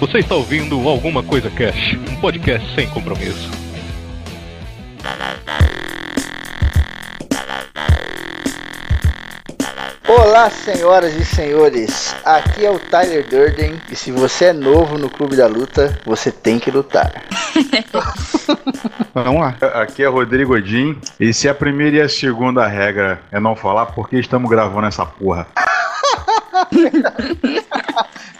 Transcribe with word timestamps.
Você 0.00 0.18
está 0.18 0.36
ouvindo 0.36 0.88
Alguma 0.88 1.24
Coisa 1.24 1.50
Cash, 1.50 1.98
um 2.08 2.20
podcast 2.20 2.72
sem 2.76 2.88
compromisso. 2.88 3.50
Olá, 10.06 10.48
senhoras 10.50 11.16
e 11.16 11.24
senhores. 11.24 12.14
Aqui 12.24 12.64
é 12.64 12.70
o 12.70 12.78
Tyler 12.78 13.28
Durden 13.28 13.82
e 13.90 13.96
se 13.96 14.12
você 14.12 14.46
é 14.46 14.52
novo 14.52 14.96
no 14.96 15.10
Clube 15.10 15.34
da 15.34 15.48
Luta, 15.48 15.98
você 16.06 16.30
tem 16.30 16.60
que 16.60 16.70
lutar. 16.70 17.24
Vamos 19.12 19.40
lá. 19.40 19.56
Aqui 19.82 20.04
é 20.04 20.06
Rodrigo 20.06 20.54
Odin. 20.54 20.96
E 21.18 21.34
se 21.34 21.48
a 21.48 21.54
primeira 21.54 21.96
e 21.96 22.00
a 22.02 22.08
segunda 22.08 22.64
regra 22.68 23.20
é 23.32 23.40
não 23.40 23.56
falar, 23.56 23.86
por 23.86 24.08
que 24.08 24.16
estamos 24.16 24.48
gravando 24.48 24.86
essa 24.86 25.04
porra? 25.04 25.48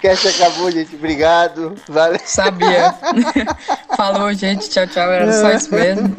Cast 0.01 0.29
acabou, 0.29 0.71
gente. 0.71 0.95
Obrigado. 0.95 1.75
Valeu. 1.89 2.21
Sabia. 2.25 2.95
Falou, 3.97 4.33
gente. 4.33 4.69
Tchau, 4.69 4.87
tchau. 4.87 5.11
Era 5.11 5.33
só 5.33 5.51
isso 5.53 5.75
mesmo. 5.75 6.15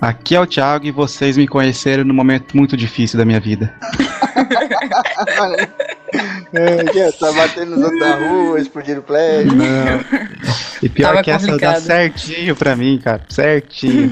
Aqui 0.00 0.34
é 0.34 0.40
o 0.40 0.46
Thiago 0.46 0.86
e 0.86 0.90
vocês 0.90 1.36
me 1.36 1.46
conheceram 1.46 2.04
num 2.04 2.14
momento 2.14 2.56
muito 2.56 2.76
difícil 2.76 3.18
da 3.18 3.24
minha 3.24 3.40
vida. 3.40 3.74
é, 6.52 7.10
tá 7.12 7.32
batendo 7.32 7.72
nos 7.72 7.82
outros 7.84 8.00
da 8.00 8.16
rua, 8.16 8.60
explodindo 8.60 9.02
prédio. 9.02 9.54
Não. 9.54 10.04
E 10.82 10.88
pior 10.88 11.08
Tava 11.08 11.22
que 11.22 11.32
complicado. 11.32 11.76
essa 11.76 11.88
dá 11.88 11.94
certinho 11.94 12.54
pra 12.54 12.76
mim, 12.76 13.00
cara. 13.02 13.22
Certinho. 13.28 14.10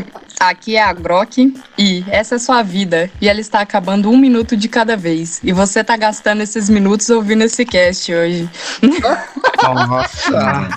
Aqui 0.40 0.76
é 0.76 0.82
a 0.82 0.92
Grok 0.92 1.54
e 1.78 2.04
essa 2.08 2.36
é 2.36 2.38
sua 2.38 2.62
vida. 2.62 3.10
E 3.20 3.28
ela 3.28 3.40
está 3.40 3.60
acabando 3.60 4.10
um 4.10 4.16
minuto 4.16 4.56
de 4.56 4.68
cada 4.68 4.96
vez. 4.96 5.40
E 5.44 5.52
você 5.52 5.84
tá 5.84 5.96
gastando 5.96 6.42
esses 6.42 6.68
minutos 6.68 7.08
ouvindo 7.10 7.44
esse 7.44 7.64
cast 7.64 8.12
hoje. 8.12 8.33
Nossa. 9.62 10.68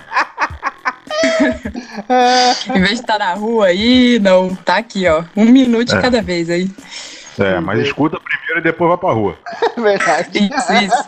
em 2.76 2.80
vez 2.80 2.90
de 2.90 2.94
estar 2.96 3.18
tá 3.18 3.20
na 3.20 3.34
rua 3.34 3.68
aí, 3.68 4.20
não, 4.20 4.56
tá 4.56 4.78
aqui, 4.78 5.08
ó. 5.08 5.24
Um 5.36 5.46
minuto 5.46 5.96
é. 5.96 6.02
cada 6.02 6.22
vez 6.22 6.50
aí. 6.50 6.70
É, 7.40 7.60
mas 7.60 7.80
escuta 7.82 8.20
primeiro 8.20 8.60
e 8.60 8.64
depois 8.64 8.90
vai 8.90 8.98
pra 8.98 9.12
rua. 9.12 9.38
Verdade. 9.78 10.40
Isso, 10.40 10.74
isso. 10.74 11.06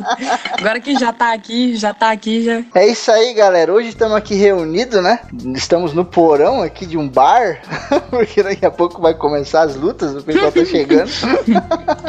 Agora 0.60 0.80
que 0.80 0.96
já 0.98 1.12
tá 1.12 1.34
aqui, 1.34 1.76
já 1.76 1.94
tá 1.94 2.12
aqui, 2.12 2.44
já. 2.44 2.62
É 2.76 2.88
isso 2.88 3.12
aí, 3.12 3.34
galera. 3.34 3.74
Hoje 3.74 3.90
estamos 3.90 4.16
aqui 4.16 4.36
reunidos, 4.36 5.02
né? 5.02 5.20
Estamos 5.56 5.94
no 5.94 6.06
porão 6.06 6.62
aqui 6.62 6.86
de 6.86 6.98
um 6.98 7.10
bar, 7.10 7.62
porque 8.12 8.44
daqui 8.44 8.66
a 8.66 8.72
pouco 8.72 9.02
vai 9.02 9.14
começar 9.14 9.64
as 9.64 9.76
lutas, 9.76 10.16
o 10.16 10.24
pessoal 10.24 10.52
tá 10.52 10.64
chegando. 10.64 11.10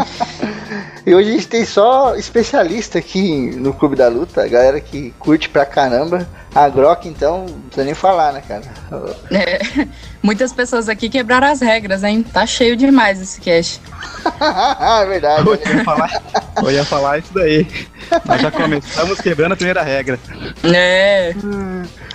e 1.07 1.15
hoje 1.15 1.31
a 1.31 1.33
gente 1.33 1.49
tem 1.49 1.65
só 1.65 2.15
especialista 2.17 2.99
aqui 2.99 3.53
no 3.57 3.73
Clube 3.73 3.97
da 3.97 4.09
Luta, 4.09 4.47
galera 4.47 4.81
que 4.81 5.15
curte 5.19 5.49
pra 5.49 5.65
caramba. 5.65 6.29
A 6.55 6.69
Grok, 6.69 7.09
então, 7.09 7.47
não 7.47 7.61
precisa 7.63 7.85
nem 7.85 7.95
falar, 7.95 8.33
né, 8.33 8.43
cara? 8.47 8.63
É, 9.31 9.87
muitas 10.21 10.53
pessoas 10.53 10.89
aqui 10.89 11.09
quebraram 11.09 11.47
as 11.47 11.61
regras, 11.61 12.03
hein? 12.03 12.25
Tá 12.25 12.45
cheio 12.45 12.77
demais 12.77 13.21
esse 13.21 13.41
cast. 13.41 13.81
é 14.81 15.07
verdade. 15.07 15.47
Eu 15.47 15.55
ia, 15.55 15.85
falar, 15.85 16.23
eu 16.63 16.71
ia 16.71 16.85
falar 16.85 17.19
isso 17.19 17.33
daí. 17.33 17.67
Nós 18.25 18.41
já 18.43 18.51
começamos 18.51 19.21
quebrando 19.21 19.53
a 19.53 19.57
primeira 19.57 19.83
regra. 19.83 20.19
É. 20.65 21.35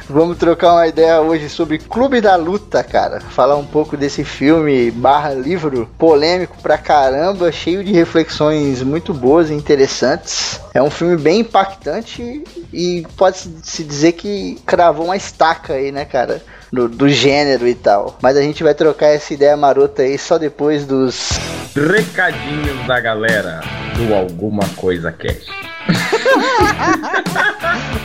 Vamos 0.08 0.38
trocar 0.38 0.74
uma 0.74 0.88
ideia 0.88 1.20
hoje 1.20 1.50
sobre 1.50 1.80
Clube 1.80 2.22
da 2.22 2.36
Luta, 2.36 2.84
cara. 2.84 3.20
Falar 3.20 3.56
um 3.56 3.66
pouco 3.66 3.98
desse 3.98 4.24
filme 4.24 4.92
barra 4.92 5.34
livro 5.34 5.90
polêmico 5.98 6.56
pra 6.62 6.78
caramba, 6.78 7.52
cheio 7.52 7.84
de 7.84 7.92
reflexões 7.92 8.84
muito 8.84 9.14
boas 9.14 9.50
e 9.50 9.54
interessantes. 9.54 10.62
É 10.76 10.82
um 10.82 10.92
filme 10.92 11.18
bem 11.18 11.40
impactante 11.40 12.44
e 12.72 13.06
pode-se 13.18 13.84
dizer 13.84 14.12
que 14.12 14.60
cravou 14.66 15.06
uma 15.06 15.18
estaca 15.18 15.74
aí, 15.74 15.92
né, 15.92 16.06
cara? 16.06 16.42
Do, 16.72 16.88
do, 16.88 17.10
gênero 17.10 17.68
e 17.68 17.74
tal. 17.74 18.18
Mas 18.22 18.38
a 18.38 18.42
gente 18.42 18.64
vai 18.64 18.74
trocar 18.76 19.08
essa 19.08 19.34
ideia 19.34 19.58
marota 19.58 20.04
aí 20.04 20.18
só 20.18 20.38
depois 20.38 20.86
dos 20.86 21.30
recadinhos 21.76 22.86
da 22.86 23.00
galera 23.00 23.62
do 23.96 24.14
Alguma 24.14 24.68
Coisa 24.76 25.12
Cast. 25.12 25.50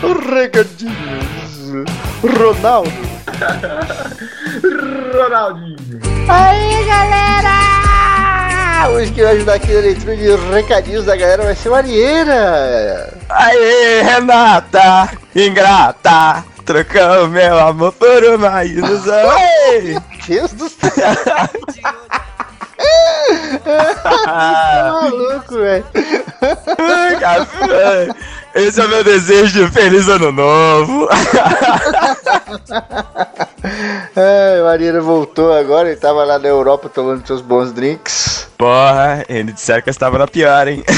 recadinhos. 0.30 1.49
Ronaldo. 2.22 2.92
Ronaldinho. 5.14 6.00
Aí, 6.28 6.84
galera! 6.84 8.90
Hoje 8.90 9.12
que 9.12 9.22
vai 9.22 9.36
ajudar 9.36 9.54
aqui 9.54 9.72
na 9.72 9.80
leitura 9.80 10.16
de 10.16 10.36
recadinhos 10.52 11.04
da 11.04 11.16
galera 11.16 11.44
vai 11.44 11.54
ser 11.54 11.68
o 11.68 11.74
Arieira. 11.74 13.14
Aê, 13.28 14.02
Renata, 14.02 15.10
ingrata, 15.34 16.44
trocando 16.64 17.28
meu 17.28 17.58
amor 17.58 17.92
por 17.92 18.24
uma 18.24 18.64
ilusão. 18.64 19.30
Deus 20.26 20.52
do 20.52 20.68
céu. 20.68 20.90
maluco, 24.92 25.54
velho. 25.54 25.84
Esse 28.54 28.80
é 28.80 28.84
o 28.84 28.88
meu 28.88 29.04
desejo 29.04 29.64
de 29.64 29.70
feliz 29.70 30.08
ano 30.08 30.32
novo. 30.32 31.08
é, 34.16 34.62
Marina 34.62 35.00
voltou 35.00 35.52
agora, 35.52 35.88
ele 35.88 36.00
tava 36.00 36.24
lá 36.24 36.38
na 36.38 36.48
Europa 36.48 36.88
tomando 36.88 37.26
seus 37.26 37.40
bons 37.40 37.72
drinks. 37.72 38.48
Porra, 38.58 39.24
ele 39.28 39.52
disseram 39.52 39.82
que 39.82 39.88
eu 39.88 39.92
estava 39.92 40.18
na 40.18 40.26
pior, 40.26 40.66
hein? 40.66 40.82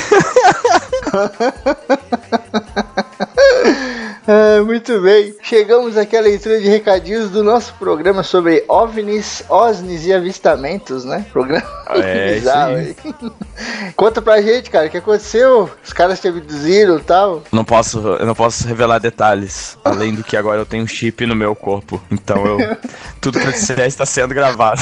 É, 4.32 4.62
muito 4.62 4.98
bem. 5.02 5.34
Chegamos 5.42 5.98
aqui 5.98 6.16
à 6.16 6.20
leitura 6.22 6.58
de 6.58 6.66
recadinhos 6.66 7.28
do 7.28 7.44
nosso 7.44 7.74
programa 7.74 8.22
sobre 8.22 8.64
OVNIs, 8.66 9.44
OSNIs 9.46 10.06
e 10.06 10.12
avistamentos, 10.14 11.04
né? 11.04 11.26
Programa 11.30 11.66
é, 12.02 12.34
bizarro 12.34 12.76
aí. 12.76 12.96
Conta 13.94 14.22
pra 14.22 14.40
gente, 14.40 14.70
cara, 14.70 14.86
o 14.86 14.90
que 14.90 14.96
aconteceu? 14.96 15.70
Os 15.84 15.92
caras 15.92 16.18
te 16.18 16.28
abduziram 16.28 16.96
e 16.96 17.02
tal? 17.02 17.42
Não 17.52 17.62
posso, 17.62 17.98
eu 17.98 18.24
não 18.24 18.34
posso 18.34 18.66
revelar 18.66 18.98
detalhes. 18.98 19.76
Além 19.84 20.14
do 20.14 20.24
que 20.24 20.34
agora 20.34 20.62
eu 20.62 20.66
tenho 20.66 20.84
um 20.84 20.86
chip 20.86 21.26
no 21.26 21.36
meu 21.36 21.54
corpo. 21.54 22.02
Então 22.10 22.46
eu. 22.46 22.58
tudo 23.20 23.38
que 23.38 23.46
eu 23.46 23.52
disser 23.52 23.80
está 23.80 24.06
sendo 24.06 24.32
gravado. 24.32 24.80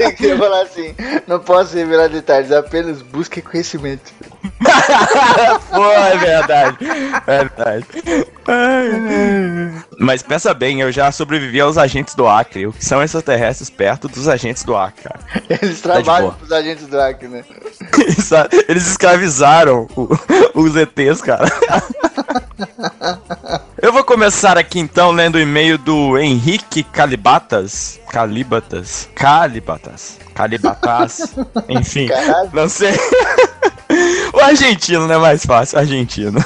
eu 0.00 0.14
queria 0.14 0.38
falar 0.38 0.62
assim: 0.62 0.94
não 1.26 1.40
posso 1.40 1.76
revelar 1.76 2.08
detalhes, 2.08 2.50
apenas 2.50 3.02
busque 3.02 3.42
conhecimento. 3.42 4.14
Pô, 5.70 5.90
é 5.90 6.16
verdade. 6.16 6.78
É 7.26 7.38
verdade. 7.38 7.86
Mas 9.98 10.22
pensa 10.22 10.54
bem, 10.54 10.80
eu 10.80 10.92
já 10.92 11.10
sobrevivi 11.10 11.60
aos 11.60 11.78
agentes 11.78 12.14
do 12.14 12.26
Acre. 12.26 12.66
O 12.66 12.72
que 12.72 12.84
são 12.84 13.02
extraterrestres 13.02 13.70
perto 13.70 14.08
dos 14.08 14.28
agentes 14.28 14.62
do 14.62 14.76
Acre, 14.76 15.04
cara? 15.04 15.20
Eles 15.48 15.80
tá 15.80 15.94
trabalham 15.94 16.30
tá 16.30 16.36
pros 16.36 16.52
agentes 16.52 16.86
do 16.86 17.00
Acre, 17.00 17.28
né? 17.28 17.44
Eles 18.68 18.86
escravizaram 18.86 19.88
os 20.54 20.76
ETs, 20.76 21.20
cara. 21.20 21.46
Eu 23.80 23.92
vou 23.92 24.02
começar 24.04 24.56
aqui 24.56 24.78
então 24.78 25.10
lendo 25.10 25.36
o 25.36 25.40
e-mail 25.40 25.78
do 25.78 26.18
Henrique 26.18 26.82
Calibatas. 26.82 28.00
Calibatas. 28.10 29.08
Calibatas. 29.14 30.18
Calibatas. 30.34 31.34
Enfim, 31.68 32.08
Caralho. 32.08 32.50
não 32.52 32.68
sei. 32.68 32.92
o 34.32 34.40
argentino, 34.40 35.06
né? 35.06 35.16
Mais 35.16 35.44
fácil, 35.44 35.78
argentino. 35.78 36.38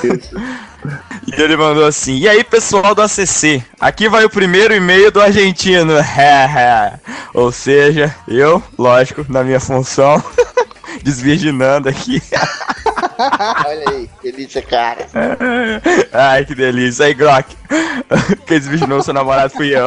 E 1.26 1.40
ele 1.40 1.56
mandou 1.56 1.86
assim: 1.86 2.18
E 2.18 2.28
aí, 2.28 2.42
pessoal 2.42 2.94
do 2.94 3.02
ACC? 3.02 3.62
Aqui 3.80 4.08
vai 4.08 4.24
o 4.24 4.30
primeiro 4.30 4.74
e-mail 4.74 5.10
do 5.10 5.20
argentino. 5.20 5.94
Ou 7.34 7.52
seja, 7.52 8.14
eu, 8.26 8.62
lógico, 8.78 9.24
na 9.28 9.44
minha 9.44 9.60
função, 9.60 10.22
desvirginando 11.02 11.88
aqui. 11.88 12.22
Olha 13.66 13.90
aí, 13.90 14.10
delícia, 14.22 14.62
cara. 14.62 15.06
Ai, 16.12 16.44
que 16.44 16.54
delícia. 16.54 17.06
Aí, 17.06 17.14
Grok, 17.14 17.54
quem 18.46 18.58
desvirginou 18.58 19.02
seu 19.02 19.12
namorado 19.12 19.52
fui 19.52 19.76
eu. 19.76 19.86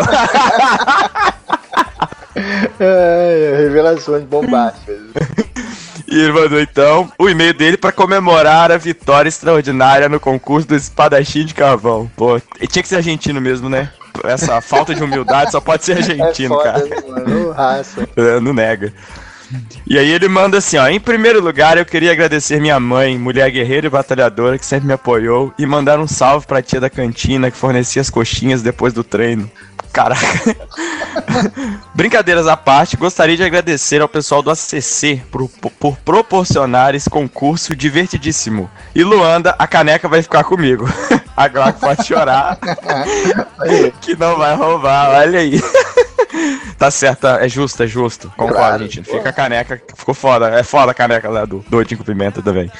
Ai, 2.79 3.57
revelações 3.57 4.23
bombásticas. 4.23 4.97
E 6.13 6.21
ele 6.21 6.31
mandou 6.31 6.61
então 6.61 7.11
o 7.17 7.27
e-mail 7.27 7.55
dele 7.55 7.75
para 7.75 7.91
comemorar 7.91 8.71
a 8.71 8.77
vitória 8.77 9.27
extraordinária 9.27 10.07
no 10.07 10.19
concurso 10.19 10.67
do 10.67 10.75
espadachim 10.75 11.43
de 11.43 11.55
carvão. 11.55 12.09
Pô, 12.15 12.39
tinha 12.69 12.83
que 12.83 12.87
ser 12.87 12.97
argentino 12.97 13.41
mesmo, 13.41 13.67
né? 13.67 13.89
Essa 14.23 14.61
falta 14.61 14.93
de 14.93 15.03
humildade 15.03 15.49
só 15.49 15.59
pode 15.59 15.83
ser 15.83 15.97
argentino, 15.97 16.53
é 16.61 16.73
foda, 16.73 16.87
cara. 16.87 17.07
Mano, 17.07 17.51
raça. 17.51 18.07
É, 18.15 18.39
não 18.39 18.53
nega. 18.53 18.93
E 19.87 19.97
aí 19.97 20.11
ele 20.11 20.27
manda 20.27 20.59
assim, 20.59 20.77
ó, 20.77 20.87
em 20.87 20.99
primeiro 20.99 21.41
lugar 21.41 21.79
eu 21.79 21.85
queria 21.85 22.11
agradecer 22.11 22.61
minha 22.61 22.79
mãe, 22.79 23.17
mulher 23.17 23.49
guerreira 23.49 23.87
e 23.87 23.89
batalhadora 23.89 24.59
que 24.59 24.65
sempre 24.67 24.85
me 24.85 24.93
apoiou 24.93 25.51
e 25.57 25.65
mandar 25.65 25.99
um 25.99 26.07
salve 26.07 26.45
pra 26.45 26.61
tia 26.61 26.79
da 26.79 26.91
cantina 26.91 27.49
que 27.49 27.57
fornecia 27.57 28.03
as 28.03 28.09
coxinhas 28.11 28.61
depois 28.61 28.93
do 28.93 29.03
treino. 29.03 29.49
Caraca. 29.93 30.25
Brincadeiras 31.93 32.47
à 32.47 32.57
parte, 32.57 32.97
gostaria 32.97 33.37
de 33.37 33.43
agradecer 33.43 34.01
ao 34.01 34.09
pessoal 34.09 34.41
do 34.41 34.49
ACC 34.49 35.21
por, 35.31 35.47
por 35.47 35.95
proporcionar 35.97 36.95
esse 36.95 37.07
concurso 37.07 37.75
divertidíssimo. 37.75 38.69
E 38.95 39.03
Luanda, 39.03 39.55
a 39.59 39.67
caneca 39.67 40.09
vai 40.09 40.23
ficar 40.23 40.43
comigo. 40.43 40.85
A 41.35 41.49
pode 41.73 42.05
chorar. 42.05 42.59
que 44.01 44.15
não 44.15 44.37
vai 44.37 44.55
roubar, 44.55 45.09
olha 45.09 45.39
aí. 45.39 45.59
tá 46.77 46.91
certo, 46.91 47.25
é 47.25 47.49
justo, 47.49 47.81
é 47.81 47.87
justo. 47.87 48.31
Concordo, 48.37 48.55
claro. 48.55 48.83
gente. 48.87 49.09
Fica 49.09 49.29
a 49.29 49.33
caneca, 49.33 49.81
ficou 49.95 50.13
foda. 50.13 50.49
É 50.49 50.61
foda 50.61 50.91
a 50.91 50.93
caneca 50.93 51.27
lá 51.29 51.43
do 51.43 51.65
Doidinho 51.67 51.97
com 51.97 52.03
Pimenta 52.03 52.39
também. 52.39 52.71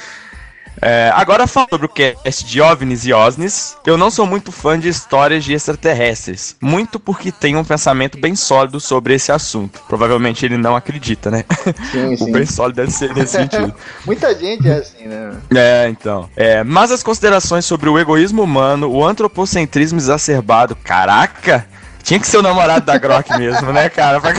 É, 0.80 1.10
agora 1.14 1.46
falando 1.46 1.70
sobre 1.70 1.86
o 1.86 1.88
cast 1.88 2.44
de 2.44 2.60
OVNIs 2.60 3.06
e 3.06 3.12
OSNIs, 3.12 3.76
eu 3.86 3.96
não 3.96 4.10
sou 4.10 4.26
muito 4.26 4.50
fã 4.50 4.78
de 4.78 4.88
histórias 4.88 5.44
de 5.44 5.52
extraterrestres, 5.52 6.56
muito 6.60 6.98
porque 6.98 7.30
tenho 7.30 7.58
um 7.58 7.64
pensamento 7.64 8.18
bem 8.18 8.34
sólido 8.34 8.80
sobre 8.80 9.14
esse 9.14 9.30
assunto. 9.30 9.80
Provavelmente 9.88 10.44
ele 10.44 10.56
não 10.56 10.76
acredita, 10.76 11.30
né? 11.30 11.44
Sim, 11.90 12.16
sim. 12.16 12.24
o 12.24 12.32
bem 12.32 12.46
sólido 12.46 12.76
deve 12.76 12.90
ser 12.90 13.14
nesse 13.14 13.32
sentido. 13.38 13.74
Muita 14.04 14.34
gente 14.38 14.68
é 14.68 14.74
assim, 14.74 15.06
né? 15.06 15.32
É, 15.54 15.88
então. 15.88 16.28
É, 16.36 16.64
mas 16.64 16.90
as 16.90 17.02
considerações 17.02 17.64
sobre 17.64 17.88
o 17.88 17.98
egoísmo 17.98 18.42
humano, 18.42 18.90
o 18.90 19.04
antropocentrismo 19.04 19.98
exacerbado, 19.98 20.76
caraca! 20.76 21.66
Tinha 22.02 22.20
que 22.20 22.26
ser 22.26 22.36
o 22.36 22.42
namorado 22.42 22.84
da 22.84 22.98
Grok 22.98 23.30
mesmo, 23.38 23.72
né, 23.72 23.88
cara? 23.88 24.20
Pra 24.20 24.34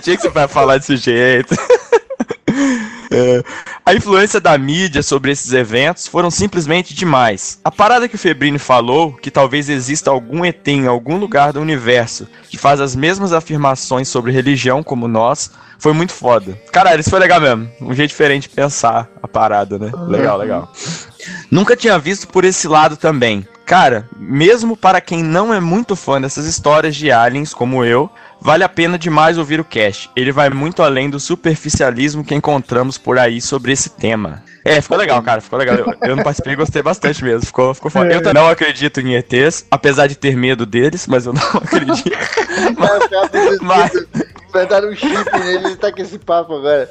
tinha 0.00 0.16
que 0.16 0.22
ser 0.22 0.48
falar 0.48 0.78
desse 0.78 0.96
jeito. 0.96 1.54
É, 3.12 3.42
a 3.90 3.94
influência 3.94 4.40
da 4.40 4.56
mídia 4.56 5.02
sobre 5.02 5.32
esses 5.32 5.52
eventos 5.52 6.06
foram 6.06 6.30
simplesmente 6.30 6.94
demais. 6.94 7.58
A 7.64 7.72
parada 7.72 8.08
que 8.08 8.14
o 8.14 8.18
Febrini 8.18 8.56
falou, 8.56 9.12
que 9.14 9.32
talvez 9.32 9.68
exista 9.68 10.12
algum 10.12 10.44
ET 10.44 10.68
em 10.68 10.86
algum 10.86 11.16
lugar 11.16 11.52
do 11.52 11.60
universo 11.60 12.28
que 12.48 12.56
faz 12.56 12.80
as 12.80 12.94
mesmas 12.94 13.32
afirmações 13.32 14.06
sobre 14.06 14.30
religião 14.30 14.80
como 14.80 15.08
nós, 15.08 15.50
foi 15.76 15.92
muito 15.92 16.12
foda. 16.12 16.56
Caralho, 16.70 17.00
isso 17.00 17.10
foi 17.10 17.18
legal 17.18 17.40
mesmo. 17.40 17.68
Um 17.80 17.92
jeito 17.92 18.10
diferente 18.10 18.48
de 18.48 18.54
pensar 18.54 19.10
a 19.20 19.26
parada, 19.26 19.76
né? 19.76 19.90
Legal, 20.06 20.38
legal. 20.38 20.72
Nunca 21.50 21.76
tinha 21.76 21.98
visto 21.98 22.28
por 22.28 22.44
esse 22.44 22.68
lado 22.68 22.96
também. 22.96 23.44
Cara, 23.70 24.08
mesmo 24.16 24.76
para 24.76 25.00
quem 25.00 25.22
não 25.22 25.54
é 25.54 25.60
muito 25.60 25.94
fã 25.94 26.20
dessas 26.20 26.44
histórias 26.44 26.96
de 26.96 27.12
aliens 27.12 27.54
como 27.54 27.84
eu, 27.84 28.10
vale 28.40 28.64
a 28.64 28.68
pena 28.68 28.98
demais 28.98 29.38
ouvir 29.38 29.60
o 29.60 29.64
cast. 29.64 30.10
Ele 30.16 30.32
vai 30.32 30.50
muito 30.50 30.82
além 30.82 31.08
do 31.08 31.20
superficialismo 31.20 32.24
que 32.24 32.34
encontramos 32.34 32.98
por 32.98 33.16
aí 33.16 33.40
sobre 33.40 33.70
esse 33.70 33.90
tema. 33.90 34.42
É, 34.64 34.80
ficou 34.80 34.98
legal, 34.98 35.22
cara, 35.22 35.40
ficou 35.40 35.56
legal. 35.56 35.76
Eu, 35.76 35.94
eu 36.02 36.16
não 36.16 36.24
participei 36.24 36.54
e 36.54 36.56
gostei 36.56 36.82
bastante 36.82 37.22
mesmo. 37.22 37.46
Ficou, 37.46 37.72
ficou 37.72 37.92
foda. 37.92 38.12
Eu 38.12 38.20
também 38.20 38.42
não 38.42 38.50
acredito 38.50 39.00
em 39.00 39.14
ETs, 39.14 39.64
apesar 39.70 40.08
de 40.08 40.16
ter 40.16 40.36
medo 40.36 40.66
deles, 40.66 41.06
mas 41.06 41.26
eu 41.26 41.32
não 41.32 41.42
acredito. 41.54 42.10
mas, 42.76 43.60
mas, 43.60 43.92
Inventaram 44.50 44.90
um 44.90 44.96
chip 44.96 45.38
nele, 45.38 45.66
ele 45.66 45.76
tá 45.76 45.92
com 45.92 46.02
esse 46.02 46.18
papo 46.18 46.56
agora. 46.56 46.90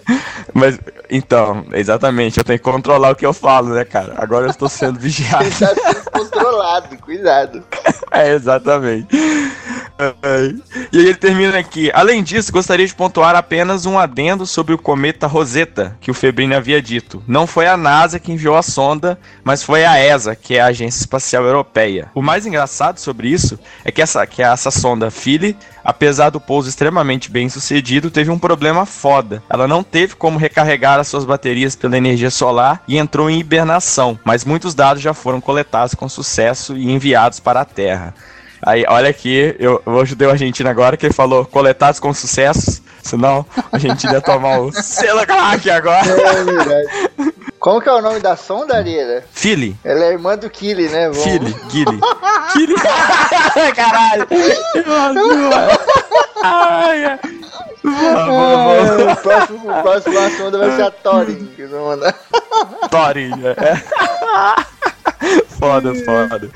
Mas, 0.53 0.79
então, 1.09 1.65
exatamente, 1.73 2.37
eu 2.37 2.43
tenho 2.43 2.57
que 2.57 2.63
controlar 2.63 3.11
o 3.11 3.15
que 3.15 3.25
eu 3.25 3.33
falo, 3.33 3.73
né, 3.73 3.83
cara? 3.83 4.15
Agora 4.17 4.45
eu 4.45 4.49
estou 4.49 4.69
sendo 4.69 4.99
vigiado. 4.99 5.43
ele 5.43 5.51
tá 5.51 5.75
sendo 5.75 6.11
controlado, 6.11 6.97
cuidado. 6.97 7.63
É, 8.11 8.33
exatamente. 8.33 9.07
E 10.91 10.97
aí 10.97 11.05
ele 11.05 11.15
termina 11.15 11.57
aqui. 11.57 11.91
Além 11.93 12.23
disso, 12.23 12.53
gostaria 12.53 12.87
de 12.87 12.95
pontuar 12.95 13.35
apenas 13.35 13.85
um 13.85 13.99
adendo 13.99 14.45
sobre 14.45 14.73
o 14.73 14.77
cometa 14.77 15.27
Rosetta, 15.27 15.97
que 15.99 16.09
o 16.09 16.13
Febrini 16.13 16.55
havia 16.55 16.81
dito. 16.81 17.21
Não 17.27 17.45
foi 17.45 17.67
a 17.67 17.75
NASA 17.75 18.19
que 18.19 18.31
enviou 18.31 18.55
a 18.55 18.61
sonda, 18.61 19.19
mas 19.43 19.61
foi 19.61 19.83
a 19.85 19.99
ESA, 19.99 20.35
que 20.35 20.55
é 20.55 20.61
a 20.61 20.67
Agência 20.67 21.01
Espacial 21.01 21.43
Europeia. 21.43 22.09
O 22.15 22.21
mais 22.21 22.45
engraçado 22.45 22.97
sobre 22.97 23.27
isso 23.27 23.59
é 23.83 23.91
que 23.91 24.01
essa, 24.01 24.25
que 24.25 24.41
essa 24.41 24.71
sonda 24.71 25.11
Philly, 25.11 25.57
apesar 25.89 26.29
do 26.29 26.39
pouso 26.39 26.69
extremamente 26.69 27.31
bem 27.31 27.49
sucedido, 27.49 28.11
teve 28.11 28.29
um 28.29 28.37
problema 28.37 28.85
foda. 28.85 29.41
Ela 29.49 29.67
não 29.67 29.83
teve 29.83 30.15
como 30.15 30.37
recarregar 30.37 30.99
as 30.99 31.07
suas 31.07 31.25
baterias 31.25 31.75
pela 31.75 31.97
energia 31.97 32.29
solar 32.29 32.83
e 32.87 32.97
entrou 32.97 33.29
em 33.29 33.39
hibernação, 33.39 34.19
mas 34.23 34.45
muitos 34.45 34.75
dados 34.75 35.01
já 35.01 35.13
foram 35.13 35.41
coletados 35.41 35.95
com 35.95 36.07
sucesso 36.07 36.77
e 36.77 36.91
enviados 36.91 37.39
para 37.39 37.61
a 37.61 37.65
Terra. 37.65 38.13
Aí, 38.61 38.85
olha 38.87 39.09
aqui, 39.09 39.55
eu, 39.57 39.81
eu 39.85 40.01
ajudei 40.01 40.27
o 40.27 40.31
argentino 40.31 40.69
agora 40.69 40.97
que 40.97 41.05
ele 41.05 41.13
falou 41.13 41.45
coletados 41.45 41.99
com 41.99 42.13
sucesso, 42.13 42.83
senão 43.01 43.45
a 43.71 43.77
gente 43.77 44.05
ia 44.05 44.21
tomar 44.21 44.59
o 44.59 44.71
selo 44.83 45.25
crack 45.25 45.69
agora. 45.69 46.05
É 46.07 46.43
verdade. 46.43 46.89
Como 47.59 47.81
que 47.81 47.89
é 47.89 47.93
o 47.93 48.01
nome 48.01 48.21
da 48.21 48.37
sonda, 48.37 48.77
Ariela? 48.77 49.21
Philly. 49.31 49.75
Ela 49.83 50.05
é 50.05 50.11
irmã 50.13 50.37
do 50.37 50.49
Kili, 50.49 50.87
né? 50.87 51.09
Vamos... 51.09 51.23
Philly, 51.23 51.55
Gilly. 51.69 51.99
Kili. 52.53 52.75
Caralho. 53.75 54.27
Ai, 56.41 57.05
ai. 57.05 57.19
Ah, 57.85 59.11
o 59.11 59.15
próximo, 59.21 59.71
o 59.71 59.81
próximo 59.81 60.37
sonda 60.37 60.57
vai 60.57 60.75
ser 60.75 60.83
a 60.83 60.91
Thorin. 60.91 61.45
Que. 61.55 61.67
Thorin, 62.89 63.31
é. 63.45 63.55
foda, 65.59 65.93
foda. 65.93 66.49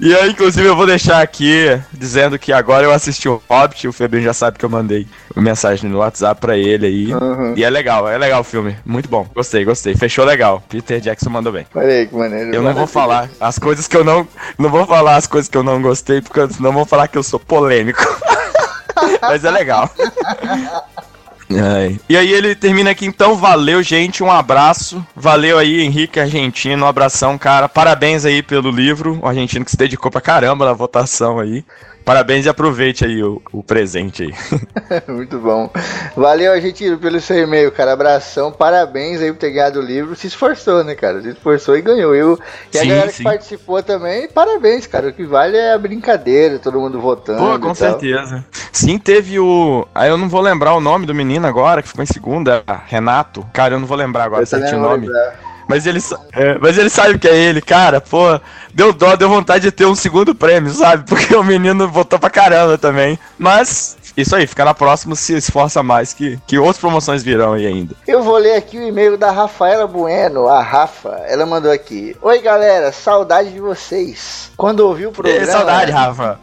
E 0.00 0.14
aí, 0.14 0.30
inclusive, 0.30 0.66
eu 0.66 0.76
vou 0.76 0.86
deixar 0.86 1.22
aqui 1.22 1.80
dizendo 1.92 2.38
que 2.38 2.52
agora 2.52 2.84
eu 2.84 2.92
assisti 2.92 3.28
o 3.28 3.40
Hobbit, 3.48 3.86
o 3.86 3.92
Febrinho 3.92 4.24
já 4.24 4.34
sabe 4.34 4.58
que 4.58 4.64
eu 4.64 4.68
mandei 4.68 5.06
mensagem 5.34 5.88
no 5.88 5.98
WhatsApp 5.98 6.40
pra 6.40 6.56
ele 6.56 6.86
aí. 6.86 7.14
Uhum. 7.14 7.54
E 7.56 7.62
é 7.62 7.70
legal, 7.70 8.08
é 8.08 8.18
legal 8.18 8.40
o 8.40 8.44
filme. 8.44 8.76
Muito 8.84 9.08
bom. 9.08 9.26
Gostei, 9.34 9.64
gostei. 9.64 9.94
Fechou 9.94 10.24
legal. 10.24 10.62
Peter 10.68 11.00
Jackson 11.00 11.30
mandou 11.30 11.52
bem. 11.52 11.66
Olha 11.74 11.88
aí, 11.88 12.06
que 12.06 12.14
maneiro. 12.14 12.54
Eu 12.54 12.62
não 12.62 12.74
vou 12.74 12.86
falar 12.86 13.30
as 13.40 13.58
coisas 13.58 13.86
que 13.86 13.96
eu 13.96 14.04
não. 14.04 14.26
Não 14.58 14.68
vou 14.68 14.84
falar 14.86 15.16
as 15.16 15.26
coisas 15.26 15.48
que 15.48 15.56
eu 15.56 15.62
não 15.62 15.80
gostei, 15.80 16.20
porque 16.20 16.52
senão 16.52 16.72
vou 16.72 16.84
falar 16.84 17.08
que 17.08 17.16
eu 17.16 17.22
sou 17.22 17.38
polêmico. 17.38 18.02
Mas 19.22 19.44
é 19.44 19.50
legal. 19.50 19.90
Ai. 21.50 22.00
E 22.08 22.16
aí 22.16 22.32
ele 22.32 22.54
termina 22.54 22.90
aqui, 22.90 23.06
então, 23.06 23.36
valeu, 23.36 23.82
gente, 23.82 24.22
um 24.22 24.30
abraço. 24.30 25.04
Valeu 25.14 25.58
aí, 25.58 25.80
Henrique 25.80 26.18
Argentino, 26.18 26.84
um 26.84 26.88
abração, 26.88 27.38
cara. 27.38 27.68
Parabéns 27.68 28.24
aí 28.24 28.42
pelo 28.42 28.70
livro, 28.70 29.18
o 29.22 29.26
argentino 29.26 29.64
que 29.64 29.70
se 29.70 29.76
dedicou 29.76 30.10
pra 30.10 30.20
caramba 30.20 30.64
na 30.64 30.72
votação 30.72 31.38
aí. 31.38 31.64
Parabéns 32.06 32.46
e 32.46 32.48
aproveite 32.48 33.04
aí 33.04 33.20
o, 33.20 33.42
o 33.52 33.64
presente 33.64 34.22
aí. 34.22 34.32
Muito 35.08 35.40
bom. 35.40 35.68
Valeu, 36.16 36.52
Argentino, 36.52 36.98
pelo 36.98 37.20
seu 37.20 37.36
e-mail, 37.42 37.72
cara. 37.72 37.92
Abração, 37.92 38.52
parabéns 38.52 39.20
aí 39.20 39.32
por 39.32 39.38
ter 39.38 39.50
ganhado 39.50 39.80
o 39.80 39.82
livro. 39.82 40.14
Se 40.14 40.28
esforçou, 40.28 40.84
né, 40.84 40.94
cara? 40.94 41.20
Se 41.20 41.30
esforçou 41.30 41.76
e 41.76 41.82
ganhou. 41.82 42.14
Eu, 42.14 42.38
e 42.72 42.78
sim, 42.78 42.84
a 42.84 42.88
galera 42.88 43.10
sim. 43.10 43.16
que 43.16 43.22
participou 43.24 43.82
também, 43.82 44.28
parabéns, 44.28 44.86
cara. 44.86 45.08
O 45.08 45.12
que 45.12 45.24
vale 45.24 45.56
é 45.56 45.72
a 45.72 45.78
brincadeira, 45.78 46.60
todo 46.60 46.78
mundo 46.78 47.00
votando. 47.00 47.40
Pô, 47.40 47.58
com 47.58 47.74
certeza. 47.74 48.44
Sim, 48.70 48.98
teve 48.98 49.40
o. 49.40 49.84
Aí 49.92 50.08
eu 50.08 50.16
não 50.16 50.28
vou 50.28 50.40
lembrar 50.40 50.74
o 50.74 50.80
nome 50.80 51.06
do 51.06 51.14
menino 51.14 51.44
agora, 51.44 51.82
que 51.82 51.88
ficou 51.88 52.04
em 52.04 52.06
segunda. 52.06 52.62
Renato. 52.86 53.44
Cara, 53.52 53.74
eu 53.74 53.80
não 53.80 53.86
vou 53.86 53.96
lembrar 53.96 54.24
agora 54.24 54.46
certinho 54.46 54.78
o 54.78 54.82
nome. 54.82 55.08
Lembrar. 55.08 55.45
Mas 55.68 55.86
ele, 55.86 56.00
é, 56.32 56.58
mas 56.58 56.78
ele 56.78 56.88
sabe 56.88 57.18
que 57.18 57.28
é 57.28 57.36
ele, 57.36 57.60
cara, 57.60 58.00
pô, 58.00 58.40
deu 58.72 58.92
dó, 58.92 59.16
deu 59.16 59.28
vontade 59.28 59.64
de 59.64 59.72
ter 59.72 59.86
um 59.86 59.94
segundo 59.94 60.34
prêmio, 60.34 60.72
sabe? 60.72 61.04
Porque 61.08 61.34
o 61.34 61.42
menino 61.42 61.88
votou 61.88 62.18
pra 62.18 62.30
caramba 62.30 62.78
também. 62.78 63.18
Mas 63.38 63.96
isso 64.16 64.34
aí, 64.34 64.46
fica 64.46 64.64
na 64.64 64.72
próxima, 64.72 65.14
se 65.14 65.36
esforça 65.36 65.82
mais, 65.82 66.14
que, 66.14 66.38
que 66.46 66.58
outras 66.58 66.78
promoções 66.78 67.22
virão 67.22 67.52
aí 67.52 67.66
ainda. 67.66 67.94
Eu 68.06 68.22
vou 68.22 68.38
ler 68.38 68.54
aqui 68.54 68.78
o 68.78 68.82
e-mail 68.82 69.18
da 69.18 69.30
Rafaela 69.30 69.86
Bueno, 69.86 70.48
a 70.48 70.62
Rafa. 70.62 71.22
Ela 71.28 71.44
mandou 71.44 71.70
aqui: 71.70 72.16
Oi 72.22 72.40
galera, 72.40 72.90
saudade 72.92 73.52
de 73.52 73.60
vocês. 73.60 74.50
Quando 74.56 74.80
ouvi 74.80 75.06
o 75.06 75.12
programa. 75.12 75.42
É, 75.42 75.44
saudade, 75.44 75.90
Rafa. 75.92 76.40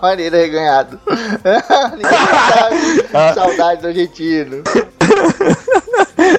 Olha 0.00 0.22
ele 0.22 0.36
reganhado. 0.36 1.00
saudade 3.34 3.82
do 3.82 3.88
argentino. 3.88 4.62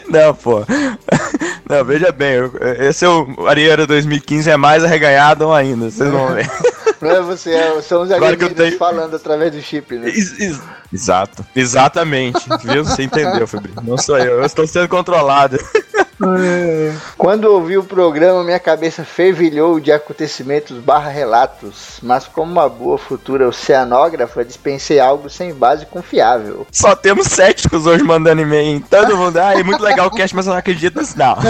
Não, 0.08 0.34
pô. 0.34 0.64
Não, 1.68 1.84
veja 1.86 2.12
bem, 2.12 2.36
esse 2.80 3.06
é 3.06 3.10
o 3.10 3.48
Ariera 3.48 3.88
2015 3.88 4.50
é 4.50 4.58
mais 4.58 4.84
arreganhado 4.84 5.52
ainda, 5.52 5.90
vocês 5.90 6.10
vão 6.10 6.34
ver. 6.34 6.50
Não 7.02 7.10
é 7.10 7.22
você, 7.22 7.52
é, 7.52 7.82
são 7.82 8.04
os 8.04 8.12
alienígenas 8.12 8.54
tenho... 8.54 8.78
falando 8.78 9.16
através 9.16 9.52
do 9.52 9.60
chip, 9.60 9.98
né? 9.98 10.08
Ex 10.08 10.40
ex 10.40 10.60
exato, 10.94 11.44
exatamente. 11.56 12.40
Viu? 12.64 12.86
Você 12.86 13.04
entendeu, 13.04 13.48
Fabrício? 13.48 13.82
Não 13.82 13.98
sou 13.98 14.20
eu, 14.20 14.40
eu 14.40 14.46
estou 14.46 14.68
sendo 14.68 14.88
controlado. 14.88 15.58
Quando 17.18 17.46
ouvi 17.46 17.78
o 17.78 17.84
programa, 17.84 18.44
minha 18.44 18.60
cabeça 18.60 19.04
fervilhou 19.04 19.80
de 19.80 19.92
acontecimentos 19.92 20.78
barra 20.78 21.10
relatos, 21.10 22.00
mas 22.02 22.28
como 22.28 22.52
uma 22.52 22.70
boa 22.70 22.98
futura 22.98 23.48
oceanógrafa, 23.48 24.46
dispensei 24.46 25.00
algo 25.00 25.30
sem 25.30 25.54
base 25.54 25.86
confiável. 25.86 26.68
Só 26.72 26.96
temos 26.96 27.28
céticos 27.28 27.86
hoje 27.86 28.04
mandando 28.04 28.42
e-mail, 28.42 28.84
todo 28.90 29.18
mundo, 29.18 29.38
ah, 29.38 29.54
é 29.60 29.64
muito 29.64 29.84
legal 29.84 30.08
o 30.08 30.12
cast, 30.12 30.36
mas 30.36 30.46
eu 30.46 30.52
não 30.52 30.60
acredito 30.60 31.00
nisso 31.00 31.18
não. 31.18 31.38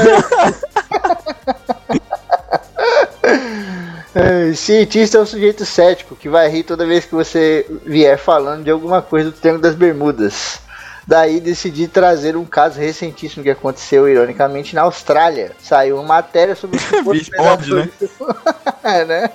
É, 4.14 4.54
cientista 4.54 5.18
é 5.18 5.22
um 5.22 5.26
sujeito 5.26 5.66
cético 5.66 6.18
que 6.18 6.28
vai 6.28 6.50
rir 6.50 6.64
toda 6.64 6.86
vez 6.86 7.06
que 7.06 7.16
você 7.16 7.66
vier 7.86 8.18
falando 8.18 8.66
de 8.66 8.70
alguma 8.70 9.02
coisa 9.02 9.32
do 9.32 9.38
Triângulo 9.38 9.64
das 9.64 9.74
Bermudas. 9.74 10.60
Daí 11.08 11.40
decidi 11.40 11.88
trazer 11.88 12.36
um 12.36 12.46
caso 12.46 12.80
recentíssimo 12.80 13.44
que 13.44 13.50
aconteceu, 13.50 14.08
ironicamente, 14.08 14.76
na 14.76 14.84
Austrália. 14.84 15.52
Saiu 15.60 15.98
uma 15.98 16.04
matéria 16.04 16.56
sobre 16.56 16.78
o 16.78 16.82
Óbvio, 17.42 17.76
né? 17.78 17.90
é, 18.84 19.06
né? 19.06 19.32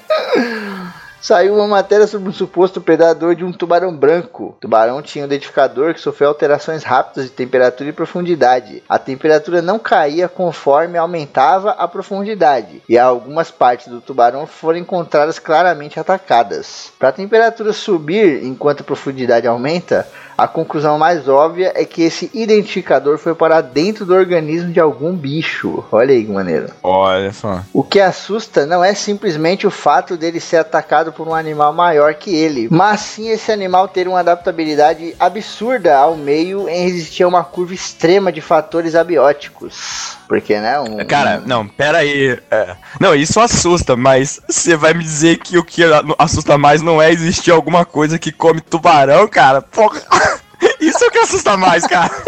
saiu 1.27 1.57
uma 1.57 1.67
matéria 1.67 2.07
sobre 2.07 2.29
um 2.29 2.33
suposto 2.33 2.81
predador 2.81 3.35
de 3.35 3.45
um 3.45 3.51
tubarão 3.51 3.93
branco. 3.93 4.55
O 4.57 4.61
tubarão 4.61 5.03
tinha 5.03 5.25
um 5.25 5.27
identificador 5.27 5.93
que 5.93 6.01
sofreu 6.01 6.29
alterações 6.29 6.85
rápidas 6.85 7.25
de 7.25 7.33
temperatura 7.33 7.91
e 7.91 7.93
profundidade. 7.93 8.81
A 8.89 8.97
temperatura 8.97 9.61
não 9.61 9.77
caía 9.77 10.29
conforme 10.29 10.97
aumentava 10.97 11.73
a 11.73 11.89
profundidade, 11.89 12.81
e 12.89 12.97
algumas 12.97 13.51
partes 13.51 13.89
do 13.89 14.01
tubarão 14.01 14.47
foram 14.47 14.79
encontradas 14.79 15.41
claramente 15.41 15.99
atacadas. 15.99 16.93
Para 16.97 17.09
a 17.09 17.13
temperatura 17.13 17.73
subir 17.73 18.45
enquanto 18.45 18.83
a 18.83 18.85
profundidade 18.85 19.49
aumenta, 19.49 20.07
a 20.37 20.47
conclusão 20.47 20.99
mais 20.99 21.29
óbvia 21.29 21.73
é 21.75 21.85
que 21.85 22.03
esse 22.03 22.31
identificador 22.35 23.19
foi 23.19 23.35
para 23.35 23.61
dentro 23.61 24.05
do 24.05 24.15
organismo 24.15 24.73
de 24.73 24.81
algum 24.81 25.15
bicho. 25.15 25.85
Olha 25.91 26.13
aí 26.13 26.25
que 26.25 26.31
maneiro. 26.31 26.71
Olha 26.83 27.33
só. 27.33 27.63
O 27.73 27.83
que 27.83 28.01
assusta 28.01 28.67
não 28.67 28.85
é 28.85 28.95
simplesmente 28.95 29.67
o 29.67 29.71
fato 29.71 30.17
dele 30.17 30.41
ser 30.41 30.59
atacado 30.59 31.13
por 31.13 31.27
um 31.27 31.35
animal 31.35 31.73
maior 31.73 32.15
que 32.15 32.35
ele, 32.35 32.69
mas 32.71 33.01
sim 33.01 33.29
esse 33.29 33.51
animal 33.51 33.89
ter 33.89 34.07
uma 34.09 34.21
adaptabilidade 34.21 35.15
absurda 35.19 35.97
ao 35.97 36.17
meio 36.17 36.69
em 36.69 36.85
resistir 36.85 37.23
a 37.23 37.29
uma 37.29 37.45
curva 37.45 37.75
extrema 37.75 38.31
de 38.31 38.41
fatores 38.41 38.95
abióticos. 38.95 40.16
Porque, 40.29 40.59
né? 40.59 40.79
Um, 40.81 41.05
Cara, 41.07 41.43
não, 41.47 41.67
pera 41.67 41.99
aí. 41.99 42.39
É. 42.51 42.77
Não, 43.01 43.15
isso 43.15 43.39
assusta, 43.39 43.97
mas 43.97 44.41
você 44.49 44.77
vai 44.77 44.93
me 44.93 45.05
dizer 45.05 45.39
que 45.39 45.57
o 45.57 45.65
que 45.65 45.83
assusta 46.19 46.59
mais 46.59 46.83
não 46.83 47.01
é 47.01 47.13
existir 47.13 47.53
alguma 47.53 47.85
coisa 47.85 48.19
que 48.19 48.33
come 48.33 48.61
tubarão, 48.61 49.29
cara? 49.29 49.63
Porra. 49.63 50.01
Isso 50.81 51.05
é 51.05 51.09
o 51.09 51.11
que 51.11 51.19
assusta 51.19 51.57
mais, 51.57 51.87
cara. 51.87 52.11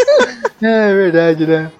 É 0.61 0.93
verdade, 0.93 1.47
né? 1.47 1.71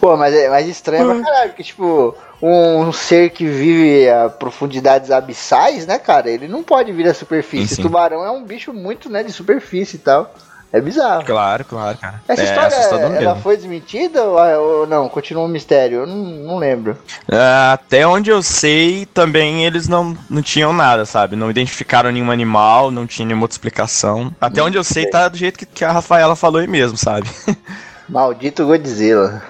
Pô, 0.00 0.16
mas 0.16 0.32
é 0.32 0.48
mais 0.48 0.68
estranho 0.68 1.06
pra 1.06 1.24
caralho, 1.24 1.50
porque, 1.50 1.64
tipo, 1.64 2.16
um 2.40 2.92
ser 2.92 3.30
que 3.30 3.44
vive 3.44 4.08
a 4.08 4.28
profundidades 4.28 5.10
abissais, 5.10 5.88
né, 5.88 5.98
cara? 5.98 6.30
Ele 6.30 6.46
não 6.46 6.62
pode 6.62 6.92
vir 6.92 7.08
à 7.08 7.14
superfície. 7.14 7.68
Sim, 7.68 7.74
sim. 7.74 7.82
Tubarão 7.82 8.24
é 8.24 8.30
um 8.30 8.44
bicho 8.44 8.72
muito, 8.72 9.10
né, 9.10 9.24
de 9.24 9.32
superfície 9.32 9.96
e 9.96 9.98
tal. 9.98 10.32
É 10.72 10.80
bizarro. 10.80 11.22
Claro, 11.24 11.64
claro, 11.66 11.98
cara. 11.98 12.22
Essa 12.26 12.42
é 12.42 12.44
história, 12.44 12.74
ela 13.16 13.36
foi 13.36 13.56
desmentida 13.56 14.24
ou, 14.24 14.80
ou, 14.80 14.86
não? 14.86 15.06
Continua 15.06 15.44
um 15.44 15.48
mistério? 15.48 16.00
Eu 16.00 16.06
não, 16.06 16.16
não 16.16 16.58
lembro. 16.58 16.92
Uh, 17.28 17.72
até 17.74 18.06
onde 18.06 18.30
eu 18.30 18.42
sei, 18.42 19.04
também 19.04 19.66
eles 19.66 19.86
não, 19.86 20.16
não 20.30 20.40
tinham 20.40 20.72
nada, 20.72 21.04
sabe? 21.04 21.36
Não 21.36 21.50
identificaram 21.50 22.10
nenhum 22.10 22.30
animal, 22.30 22.90
não 22.90 23.06
tinha 23.06 23.26
nenhuma 23.26 23.44
outra 23.44 23.54
explicação. 23.54 24.34
Até 24.40 24.62
onde 24.62 24.78
eu 24.78 24.84
sei, 24.84 25.04
tá 25.04 25.28
do 25.28 25.36
jeito 25.36 25.58
que, 25.58 25.66
que 25.66 25.84
a 25.84 25.92
Rafaela 25.92 26.34
falou 26.34 26.62
aí 26.62 26.66
mesmo, 26.66 26.96
sabe? 26.96 27.28
Maldito 28.08 28.64
Godzilla. 28.64 29.42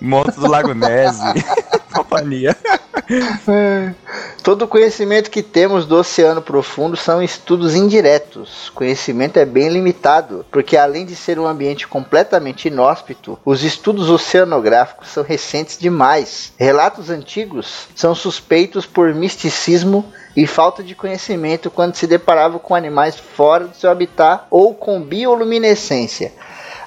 Monstro 0.00 0.42
do 0.42 0.50
Lago 0.50 0.74
Ness. 0.74 1.16
companhia. 2.06 2.56
Todo 4.42 4.62
o 4.62 4.68
conhecimento 4.68 5.30
que 5.30 5.42
temos 5.42 5.86
do 5.86 5.96
oceano 5.96 6.40
profundo 6.40 6.96
são 6.96 7.22
estudos 7.22 7.74
indiretos. 7.74 8.68
O 8.68 8.72
conhecimento 8.72 9.38
é 9.38 9.44
bem 9.44 9.68
limitado, 9.68 10.46
porque 10.50 10.76
além 10.76 11.04
de 11.04 11.14
ser 11.14 11.38
um 11.38 11.46
ambiente 11.46 11.86
completamente 11.86 12.68
inóspito, 12.68 13.38
os 13.44 13.62
estudos 13.62 14.08
oceanográficos 14.08 15.08
são 15.08 15.22
recentes 15.22 15.78
demais. 15.78 16.52
Relatos 16.56 17.10
antigos 17.10 17.88
são 17.94 18.14
suspeitos 18.14 18.86
por 18.86 19.14
misticismo 19.14 20.04
e 20.36 20.46
falta 20.46 20.82
de 20.82 20.94
conhecimento 20.94 21.70
quando 21.70 21.94
se 21.94 22.06
deparava 22.06 22.58
com 22.58 22.74
animais 22.74 23.16
fora 23.16 23.66
do 23.66 23.76
seu 23.76 23.90
habitat 23.90 24.44
ou 24.50 24.74
com 24.74 25.00
bioluminescência. 25.00 26.32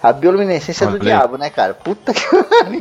A 0.02 0.14
bioluminescência 0.14 0.88
Olha. 0.88 0.98
do 0.98 1.04
diabo, 1.04 1.38
né, 1.38 1.50
cara? 1.50 1.74
Puta 1.74 2.14
que 2.14 2.22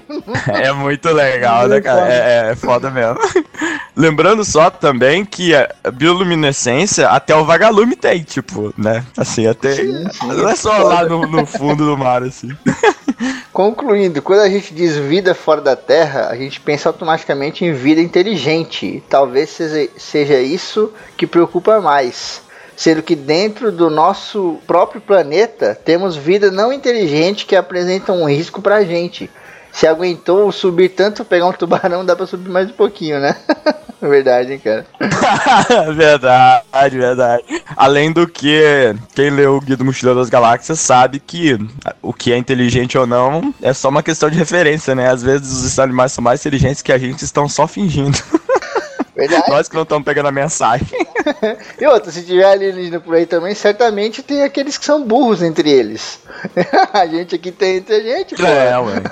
É 0.52 0.72
muito 0.72 1.08
legal, 1.10 1.66
né, 1.66 1.80
cara? 1.80 2.12
É, 2.12 2.50
é, 2.50 2.54
foda 2.54 2.90
mesmo. 2.90 3.18
Lembrando 3.96 4.44
só 4.44 4.70
também 4.70 5.24
que 5.24 5.54
a 5.54 5.68
bioluminescência 5.92 7.08
até 7.08 7.34
o 7.34 7.44
vagalume 7.44 7.96
tem, 7.96 8.22
tipo, 8.22 8.72
né? 8.78 9.04
Assim, 9.16 9.46
até. 9.46 9.74
Sim, 9.74 10.08
sim, 10.10 10.26
não 10.28 10.48
é 10.48 10.54
só 10.54 10.78
lá 10.78 11.04
no, 11.04 11.26
no 11.26 11.44
fundo 11.44 11.84
do 11.84 11.98
mar, 11.98 12.22
assim. 12.22 12.50
Concluindo, 13.52 14.22
quando 14.22 14.40
a 14.40 14.48
gente 14.48 14.72
diz 14.72 14.96
vida 14.96 15.34
fora 15.34 15.60
da 15.60 15.74
Terra, 15.74 16.28
a 16.28 16.36
gente 16.36 16.60
pensa 16.60 16.88
automaticamente 16.88 17.64
em 17.64 17.72
vida 17.72 18.00
inteligente. 18.00 19.02
Talvez 19.08 19.58
seja 19.96 20.38
isso 20.38 20.92
que 21.16 21.26
preocupa 21.26 21.80
mais 21.80 22.46
sendo 22.78 23.02
que 23.02 23.16
dentro 23.16 23.72
do 23.72 23.90
nosso 23.90 24.60
próprio 24.64 25.00
planeta 25.00 25.76
temos 25.84 26.14
vida 26.14 26.48
não 26.48 26.72
inteligente 26.72 27.44
que 27.44 27.56
apresenta 27.56 28.12
um 28.12 28.24
risco 28.24 28.62
pra 28.62 28.84
gente. 28.84 29.28
Se 29.72 29.84
aguentou 29.84 30.50
subir 30.52 30.90
tanto, 30.90 31.24
pegar 31.24 31.46
um 31.46 31.52
tubarão, 31.52 32.06
dá 32.06 32.14
pra 32.14 32.24
subir 32.24 32.48
mais 32.48 32.70
um 32.70 32.72
pouquinho, 32.72 33.18
né? 33.18 33.36
verdade, 34.00 34.52
hein, 34.52 34.60
cara. 34.60 34.86
verdade, 35.92 36.96
verdade. 36.96 37.42
Além 37.76 38.12
do 38.12 38.28
que, 38.28 38.94
quem 39.12 39.30
leu 39.30 39.56
o 39.56 39.60
Guia 39.60 39.76
do 39.76 39.84
Mochileiro 39.84 40.20
das 40.20 40.30
Galáxias 40.30 40.78
sabe 40.78 41.18
que 41.18 41.58
o 42.00 42.12
que 42.12 42.32
é 42.32 42.38
inteligente 42.38 42.96
ou 42.96 43.08
não 43.08 43.52
é 43.60 43.72
só 43.72 43.88
uma 43.88 44.04
questão 44.04 44.30
de 44.30 44.38
referência, 44.38 44.94
né? 44.94 45.10
Às 45.10 45.22
vezes 45.22 45.64
os 45.64 45.78
animais 45.80 46.12
são 46.12 46.22
mais 46.22 46.40
inteligentes 46.40 46.80
que 46.80 46.92
a 46.92 46.98
gente 46.98 47.24
estão 47.24 47.48
só 47.48 47.66
fingindo. 47.66 48.18
Verdade. 49.18 49.50
Nós 49.50 49.68
que 49.68 49.74
não 49.74 49.82
estamos 49.82 50.04
pegando 50.04 50.28
a 50.28 50.32
mensagem. 50.32 50.86
e 51.80 51.86
outra, 51.86 52.12
se 52.12 52.22
tiver 52.24 52.44
alienígena 52.44 53.00
por 53.00 53.16
aí 53.16 53.26
também, 53.26 53.52
certamente 53.52 54.22
tem 54.22 54.44
aqueles 54.44 54.78
que 54.78 54.84
são 54.84 55.02
burros 55.02 55.42
entre 55.42 55.68
eles. 55.68 56.20
a 56.94 57.04
gente 57.04 57.34
aqui 57.34 57.50
tem 57.50 57.78
entre 57.78 57.96
a 57.96 58.00
gente, 58.00 58.36
pô. 58.36 58.46
É, 58.46 58.78
ué. 58.78 59.02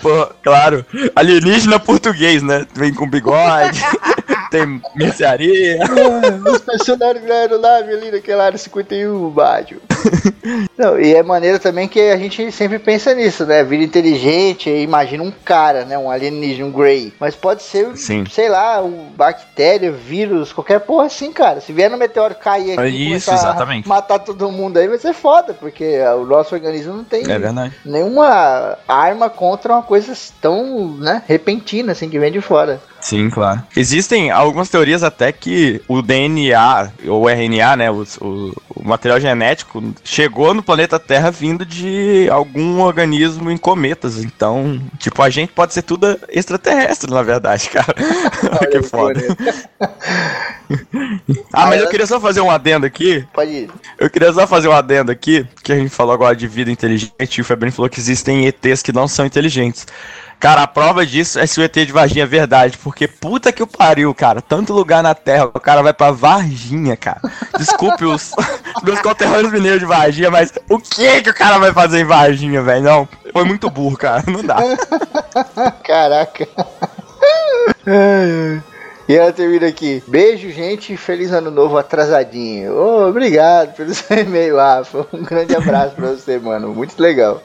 Pô, 0.00 0.28
claro. 0.42 0.84
Alienígena 1.14 1.78
português, 1.78 2.42
né? 2.42 2.66
Vem 2.74 2.94
com 2.94 3.06
bigode 3.08 3.82
tem 4.52 4.82
mercearia. 4.94 5.78
É, 5.78 5.80
os 6.50 6.60
personagens 6.60 7.26
da 7.26 7.34
aeronave 7.34 7.92
ali 7.94 8.10
naquela 8.10 8.44
área 8.44 8.58
51, 8.58 9.30
baixo. 9.30 9.76
Não, 10.76 11.00
e 11.00 11.14
é 11.14 11.22
maneiro 11.22 11.58
também 11.58 11.88
que 11.88 12.00
a 12.00 12.16
gente 12.16 12.52
sempre 12.52 12.78
pensa 12.78 13.14
nisso, 13.14 13.46
né? 13.46 13.64
Vida 13.64 13.82
inteligente, 13.82 14.68
imagina 14.68 15.22
um 15.22 15.30
cara, 15.30 15.84
né? 15.84 15.96
Um 15.96 16.10
alienígena, 16.10 16.68
um 16.68 16.72
Grey. 16.72 17.14
Mas 17.18 17.34
pode 17.34 17.62
ser, 17.62 17.96
Sim. 17.96 18.24
sei 18.30 18.48
lá, 18.48 18.82
um 18.82 19.10
bactéria, 19.16 19.90
vírus, 19.90 20.52
qualquer 20.52 20.80
porra 20.80 21.06
assim, 21.06 21.32
cara. 21.32 21.60
Se 21.60 21.72
vier 21.72 21.90
no 21.90 21.96
meteoro 21.96 22.34
cair 22.34 22.78
aqui 22.78 23.14
Isso, 23.14 23.32
exatamente. 23.32 23.88
matar 23.88 24.18
todo 24.18 24.50
mundo 24.50 24.76
aí, 24.76 24.88
vai 24.88 24.98
ser 24.98 25.14
foda, 25.14 25.54
porque 25.54 25.98
o 26.20 26.26
nosso 26.26 26.54
organismo 26.54 26.94
não 26.94 27.04
tem 27.04 27.22
é 27.22 27.72
nenhuma 27.84 28.76
arma 28.86 29.30
contra 29.30 29.72
uma 29.72 29.82
coisa 29.82 30.12
tão, 30.40 30.88
né, 30.98 31.22
repentina, 31.26 31.92
assim, 31.92 32.10
que 32.10 32.18
vem 32.18 32.32
de 32.32 32.40
fora. 32.40 32.80
Sim, 33.02 33.28
claro. 33.28 33.60
Existem 33.76 34.30
algumas 34.30 34.68
teorias 34.68 35.02
até 35.02 35.32
que 35.32 35.82
o 35.88 36.00
DNA, 36.00 36.92
ou 37.08 37.28
RNA, 37.28 37.76
né, 37.76 37.90
o, 37.90 38.04
o, 38.20 38.54
o, 38.76 38.88
material 38.88 39.18
genético, 39.18 39.82
chegou 40.04 40.54
no 40.54 40.62
planeta 40.62 41.00
Terra 41.00 41.28
vindo 41.28 41.66
de 41.66 42.28
algum 42.30 42.80
organismo 42.80 43.50
em 43.50 43.56
cometas. 43.56 44.18
Então, 44.18 44.80
tipo, 44.98 45.20
a 45.20 45.28
gente 45.28 45.52
pode 45.52 45.74
ser 45.74 45.82
tudo 45.82 46.16
extraterrestre, 46.28 47.10
na 47.10 47.22
verdade, 47.22 47.68
cara. 47.70 47.92
que 48.70 48.82
foda. 48.82 49.20
ah, 51.52 51.66
mas 51.66 51.82
eu 51.82 51.88
queria 51.88 52.06
só 52.06 52.20
fazer 52.20 52.40
um 52.40 52.52
adendo 52.52 52.86
aqui. 52.86 53.26
Pode 53.34 53.50
ir. 53.50 53.70
Eu 53.98 54.08
queria 54.08 54.32
só 54.32 54.46
fazer 54.46 54.68
um 54.68 54.72
adendo 54.72 55.10
aqui, 55.10 55.44
que 55.64 55.72
a 55.72 55.76
gente 55.76 55.90
falou 55.90 56.14
agora 56.14 56.36
de 56.36 56.46
vida 56.46 56.70
inteligente, 56.70 57.36
e 57.36 57.40
o 57.40 57.44
Febrinho 57.44 57.72
falou 57.72 57.90
que 57.90 57.98
existem 57.98 58.46
ETs 58.46 58.80
que 58.80 58.92
não 58.92 59.08
são 59.08 59.26
inteligentes. 59.26 59.88
Cara, 60.42 60.64
a 60.64 60.66
prova 60.66 61.06
disso 61.06 61.38
é 61.38 61.46
se 61.46 61.60
o 61.60 61.62
ET 61.62 61.72
de 61.72 61.92
Varginha 61.92 62.24
é 62.24 62.26
verdade, 62.26 62.76
porque 62.76 63.06
puta 63.06 63.52
que 63.52 63.62
o 63.62 63.66
pariu, 63.66 64.12
cara. 64.12 64.42
Tanto 64.42 64.72
lugar 64.72 65.00
na 65.00 65.14
Terra, 65.14 65.44
o 65.44 65.60
cara 65.60 65.82
vai 65.82 65.92
pra 65.92 66.10
Varginha, 66.10 66.96
cara. 66.96 67.20
Desculpe 67.56 68.04
os 68.04 68.32
meus 68.82 69.00
conterrâneos 69.00 69.52
mineiros 69.52 69.78
de 69.78 69.86
Varginha, 69.86 70.32
mas 70.32 70.52
o 70.68 70.80
que 70.80 71.22
que 71.22 71.30
o 71.30 71.34
cara 71.34 71.60
vai 71.60 71.72
fazer 71.72 72.00
em 72.00 72.04
Varginha, 72.04 72.60
velho? 72.60 72.82
Não, 72.82 73.08
foi 73.32 73.44
muito 73.44 73.70
burro, 73.70 73.96
cara. 73.96 74.24
Não 74.26 74.42
dá. 74.42 74.56
Caraca. 75.84 76.48
E 79.08 79.14
ela 79.14 79.32
termina 79.32 79.68
aqui. 79.68 80.02
Beijo, 80.08 80.50
gente. 80.50 80.96
Feliz 80.96 81.30
ano 81.30 81.52
novo 81.52 81.78
atrasadinho. 81.78 82.74
Oh, 82.74 83.08
obrigado 83.08 83.76
pelo 83.76 83.94
seu 83.94 84.18
e-mail, 84.18 84.56
Rafa. 84.56 85.06
Um 85.12 85.22
grande 85.22 85.54
abraço 85.54 85.94
pra 85.94 86.08
você, 86.08 86.36
mano. 86.36 86.74
Muito 86.74 87.00
legal. 87.00 87.40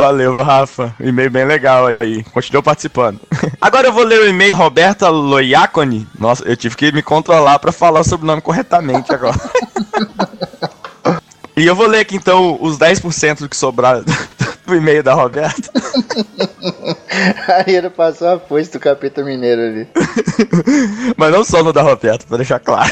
Valeu, 0.00 0.36
Rafa. 0.36 0.94
E-mail 1.00 1.30
bem 1.30 1.44
legal 1.44 1.86
aí. 2.00 2.22
Continuou 2.24 2.62
participando. 2.62 3.20
Agora 3.60 3.88
eu 3.88 3.92
vou 3.92 4.04
ler 4.04 4.20
o 4.20 4.28
e-mail 4.28 4.56
Roberta 4.56 5.08
Loiacone. 5.08 6.06
Nossa, 6.18 6.44
eu 6.44 6.56
tive 6.56 6.76
que 6.76 6.92
me 6.92 7.02
controlar 7.02 7.58
para 7.58 7.72
falar 7.72 8.04
sobre 8.04 8.24
o 8.24 8.26
nome 8.26 8.42
corretamente 8.42 9.12
agora. 9.12 9.38
e 11.56 11.66
eu 11.66 11.74
vou 11.74 11.86
ler 11.86 12.00
aqui 12.00 12.16
então 12.16 12.58
os 12.60 12.78
10% 12.78 13.40
do 13.40 13.48
que 13.48 13.56
sobraram 13.56 14.04
do 14.66 14.74
e-mail 14.74 15.02
da 15.02 15.14
Roberta. 15.14 15.70
Aí 17.48 17.74
ele 17.76 17.90
passou 17.90 18.28
a 18.28 18.38
foice 18.38 18.72
do 18.72 18.80
capeta 18.80 19.22
mineiro 19.22 19.60
ali. 19.60 19.88
Mas 21.16 21.30
não 21.30 21.44
só 21.44 21.62
no 21.62 21.72
da 21.72 21.82
Roberta, 21.82 22.24
pra 22.26 22.36
deixar 22.36 22.58
claro. 22.58 22.90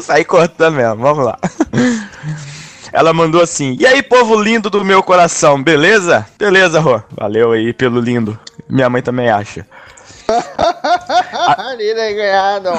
Saí 0.00 0.24
cortando 0.24 0.76
mesmo, 0.76 0.96
vamos 0.96 1.24
lá. 1.24 1.38
Ela 2.92 3.12
mandou 3.12 3.40
assim: 3.40 3.76
E 3.80 3.86
aí, 3.86 4.02
povo 4.02 4.40
lindo 4.40 4.68
do 4.68 4.84
meu 4.84 5.02
coração, 5.02 5.62
beleza? 5.62 6.26
Beleza, 6.38 6.78
Rô. 6.78 7.00
Valeu 7.10 7.52
aí 7.52 7.72
pelo 7.72 8.00
lindo. 8.00 8.38
Minha 8.68 8.90
mãe 8.90 9.02
também 9.02 9.30
acha. 9.30 9.66
Ganhado. 12.14 12.70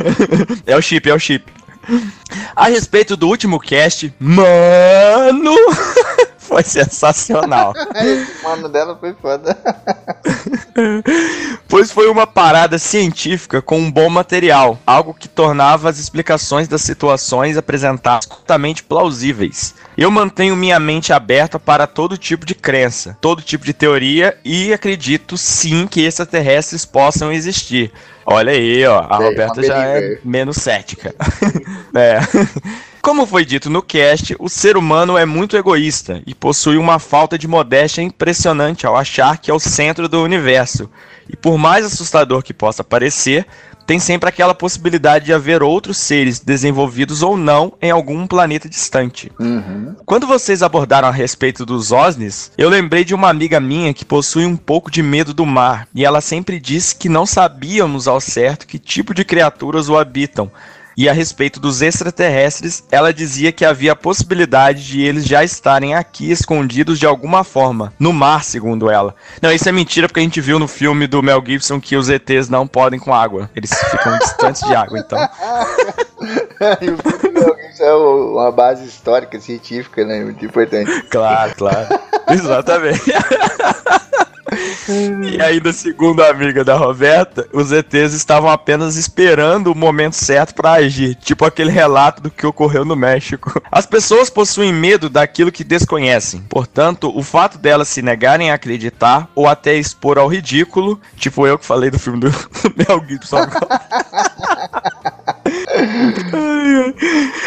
é 0.66 0.76
o 0.76 0.80
chip, 0.80 1.08
é 1.08 1.14
o 1.14 1.18
chip. 1.18 1.44
A 2.54 2.68
respeito 2.68 3.16
do 3.16 3.28
último 3.28 3.60
cast, 3.60 4.12
mano, 4.18 5.54
foi 6.56 6.64
sensacional. 6.64 7.74
mano 8.42 8.68
dela 8.68 8.96
foi 8.96 9.14
foda. 9.14 9.56
pois 11.68 11.90
foi 11.90 12.08
uma 12.08 12.26
parada 12.26 12.78
científica 12.78 13.60
com 13.60 13.78
um 13.78 13.90
bom 13.90 14.08
material, 14.08 14.78
algo 14.86 15.12
que 15.12 15.28
tornava 15.28 15.90
as 15.90 15.98
explicações 15.98 16.66
das 16.66 16.80
situações 16.80 17.56
apresentadas 17.56 18.26
totalmente 18.26 18.82
plausíveis. 18.82 19.74
Eu 19.96 20.10
mantenho 20.10 20.56
minha 20.56 20.80
mente 20.80 21.12
aberta 21.12 21.58
para 21.58 21.86
todo 21.86 22.16
tipo 22.16 22.46
de 22.46 22.54
crença, 22.54 23.16
todo 23.20 23.42
tipo 23.42 23.64
de 23.64 23.74
teoria 23.74 24.36
e 24.44 24.72
acredito 24.72 25.36
sim 25.36 25.86
que 25.86 26.04
extraterrestres 26.04 26.84
possam 26.84 27.30
existir. 27.32 27.92
Olha 28.24 28.52
aí, 28.52 28.84
ó, 28.86 28.98
a 29.08 29.16
Roberta 29.18 29.62
já 29.62 29.84
é 29.84 30.18
menos 30.24 30.56
cética. 30.56 31.14
é. 31.94 32.18
Como 33.06 33.24
foi 33.24 33.44
dito 33.44 33.70
no 33.70 33.82
cast, 33.82 34.34
o 34.36 34.48
ser 34.48 34.76
humano 34.76 35.16
é 35.16 35.24
muito 35.24 35.56
egoísta 35.56 36.20
e 36.26 36.34
possui 36.34 36.76
uma 36.76 36.98
falta 36.98 37.38
de 37.38 37.46
modéstia 37.46 38.02
impressionante 38.02 38.84
ao 38.84 38.96
achar 38.96 39.38
que 39.38 39.48
é 39.48 39.54
o 39.54 39.60
centro 39.60 40.08
do 40.08 40.20
universo. 40.24 40.90
E 41.30 41.36
por 41.36 41.56
mais 41.56 41.86
assustador 41.86 42.42
que 42.42 42.52
possa 42.52 42.82
parecer, 42.82 43.46
tem 43.86 44.00
sempre 44.00 44.28
aquela 44.28 44.56
possibilidade 44.56 45.26
de 45.26 45.32
haver 45.32 45.62
outros 45.62 45.98
seres 45.98 46.40
desenvolvidos 46.40 47.22
ou 47.22 47.36
não 47.36 47.74
em 47.80 47.92
algum 47.92 48.26
planeta 48.26 48.68
distante. 48.68 49.30
Uhum. 49.38 49.94
Quando 50.04 50.26
vocês 50.26 50.60
abordaram 50.60 51.06
a 51.06 51.12
respeito 51.12 51.64
dos 51.64 51.92
OSNIs, 51.92 52.50
eu 52.58 52.68
lembrei 52.68 53.04
de 53.04 53.14
uma 53.14 53.30
amiga 53.30 53.60
minha 53.60 53.94
que 53.94 54.04
possui 54.04 54.44
um 54.44 54.56
pouco 54.56 54.90
de 54.90 55.00
medo 55.00 55.32
do 55.32 55.46
mar 55.46 55.86
e 55.94 56.04
ela 56.04 56.20
sempre 56.20 56.58
disse 56.58 56.96
que 56.96 57.08
não 57.08 57.24
sabíamos 57.24 58.08
ao 58.08 58.20
certo 58.20 58.66
que 58.66 58.80
tipo 58.80 59.14
de 59.14 59.24
criaturas 59.24 59.88
o 59.88 59.96
habitam 59.96 60.50
e 60.96 61.08
a 61.08 61.12
respeito 61.12 61.60
dos 61.60 61.82
extraterrestres, 61.82 62.82
ela 62.90 63.12
dizia 63.12 63.52
que 63.52 63.64
havia 63.64 63.92
a 63.92 63.96
possibilidade 63.96 64.84
de 64.86 65.02
eles 65.02 65.26
já 65.26 65.44
estarem 65.44 65.94
aqui 65.94 66.30
escondidos 66.30 66.98
de 66.98 67.06
alguma 67.06 67.44
forma, 67.44 67.92
no 67.98 68.12
mar, 68.12 68.42
segundo 68.42 68.90
ela. 68.90 69.14
Não, 69.42 69.52
isso 69.52 69.68
é 69.68 69.72
mentira 69.72 70.08
porque 70.08 70.20
a 70.20 70.22
gente 70.22 70.40
viu 70.40 70.58
no 70.58 70.66
filme 70.66 71.06
do 71.06 71.22
Mel 71.22 71.42
Gibson 71.44 71.80
que 71.80 71.96
os 71.96 72.08
ETs 72.08 72.48
não 72.48 72.66
podem 72.66 72.98
com 72.98 73.12
água. 73.12 73.50
Eles 73.54 73.70
ficam 73.72 74.16
distantes 74.18 74.62
de 74.66 74.74
água, 74.74 74.98
então. 74.98 75.18
e 76.80 76.90
o 76.90 76.96
filme 76.96 77.18
do 77.18 77.32
Mel 77.32 77.56
Gibson 77.60 77.84
é 77.84 77.94
uma 77.94 78.50
base 78.50 78.86
histórica, 78.86 79.38
científica, 79.38 80.04
né? 80.04 80.24
Muito 80.24 80.44
importante. 80.44 81.02
Claro, 81.10 81.54
claro. 81.56 81.88
Exatamente. 82.30 83.02
e 85.22 85.40
ainda, 85.40 85.72
segundo 85.72 86.22
a 86.22 86.30
amiga 86.30 86.64
da 86.64 86.76
Roberta, 86.76 87.46
os 87.52 87.72
ETs 87.72 88.12
estavam 88.12 88.48
apenas 88.48 88.96
esperando 88.96 89.72
o 89.72 89.74
momento 89.74 90.14
certo 90.14 90.54
para 90.54 90.72
agir, 90.72 91.14
tipo 91.16 91.44
aquele 91.44 91.70
relato 91.70 92.22
do 92.22 92.30
que 92.30 92.46
ocorreu 92.46 92.84
no 92.84 92.96
México. 92.96 93.60
As 93.70 93.86
pessoas 93.86 94.30
possuem 94.30 94.72
medo 94.72 95.08
daquilo 95.08 95.52
que 95.52 95.64
desconhecem, 95.64 96.40
portanto, 96.48 97.12
o 97.16 97.22
fato 97.22 97.58
delas 97.58 97.88
se 97.88 98.02
negarem 98.02 98.50
a 98.50 98.54
acreditar 98.54 99.28
ou 99.34 99.46
até 99.48 99.74
expor 99.76 100.18
ao 100.18 100.28
ridículo, 100.28 101.00
tipo 101.16 101.46
eu 101.46 101.58
que 101.58 101.66
falei 101.66 101.90
do 101.90 101.98
filme 101.98 102.20
do 102.20 102.30
Mel 102.76 103.04
Gibson. 103.06 103.46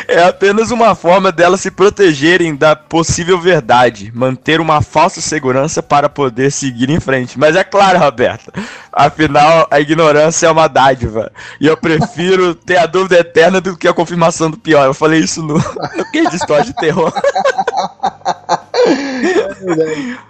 É 0.07 0.23
apenas 0.23 0.71
uma 0.71 0.95
forma 0.95 1.31
delas 1.31 1.61
se 1.61 1.69
protegerem 1.69 2.55
da 2.55 2.75
possível 2.75 3.39
verdade, 3.39 4.11
manter 4.13 4.59
uma 4.59 4.81
falsa 4.81 5.21
segurança 5.21 5.83
para 5.83 6.09
poder 6.09 6.51
seguir 6.51 6.89
em 6.89 6.99
frente. 6.99 7.37
Mas 7.37 7.55
é 7.55 7.63
claro, 7.63 7.99
Roberto, 7.99 8.51
afinal 8.91 9.67
a 9.69 9.79
ignorância 9.79 10.47
é 10.47 10.51
uma 10.51 10.67
dádiva. 10.67 11.31
E 11.59 11.67
eu 11.67 11.77
prefiro 11.77 12.55
ter 12.55 12.77
a 12.77 12.85
dúvida 12.85 13.19
eterna 13.19 13.61
do 13.61 13.77
que 13.77 13.87
a 13.87 13.93
confirmação 13.93 14.49
do 14.49 14.57
pior. 14.57 14.85
Eu 14.85 14.93
falei 14.93 15.19
isso 15.19 15.43
no, 15.43 15.59
que 16.11 16.27
de 16.29 16.35
história 16.35 16.65
de 16.65 16.73
terror. 16.73 17.13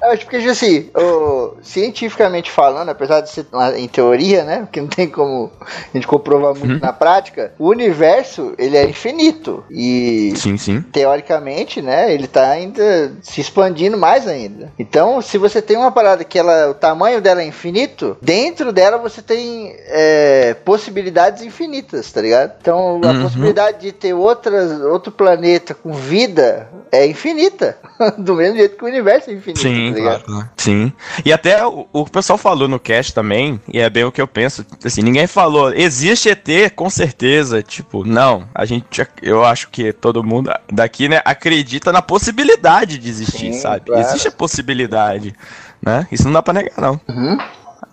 É 0.02 0.18
porque, 0.18 0.38
assim, 0.38 0.90
o, 0.96 1.56
cientificamente 1.62 2.52
falando, 2.52 2.90
apesar 2.90 3.22
de 3.22 3.30
ser 3.30 3.46
em 3.78 3.88
teoria, 3.88 4.44
né? 4.44 4.60
Porque 4.62 4.82
não 4.82 4.88
tem 4.88 5.08
como 5.08 5.52
a 5.62 5.98
gente 5.98 6.08
comprovar 6.08 6.56
muito 6.56 6.74
uhum. 6.74 6.80
na 6.80 6.94
prática, 6.94 7.54
o 7.60 7.70
universo, 7.70 8.54
ele 8.58 8.78
é 8.78 8.86
infinito. 8.86 9.64
E, 9.70 10.34
sim, 10.36 10.58
sim. 10.58 10.82
teoricamente, 10.82 11.82
né? 11.82 12.14
Ele 12.14 12.28
tá 12.28 12.50
ainda 12.50 13.14
se 13.22 13.42
expandindo 13.42 13.98
mais 13.98 14.28
ainda. 14.28 14.72
Então, 14.78 15.22
se 15.22 15.38
você 15.38 15.62
tem 15.62 15.78
uma 15.78 15.92
parada 15.92 16.24
que 16.24 16.40
ela, 16.40 16.70
o 16.70 16.74
tamanho 16.74 17.22
dela 17.22 17.42
é 17.42 17.46
infinito, 17.46 18.18
dentro 18.22 18.72
dela 18.72 18.98
você 18.98 19.22
tem 19.22 19.76
é, 19.88 20.56
possibilidades 20.66 21.44
infinitas, 21.44 22.12
tá 22.12 22.22
ligado? 22.22 22.54
Então, 22.62 23.02
a 23.04 23.08
uhum. 23.08 23.22
possibilidade 23.24 23.82
de 23.82 23.92
ter 23.92 24.14
outras, 24.14 24.82
outro 24.82 25.12
planeta 25.12 25.74
com 25.74 25.92
vida 25.94 26.70
é 26.92 27.06
infinita. 27.06 27.78
Do 28.18 28.36
mesmo 28.36 28.49
jeito 28.56 28.78
que 28.78 28.84
o 28.84 28.88
universo 28.88 29.30
é 29.30 29.34
infinito. 29.34 29.60
Sim, 29.60 29.94
tá 29.94 30.20
claro. 30.20 30.50
Sim. 30.58 30.92
E 31.26 31.32
até 31.34 31.66
o, 31.66 31.88
o 31.92 32.06
pessoal 32.06 32.38
falou 32.38 32.68
no 32.68 32.80
cast 32.80 33.14
também, 33.14 33.60
e 33.72 33.80
é 33.80 33.90
bem 33.90 34.04
o 34.04 34.12
que 34.12 34.22
eu 34.22 34.28
penso. 34.28 34.66
Assim, 34.84 35.02
ninguém 35.02 35.28
falou, 35.28 35.74
existe 35.74 36.30
ET 36.30 36.74
com 36.76 36.90
certeza. 36.90 37.62
Tipo, 37.64 38.06
não. 38.06 38.48
A 38.54 38.66
gente, 38.66 38.86
eu 39.22 39.44
acho 39.44 39.70
que 39.70 39.92
todo 39.94 40.24
mundo 40.24 40.52
daqui, 40.72 41.10
né, 41.10 41.22
acredita 41.26 41.92
na 41.92 42.02
possibilidade 42.02 42.98
de 42.98 43.10
existir, 43.10 43.54
Sim, 43.54 43.60
sabe? 43.60 43.86
Claro. 43.86 44.02
Existe 44.02 44.28
a 44.28 44.32
possibilidade, 44.32 45.36
né? 45.82 46.08
Isso 46.12 46.26
não 46.26 46.34
dá 46.34 46.42
pra 46.42 46.54
negar, 46.54 46.74
não. 46.78 47.00
Uhum. 47.08 47.38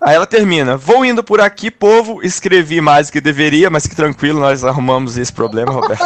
Aí 0.01 0.14
ela 0.14 0.27
termina. 0.27 0.77
Vou 0.77 1.05
indo 1.05 1.22
por 1.22 1.40
aqui, 1.40 1.70
povo. 1.70 2.22
Escrevi 2.22 2.81
mais 2.81 3.09
do 3.09 3.12
que 3.12 3.20
deveria, 3.20 3.70
mas 3.70 3.87
que 3.87 3.96
tranquilo, 3.96 4.40
nós 4.40 4.64
arrumamos 4.64 5.16
esse 5.16 5.33
problema, 5.33 5.72
Roberto. 5.72 6.05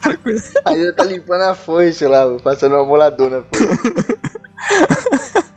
tranquilo. 0.00 0.40
Aí 0.64 0.82
ela 0.82 0.92
tá 0.92 1.04
limpando 1.04 1.42
a 1.42 1.54
foice 1.54 2.06
lá, 2.06 2.26
passando 2.42 2.76
um 2.76 2.80
amolador 2.80 3.30
na 3.30 3.42
foice. 3.42 4.20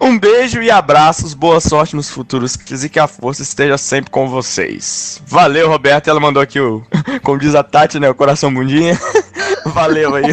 Um 0.00 0.18
beijo 0.18 0.62
e 0.62 0.70
abraços, 0.70 1.34
boa 1.34 1.60
sorte 1.60 1.94
nos 1.94 2.08
futuros 2.08 2.54
e 2.54 2.88
que 2.88 2.98
a 2.98 3.06
força 3.06 3.42
esteja 3.42 3.76
sempre 3.76 4.10
com 4.10 4.28
vocês. 4.28 5.20
Valeu, 5.26 5.68
Roberto. 5.68 6.08
Ela 6.08 6.18
mandou 6.18 6.42
aqui 6.42 6.58
o, 6.58 6.82
como 7.22 7.38
diz 7.38 7.54
a 7.54 7.62
Tati, 7.62 8.00
né, 8.00 8.08
o 8.08 8.14
coração 8.14 8.52
bundinha. 8.52 8.98
Valeu 9.66 10.14
aí, 10.14 10.24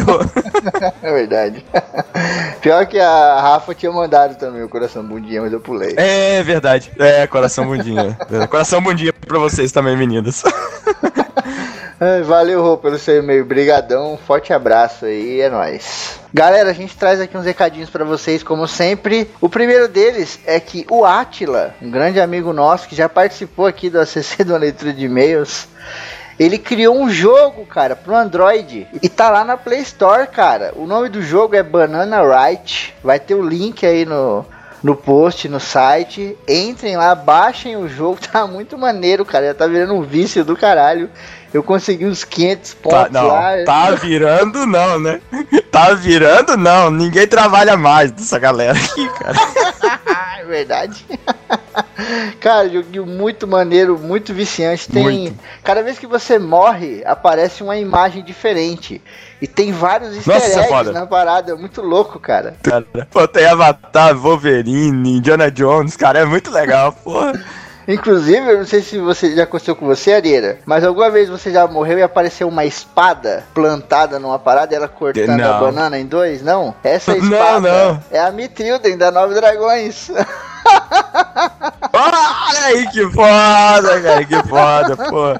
É 1.02 1.12
verdade. 1.12 1.64
Pior 2.62 2.86
que 2.86 2.98
a 2.98 3.40
Rafa 3.40 3.74
tinha 3.74 3.92
mandado 3.92 4.36
também 4.36 4.62
o 4.62 4.68
coração 4.70 5.04
bundinha, 5.04 5.42
mas 5.42 5.52
eu 5.52 5.60
pulei. 5.60 5.94
É 5.98 6.42
verdade. 6.42 6.90
É, 6.98 7.26
coração 7.26 7.66
bundinha. 7.66 8.16
coração 8.48 8.82
bundinha 8.82 9.12
pra 9.12 9.38
vocês 9.38 9.70
também, 9.70 9.96
meninas. 9.96 10.42
Valeu, 12.24 12.62
Rô, 12.62 12.76
pelo 12.76 12.98
seu 12.98 13.18
e-mail. 13.18 13.44
Brigadão, 13.44 14.16
forte 14.16 14.52
abraço 14.52 15.04
aí, 15.04 15.40
é 15.40 15.50
nóis. 15.50 16.18
Galera, 16.32 16.70
a 16.70 16.72
gente 16.72 16.96
traz 16.96 17.20
aqui 17.20 17.36
uns 17.36 17.44
recadinhos 17.44 17.90
para 17.90 18.04
vocês, 18.04 18.42
como 18.42 18.68
sempre. 18.68 19.28
O 19.40 19.48
primeiro 19.48 19.88
deles 19.88 20.38
é 20.46 20.60
que 20.60 20.86
o 20.90 21.04
Atila, 21.04 21.74
um 21.82 21.90
grande 21.90 22.20
amigo 22.20 22.52
nosso 22.52 22.88
que 22.88 22.94
já 22.94 23.08
participou 23.08 23.66
aqui 23.66 23.90
do 23.90 24.00
ACC 24.00 24.44
do 24.44 24.56
leitura 24.56 24.92
de 24.92 25.06
e-mails, 25.06 25.66
ele 26.38 26.56
criou 26.56 26.96
um 26.96 27.10
jogo, 27.10 27.66
cara, 27.66 27.96
pro 27.96 28.14
Android. 28.14 28.86
E 29.02 29.08
tá 29.08 29.28
lá 29.28 29.44
na 29.44 29.56
Play 29.56 29.80
Store, 29.80 30.28
cara. 30.28 30.72
O 30.76 30.86
nome 30.86 31.08
do 31.08 31.20
jogo 31.20 31.56
é 31.56 31.62
Banana 31.64 32.22
Right. 32.22 32.94
Vai 33.02 33.18
ter 33.18 33.34
o 33.34 33.42
link 33.42 33.84
aí 33.84 34.04
no, 34.04 34.46
no 34.80 34.94
post, 34.94 35.48
no 35.48 35.58
site. 35.58 36.38
Entrem 36.46 36.96
lá, 36.96 37.12
baixem 37.14 37.76
o 37.76 37.88
jogo, 37.88 38.20
tá 38.30 38.46
muito 38.46 38.78
maneiro, 38.78 39.24
cara. 39.24 39.46
Já 39.46 39.54
tá 39.54 39.66
virando 39.66 39.94
um 39.94 40.02
vício 40.02 40.44
do 40.44 40.56
caralho. 40.56 41.10
Eu 41.52 41.62
consegui 41.62 42.06
uns 42.06 42.24
500 42.24 42.70
tá, 42.70 42.76
pontos 42.82 43.00
tá, 43.00 43.08
não, 43.10 43.26
lá. 43.26 43.64
Tá 43.64 43.90
virando 43.92 44.66
não, 44.66 44.98
né? 44.98 45.20
Tá 45.70 45.94
virando 45.94 46.56
não. 46.56 46.90
Ninguém 46.90 47.26
trabalha 47.26 47.76
mais 47.76 48.10
dessa 48.10 48.38
galera 48.38 48.78
aqui, 48.78 49.08
cara. 49.10 49.36
é 50.40 50.44
verdade. 50.44 51.04
Cara, 52.40 52.68
joguinho 52.68 53.06
muito 53.06 53.46
maneiro, 53.46 53.98
muito 53.98 54.32
viciante. 54.34 54.88
Tem. 54.88 55.02
Muito. 55.02 55.38
Cada 55.64 55.82
vez 55.82 55.98
que 55.98 56.06
você 56.06 56.38
morre, 56.38 57.02
aparece 57.04 57.62
uma 57.62 57.76
imagem 57.76 58.22
diferente. 58.22 59.02
E 59.40 59.46
tem 59.46 59.72
vários 59.72 60.16
easter 60.16 60.34
Nossa, 60.34 60.60
eggs 60.60 60.92
na 60.92 61.06
parada, 61.06 61.52
é 61.52 61.54
muito 61.54 61.80
louco, 61.80 62.18
cara. 62.18 62.56
cara. 62.62 62.84
Pô, 63.10 63.26
tem 63.26 63.46
Avatar, 63.46 64.14
Wolverine, 64.16 65.18
Indiana 65.18 65.50
Jones, 65.50 65.96
cara, 65.96 66.20
é 66.20 66.24
muito 66.24 66.50
legal, 66.50 66.92
porra. 66.92 67.32
Inclusive, 67.88 68.52
eu 68.52 68.58
não 68.58 68.66
sei 68.66 68.82
se 68.82 68.98
você 68.98 69.34
já 69.34 69.44
aconteceu 69.44 69.74
com 69.74 69.86
você, 69.86 70.12
Areira, 70.12 70.58
mas 70.66 70.84
alguma 70.84 71.10
vez 71.10 71.30
você 71.30 71.50
já 71.50 71.66
morreu 71.66 71.98
e 71.98 72.02
apareceu 72.02 72.46
uma 72.46 72.66
espada 72.66 73.44
plantada 73.54 74.18
numa 74.18 74.38
parada 74.38 74.74
e 74.74 74.76
ela 74.76 74.88
cortando 74.88 75.38
não. 75.38 75.56
a 75.56 75.58
banana 75.58 75.98
em 75.98 76.04
dois? 76.04 76.42
Não? 76.42 76.74
Essa 76.84 77.16
espada 77.16 77.60
não, 77.60 77.94
não. 77.94 78.02
é 78.10 78.20
a 78.20 78.30
Mitrilden 78.30 78.98
da 78.98 79.10
Nove 79.10 79.34
Dragões. 79.34 80.10
Olha 81.92 82.66
aí 82.66 82.86
que 82.88 83.08
foda, 83.10 84.00
cara, 84.00 84.24
que 84.24 84.42
foda, 84.48 84.96
pô. 84.96 85.34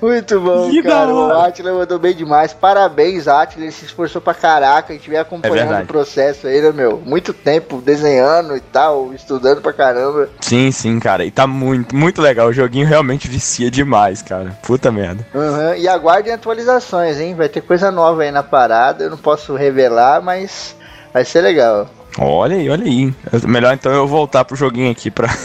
Muito 0.00 0.40
bom, 0.40 0.70
que 0.70 0.82
cara. 0.82 1.12
O 1.12 1.32
Atila 1.32 1.72
mandou 1.72 1.98
bem 1.98 2.14
demais. 2.14 2.52
Parabéns, 2.52 3.26
Atila. 3.28 3.64
Ele 3.64 3.72
se 3.72 3.84
esforçou 3.84 4.20
pra 4.20 4.32
caraca. 4.32 4.92
A 4.92 4.96
gente 4.96 5.10
vem 5.10 5.18
acompanhando 5.18 5.74
é 5.74 5.82
o 5.82 5.86
processo 5.86 6.46
aí, 6.46 6.60
né, 6.60 6.72
meu? 6.72 7.02
Muito 7.04 7.32
tempo 7.32 7.80
desenhando 7.80 8.56
e 8.56 8.60
tal, 8.60 9.12
estudando 9.12 9.60
pra 9.60 9.72
caramba. 9.72 10.28
Sim, 10.40 10.70
sim, 10.70 10.98
cara. 11.00 11.24
E 11.24 11.30
tá 11.30 11.46
muito, 11.46 11.94
muito 11.94 12.22
legal. 12.22 12.48
O 12.48 12.52
joguinho 12.52 12.86
realmente 12.86 13.28
vicia 13.28 13.70
demais, 13.70 14.22
cara. 14.22 14.56
Puta 14.62 14.90
merda. 14.90 15.26
Uhum. 15.34 15.74
E 15.74 15.88
aguardem 15.88 16.32
atualizações, 16.32 17.18
hein? 17.20 17.34
Vai 17.34 17.48
ter 17.48 17.60
coisa 17.60 17.90
nova 17.90 18.22
aí 18.22 18.30
na 18.30 18.42
parada. 18.42 19.04
Eu 19.04 19.10
não 19.10 19.18
posso 19.18 19.54
revelar, 19.54 20.22
mas 20.22 20.76
vai 21.12 21.24
ser 21.24 21.40
legal. 21.40 21.88
Olha 22.18 22.56
aí, 22.56 22.68
olha 22.68 22.84
aí. 22.84 23.14
Melhor 23.46 23.74
então 23.74 23.92
eu 23.92 24.06
voltar 24.06 24.44
pro 24.44 24.56
joguinho 24.56 24.90
aqui 24.90 25.10
pra. 25.10 25.28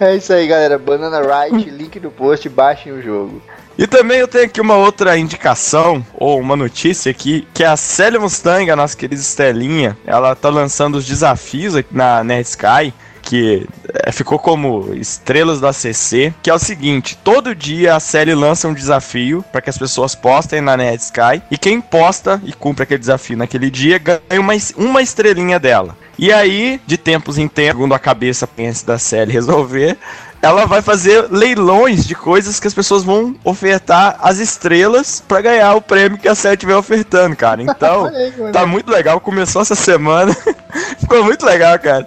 É 0.00 0.16
isso 0.16 0.32
aí, 0.32 0.46
galera. 0.46 0.76
Banana 0.76 1.20
Right, 1.20 1.70
link 1.70 2.00
no 2.00 2.10
post, 2.10 2.48
baixem 2.48 2.92
o 2.92 3.00
jogo. 3.00 3.40
E 3.76 3.86
também 3.86 4.18
eu 4.18 4.28
tenho 4.28 4.44
aqui 4.44 4.60
uma 4.60 4.76
outra 4.76 5.16
indicação, 5.16 6.04
ou 6.14 6.38
uma 6.38 6.54
notícia 6.54 7.10
aqui, 7.10 7.46
que 7.54 7.64
é 7.64 7.66
a 7.66 7.76
Célia 7.76 8.20
Mustang, 8.20 8.70
a 8.70 8.76
nossa 8.76 8.96
querida 8.96 9.20
Estelinha, 9.20 9.96
ela 10.06 10.34
tá 10.36 10.48
lançando 10.48 10.96
os 10.96 11.04
desafios 11.04 11.74
aqui 11.74 11.88
na 11.90 12.22
Nerd 12.22 12.46
Sky, 12.46 12.94
que 13.24 13.66
é, 14.04 14.12
ficou 14.12 14.38
como 14.38 14.92
Estrelas 14.94 15.60
da 15.60 15.72
CC, 15.72 16.32
que 16.42 16.50
é 16.50 16.54
o 16.54 16.58
seguinte: 16.58 17.18
todo 17.22 17.54
dia 17.54 17.96
a 17.96 18.00
série 18.00 18.34
lança 18.34 18.68
um 18.68 18.74
desafio 18.74 19.44
para 19.50 19.60
que 19.60 19.70
as 19.70 19.78
pessoas 19.78 20.14
postem 20.14 20.60
na 20.60 20.76
Nerd 20.76 21.02
Sky, 21.02 21.42
e 21.50 21.58
quem 21.58 21.80
posta 21.80 22.40
e 22.44 22.52
cumpre 22.52 22.84
aquele 22.84 23.00
desafio 23.00 23.36
naquele 23.36 23.70
dia 23.70 23.98
ganha 23.98 24.40
uma, 24.40 24.54
uma 24.76 25.02
estrelinha 25.02 25.58
dela. 25.58 25.96
E 26.16 26.32
aí, 26.32 26.80
de 26.86 26.96
tempos 26.96 27.38
em 27.38 27.48
tempos, 27.48 27.74
segundo 27.74 27.94
a 27.94 27.98
cabeça 27.98 28.46
pense 28.46 28.86
da 28.86 28.98
série 28.98 29.32
resolver, 29.32 29.98
ela 30.40 30.66
vai 30.66 30.82
fazer 30.82 31.26
leilões 31.30 32.06
de 32.06 32.14
coisas 32.14 32.60
que 32.60 32.68
as 32.68 32.74
pessoas 32.74 33.02
vão 33.02 33.34
ofertar 33.42 34.16
as 34.20 34.38
estrelas 34.38 35.24
para 35.26 35.40
ganhar 35.40 35.74
o 35.74 35.80
prêmio 35.80 36.18
que 36.18 36.28
a 36.28 36.34
série 36.34 36.54
estiver 36.54 36.76
ofertando, 36.76 37.34
cara. 37.34 37.62
Então, 37.64 38.10
tá 38.52 38.66
muito 38.66 38.90
legal. 38.90 39.18
Começou 39.20 39.62
essa 39.62 39.74
semana. 39.74 40.36
Ficou 41.00 41.24
muito 41.24 41.44
legal, 41.46 41.78
cara. 41.78 42.06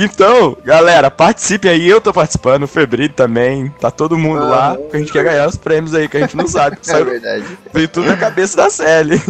Então, 0.00 0.56
galera, 0.64 1.10
participe 1.10 1.68
aí. 1.68 1.88
Eu 1.88 2.00
tô 2.00 2.12
participando, 2.12 2.62
o 2.62 2.68
Febril 2.68 3.08
também. 3.08 3.68
Tá 3.80 3.90
todo 3.90 4.16
mundo 4.16 4.44
ah, 4.44 4.48
lá. 4.48 4.74
Porque 4.76 4.96
a 4.96 5.00
gente 5.00 5.12
quer 5.12 5.24
ganhar 5.24 5.48
os 5.48 5.56
prêmios 5.56 5.92
aí 5.92 6.08
que 6.08 6.16
a 6.16 6.20
gente 6.20 6.36
não 6.36 6.46
sabe. 6.46 6.78
é 6.86 7.02
verdade. 7.04 7.58
Vem 7.74 7.88
tudo 7.88 8.06
na 8.06 8.16
cabeça 8.16 8.56
da 8.56 8.70
série. 8.70 9.20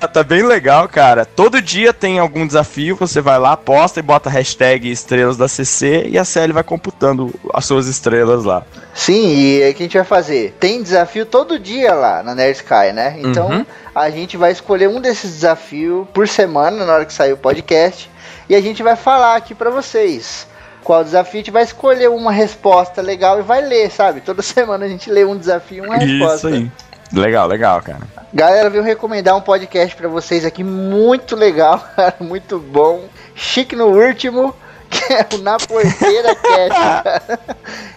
tá 0.00 0.22
bem 0.22 0.44
legal, 0.44 0.88
cara. 0.88 1.26
Todo 1.26 1.60
dia 1.60 1.92
tem 1.92 2.18
algum 2.18 2.46
desafio, 2.46 2.96
você 2.96 3.20
vai 3.20 3.38
lá, 3.38 3.54
posta 3.54 4.00
e 4.00 4.02
bota 4.02 4.30
hashtag 4.30 4.90
estrelas 4.90 5.36
da 5.36 5.46
CC 5.46 6.06
e 6.08 6.18
a 6.18 6.24
série 6.24 6.54
vai 6.54 6.64
computando 6.64 7.30
as 7.52 7.66
suas 7.66 7.86
estrelas 7.86 8.44
lá. 8.44 8.62
Sim, 8.94 9.34
e 9.36 9.70
o 9.70 9.74
que 9.74 9.82
a 9.82 9.86
gente 9.86 9.96
vai 9.98 10.06
fazer? 10.06 10.56
Tem 10.58 10.82
desafio 10.82 11.26
todo 11.26 11.58
dia 11.58 11.92
lá 11.92 12.22
na 12.22 12.34
Nerd 12.34 12.56
Sky, 12.56 12.94
né? 12.94 13.16
Então 13.18 13.50
uhum. 13.50 13.66
a 13.94 14.08
gente 14.08 14.38
vai 14.38 14.52
escolher 14.52 14.88
um 14.88 15.02
desses 15.02 15.32
desafios 15.32 16.06
por 16.14 16.26
semana 16.26 16.86
na 16.86 16.94
hora 16.94 17.04
que 17.04 17.12
sair 17.12 17.34
o 17.34 17.36
podcast 17.36 18.10
e 18.52 18.54
a 18.54 18.60
gente 18.60 18.82
vai 18.82 18.96
falar 18.96 19.34
aqui 19.34 19.54
para 19.54 19.70
vocês 19.70 20.46
qual 20.84 21.02
desafio, 21.02 21.32
a 21.32 21.42
gente 21.42 21.50
vai 21.50 21.62
escolher 21.62 22.10
uma 22.10 22.30
resposta 22.30 23.00
legal 23.00 23.38
e 23.38 23.42
vai 23.42 23.62
ler, 23.62 23.90
sabe? 23.90 24.20
Toda 24.20 24.42
semana 24.44 24.84
a 24.84 24.88
gente 24.88 25.10
lê 25.10 25.24
um 25.24 25.38
desafio 25.38 25.84
e 25.84 25.86
uma 25.86 25.96
resposta. 25.96 26.50
Isso 26.50 26.58
aí. 26.58 26.70
Legal, 27.18 27.48
legal, 27.48 27.80
cara. 27.80 28.00
Galera, 28.30 28.68
veio 28.68 28.84
recomendar 28.84 29.34
um 29.34 29.40
podcast 29.40 29.96
para 29.96 30.06
vocês 30.06 30.44
aqui 30.44 30.62
muito 30.62 31.34
legal, 31.34 31.78
cara, 31.96 32.16
muito 32.20 32.58
bom. 32.58 33.08
Chique 33.34 33.74
no 33.74 33.86
último 33.86 34.54
que 34.92 35.12
é 35.12 35.26
o 35.32 35.38
Na 35.38 35.56
Porteira 35.56 36.34
Cast, 36.34 37.32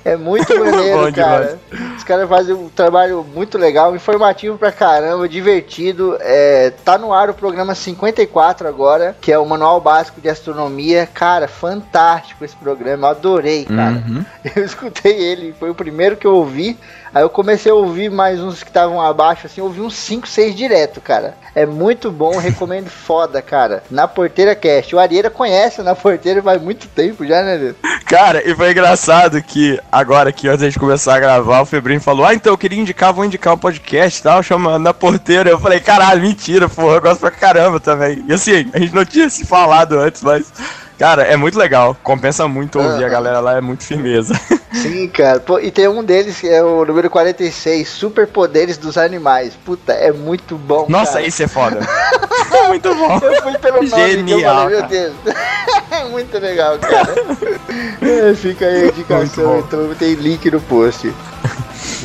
É 0.06 0.16
muito 0.16 0.48
maneiro, 0.58 1.14
cara. 1.14 1.60
Os 1.98 2.04
caras 2.04 2.30
fazem 2.30 2.56
um 2.56 2.70
trabalho 2.70 3.26
muito 3.34 3.58
legal, 3.58 3.96
informativo 3.96 4.58
pra 4.58 4.72
caramba, 4.72 5.28
divertido. 5.28 6.18
É, 6.22 6.72
tá 6.84 6.98
no 6.98 7.14
ar 7.14 7.30
o 7.30 7.34
programa 7.34 7.76
54 7.76 8.68
agora, 8.68 9.16
que 9.20 9.32
é 9.32 9.38
o 9.38 9.46
Manual 9.46 9.82
Básico 9.82 10.22
de 10.22 10.30
Astronomia. 10.30 11.08
Cara, 11.14 11.48
fantástico 11.48 12.46
esse 12.46 12.56
programa, 12.56 13.08
eu 13.08 13.12
adorei, 13.12 13.66
cara. 13.66 14.04
Uhum. 14.08 14.26
Eu 14.56 14.64
escutei 14.64 15.18
ele, 15.18 15.54
foi 15.60 15.70
o 15.70 15.76
primeiro 15.76 16.16
que 16.16 16.26
eu 16.26 16.36
ouvi. 16.36 16.78
Aí 17.16 17.24
eu 17.24 17.30
comecei 17.30 17.72
a 17.72 17.76
ouvir 17.76 18.12
mais 18.12 18.42
uns 18.42 18.62
que 18.62 18.70
estavam 18.70 19.02
abaixo, 19.02 19.48
assim, 19.48 19.62
ouvi 19.62 19.80
uns 19.80 19.96
5, 19.96 20.28
6 20.28 20.54
direto, 20.54 21.00
cara. 21.00 21.38
É 21.56 21.66
muito 21.66 22.12
bom, 22.12 22.36
recomendo 22.38 22.90
foda, 22.90 23.42
cara. 23.42 23.82
Na 23.90 24.06
Porteira 24.06 24.54
Cast. 24.54 24.94
O 24.94 25.00
Arieira 25.00 25.30
conhece 25.30 25.82
Na 25.82 25.96
Porteira 25.96 26.44
faz 26.44 26.62
muito 26.62 26.90
tempo 26.90 27.26
já, 27.26 27.42
né, 27.42 27.56
Lito? 27.56 27.80
Cara, 28.06 28.46
e 28.46 28.54
foi 28.54 28.72
engraçado 28.72 29.42
que 29.42 29.80
agora 29.90 30.34
que 30.34 30.50
antes 30.50 30.74
de 30.74 30.78
começar 30.78 31.16
a 31.16 31.20
gravar, 31.20 31.62
o 31.62 31.66
Febrinho 31.66 32.02
falou: 32.02 32.26
Ah, 32.26 32.34
então 32.34 32.52
eu 32.52 32.58
queria 32.58 32.82
indicar, 32.82 33.14
vou 33.14 33.24
indicar 33.24 33.54
um 33.54 33.58
podcast 33.58 34.20
e 34.20 34.24
tal, 34.24 34.44
chama 34.44 34.78
Na 34.78 34.94
Porteira. 34.94 35.50
Eu 35.50 35.58
falei, 35.58 35.80
caralho, 35.80 36.22
mentira, 36.22 36.68
porra, 36.68 36.98
eu 36.98 37.02
gosto 37.02 37.22
pra 37.22 37.32
caramba 37.32 37.80
também. 37.80 38.26
E 38.28 38.34
assim, 38.34 38.70
a 38.74 38.78
gente 38.80 38.94
não 38.94 39.06
tinha 39.06 39.30
se 39.30 39.46
falado 39.46 39.98
antes, 39.98 40.22
mas 40.22 40.52
Cara, 40.98 41.24
é 41.24 41.36
muito 41.36 41.58
legal. 41.58 41.96
Compensa 42.02 42.48
muito 42.48 42.80
ouvir. 42.80 43.04
A 43.04 43.10
galera 43.10 43.40
lá 43.40 43.58
é 43.58 43.62
muito 43.62 43.84
firmeza. 43.84 44.34
Sim, 44.72 45.08
cara. 45.08 45.40
Pô, 45.40 45.60
e 45.60 45.72
tem 45.72 45.88
um 45.88 46.04
deles 46.04 46.40
que 46.40 46.48
é 46.48 46.64
o 46.64 46.86
número 46.86 47.10
46, 47.10 47.88
Superpoderes 47.88 48.78
dos 48.78 48.98
Animais. 48.98 49.54
Puta, 49.66 49.94
é 49.94 50.12
muito 50.12 50.56
bom. 50.56 50.86
Nossa, 50.90 51.14
cara. 51.14 51.28
isso 51.28 51.44
é 51.44 51.48
foda. 51.48 51.80
é 52.54 52.68
muito 52.68 52.94
bom. 52.94 53.20
Eu 53.22 53.42
fui 53.42 53.58
pelo 53.58 53.84
nome 53.84 53.88
Genial, 53.90 54.56
falei, 54.56 54.78
meu 54.78 54.88
Deus. 54.88 55.14
muito 56.12 56.38
legal, 56.40 56.78
cara. 56.80 57.16
É, 58.02 58.34
fica 58.36 58.66
aí 58.66 58.84
a 58.84 58.88
indicação, 58.88 59.60
então 59.60 59.96
tem 59.96 60.14
link 60.14 60.50
no 60.52 60.62
post. 60.62 61.14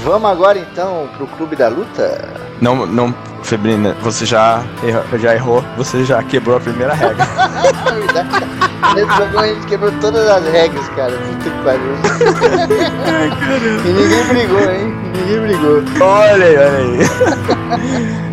Vamos 0.05 0.31
agora 0.31 0.59
então 0.59 1.09
pro 1.17 1.27
Clube 1.27 1.57
da 1.57 1.69
Luta? 1.69 2.29
Não, 2.61 2.87
não, 2.87 3.15
Febrina, 3.43 3.97
você 4.03 4.25
já 4.25 4.63
errou, 4.83 5.19
já 5.19 5.35
errou, 5.35 5.65
você 5.77 6.05
já 6.05 6.23
quebrou 6.23 6.57
a 6.57 6.61
primeira 6.61 6.95
regra. 6.95 7.27
Nesse 8.95 9.17
jogo 9.17 9.39
a 9.39 9.47
gente 9.47 9.67
quebrou 9.67 9.93
todas 10.01 10.29
as 10.29 10.45
regras, 10.53 10.89
cara. 10.91 11.13
Puta 11.13 11.51
que 11.51 11.65
pariu. 11.65 11.95
e 13.85 13.93
ninguém 13.93 14.25
brigou, 14.27 14.71
hein? 14.71 14.95
Ninguém 15.17 15.41
brigou. 15.41 15.83
Olha 16.01 16.45
aí, 16.45 16.57
olha 16.57 16.79
aí. 16.79 18.30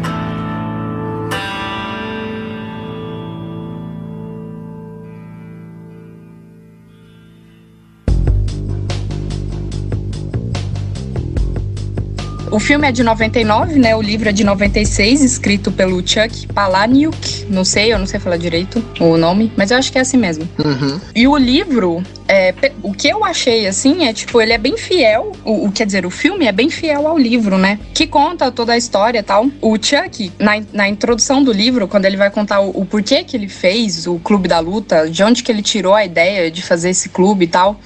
O 12.49 12.59
filme 12.59 12.87
é 12.87 12.91
de 12.91 13.03
99, 13.03 13.77
né? 13.77 13.95
O 13.95 14.01
livro 14.01 14.29
é 14.29 14.31
de 14.31 14.43
96, 14.43 15.21
escrito 15.21 15.71
pelo 15.71 15.97
Chuck 16.05 16.47
Palahniuk. 16.47 17.45
Não 17.49 17.65
sei, 17.65 17.93
eu 17.93 17.99
não 17.99 18.05
sei 18.05 18.19
falar 18.19 18.37
direito 18.37 18.83
o 18.99 19.17
nome, 19.17 19.51
mas 19.55 19.71
eu 19.71 19.77
acho 19.77 19.91
que 19.91 19.97
é 19.97 20.01
assim 20.01 20.17
mesmo. 20.17 20.47
Uhum. 20.57 20.99
E 21.13 21.27
o 21.27 21.35
livro, 21.37 22.01
é, 22.27 22.53
o 22.81 22.93
que 22.93 23.09
eu 23.09 23.23
achei, 23.25 23.67
assim, 23.67 24.05
é 24.05 24.13
tipo, 24.13 24.41
ele 24.41 24.53
é 24.53 24.57
bem 24.57 24.77
fiel. 24.77 25.33
O, 25.43 25.65
o, 25.65 25.71
quer 25.71 25.85
dizer, 25.85 26.05
o 26.05 26.09
filme 26.09 26.45
é 26.45 26.51
bem 26.51 26.69
fiel 26.69 27.07
ao 27.07 27.17
livro, 27.17 27.57
né? 27.57 27.79
Que 27.93 28.07
conta 28.07 28.51
toda 28.51 28.73
a 28.73 28.77
história 28.77 29.19
e 29.19 29.23
tal. 29.23 29.47
O 29.61 29.75
Chuck, 29.75 30.31
na, 30.39 30.61
na 30.71 30.87
introdução 30.87 31.43
do 31.43 31.51
livro, 31.51 31.87
quando 31.87 32.05
ele 32.05 32.17
vai 32.17 32.29
contar 32.29 32.61
o, 32.61 32.69
o 32.69 32.85
porquê 32.85 33.23
que 33.23 33.35
ele 33.35 33.49
fez 33.49 34.07
o 34.07 34.19
Clube 34.19 34.47
da 34.47 34.59
Luta, 34.59 35.09
de 35.09 35.23
onde 35.23 35.43
que 35.43 35.51
ele 35.51 35.61
tirou 35.61 35.93
a 35.93 36.05
ideia 36.05 36.49
de 36.49 36.61
fazer 36.61 36.89
esse 36.91 37.09
clube 37.09 37.45
e 37.45 37.47
tal. 37.47 37.79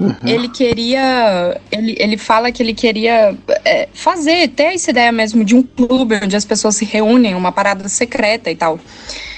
Uhum. 0.00 0.16
Ele 0.24 0.48
queria. 0.48 1.60
Ele, 1.70 1.94
ele 1.98 2.16
fala 2.16 2.50
que 2.50 2.62
ele 2.62 2.72
queria 2.72 3.36
é, 3.64 3.86
fazer, 3.92 4.48
ter 4.48 4.74
essa 4.74 4.90
ideia 4.90 5.12
mesmo 5.12 5.44
de 5.44 5.54
um 5.54 5.62
clube 5.62 6.18
onde 6.22 6.34
as 6.34 6.44
pessoas 6.44 6.76
se 6.76 6.86
reúnem, 6.86 7.34
uma 7.34 7.52
parada 7.52 7.86
secreta 7.88 8.50
e 8.50 8.56
tal. 8.56 8.80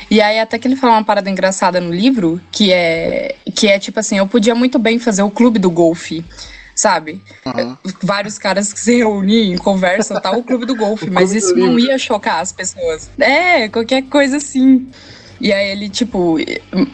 E 0.08 0.20
aí 0.20 0.38
até 0.38 0.58
que 0.58 0.68
ele 0.68 0.76
fala 0.76 0.92
uma 0.92 1.04
parada 1.04 1.28
engraçada 1.28 1.80
no 1.80 1.92
livro, 1.92 2.40
que 2.52 2.72
é 2.72 3.34
que 3.54 3.66
é 3.66 3.78
tipo 3.78 3.98
assim, 3.98 4.18
eu 4.18 4.26
podia 4.26 4.54
muito 4.54 4.78
bem 4.78 4.98
fazer 4.98 5.22
o 5.22 5.30
clube 5.30 5.58
do 5.58 5.70
golfe, 5.70 6.24
sabe? 6.76 7.20
Uhum. 7.44 7.76
Vários 8.02 8.38
caras 8.38 8.72
que 8.72 8.78
se 8.78 8.98
reúnem, 8.98 9.56
conversam, 9.56 10.20
tal, 10.20 10.38
o 10.38 10.44
clube 10.44 10.66
do 10.66 10.76
golfe, 10.76 11.10
mas 11.10 11.32
isso 11.32 11.56
não 11.56 11.78
ia 11.78 11.98
chocar 11.98 12.40
as 12.40 12.52
pessoas. 12.52 13.10
É, 13.18 13.68
qualquer 13.68 14.02
coisa 14.02 14.36
assim. 14.36 14.86
E 15.42 15.52
aí 15.52 15.72
ele, 15.72 15.88
tipo, 15.88 16.36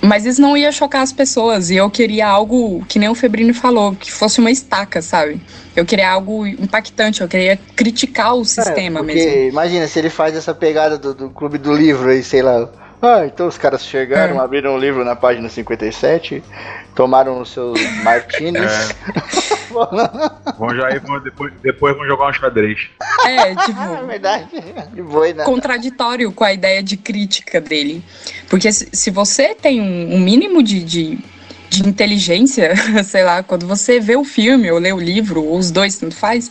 mas 0.03 0.25
isso 0.25 0.41
não 0.41 0.57
ia 0.57 0.73
chocar 0.73 1.03
as 1.03 1.13
pessoas. 1.13 1.69
E 1.69 1.77
eu 1.77 1.91
queria 1.91 2.27
algo, 2.27 2.83
que 2.89 2.99
nem 2.99 3.07
o 3.07 3.15
Febrini 3.15 3.53
falou, 3.53 3.95
que 3.95 4.11
fosse 4.11 4.41
uma 4.41 4.51
estaca, 4.51 5.03
sabe? 5.03 5.39
Eu 5.77 5.85
queria 5.85 6.11
algo 6.11 6.47
impactante, 6.47 7.21
eu 7.21 7.29
queria 7.29 7.59
criticar 7.77 8.35
o 8.35 8.47
sistema 8.47 9.01
é, 9.01 9.03
porque, 9.03 9.15
mesmo. 9.15 9.49
Imagina 9.51 9.87
se 9.87 9.99
ele 9.99 10.09
faz 10.09 10.35
essa 10.35 10.55
pegada 10.55 10.97
do, 10.97 11.13
do 11.13 11.29
clube 11.29 11.59
do 11.59 11.75
livro 11.75 12.09
aí, 12.09 12.23
sei 12.23 12.41
lá. 12.41 12.71
Ah, 13.01 13.25
então 13.27 13.47
os 13.47 13.57
caras 13.57 13.85
chegaram, 13.85 14.41
é. 14.41 14.45
abriram 14.45 14.75
um 14.75 14.79
livro 14.79 15.05
na 15.05 15.15
página 15.15 15.49
57, 15.49 16.43
tomaram 16.95 17.41
os 17.41 17.53
seus 17.53 17.81
martinis. 18.03 18.63
É. 18.63 19.19
vão 20.59 20.75
já 20.75 20.91
ir, 20.91 21.01
depois, 21.23 21.53
depois 21.63 21.97
vão 21.97 22.07
jogar 22.07 22.31
um 22.31 22.33
xadrez. 22.33 22.89
É, 23.25 23.55
tipo. 23.55 23.81
é 23.81 24.05
verdade. 24.05 24.49
De 24.93 25.03
boi, 25.03 25.33
né? 25.33 25.45
Contraditório 25.45 26.33
com 26.33 26.43
a 26.43 26.53
ideia 26.53 26.83
de 26.83 26.97
crítica 26.97 27.61
dele. 27.61 28.03
Porque 28.49 28.73
se, 28.73 28.89
se 28.93 29.11
você 29.11 29.55
tem 29.55 29.81
um, 29.81 30.15
um 30.15 30.19
mínimo 30.19 30.63
de, 30.63 30.83
de 30.83 31.19
de 31.69 31.87
inteligência, 31.87 32.75
sei 33.05 33.23
lá, 33.23 33.43
quando 33.43 33.67
você 33.67 34.01
vê 34.01 34.17
o 34.17 34.25
filme 34.25 34.71
ou 34.71 34.79
lê 34.79 34.93
o 34.93 34.99
livro, 34.99 35.45
ou 35.45 35.59
os 35.59 35.71
dois, 35.71 35.97
tanto 35.99 36.15
faz, 36.15 36.51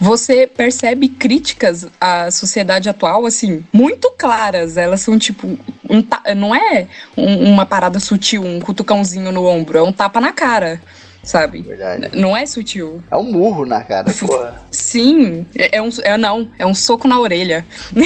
você 0.00 0.46
percebe 0.46 1.08
críticas 1.08 1.86
à 2.00 2.30
sociedade 2.30 2.88
atual, 2.88 3.26
assim, 3.26 3.64
muito 3.72 4.10
claras. 4.18 4.76
Elas 4.76 5.00
são 5.00 5.18
tipo. 5.18 5.58
Um 5.88 6.02
não 6.34 6.54
é 6.54 6.86
um, 7.16 7.52
uma 7.52 7.66
parada 7.66 8.00
sutil, 8.00 8.42
um 8.42 8.60
cutucãozinho 8.60 9.30
no 9.30 9.44
ombro, 9.44 9.78
é 9.78 9.82
um 9.82 9.92
tapa 9.92 10.20
na 10.20 10.32
cara 10.32 10.80
sabe? 11.22 11.62
Verdade. 11.62 12.10
Não 12.14 12.36
é 12.36 12.44
sutil. 12.46 13.02
É 13.10 13.16
um 13.16 13.24
murro 13.24 13.64
na 13.64 13.82
cara, 13.82 14.12
porra. 14.18 14.62
Sim, 14.70 15.46
é, 15.56 15.78
é 15.78 15.82
um, 15.82 15.88
é, 16.02 16.18
não, 16.18 16.50
é 16.58 16.66
um 16.66 16.74
soco 16.74 17.06
na 17.06 17.18
orelha. 17.20 17.64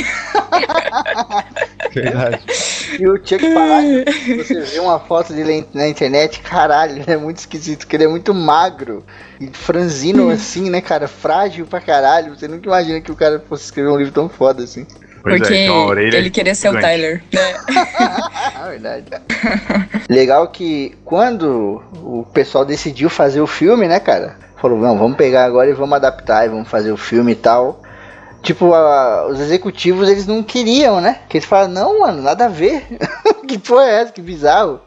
Verdade. 1.92 2.42
E 2.98 3.08
o 3.08 3.16
Chuck 3.16 3.52
Palahniuk, 3.52 4.34
você 4.36 4.60
vê 4.60 4.78
uma 4.80 5.00
foto 5.00 5.32
dele 5.32 5.66
na 5.72 5.88
internet, 5.88 6.40
caralho, 6.40 6.96
ele 6.96 7.10
é 7.10 7.16
muito 7.16 7.38
esquisito, 7.38 7.80
porque 7.80 7.96
ele 7.96 8.04
é 8.04 8.08
muito 8.08 8.34
magro 8.34 9.04
e 9.40 9.48
franzino 9.48 10.28
assim, 10.30 10.70
né, 10.70 10.80
cara? 10.80 11.08
Frágil 11.08 11.66
pra 11.66 11.80
caralho. 11.80 12.36
Você 12.36 12.48
nunca 12.48 12.66
imagina 12.66 13.00
que 13.00 13.12
o 13.12 13.16
cara 13.16 13.42
fosse 13.48 13.64
escrever 13.64 13.90
um 13.90 13.96
livro 13.96 14.12
tão 14.12 14.28
foda 14.28 14.62
assim. 14.62 14.86
Pois 15.26 15.40
Porque 15.40 15.54
é, 15.54 16.18
ele 16.18 16.30
queria 16.30 16.54
ser 16.54 16.68
gigante. 16.68 16.86
o 16.86 16.88
Tyler, 16.88 17.24
né? 17.32 17.54
Verdade. 18.70 19.06
Legal 20.08 20.46
que 20.46 20.94
quando 21.04 21.82
o 21.94 22.24
pessoal 22.32 22.64
decidiu 22.64 23.10
fazer 23.10 23.40
o 23.40 23.46
filme, 23.46 23.88
né, 23.88 23.98
cara? 23.98 24.36
Falou, 24.56 24.78
não, 24.78 24.96
vamos 24.96 25.16
pegar 25.16 25.44
agora 25.44 25.68
e 25.68 25.72
vamos 25.72 25.96
adaptar 25.96 26.46
e 26.46 26.48
vamos 26.48 26.68
fazer 26.68 26.92
o 26.92 26.96
filme 26.96 27.32
e 27.32 27.34
tal. 27.34 27.82
Tipo, 28.40 28.72
a, 28.72 29.26
os 29.26 29.40
executivos 29.40 30.08
eles 30.08 30.28
não 30.28 30.44
queriam, 30.44 31.00
né? 31.00 31.18
Que 31.28 31.38
eles 31.38 31.48
falaram, 31.48 31.72
não, 31.72 31.98
mano, 31.98 32.22
nada 32.22 32.44
a 32.44 32.48
ver. 32.48 32.86
que 33.48 33.58
porra 33.58 33.82
é 33.82 34.02
essa? 34.02 34.12
Que 34.12 34.22
bizarro. 34.22 34.78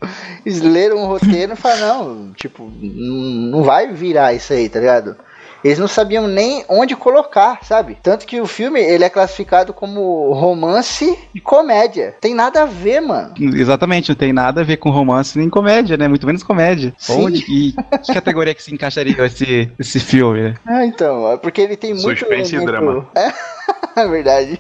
Eles 0.46 0.62
leram 0.62 1.04
o 1.04 1.06
roteiro 1.06 1.52
e 1.52 1.58
falaram, 1.58 2.06
não, 2.06 2.32
tipo, 2.32 2.72
não 2.82 3.62
vai 3.62 3.92
virar 3.92 4.34
isso 4.34 4.54
aí, 4.54 4.70
tá 4.70 4.80
ligado? 4.80 5.18
Eles 5.64 5.80
não 5.80 5.88
sabiam 5.88 6.28
nem 6.28 6.64
onde 6.68 6.96
colocar, 6.96 7.60
sabe? 7.64 7.98
Tanto 8.02 8.26
que 8.26 8.40
o 8.40 8.48
filme 8.48 8.80
ele 8.80 9.04
é 9.04 9.10
classificado 9.10 9.74
como 9.74 10.32
romance 10.34 11.18
e 11.34 11.40
comédia. 11.40 12.16
Tem 12.22 12.34
nada 12.34 12.64
a 12.64 12.66
ver, 12.66 13.02
mano. 13.02 13.34
Exatamente, 13.40 14.10
não 14.10 14.16
tem 14.16 14.34
nada 14.34 14.62
a 14.62 14.64
ver 14.64 14.78
com 14.78 14.90
romance 14.90 15.38
nem 15.38 15.50
comédia, 15.50 15.98
né? 15.98 16.08
Muito 16.08 16.26
menos 16.26 16.44
comédia. 16.44 16.94
Sim. 16.98 17.26
Onde 17.26 17.40
e 17.40 17.44
que 17.44 17.76
categoria 18.14 18.54
que 18.54 18.64
se 18.64 18.74
encaixaria 18.74 19.26
esse, 19.26 19.72
esse 19.78 20.00
filme? 20.00 20.42
Né? 20.42 20.54
Ah, 20.66 20.86
então, 20.86 21.32
é 21.32 21.38
porque 21.38 21.62
ele 21.62 21.76
tem 21.76 21.94
muito 21.94 22.20
suspense 22.20 22.56
e 22.56 22.66
drama. 22.66 23.08
É. 23.16 23.32
É 23.96 24.08
verdade. 24.08 24.60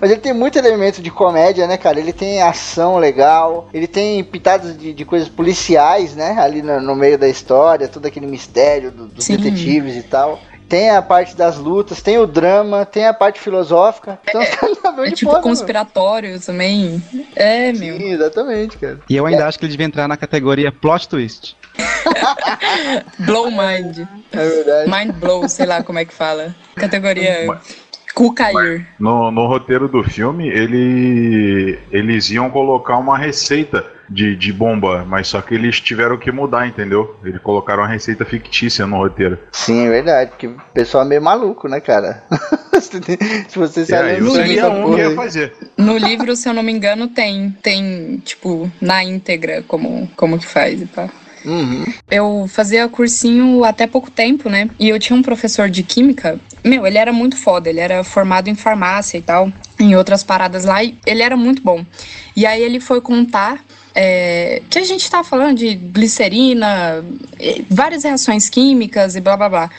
Mas 0.00 0.10
ele 0.10 0.20
tem 0.20 0.34
muito 0.34 0.58
elemento 0.58 1.00
de 1.00 1.10
comédia, 1.10 1.66
né, 1.66 1.76
cara? 1.76 1.98
Ele 1.98 2.12
tem 2.12 2.42
ação 2.42 2.98
legal, 2.98 3.68
ele 3.72 3.86
tem 3.86 4.22
pitadas 4.22 4.76
de, 4.76 4.92
de 4.92 5.04
coisas 5.04 5.28
policiais, 5.28 6.14
né? 6.14 6.36
Ali 6.38 6.60
no, 6.62 6.80
no, 6.80 6.94
meio 6.94 7.16
da 7.16 7.28
história, 7.28 7.88
todo 7.88 8.04
aquele 8.06 8.26
mistério 8.26 8.90
do, 8.90 9.06
dos 9.06 9.24
Sim. 9.24 9.36
detetives 9.36 9.96
e 9.96 10.02
tal. 10.02 10.38
Tem 10.68 10.90
a 10.90 11.00
parte 11.00 11.36
das 11.36 11.56
lutas, 11.56 12.02
tem 12.02 12.18
o 12.18 12.26
drama, 12.26 12.84
tem 12.84 13.06
a 13.06 13.14
parte 13.14 13.38
filosófica. 13.38 14.18
Então 14.28 14.42
é, 14.42 14.46
tá 14.82 14.94
é 14.98 15.10
tipo 15.12 15.30
porra, 15.30 15.42
conspiratório 15.42 16.30
mano. 16.30 16.42
também. 16.42 17.02
É, 17.36 17.72
meu. 17.72 17.96
Sim, 17.96 18.12
exatamente, 18.12 18.76
cara. 18.76 18.98
E 19.08 19.16
eu 19.16 19.24
ainda 19.24 19.44
é. 19.44 19.46
acho 19.46 19.58
que 19.58 19.64
ele 19.64 19.70
devia 19.70 19.86
entrar 19.86 20.08
na 20.08 20.16
categoria 20.16 20.72
plot 20.72 21.08
twist. 21.08 21.56
blow 23.20 23.48
mind. 23.50 24.06
É 24.32 24.48
verdade. 24.48 24.90
Mind 24.90 25.14
blow, 25.14 25.48
sei 25.48 25.66
lá 25.66 25.82
como 25.84 26.00
é 26.00 26.04
que 26.04 26.12
fala. 26.12 26.54
Categoria. 26.74 27.46
Cucair. 28.16 28.86
No, 28.98 29.30
no 29.30 29.46
roteiro 29.46 29.88
do 29.88 30.02
filme, 30.02 30.48
ele, 30.48 31.78
eles 31.92 32.30
iam 32.30 32.48
colocar 32.48 32.96
uma 32.96 33.18
receita 33.18 33.84
de, 34.08 34.34
de 34.34 34.54
bomba, 34.54 35.04
mas 35.06 35.28
só 35.28 35.42
que 35.42 35.54
eles 35.54 35.80
tiveram 35.80 36.16
que 36.16 36.32
mudar, 36.32 36.66
entendeu? 36.66 37.14
Eles 37.22 37.42
colocaram 37.42 37.82
uma 37.82 37.88
receita 37.88 38.24
fictícia 38.24 38.86
no 38.86 38.96
roteiro. 38.96 39.38
Sim, 39.52 39.86
é 39.86 39.90
verdade, 39.90 40.30
porque 40.30 40.46
o 40.46 40.56
pessoal 40.72 41.04
é 41.04 41.08
meio 41.08 41.20
maluco, 41.20 41.68
né, 41.68 41.78
cara? 41.78 42.22
se 42.80 43.58
você 43.58 43.84
sabe, 43.84 44.08
é, 44.08 44.20
eu 44.20 44.30
seria 44.30 44.70
um 44.70 44.94
que 44.94 45.00
ia 45.00 45.14
fazer. 45.14 45.52
No 45.76 45.98
livro, 45.98 46.34
se 46.34 46.48
eu 46.48 46.54
não 46.54 46.62
me 46.62 46.72
engano, 46.72 47.08
tem, 47.08 47.54
tem, 47.62 48.16
tipo, 48.24 48.72
na 48.80 49.04
íntegra 49.04 49.62
como, 49.68 50.08
como 50.16 50.38
que 50.38 50.46
faz 50.46 50.80
e 50.80 50.86
pá. 50.86 51.10
Uhum. 51.44 51.84
Eu 52.10 52.46
fazia 52.48 52.88
cursinho 52.88 53.64
até 53.64 53.86
pouco 53.86 54.10
tempo, 54.10 54.48
né? 54.48 54.68
E 54.78 54.88
eu 54.88 54.98
tinha 54.98 55.16
um 55.16 55.22
professor 55.22 55.68
de 55.70 55.82
química. 55.82 56.40
Meu, 56.64 56.86
ele 56.86 56.98
era 56.98 57.12
muito 57.12 57.36
foda. 57.36 57.68
Ele 57.68 57.80
era 57.80 58.02
formado 58.02 58.48
em 58.48 58.54
farmácia 58.54 59.18
e 59.18 59.22
tal, 59.22 59.52
em 59.78 59.94
outras 59.94 60.24
paradas 60.24 60.64
lá. 60.64 60.82
E 60.82 60.96
ele 61.06 61.22
era 61.22 61.36
muito 61.36 61.62
bom. 61.62 61.84
E 62.34 62.44
aí 62.46 62.62
ele 62.62 62.80
foi 62.80 63.00
contar 63.00 63.64
é, 63.94 64.62
que 64.68 64.78
a 64.78 64.84
gente 64.84 65.10
tá 65.10 65.24
falando 65.24 65.56
de 65.56 65.74
glicerina, 65.74 67.02
várias 67.70 68.04
reações 68.04 68.48
químicas 68.48 69.16
e 69.16 69.20
blá 69.20 69.36
blá 69.36 69.48
blá. 69.48 69.70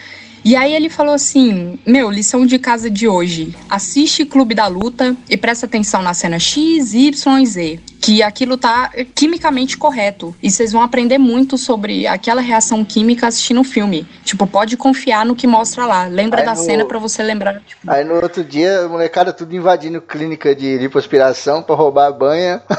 E 0.48 0.56
aí 0.56 0.74
ele 0.74 0.88
falou 0.88 1.14
assim: 1.14 1.78
Meu, 1.86 2.10
lição 2.10 2.46
de 2.46 2.58
casa 2.58 2.90
de 2.90 3.06
hoje. 3.06 3.54
Assiste 3.70 4.24
Clube 4.24 4.56
da 4.56 4.66
Luta 4.66 5.14
e 5.30 5.36
presta 5.36 5.66
atenção 5.66 6.02
na 6.02 6.14
cena 6.14 6.40
X, 6.40 6.94
Y 6.94 7.42
e 7.42 7.46
Z. 7.46 7.80
Que 8.00 8.24
aquilo 8.24 8.56
tá 8.56 8.90
quimicamente 9.14 9.78
correto. 9.78 10.34
E 10.42 10.50
vocês 10.50 10.72
vão 10.72 10.82
aprender 10.82 11.18
muito 11.18 11.58
sobre 11.58 12.08
aquela 12.08 12.40
reação 12.40 12.86
química 12.86 13.28
assistindo 13.28 13.60
o 13.60 13.64
filme. 13.66 14.08
Tipo, 14.24 14.48
pode 14.48 14.78
confiar 14.78 15.26
no 15.26 15.36
que 15.36 15.46
mostra 15.46 15.86
lá. 15.86 16.06
Lembra 16.06 16.40
aí 16.40 16.46
da 16.46 16.56
no... 16.56 16.64
cena 16.64 16.86
para 16.86 16.98
você 16.98 17.22
lembrar. 17.22 17.60
Tipo... 17.68 17.92
Aí 17.92 18.06
no 18.06 18.16
outro 18.16 18.42
dia, 18.42 18.86
a 18.86 18.88
molecada 18.88 19.34
tudo 19.34 19.54
invadindo 19.54 20.02
clínica 20.02 20.56
de 20.56 20.78
lipoaspiração 20.78 21.62
para 21.62 21.76
roubar 21.76 22.08
a 22.08 22.12
banha. 22.14 22.64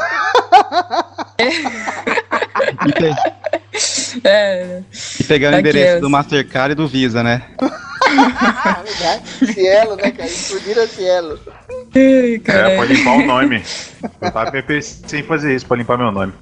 É. 1.41 1.47
É. 4.25 4.83
E 5.21 5.25
pegar 5.25 5.55
o 5.55 5.59
endereço 5.59 6.01
do 6.01 6.11
Mastercard 6.11 6.73
e 6.73 6.75
do 6.75 6.89
Visa, 6.89 7.23
né? 7.23 7.43
Cielo, 9.53 9.97
né, 9.97 10.11
cara? 10.11 10.27
Explodiram 10.27 10.87
Cielo. 10.87 11.39
Ai, 11.95 12.41
é, 12.45 12.77
pode 12.77 12.95
limpar 12.95 13.17
o 13.17 13.27
nome. 13.27 13.63
Eu 14.21 14.31
tava 14.31 14.53
sem 14.81 15.23
fazer 15.25 15.57
isso, 15.57 15.67
pra 15.67 15.77
limpar 15.77 15.99
meu 15.99 16.13
nome. 16.13 16.33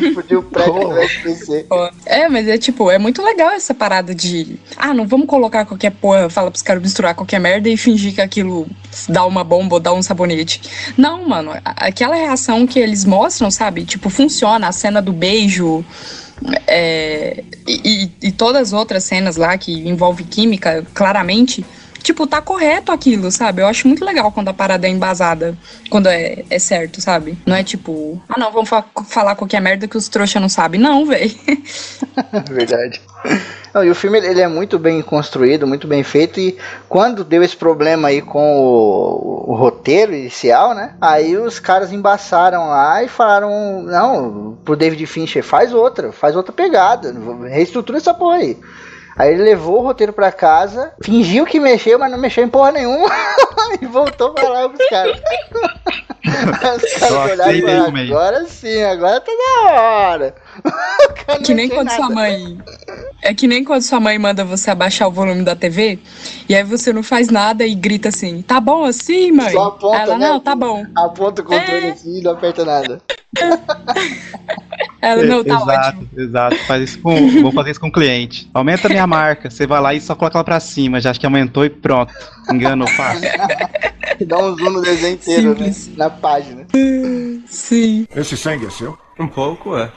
Explodiu 0.00 0.40
o 0.40 0.42
prédio 0.42 0.88
do 0.88 1.00
SPC. 1.00 1.66
É, 2.06 2.28
mas 2.28 2.48
é 2.48 2.56
tipo, 2.56 2.90
é 2.90 2.98
muito 2.98 3.22
legal 3.22 3.50
essa 3.50 3.74
parada 3.74 4.14
de. 4.14 4.58
Ah, 4.76 4.94
não 4.94 5.06
vamos 5.06 5.26
colocar 5.26 5.66
qualquer 5.66 5.90
porra, 5.90 6.30
fala 6.30 6.50
pros 6.50 6.62
caras 6.62 6.82
misturar 6.82 7.14
qualquer 7.14 7.38
merda 7.38 7.68
e 7.68 7.76
fingir 7.76 8.14
que 8.14 8.20
aquilo 8.20 8.66
dá 9.08 9.24
uma 9.26 9.44
bomba 9.44 9.74
ou 9.74 9.80
dá 9.80 9.92
um 9.92 10.02
sabonete. 10.02 10.62
Não, 10.96 11.28
mano, 11.28 11.52
aquela 11.64 12.14
reação 12.14 12.66
que 12.66 12.78
eles 12.78 13.04
mostram, 13.04 13.50
sabe? 13.50 13.84
Tipo, 13.84 14.08
funciona. 14.08 14.68
A 14.68 14.72
cena 14.72 15.02
do 15.02 15.12
beijo 15.12 15.84
é, 16.66 17.44
e, 17.66 18.10
e, 18.22 18.32
todas 18.32 18.68
as 18.68 18.72
outras 18.72 19.04
cenas 19.04 19.36
lá 19.36 19.56
que 19.56 19.72
envolve 19.72 20.24
química, 20.24 20.84
claramente, 20.94 21.64
tipo, 22.02 22.26
tá 22.26 22.40
correto 22.40 22.92
aquilo, 22.92 23.30
sabe? 23.30 23.62
Eu 23.62 23.66
acho 23.66 23.86
muito 23.88 24.04
legal 24.04 24.30
quando 24.32 24.48
a 24.48 24.54
parada 24.54 24.86
é 24.86 24.90
embasada, 24.90 25.56
quando 25.88 26.08
é, 26.08 26.44
é 26.50 26.58
certo, 26.58 27.00
sabe? 27.00 27.38
Não 27.46 27.56
é 27.56 27.62
tipo, 27.62 28.20
ah 28.28 28.38
não, 28.38 28.50
vamos 28.50 28.68
fa 28.68 28.84
falar 29.08 29.36
qualquer 29.36 29.60
merda 29.60 29.88
que 29.88 29.96
os 29.96 30.08
trouxa 30.08 30.40
não 30.40 30.48
sabem. 30.48 30.80
Não, 30.80 31.06
velho. 31.06 31.34
Verdade. 32.50 33.00
Não, 33.74 33.82
e 33.82 33.90
o 33.90 33.94
filme 33.94 34.18
ele 34.18 34.40
é 34.40 34.48
muito 34.48 34.78
bem 34.78 35.00
construído, 35.00 35.66
muito 35.66 35.86
bem 35.86 36.02
feito. 36.02 36.38
E 36.38 36.58
quando 36.88 37.24
deu 37.24 37.42
esse 37.42 37.56
problema 37.56 38.08
aí 38.08 38.20
com 38.20 38.60
o, 38.60 39.52
o, 39.52 39.54
roteiro 39.54 40.12
inicial, 40.12 40.74
né? 40.74 40.94
Aí 41.00 41.36
os 41.36 41.58
caras 41.58 41.92
embaçaram 41.92 42.68
lá 42.68 43.02
e 43.02 43.08
falaram: 43.08 43.82
Não, 43.82 44.58
pro 44.64 44.76
David 44.76 45.06
Fincher, 45.06 45.42
faz 45.42 45.72
outra, 45.72 46.12
faz 46.12 46.36
outra 46.36 46.52
pegada, 46.52 47.14
reestrutura 47.48 47.98
essa 47.98 48.12
porra 48.12 48.36
aí. 48.36 48.58
Aí 49.16 49.32
ele 49.32 49.42
levou 49.42 49.80
o 49.80 49.82
roteiro 49.82 50.12
pra 50.12 50.32
casa, 50.32 50.92
fingiu 51.02 51.44
que 51.44 51.60
mexeu, 51.60 51.98
mas 51.98 52.10
não 52.10 52.18
mexeu 52.18 52.44
em 52.44 52.48
porra 52.48 52.72
nenhuma. 52.72 53.08
e 53.80 53.86
voltou 53.86 54.32
pra 54.32 54.48
lá 54.48 54.68
pros 54.68 54.88
caras. 54.88 55.20
Os 56.22 56.92
caras 56.94 57.30
olharam 57.32 57.52
e 57.52 57.60
falaram, 57.62 57.96
agora 57.96 58.44
sim, 58.46 58.82
agora 58.82 59.20
tá 59.20 59.32
na 59.32 59.72
hora. 59.72 60.34
que 61.44 61.54
nem 61.54 61.68
quando 61.68 61.86
nada. 61.86 61.96
sua 61.96 62.10
mãe. 62.10 62.58
É 63.22 63.34
que 63.34 63.46
nem 63.46 63.64
quando 63.64 63.82
sua 63.82 64.00
mãe 64.00 64.18
manda 64.18 64.44
você 64.44 64.70
abaixar 64.70 65.08
o 65.08 65.12
volume 65.12 65.42
da 65.42 65.54
TV, 65.56 65.98
e 66.48 66.54
aí 66.54 66.64
você 66.64 66.92
não 66.92 67.02
faz 67.02 67.28
nada 67.28 67.64
e 67.64 67.74
grita 67.74 68.08
assim, 68.08 68.42
tá 68.42 68.60
bom 68.60 68.84
assim, 68.84 69.30
mãe? 69.32 69.52
Só 69.52 69.68
aponta, 69.68 69.96
Ela, 69.96 70.18
né? 70.18 70.28
não, 70.28 70.40
tá 70.40 70.54
bom. 70.54 70.84
Aponta 70.94 71.42
o 71.42 71.44
controle 71.44 71.86
é... 71.86 71.90
assim 71.90 72.18
e 72.18 72.22
não 72.22 72.32
aperta 72.32 72.64
nada. 72.64 73.00
Ela 75.00 75.24
não 75.24 75.42
tá 75.42 75.54
exato, 75.54 75.88
ótimo. 75.88 76.08
Exato, 76.16 76.56
faz 76.64 76.82
isso 76.82 77.00
com, 77.00 77.16
vou 77.42 77.52
fazer 77.52 77.72
isso 77.72 77.80
com 77.80 77.88
o 77.88 77.92
cliente. 77.92 78.48
Aumenta 78.54 78.86
a 78.86 78.90
minha 78.90 79.06
marca, 79.06 79.50
você 79.50 79.66
vai 79.66 79.80
lá 79.80 79.94
e 79.94 80.00
só 80.00 80.14
coloca 80.14 80.38
ela 80.38 80.44
pra 80.44 80.60
cima, 80.60 81.00
já 81.00 81.10
acho 81.10 81.18
que 81.18 81.26
aumentou 81.26 81.64
e 81.64 81.70
pronto. 81.70 82.12
Engano 82.52 82.86
fácil. 82.86 83.28
Dá 84.26 84.38
um 84.38 84.56
zoom 84.56 84.70
no 84.70 84.82
desenho 84.82 85.14
inteiro, 85.14 85.58
né? 85.58 85.72
Na 85.96 86.10
página. 86.10 86.66
Sim. 87.46 88.06
Esse 88.14 88.36
sangue 88.36 88.66
é 88.66 88.70
seu? 88.70 88.96
Um 89.18 89.26
pouco, 89.26 89.76
é. 89.76 89.90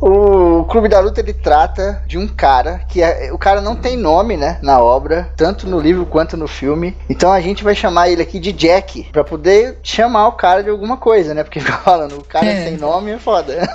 O 0.00 0.64
Clube 0.64 0.88
da 0.88 1.00
Luta 1.00 1.20
ele 1.20 1.32
trata 1.32 2.02
de 2.06 2.18
um 2.18 2.26
cara 2.28 2.80
que 2.88 3.02
é, 3.02 3.30
o 3.32 3.38
cara 3.38 3.60
não 3.60 3.74
tem 3.74 3.96
nome, 3.96 4.36
né, 4.36 4.58
na 4.62 4.80
obra, 4.80 5.30
tanto 5.36 5.66
no 5.66 5.80
livro 5.80 6.06
quanto 6.06 6.36
no 6.36 6.46
filme. 6.46 6.96
Então 7.08 7.32
a 7.32 7.40
gente 7.40 7.64
vai 7.64 7.74
chamar 7.74 8.08
ele 8.08 8.22
aqui 8.22 8.38
de 8.38 8.52
Jack 8.52 9.08
para 9.12 9.24
poder 9.24 9.78
chamar 9.82 10.28
o 10.28 10.32
cara 10.32 10.62
de 10.62 10.70
alguma 10.70 10.96
coisa, 10.96 11.34
né? 11.34 11.42
Porque 11.42 11.60
fica 11.60 11.78
falando, 11.78 12.18
o 12.18 12.24
cara 12.24 12.46
É. 12.46 12.64
sem 12.64 12.76
nome 12.76 13.10
é 13.12 13.18
foda. 13.18 13.68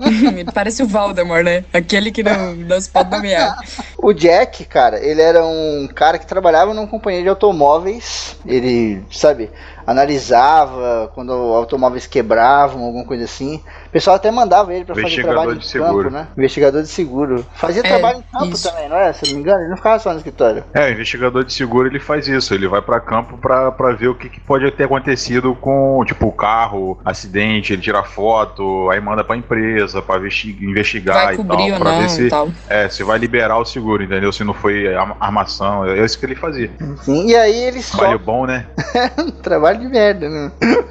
Ele 0.00 0.44
parece 0.52 0.82
o 0.82 0.86
Valdemar, 0.86 1.42
né? 1.42 1.64
Aquele 1.72 2.10
que 2.10 2.22
não, 2.22 2.54
não 2.54 2.80
se 2.80 2.88
pode 2.90 3.10
nomear. 3.10 3.56
O 3.98 4.12
Jack, 4.12 4.64
cara, 4.64 4.98
ele 5.04 5.20
era 5.20 5.44
um 5.44 5.88
cara 5.94 6.18
que 6.18 6.26
trabalhava 6.26 6.72
numa 6.72 6.86
companhia 6.86 7.22
de 7.22 7.28
automóveis. 7.28 8.36
Ele, 8.46 9.02
sabe, 9.10 9.50
analisava 9.86 11.10
quando 11.14 11.32
automóveis 11.32 12.06
quebravam, 12.06 12.84
alguma 12.84 13.04
coisa 13.04 13.24
assim. 13.24 13.62
O 13.86 13.90
pessoal 13.90 14.16
até 14.16 14.30
mandava 14.30 14.74
ele 14.74 14.84
pra 14.84 14.94
fazer 14.94 15.22
trabalho 15.22 15.54
de 15.56 15.66
de 15.66 15.72
campo, 15.72 15.86
seguro. 15.86 16.10
né? 16.10 16.28
Investigador 16.36 16.82
de 16.82 16.88
seguro. 16.88 17.46
Fazia 17.54 17.80
É, 17.80 17.88
trabalho 17.88 18.18
em 18.18 18.22
campo 18.38 18.54
isso. 18.54 18.68
também, 18.70 18.88
não 18.88 18.96
é? 18.96 19.12
Se 19.12 19.24
eu 19.24 19.28
não 19.30 19.36
me 19.36 19.42
engano, 19.42 19.60
ele 19.60 19.70
não 19.70 19.76
ficava 19.76 19.98
só 19.98 20.10
no 20.10 20.16
escritório. 20.18 20.64
É, 20.74 20.86
o 20.88 20.92
investigador 20.92 21.44
de 21.44 21.52
seguro 21.52 21.88
ele 21.88 22.00
faz 22.00 22.28
isso, 22.28 22.52
ele 22.54 22.68
vai 22.68 22.82
pra 22.82 23.00
campo 23.00 23.38
pra, 23.38 23.70
pra 23.72 23.92
ver 23.92 24.08
o 24.08 24.14
que, 24.14 24.28
que 24.28 24.40
pode 24.40 24.70
ter 24.72 24.84
acontecido 24.84 25.54
com, 25.54 26.02
tipo, 26.04 26.26
o 26.26 26.32
carro, 26.32 26.98
acidente, 27.04 27.72
ele 27.72 27.82
tira 27.82 28.02
foto, 28.02 28.90
aí 28.90 29.00
manda 29.00 29.24
pra 29.24 29.36
empresa 29.36 30.02
pra 30.02 30.18
investi- 30.18 30.56
investigar 30.60 31.24
Vai 31.26 31.34
e 31.34 31.36
tal, 31.38 31.44
não 31.46 31.98
ver 32.00 32.10
se, 32.10 32.28
é, 32.68 32.88
se 32.88 33.02
vai 33.02 33.18
liberar 33.18 33.58
o 33.58 33.64
seguro, 33.64 34.02
entendeu? 34.02 34.32
Se 34.32 34.44
não 34.44 34.54
foi 34.54 34.86
armação, 35.20 35.84
é 35.86 36.04
isso 36.04 36.18
que 36.18 36.26
ele 36.26 36.34
fazia. 36.34 36.70
Sim, 37.02 37.28
e 37.28 37.36
aí 37.36 37.54
ele 37.64 37.82
só 37.82 37.98
Trabalho 37.98 38.18
bom, 38.18 38.46
né? 38.46 38.66
Trabalho 39.42 39.75
de 39.76 39.88
merda, 39.88 40.28
né? 40.28 40.52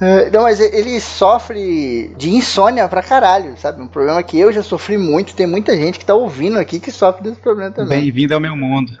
É, 0.00 0.30
Não, 0.30 0.44
mas 0.44 0.58
ele 0.58 0.98
sofre 0.98 2.14
de 2.16 2.30
insônia 2.30 2.88
pra 2.88 3.02
caralho, 3.02 3.54
sabe? 3.58 3.82
Um 3.82 3.86
problema 3.86 4.22
que 4.22 4.38
eu 4.38 4.50
já 4.50 4.62
sofri 4.62 4.96
muito. 4.96 5.34
Tem 5.34 5.46
muita 5.46 5.76
gente 5.76 5.98
que 5.98 6.06
tá 6.06 6.14
ouvindo 6.14 6.58
aqui 6.58 6.80
que 6.80 6.90
sofre 6.90 7.22
desse 7.22 7.38
problema 7.38 7.70
também. 7.70 8.00
Bem-vindo 8.00 8.32
ao 8.32 8.40
meu 8.40 8.56
mundo. 8.56 8.92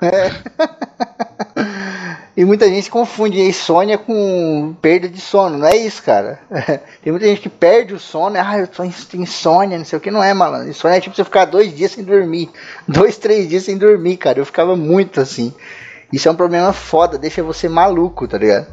E 2.36 2.44
muita 2.44 2.66
gente 2.68 2.90
confunde 2.90 3.38
insônia 3.38 3.98
com 3.98 4.74
perda 4.80 5.08
de 5.08 5.20
sono. 5.20 5.58
Não 5.58 5.66
é 5.66 5.76
isso, 5.76 6.02
cara. 6.02 6.38
Tem 7.02 7.12
muita 7.12 7.26
gente 7.26 7.42
que 7.42 7.50
perde 7.50 7.92
o 7.92 7.98
sono. 7.98 8.36
Ah, 8.38 8.58
eu 8.58 8.66
tô 8.66 8.82
insônia, 8.82 9.76
não 9.76 9.84
sei 9.84 9.98
o 9.98 10.00
que. 10.00 10.10
Não 10.10 10.22
é, 10.22 10.32
malandro. 10.32 10.70
Insônia 10.70 10.96
é 10.96 11.00
tipo 11.00 11.14
você 11.14 11.22
ficar 11.22 11.44
dois 11.44 11.76
dias 11.76 11.90
sem 11.90 12.02
dormir. 12.02 12.48
Dois, 12.88 13.18
três 13.18 13.46
dias 13.46 13.64
sem 13.64 13.76
dormir, 13.76 14.16
cara. 14.16 14.38
Eu 14.38 14.46
ficava 14.46 14.74
muito 14.74 15.20
assim. 15.20 15.52
Isso 16.12 16.28
é 16.28 16.30
um 16.30 16.36
problema 16.36 16.72
foda. 16.72 17.18
Deixa 17.18 17.42
você 17.42 17.68
maluco, 17.68 18.26
tá 18.26 18.38
ligado? 18.38 18.66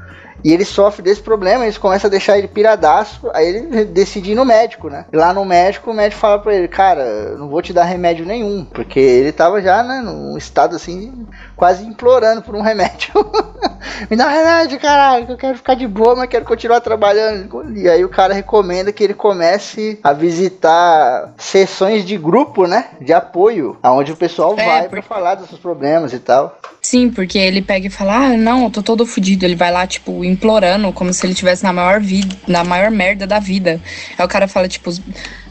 E 0.43 0.53
ele 0.53 0.65
sofre 0.65 1.01
desse 1.01 1.21
problema, 1.21 1.67
isso 1.67 1.79
começa 1.79 2.07
a 2.07 2.09
deixar 2.09 2.37
ele 2.37 2.47
piradaço, 2.47 3.29
aí 3.33 3.47
ele 3.47 3.85
decide 3.85 4.31
ir 4.31 4.35
no 4.35 4.45
médico, 4.45 4.89
né? 4.89 5.05
Lá 5.11 5.33
no 5.33 5.43
médico, 5.43 5.89
o 5.89 5.93
médico 5.93 6.21
fala 6.21 6.39
pra 6.39 6.53
ele, 6.53 6.67
cara, 6.67 7.35
não 7.37 7.49
vou 7.49 7.61
te 7.61 7.73
dar 7.73 7.85
remédio 7.85 8.25
nenhum, 8.25 8.63
porque 8.63 8.99
ele 8.99 9.31
tava 9.31 9.61
já, 9.61 9.81
né, 9.81 9.99
num 9.99 10.37
estado 10.37 10.75
assim, 10.75 11.25
quase 11.57 11.83
implorando 11.83 12.41
por 12.41 12.55
um 12.55 12.61
remédio. 12.61 13.11
Me 14.09 14.15
dá 14.15 14.27
um 14.27 14.29
remédio, 14.29 14.79
caralho, 14.79 15.25
que 15.25 15.31
eu 15.31 15.37
quero 15.37 15.57
ficar 15.57 15.73
de 15.73 15.87
boa, 15.87 16.15
mas 16.15 16.29
quero 16.29 16.45
continuar 16.45 16.79
trabalhando. 16.81 17.65
E 17.75 17.89
aí 17.89 18.05
o 18.05 18.09
cara 18.09 18.33
recomenda 18.33 18.91
que 18.91 19.03
ele 19.03 19.13
comece 19.15 19.99
a 20.03 20.13
visitar 20.13 21.33
sessões 21.37 22.05
de 22.05 22.15
grupo, 22.17 22.67
né, 22.67 22.85
de 23.01 23.11
apoio, 23.11 23.77
aonde 23.81 24.11
o 24.11 24.15
pessoal 24.15 24.53
É, 24.57 24.65
vai 24.65 24.79
porque- 24.81 24.89
pra 24.89 25.01
falar 25.01 25.35
dos 25.35 25.49
seus 25.49 25.59
problemas 25.59 26.13
e 26.13 26.19
tal. 26.19 26.57
Sim, 26.81 27.09
porque 27.09 27.37
ele 27.37 27.61
pega 27.61 27.87
e 27.87 27.89
fala, 27.89 28.15
ah, 28.15 28.37
não, 28.37 28.63
eu 28.65 28.69
tô 28.69 28.81
todo 28.81 29.05
fudido. 29.05 29.43
Ele 29.43 29.55
vai 29.57 29.71
lá, 29.71 29.85
tipo, 29.85 30.23
implorando, 30.23 30.93
como 30.93 31.11
se 31.11 31.25
ele 31.25 31.33
tivesse 31.33 31.63
na 31.63 31.73
maior 31.73 31.99
vida, 31.99 32.33
na 32.47 32.63
maior 32.63 32.89
merda 32.91 33.27
da 33.27 33.39
vida. 33.39 33.81
Aí 34.17 34.23
o 34.23 34.27
cara 34.29 34.47
fala, 34.47 34.69
tipo, 34.69 34.89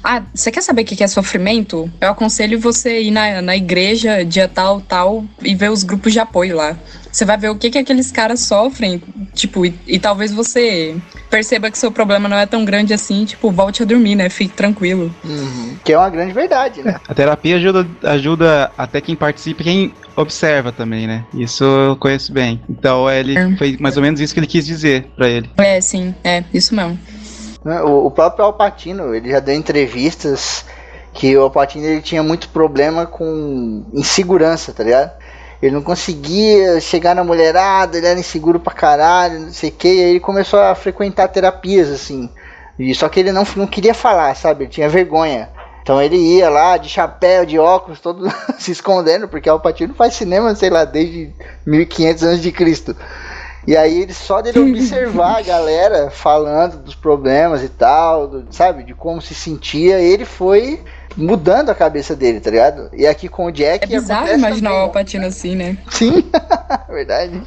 ah, 0.03 0.23
você 0.33 0.51
quer 0.51 0.63
saber 0.63 0.83
o 0.83 0.85
que 0.87 0.97
que 0.97 1.05
é 1.05 1.09
sofrimento? 1.09 1.91
Eu 2.01 2.09
aconselho 2.11 2.59
você 2.59 3.03
ir 3.03 3.11
na, 3.11 3.43
na 3.43 3.55
igreja, 3.57 4.25
dia 4.25 4.49
tal, 4.49 4.81
tal, 4.81 5.25
e 5.43 5.55
ver 5.55 5.71
os 5.71 5.83
grupos 5.83 5.96
de 5.99 6.19
apoio 6.21 6.57
lá. 6.57 6.77
Você 7.11 7.25
vai 7.25 7.39
ver 7.39 7.49
o 7.49 7.57
que 7.57 7.71
que 7.71 7.79
aqueles 7.79 8.13
caras 8.13 8.41
sofrem, 8.41 9.03
tipo, 9.35 9.65
e, 9.65 9.75
e 9.87 9.99
talvez 9.99 10.33
você 10.33 10.95
perceba 11.31 11.71
que 11.71 11.79
seu 11.79 11.91
problema 11.91 12.29
não 12.29 12.37
é 12.37 12.45
tão 12.45 12.65
grande 12.65 12.93
assim, 12.93 13.25
tipo, 13.25 13.51
volte 13.51 13.83
a 13.83 13.87
dormir, 13.87 14.15
né? 14.15 14.29
Fique 14.29 14.55
tranquilo. 14.55 15.15
Que 15.83 15.93
é 15.95 15.99
uma 15.99 16.11
grande 16.11 16.33
verdade, 16.33 16.83
né? 16.83 17.01
A 17.09 17.15
terapia 17.15 17.57
ajuda, 17.57 17.87
ajuda 18.03 18.71
até 18.77 19.01
quem 19.01 19.17
participa 19.17 19.63
e 19.63 19.65
quem 19.65 19.95
observa 20.15 20.73
também, 20.73 21.07
né? 21.07 21.25
Isso 21.35 21.65
eu 21.65 21.97
conheço 21.97 22.33
bem. 22.33 22.61
Então 22.69 23.11
ele 23.11 23.37
É. 23.37 23.57
foi 23.57 23.77
mais 23.81 23.97
ou 23.97 24.03
menos 24.03 24.21
isso 24.21 24.35
que 24.35 24.41
ele 24.41 24.47
quis 24.47 24.67
dizer 24.67 25.07
pra 25.17 25.29
ele. 25.29 25.51
É, 25.57 25.81
sim, 25.81 26.15
é, 26.23 26.45
isso 26.53 26.75
mesmo. 26.75 26.99
Né, 27.65 27.81
O, 27.83 28.07
o 28.07 28.11
próprio 28.11 28.45
Alpatino, 28.45 29.15
ele 29.15 29.31
já 29.31 29.41
deu 29.41 29.55
entrevistas 29.55 30.65
que 31.13 31.35
o 31.37 31.43
Alpatino 31.43 31.85
ele 31.87 32.03
tinha 32.03 32.23
muito 32.23 32.49
problema 32.51 33.07
com 33.07 33.85
insegurança, 33.95 34.73
tá 34.73 34.85
ligado? 34.85 35.11
Ele 35.63 35.75
não 35.75 35.83
conseguia 35.83 36.81
chegar 36.81 37.15
na 37.15 37.25
mulherada, 37.25 37.97
ele 37.97 38.07
era 38.07 38.21
inseguro 38.21 38.61
pra 38.61 38.75
caralho, 38.75 39.41
não 39.41 39.53
sei 39.53 39.71
o 39.71 39.73
que, 39.73 39.89
e 39.89 40.05
aí 40.05 40.11
ele 40.11 40.21
começou 40.21 40.61
a 40.61 40.75
frequentar 40.75 41.29
terapias, 41.29 41.89
assim. 41.91 42.29
E, 42.79 42.95
só 42.95 43.09
que 43.09 43.21
ele 43.21 43.33
não, 43.33 43.45
não 43.57 43.67
queria 43.67 43.95
falar, 43.95 44.35
sabe? 44.37 44.65
Ele 44.65 44.71
tinha 44.71 44.89
vergonha. 44.89 45.49
Então 45.83 46.03
ele 46.03 46.17
ia 46.17 46.51
lá 46.51 46.77
de 46.77 46.89
chapéu, 46.89 47.47
de 47.47 47.59
óculos, 47.59 48.01
todo 48.01 48.29
se 48.59 48.73
escondendo, 48.73 49.29
porque 49.29 49.49
Alpatino 49.49 49.95
faz 49.95 50.15
cinema, 50.15 50.55
sei 50.55 50.69
lá, 50.69 50.85
desde 50.85 51.33
1500 51.65 52.23
anos 52.25 52.43
de 52.43 52.53
Cristo. 52.53 52.95
E 53.67 53.77
aí 53.77 54.03
ele 54.03 54.13
só 54.13 54.41
dele 54.43 54.59
observar 54.61 55.39
a 55.39 55.43
galera 55.43 56.11
falando 56.11 56.77
dos 56.83 56.95
problemas 56.95 57.63
e 57.65 57.69
tal, 57.69 58.29
do- 58.29 58.47
sabe, 58.51 58.83
de 58.85 58.95
como 58.95 59.21
se 59.23 59.35
sentia, 59.35 59.99
ele 60.01 60.25
foi 60.25 60.81
mudando 61.17 61.71
a 61.71 61.75
cabeça 61.75 62.15
dele, 62.15 62.41
tá 62.41 62.51
ligado? 62.51 62.91
E 62.93 63.07
aqui 63.07 63.29
com 63.29 63.47
o 63.47 63.51
Jack 63.53 63.85
É 63.85 63.99
bizarro 63.99 64.29
imaginar 64.29 64.51
o 64.51 64.51
também, 64.53 64.73
né? 64.79 64.81
Alpatino 64.85 65.27
assim, 65.27 65.55
né? 65.57 65.79
Sim, 65.91 66.25
verdade. 66.89 67.41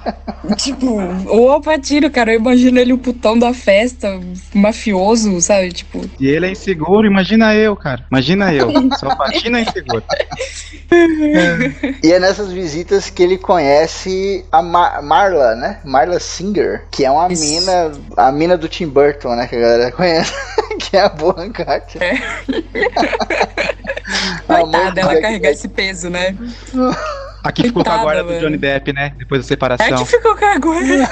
Tipo, 0.57 0.97
o 1.27 1.49
Alpatino, 1.49 2.09
cara, 2.09 2.31
eu 2.33 2.39
imagino 2.39 2.79
ele 2.79 2.93
o 2.93 2.97
putão 2.97 3.37
da 3.37 3.53
festa, 3.53 4.19
mafioso, 4.53 5.39
sabe? 5.41 5.71
Tipo, 5.71 6.01
E 6.19 6.27
ele 6.27 6.47
é 6.47 6.51
inseguro, 6.51 7.05
imagina 7.05 7.53
eu, 7.55 7.75
cara. 7.75 8.05
Imagina 8.11 8.53
eu. 8.53 8.69
Só 8.97 9.15
patina 9.15 9.59
é 9.59 9.61
inseguro. 9.63 10.03
E 12.03 12.11
é 12.11 12.19
nessas 12.19 12.51
visitas 12.51 13.11
que 13.11 13.21
ele 13.21 13.37
conhece 13.37 14.43
a 14.51 14.59
Ma- 14.61 15.01
Marla, 15.03 15.53
né? 15.55 15.79
Marla 15.83 16.19
Singer, 16.19 16.85
que 16.89 17.05
é 17.05 17.11
uma 17.11 17.31
Isso. 17.31 17.43
mina, 17.43 17.91
a 18.17 18.31
mina 18.31 18.57
do 18.57 18.67
Tim 18.67 18.87
Burton, 18.87 19.35
né? 19.35 19.45
Que 19.47 19.55
a 19.55 19.59
galera 19.59 19.91
conhece, 19.93 20.33
que 20.79 20.97
é 20.97 21.01
a 21.01 21.09
Boa 21.09 21.47
Carter. 21.51 22.01
É. 22.01 22.15
Coitada, 24.47 24.91
do 24.91 24.99
ela 24.99 25.09
Jack 25.11 25.21
carregar 25.21 25.51
esse 25.51 25.67
peso, 25.67 26.09
né? 26.09 26.35
Aqui 27.43 27.63
ficou 27.63 27.83
com 27.83 27.91
a 27.91 27.97
guarda 27.99 28.23
do 28.23 28.29
velho. 28.29 28.41
Johnny 28.41 28.57
Depp, 28.57 28.91
né? 28.91 29.13
Depois 29.17 29.41
da 29.41 29.45
É 29.45 29.47
separação. 29.47 30.03
que 30.03 30.11
ficou 30.11 30.35
com 30.35 30.45
a 30.45 30.51
agora. 30.51 30.79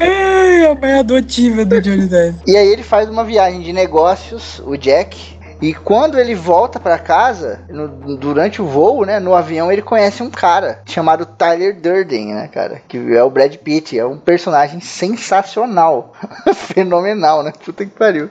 Ai, 0.00 0.66
a 0.66 0.74
mãe 0.74 0.98
adotiva 0.98 1.64
do 1.64 1.80
Johnny 1.80 2.06
Depp. 2.06 2.34
E 2.46 2.56
aí 2.56 2.66
ele 2.68 2.82
faz 2.82 3.08
uma 3.08 3.24
viagem 3.24 3.60
de 3.60 3.72
negócios, 3.72 4.60
o 4.64 4.76
Jack. 4.76 5.35
E 5.60 5.72
quando 5.72 6.18
ele 6.18 6.34
volta 6.34 6.78
pra 6.78 6.98
casa, 6.98 7.60
no- 7.68 8.16
durante 8.16 8.60
o 8.60 8.66
voo, 8.66 9.04
né, 9.06 9.18
no 9.18 9.34
avião, 9.34 9.72
ele 9.72 9.80
conhece 9.82 10.22
um 10.22 10.30
cara 10.30 10.82
chamado 10.84 11.24
Tyler 11.24 11.80
Durden, 11.80 12.34
né, 12.34 12.48
cara, 12.48 12.80
que 12.86 12.98
é 13.16 13.22
o 13.22 13.30
Brad 13.30 13.54
Pitt, 13.56 13.98
é 13.98 14.04
um 14.04 14.18
personagem 14.18 14.80
sensacional, 14.80 16.12
fenomenal, 16.54 17.42
né, 17.42 17.52
puta 17.64 17.84
que 17.84 17.90
pariu. 17.92 18.28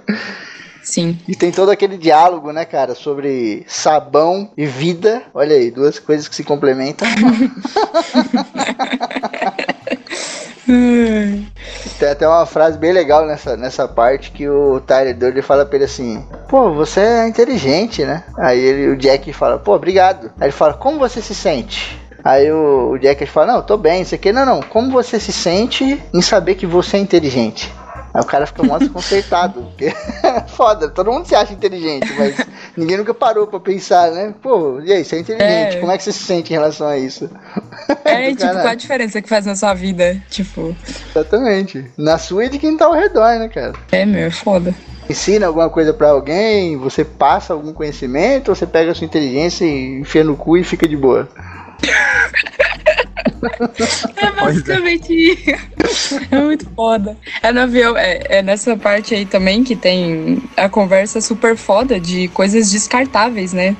Sim. 0.83 1.17
E 1.27 1.35
tem 1.35 1.51
todo 1.51 1.71
aquele 1.71 1.97
diálogo, 1.97 2.51
né, 2.51 2.63
cara, 2.63 2.93
sobre 2.93 3.65
sabão 3.67 4.51
e 4.55 4.67
vida. 4.67 5.23
Olha 5.33 5.55
aí, 5.55 5.71
duas 5.71 5.97
coisas 5.97 6.27
que 6.27 6.35
se 6.35 6.43
complementam. 6.43 7.07
Tem 11.99 12.09
até 12.09 12.27
uma 12.27 12.45
frase 12.45 12.77
bem 12.77 12.91
legal 12.91 13.25
nessa, 13.25 13.55
nessa 13.55 13.87
parte 13.87 14.31
que 14.31 14.47
o 14.49 14.79
Tyler 14.81 15.15
Durden 15.15 15.41
fala 15.41 15.65
pra 15.65 15.75
ele 15.75 15.85
assim: 15.85 16.25
Pô, 16.49 16.73
você 16.73 16.99
é 16.99 17.27
inteligente, 17.27 18.03
né? 18.03 18.23
Aí 18.37 18.59
ele, 18.59 18.87
o 18.87 18.97
Jack 18.97 19.31
fala: 19.31 19.59
Pô, 19.59 19.75
obrigado. 19.75 20.31
Aí 20.39 20.47
ele 20.47 20.51
fala: 20.51 20.73
Como 20.73 20.99
você 20.99 21.21
se 21.21 21.35
sente? 21.35 21.99
Aí 22.23 22.51
o, 22.51 22.91
o 22.91 22.97
Jack 22.97 23.25
fala: 23.27 23.53
Não, 23.53 23.61
tô 23.61 23.77
bem, 23.77 24.01
isso 24.01 24.15
aqui. 24.15 24.31
Não, 24.31 24.45
não. 24.45 24.61
Como 24.61 24.91
você 24.91 25.19
se 25.19 25.31
sente 25.31 26.03
em 26.13 26.21
saber 26.21 26.55
que 26.55 26.65
você 26.65 26.97
é 26.97 26.99
inteligente? 26.99 27.71
Aí 28.15 28.21
o 28.21 28.25
cara 28.25 28.45
fica 28.47 28.63
mó 28.63 28.77
desconcertado. 28.79 29.61
Porque 29.63 29.93
foda, 30.55 30.87
todo 30.87 31.11
mundo 31.11 31.25
se 31.27 31.35
acha 31.35 31.51
inteligente, 31.51 32.07
mas 32.17 32.35
ninguém 32.77 32.95
nunca 32.97 33.13
parou 33.13 33.45
pra 33.45 33.59
pensar, 33.59 34.09
né? 34.11 34.33
Pô, 34.41 34.79
e 34.79 34.93
aí, 34.93 35.03
você 35.03 35.17
é 35.17 35.19
inteligente, 35.19 35.75
É. 35.75 35.79
como 35.81 35.91
é 35.91 35.97
que 35.97 36.03
você 36.03 36.13
se 36.13 36.19
sente 36.23 36.53
em 36.53 36.55
relação 36.55 36.87
a 36.87 36.97
isso? 36.97 37.29
É, 38.05 38.29
tipo, 38.33 38.51
qual 38.53 38.67
a 38.67 38.75
diferença 38.75 39.21
que 39.21 39.27
faz 39.27 39.45
na 39.45 39.53
sua 39.55 39.73
vida? 39.73 40.15
Tipo, 40.29 40.73
Exatamente. 41.13 41.91
Na 41.97 42.17
sua 42.17 42.45
e 42.45 42.49
de 42.49 42.57
quem 42.57 42.77
tá 42.77 42.85
ao 42.85 42.93
redor, 42.93 43.37
né, 43.37 43.49
cara? 43.49 43.73
é, 43.91 44.05
meu, 44.05 44.27
é 44.27 44.31
foda. 44.31 44.73
ensina 45.09 45.47
alguma 45.47 45.69
coisa 45.69 45.93
pra 45.93 46.09
alguém, 46.11 46.77
você 46.77 47.03
passa 47.03 47.51
algum 47.51 47.73
conhecimento, 47.73 48.47
ou 48.49 48.55
você 48.55 48.65
pega 48.65 48.91
a 48.91 48.95
sua 48.95 49.05
inteligência 49.05 49.65
e 49.65 49.99
enfia 49.99 50.23
no 50.23 50.37
cu 50.37 50.55
e 50.57 50.63
fica 50.63 50.87
de 50.87 50.95
boa. 50.95 51.27
É 54.15 54.31
basicamente 54.31 55.13
isso. 55.13 56.19
É 56.31 56.39
muito 56.41 56.69
foda. 56.75 57.17
É 57.41 57.51
no 57.51 57.61
avião, 57.61 57.97
é, 57.97 58.21
é 58.29 58.41
nessa 58.41 58.75
parte 58.77 59.13
aí 59.13 59.25
também 59.25 59.63
que 59.63 59.75
tem 59.75 60.41
a 60.55 60.69
conversa 60.69 61.21
super 61.21 61.55
foda 61.55 61.99
de 61.99 62.27
coisas 62.29 62.71
descartáveis, 62.71 63.53
né? 63.53 63.75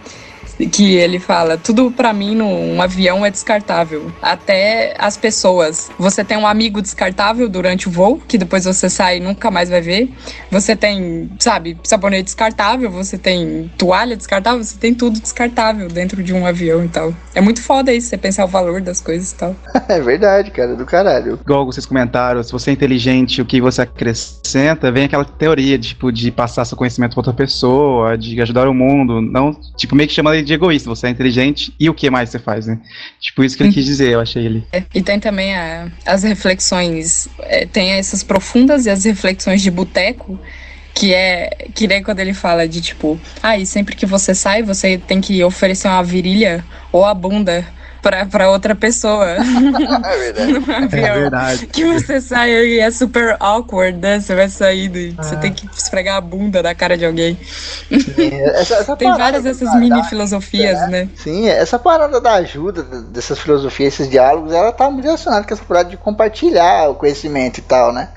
Que 0.71 0.95
ele 0.95 1.19
fala: 1.19 1.57
tudo 1.57 1.91
para 1.91 2.13
mim 2.13 2.35
num 2.35 2.81
avião 2.81 3.25
é 3.25 3.31
descartável, 3.31 4.11
até 4.21 4.93
as 4.97 5.17
pessoas. 5.17 5.89
Você 5.97 6.23
tem 6.23 6.37
um 6.37 6.47
amigo 6.47 6.81
descartável 6.81 7.49
durante 7.49 7.87
o 7.87 7.91
voo, 7.91 8.21
que 8.27 8.37
depois 8.37 8.65
você 8.65 8.89
sai 8.89 9.17
e 9.17 9.19
nunca 9.19 9.51
mais 9.51 9.69
vai 9.69 9.81
ver. 9.81 10.09
Você 10.51 10.75
tem, 10.75 11.29
sabe, 11.39 11.77
sabonete 11.83 12.23
descartável, 12.23 12.89
você 12.89 13.17
tem 13.17 13.71
toalha 13.77 14.15
descartável, 14.15 14.63
você 14.63 14.77
tem 14.77 14.93
tudo 14.93 15.19
descartável 15.19 15.87
dentro 15.87 16.23
de 16.23 16.33
um 16.33 16.45
avião 16.45 16.83
e 16.83 16.87
tal. 16.87 17.13
É 17.33 17.41
muito 17.41 17.61
foda 17.61 17.93
isso, 17.93 18.07
você 18.07 18.17
pensar 18.17 18.45
o 18.45 18.47
valor 18.47 18.81
das 18.81 19.01
coisas 19.01 19.31
e 19.31 19.35
tal. 19.35 19.55
é 19.87 19.99
verdade, 19.99 20.51
cara, 20.51 20.75
do 20.75 20.85
caralho. 20.85 21.39
Igual 21.41 21.65
vocês 21.65 21.85
comentaram, 21.85 22.41
se 22.43 22.51
você 22.51 22.69
é 22.69 22.73
inteligente, 22.73 23.41
o 23.41 23.45
que 23.45 23.59
você 23.59 23.81
acrescenta, 23.81 24.91
vem 24.91 25.05
aquela 25.05 25.25
teoria, 25.25 25.77
tipo, 25.77 26.11
de 26.11 26.31
passar 26.31 26.65
seu 26.65 26.77
conhecimento 26.77 27.11
pra 27.11 27.19
outra 27.19 27.33
pessoa, 27.33 28.17
de 28.17 28.39
ajudar 28.41 28.67
o 28.67 28.73
mundo, 28.73 29.21
não, 29.21 29.53
tipo, 29.75 29.95
meio 29.95 30.07
que 30.07 30.15
chama 30.15 30.35
de 30.45 30.53
egoísta, 30.53 30.89
você 30.89 31.07
é 31.07 31.09
inteligente 31.09 31.73
e 31.79 31.89
o 31.89 31.93
que 31.93 32.09
mais 32.09 32.29
você 32.29 32.39
faz, 32.39 32.67
né? 32.67 32.79
Tipo, 33.19 33.43
isso 33.43 33.57
que 33.57 33.63
ele 33.63 33.73
quis 33.73 33.85
dizer, 33.85 34.09
eu 34.09 34.19
achei 34.19 34.45
ele. 34.45 34.63
É, 34.71 34.83
e 34.93 35.01
tem 35.01 35.19
também 35.19 35.55
a, 35.55 35.91
as 36.05 36.23
reflexões, 36.23 37.27
é, 37.39 37.65
tem 37.65 37.91
essas 37.91 38.23
profundas 38.23 38.85
e 38.85 38.89
as 38.89 39.03
reflexões 39.03 39.61
de 39.61 39.71
boteco, 39.71 40.39
que 40.93 41.13
é 41.13 41.49
que 41.73 41.87
nem 41.87 42.01
quando 42.01 42.19
ele 42.19 42.33
fala 42.33 42.67
de 42.67 42.79
tipo, 42.79 43.19
ah, 43.43 43.57
e 43.57 43.65
sempre 43.65 43.95
que 43.95 44.05
você 44.05 44.33
sai, 44.33 44.63
você 44.63 44.97
tem 44.97 45.19
que 45.19 45.43
oferecer 45.43 45.89
uma 45.89 46.01
virilha 46.01 46.63
ou 46.91 47.03
a 47.03 47.13
bunda 47.13 47.65
pra 48.29 48.49
outra 48.49 48.75
pessoa. 48.75 49.25
É 50.05 50.17
verdade. 50.17 50.53
no 50.53 50.75
avião. 50.75 51.05
É 51.05 51.19
verdade. 51.19 51.67
Que 51.67 51.83
você 51.85 52.21
sai 52.21 52.51
e 52.51 52.79
é 52.79 52.91
super 52.91 53.35
awkward, 53.39 53.97
né? 53.97 54.19
Você 54.19 54.35
vai 54.35 54.49
saindo 54.49 54.97
e 54.97 55.11
você 55.11 55.35
tem 55.37 55.51
que 55.53 55.67
esfregar 55.75 56.17
a 56.17 56.21
bunda 56.21 56.61
da 56.61 56.73
cara 56.75 56.97
de 56.97 57.05
alguém. 57.05 57.37
Essa, 58.55 58.75
essa 58.75 58.95
Tem 58.95 59.11
várias 59.15 59.43
dessas 59.43 59.69
da- 59.71 59.77
mini 59.77 60.03
filosofias, 60.05 60.89
né? 60.89 61.07
Sim, 61.15 61.47
essa 61.47 61.77
parada 61.79 62.19
da 62.21 62.33
ajuda 62.35 62.83
dessas 62.83 63.39
filosofias, 63.39 63.93
esses 63.93 64.09
diálogos, 64.09 64.53
ela 64.53 64.71
tá 64.71 64.89
muito 64.89 65.05
relacionada 65.05 65.45
com 65.47 65.53
essa 65.53 65.63
parada 65.63 65.89
de 65.89 65.97
compartilhar 65.97 66.89
o 66.89 66.95
conhecimento 66.95 67.57
e 67.59 67.61
tal, 67.61 67.91
né? 67.93 68.09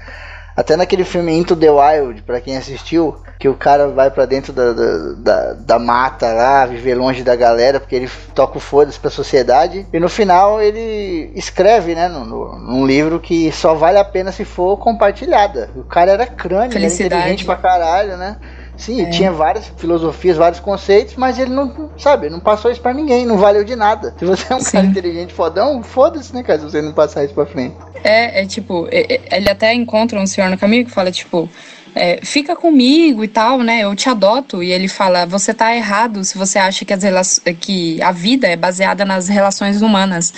Até 0.56 0.76
naquele 0.76 1.04
filme 1.04 1.32
Into 1.36 1.54
the 1.56 1.70
Wild, 1.70 2.22
pra 2.22 2.40
quem 2.40 2.56
assistiu, 2.56 3.16
que 3.38 3.48
o 3.48 3.54
cara 3.54 3.88
vai 3.88 4.10
pra 4.10 4.26
dentro 4.26 4.52
da, 4.52 4.72
da, 4.72 5.52
da, 5.52 5.78
mata 5.78 6.32
lá, 6.32 6.66
viver 6.66 6.94
longe 6.96 7.22
da 7.22 7.36
galera, 7.36 7.78
porque 7.78 7.94
ele 7.94 8.10
toca 8.34 8.58
o 8.58 8.60
foda-se 8.60 8.98
pra 8.98 9.10
sociedade, 9.10 9.86
e 9.92 10.00
no 10.00 10.08
final 10.08 10.60
ele 10.60 11.30
escreve, 11.36 11.94
né, 11.94 12.08
no- 12.08 12.58
num 12.58 12.84
livro 12.86 13.20
que 13.20 13.52
só 13.52 13.74
vale 13.74 13.98
a 13.98 14.04
pena 14.04 14.32
se 14.32 14.44
for 14.44 14.76
compartilhada. 14.78 15.70
O 15.76 15.84
cara 15.84 16.12
era 16.12 16.26
crânio, 16.26 16.76
ele 16.76 16.84
era 16.86 16.94
inteligente 16.94 17.44
pra 17.44 17.56
caralho, 17.56 18.16
né? 18.16 18.36
Sim, 18.76 19.02
É. 19.02 19.10
tinha 19.10 19.32
várias 19.32 19.72
filosofias, 19.76 20.36
vários 20.36 20.60
conceitos, 20.60 21.14
mas 21.16 21.36
ele 21.36 21.50
não, 21.50 21.90
sabe, 21.98 22.30
não 22.30 22.38
passou 22.38 22.70
isso 22.70 22.80
pra 22.80 22.94
ninguém, 22.94 23.26
não 23.26 23.36
valeu 23.36 23.64
de 23.64 23.74
nada. 23.74 24.14
Se 24.18 24.24
você 24.24 24.52
é 24.52 24.56
um 24.56 24.62
cara 24.62 24.84
Sim. 24.84 24.90
inteligente 24.90 25.34
fodão, 25.34 25.82
foda-se, 25.82 26.32
né, 26.32 26.44
cara, 26.44 26.60
se 26.60 26.64
você 26.64 26.80
não 26.80 26.92
passar 26.92 27.24
isso 27.24 27.34
pra 27.34 27.44
frente. 27.44 27.74
É, 28.04 28.42
é 28.42 28.46
tipo, 28.46 28.86
ele 28.90 29.48
até 29.50 29.74
encontra 29.74 30.18
um 30.20 30.26
senhor 30.26 30.48
no 30.48 30.56
caminho 30.56 30.84
que 30.84 30.92
fala, 30.92 31.10
tipo, 31.10 31.48
é, 31.94 32.20
fica 32.22 32.54
comigo 32.56 33.24
e 33.24 33.28
tal, 33.28 33.60
né? 33.60 33.80
Eu 33.84 33.94
te 33.94 34.08
adoto. 34.08 34.62
E 34.62 34.70
ele 34.72 34.88
fala, 34.88 35.26
você 35.26 35.52
tá 35.52 35.74
errado 35.74 36.24
se 36.24 36.36
você 36.36 36.58
acha 36.58 36.84
que, 36.84 36.92
as 36.92 37.40
que 37.60 38.00
a 38.02 38.12
vida 38.12 38.46
é 38.46 38.56
baseada 38.56 39.04
nas 39.04 39.28
relações 39.28 39.82
humanas. 39.82 40.32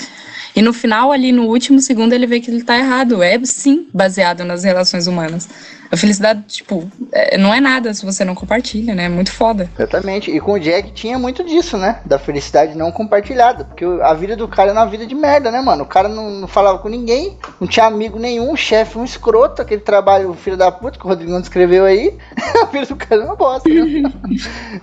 E 0.55 0.62
no 0.62 0.72
final, 0.72 1.12
ali 1.12 1.32
no 1.32 1.44
último 1.44 1.80
segundo, 1.80 2.12
ele 2.12 2.26
vê 2.26 2.40
que 2.40 2.51
ele 2.51 2.62
tá 2.62 2.78
errado. 2.78 3.22
É 3.22 3.38
sim 3.44 3.86
baseado 3.92 4.44
nas 4.44 4.64
relações 4.64 5.07
humanas. 5.07 5.48
A 5.91 5.97
felicidade, 5.97 6.45
tipo, 6.47 6.88
é- 7.11 7.36
não 7.36 7.53
é 7.53 7.61
nada 7.61 7.93
se 7.93 8.05
você 8.05 8.24
não 8.24 8.34
compartilha, 8.34 8.95
né? 8.95 9.07
É 9.07 9.09
muito 9.09 9.32
foda. 9.32 9.68
Exatamente. 9.76 10.30
E 10.30 10.38
com 10.38 10.53
o 10.53 10.61
Jack 10.61 10.93
tinha 10.93 11.18
muito 11.18 11.43
disso, 11.43 11.76
né? 11.76 11.99
Da 12.05 12.18
felicidade 12.18 12.76
não 12.76 12.93
compartilhada. 12.93 13.64
Porque 13.64 13.84
a 13.84 14.14
vida 14.14 14.36
do 14.36 14.47
cara 14.47 14.70
era 14.70 14.78
uma 14.78 14.86
vida 14.86 15.05
de 15.05 15.14
merda, 15.16 15.51
né, 15.51 15.61
mano? 15.61 15.82
O 15.82 15.86
cara 15.86 16.09
não, 16.09 16.30
não 16.30 16.49
falava 16.49 16.78
com 16.78 16.88
ninguém, 16.88 17.36
não 17.61 17.66
tinha 17.66 17.86
amigo 17.86 18.18
nenhum, 18.18 18.55
chefe 18.55 18.99
um 18.99 19.05
escroto, 19.05 19.61
aquele 19.61 19.80
trabalho 19.80 20.32
filho 20.34 20.57
da 20.57 20.70
puta 20.70 20.99
que 20.99 21.05
o 21.05 21.09
Rodrigo 21.09 21.38
descreveu 21.41 21.84
aí. 21.84 22.16
a 22.62 22.66
vida 22.66 22.86
do 22.86 22.97
cara 22.97 23.22
é 23.22 23.24
uma 23.24 23.36
bosta, 23.36 23.68
né? 23.68 24.12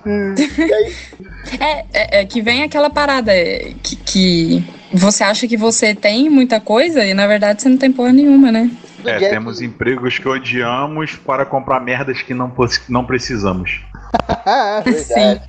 É, 1.60 1.86
é, 1.94 2.20
é 2.22 2.26
que 2.26 2.42
vem 2.42 2.64
aquela 2.64 2.90
parada 2.90 3.32
é, 3.34 3.74
que, 3.82 3.96
que 3.96 4.64
você 4.94 5.24
acha 5.24 5.48
que 5.48 5.56
você 5.56 5.96
tem 5.96 6.30
muita 6.30 6.60
coisa 6.60 7.06
e 7.06 7.14
na 7.14 7.26
verdade 7.26 7.62
você 7.62 7.70
não 7.70 7.78
tem 7.78 7.92
porra 7.92 8.12
nenhuma, 8.12 8.52
né? 8.52 8.70
É, 9.06 9.20
Jack- 9.20 9.30
temos 9.30 9.62
empregos 9.62 10.18
que 10.18 10.28
odiamos 10.28 11.16
para 11.16 11.46
comprar 11.46 11.80
merdas 11.80 12.22
que 12.22 12.34
não, 12.34 12.52
não 12.90 13.06
precisamos. 13.06 13.82
Verdade. 14.86 15.42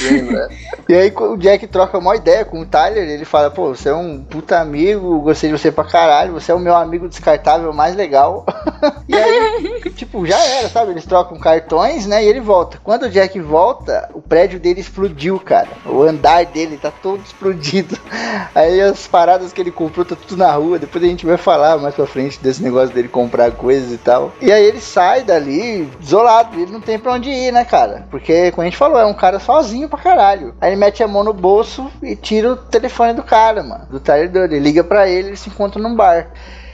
Lembra? 0.00 0.48
E 0.88 0.94
aí 0.94 1.12
o 1.16 1.36
Jack 1.36 1.66
troca 1.68 1.96
uma 1.96 2.16
ideia 2.16 2.44
com 2.44 2.60
o 2.60 2.66
Tyler, 2.66 3.08
ele 3.08 3.24
fala, 3.24 3.50
pô, 3.50 3.68
você 3.68 3.88
é 3.88 3.94
um 3.94 4.22
puta 4.22 4.58
amigo, 4.58 5.20
gostei 5.20 5.50
de 5.50 5.56
você 5.56 5.70
pra 5.70 5.84
caralho, 5.84 6.32
você 6.32 6.50
é 6.50 6.54
o 6.54 6.58
meu 6.58 6.74
amigo 6.74 7.08
descartável 7.08 7.72
mais 7.72 7.94
legal. 7.94 8.44
e 9.08 9.14
aí, 9.14 9.80
tipo, 9.94 10.26
já 10.26 10.38
era, 10.38 10.68
sabe? 10.68 10.90
Eles 10.90 11.06
trocam 11.06 11.38
cartões, 11.38 12.04
né? 12.06 12.22
E 12.22 12.28
ele 12.28 12.40
volta. 12.40 12.78
Quando 12.82 13.04
o 13.04 13.08
Jack 13.08 13.38
volta, 13.40 14.10
o 14.12 14.20
prédio 14.20 14.58
dele 14.58 14.80
explodiu, 14.80 15.38
cara. 15.38 15.68
O 15.86 16.02
andar 16.02 16.44
dele 16.46 16.76
tá 16.76 16.90
todo 16.90 17.22
explodido. 17.22 17.98
Aí 18.54 18.80
as 18.80 19.06
paradas 19.06 19.52
que 19.52 19.60
ele 19.60 19.70
comprou 19.70 20.04
tá 20.04 20.16
tudo 20.16 20.36
na 20.36 20.52
rua. 20.52 20.78
Depois 20.78 21.02
a 21.02 21.06
gente 21.06 21.24
vai 21.24 21.36
falar 21.36 21.78
mais 21.78 21.94
pra 21.94 22.06
frente 22.06 22.40
desse 22.40 22.62
negócio 22.62 22.94
dele 22.94 23.08
comprar 23.08 23.52
coisas 23.52 23.92
e 23.92 23.98
tal. 23.98 24.32
E 24.40 24.50
aí 24.50 24.64
ele 24.64 24.80
sai 24.80 25.22
dali 25.22 25.88
isolado. 26.00 26.60
Ele 26.60 26.72
não 26.72 26.80
tem 26.80 26.98
pra 26.98 27.12
onde 27.12 27.30
ir, 27.30 27.52
né, 27.52 27.64
cara? 27.64 27.91
Porque, 28.10 28.50
como 28.50 28.62
a 28.62 28.64
gente 28.64 28.76
falou, 28.76 28.98
é 28.98 29.06
um 29.06 29.14
cara 29.14 29.38
sozinho 29.38 29.88
pra 29.88 29.98
caralho. 29.98 30.54
Aí 30.60 30.70
ele 30.70 30.76
mete 30.76 31.02
a 31.02 31.08
mão 31.08 31.24
no 31.24 31.32
bolso 31.32 31.90
e 32.02 32.16
tira 32.16 32.52
o 32.52 32.56
telefone 32.56 33.12
do 33.12 33.22
cara, 33.22 33.62
mano. 33.62 33.86
Do 33.90 34.00
Durden. 34.00 34.44
Ele 34.44 34.58
liga 34.58 34.84
pra 34.84 35.08
ele, 35.08 35.28
eles 35.28 35.40
se 35.40 35.50
encontram 35.50 35.82
num 35.82 35.94
bar. 35.94 36.28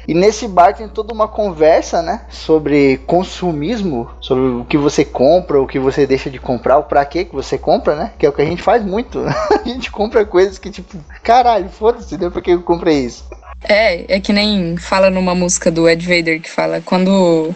E 0.06 0.14
nesse 0.14 0.48
bar 0.48 0.74
tem 0.74 0.88
toda 0.88 1.12
uma 1.12 1.28
conversa, 1.28 2.00
né? 2.00 2.22
Sobre 2.30 2.96
consumismo, 3.06 4.10
sobre 4.22 4.42
o 4.42 4.64
que 4.64 4.78
você 4.78 5.04
compra, 5.04 5.60
o 5.60 5.66
que 5.66 5.78
você 5.78 6.06
deixa 6.06 6.30
de 6.30 6.38
comprar, 6.38 6.78
o 6.78 6.84
pra 6.84 7.04
que 7.04 7.26
que 7.26 7.34
você 7.34 7.58
compra, 7.58 7.94
né? 7.94 8.12
Que 8.18 8.24
é 8.24 8.28
o 8.30 8.32
que 8.32 8.40
a 8.40 8.46
gente 8.46 8.62
faz 8.62 8.82
muito. 8.82 9.20
a 9.26 9.68
gente 9.68 9.90
compra 9.90 10.24
coisas 10.24 10.58
que, 10.58 10.70
tipo, 10.70 10.96
caralho, 11.22 11.68
foda-se, 11.68 12.16
né? 12.16 12.30
Por 12.30 12.40
que 12.40 12.52
eu 12.52 12.62
comprei 12.62 13.00
isso? 13.00 13.22
É, 13.62 14.16
é 14.16 14.18
que 14.18 14.32
nem 14.32 14.78
fala 14.78 15.10
numa 15.10 15.34
música 15.34 15.70
do 15.70 15.86
Ed 15.86 16.06
Vader 16.06 16.40
que 16.40 16.50
fala 16.50 16.80
quando 16.80 17.54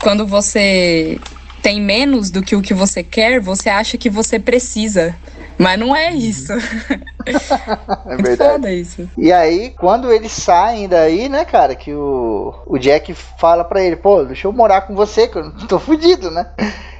quando 0.00 0.26
você 0.26 1.18
tem 1.62 1.80
menos 1.80 2.30
do 2.30 2.42
que 2.42 2.56
o 2.56 2.62
que 2.62 2.74
você 2.74 3.02
quer, 3.02 3.40
você 3.40 3.68
acha 3.68 3.98
que 3.98 4.10
você 4.10 4.38
precisa. 4.38 5.14
Mas 5.58 5.78
não 5.78 5.94
é 5.94 6.12
isso. 6.12 6.52
É 7.26 8.12
Muito 8.12 8.22
verdade. 8.22 8.80
isso. 8.80 9.08
E 9.16 9.30
aí, 9.30 9.74
quando 9.78 10.10
eles 10.10 10.32
saem 10.32 10.88
daí, 10.88 11.28
né, 11.28 11.44
cara, 11.44 11.74
que 11.74 11.92
o, 11.92 12.54
o 12.66 12.78
Jack 12.78 13.12
fala 13.12 13.62
pra 13.62 13.82
ele, 13.82 13.94
pô, 13.94 14.24
deixa 14.24 14.48
eu 14.48 14.52
morar 14.52 14.80
com 14.80 14.94
você, 14.94 15.28
que 15.28 15.36
eu 15.36 15.44
não 15.44 15.66
tô 15.66 15.78
fudido, 15.78 16.30
né? 16.30 16.46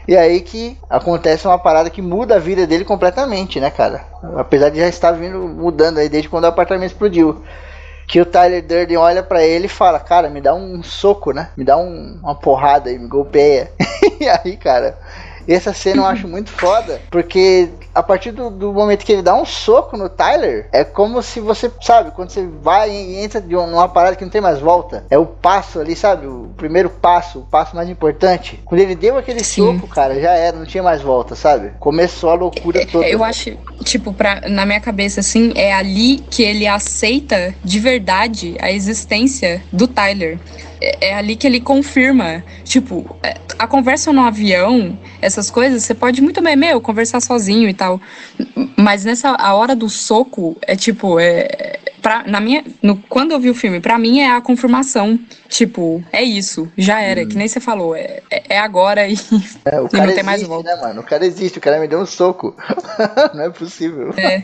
E 0.07 0.15
aí 0.15 0.41
que 0.41 0.77
acontece 0.91 1.47
uma 1.47 1.59
parada 1.59 1.89
que 1.89 2.03
muda 2.03 2.37
a 2.37 2.39
vida 2.39 2.67
dele 2.67 2.85
completamente, 2.85 3.59
né, 3.59 3.71
cara? 3.71 4.05
Apesar 4.37 4.69
de 4.69 4.79
já 4.79 4.89
estar 4.89 5.13
vindo 5.13 5.39
mudando 5.39 5.99
aí 5.99 6.09
desde 6.09 6.29
quando 6.29 6.45
o 6.45 6.49
apartamento 6.49 6.91
explodiu. 6.91 7.43
Que 8.11 8.21
o 8.21 8.27
Tyler 8.27 8.61
Durden 8.61 8.97
olha 8.97 9.23
pra 9.23 9.41
ele 9.45 9.67
e 9.67 9.69
fala, 9.69 10.01
cara, 10.01 10.29
me 10.29 10.41
dá 10.41 10.53
um 10.53 10.83
soco, 10.83 11.31
né? 11.33 11.51
Me 11.57 11.63
dá 11.63 11.77
um- 11.77 12.19
uma 12.21 12.35
porrada 12.35 12.91
aí, 12.91 12.99
me 12.99 13.07
golpeia. 13.07 13.71
e 14.21 14.29
aí, 14.29 14.57
cara, 14.57 14.99
essa 15.47 15.73
cena 15.73 16.03
eu 16.03 16.07
acho 16.07 16.27
muito 16.27 16.51
foda, 16.51 17.01
porque 17.09 17.69
a 18.01 18.03
partir 18.03 18.33
do, 18.33 18.51
do 18.51 18.73
momento 18.73 19.05
que 19.05 19.13
ele 19.13 19.23
dá 19.23 19.35
um 19.35 19.45
soco 19.45 19.97
no 19.97 20.09
Tyler, 20.09 20.69
é 20.73 20.83
como 20.85 21.23
se 21.23 21.39
você, 21.39 21.71
sabe, 21.81 22.11
quando 22.11 22.31
você 22.31 22.47
vai 22.63 22.91
e 22.91 23.19
entra 23.23 23.41
de 23.41 23.55
um- 23.55 23.67
numa 23.67 23.89
parada 23.89 24.17
que 24.17 24.25
não 24.25 24.31
tem 24.31 24.41
mais 24.41 24.59
volta. 24.59 25.05
É 25.11 25.19
o 25.19 25.27
passo 25.27 25.79
ali, 25.81 25.95
sabe? 25.95 26.27
O 26.27 26.51
primeiro 26.57 26.89
passo, 26.91 27.41
o 27.41 27.43
passo 27.43 27.77
mais 27.77 27.89
importante. 27.89 28.59
Quando 28.65 28.81
ele 28.81 28.95
deu 28.95 29.17
aquele 29.19 29.45
Sim. 29.45 29.75
soco, 29.79 29.87
cara, 29.87 30.21
já 30.21 30.33
era, 30.33 30.57
não 30.57 30.65
tinha 30.67 30.83
mais 30.83 31.01
volta, 31.03 31.35
sabe? 31.35 31.73
Começou 31.79 32.31
a 32.31 32.35
loucura 32.35 32.85
toda. 32.87 33.07
Eu 33.07 33.23
acho, 33.23 33.57
tipo, 33.85 34.13
pra, 34.13 34.41
na 34.49 34.65
minha 34.65 34.81
cabeça, 34.81 35.21
assim, 35.21 35.53
é 35.55 35.73
ali 35.73 36.19
que 36.31 36.43
ele 36.43 36.67
aceita 36.67 37.55
de 37.63 37.79
verdade 37.79 38.57
a 38.61 38.73
existência 38.73 39.63
do 39.73 39.87
Tyler. 39.87 40.39
É, 40.81 41.09
é 41.09 41.15
ali 41.15 41.37
que 41.37 41.47
ele 41.47 41.61
confirma. 41.61 42.45
Tipo, 42.65 43.17
é, 43.23 43.37
a 43.59 43.67
conversa 43.67 44.13
no 44.13 44.23
avião, 44.23 44.99
essas 45.21 45.51
coisas, 45.51 45.83
você 45.83 45.95
pode 45.95 46.23
muito 46.23 46.41
bem, 46.43 46.57
meu, 46.57 46.81
conversar 46.81 47.21
sozinho 47.21 47.69
e 47.69 47.75
tal. 47.75 48.01
Mas 48.77 49.05
nessa 49.05 49.31
a 49.31 49.55
hora 49.55 49.77
do 49.77 49.89
soco, 49.89 50.57
é 50.63 50.75
tipo, 50.77 51.19
é. 51.19 51.79
Pra, 52.01 52.25
na 52.27 52.41
minha, 52.41 52.65
no, 52.83 52.97
quando 53.09 53.33
eu 53.33 53.41
vi 53.41 53.51
o 53.51 53.55
filme, 53.55 53.81
pra 53.81 53.99
mim 53.99 54.21
é 54.21 54.31
a 54.31 54.41
confirmação. 54.41 55.19
Tipo, 55.49 56.03
é 56.13 56.23
isso, 56.23 56.71
já 56.77 57.01
era, 57.01 57.27
que 57.27 57.37
nem 57.37 57.49
você 57.49 57.61
falou, 57.61 57.95
é, 57.97 58.21
é 58.31 58.41
é 58.51 58.59
agora 58.59 59.07
e, 59.09 59.15
É, 59.65 59.81
o 59.81 59.87
e 59.87 59.91
cara 59.91 60.07
não 60.07 60.15
tem 60.15 60.23
mais 60.25 60.41
existe, 60.41 60.49
volta. 60.49 60.75
né, 60.75 60.83
mano? 60.83 61.01
O 61.01 61.05
cara 61.05 61.25
existe, 61.25 61.59
o 61.59 61.61
cara 61.61 61.79
me 61.79 61.87
deu 61.87 62.01
um 62.01 62.07
soco. 62.07 62.57
não 63.33 63.45
é 63.45 63.51
possível. 63.51 64.13
É, 64.17 64.43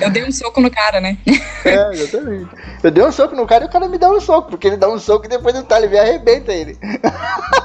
eu 0.00 0.10
dei 0.10 0.22
um 0.24 0.30
soco 0.30 0.60
no 0.60 0.70
cara, 0.70 1.00
né? 1.00 1.16
É, 1.64 1.90
exatamente. 1.92 2.50
Eu 2.82 2.90
dei 2.90 3.04
um 3.04 3.10
soco 3.10 3.34
no 3.34 3.46
cara 3.46 3.64
e 3.64 3.68
o 3.68 3.70
cara 3.70 3.88
me 3.88 3.96
dá 3.98 4.10
um 4.10 4.20
soco, 4.20 4.50
porque 4.50 4.66
ele 4.66 4.76
dá 4.76 4.88
um 4.88 4.98
soco 4.98 5.24
e 5.26 5.28
depois 5.28 5.56
o 5.58 5.62
Talib 5.62 5.94
arrebenta 5.96 6.52
ele. 6.52 6.78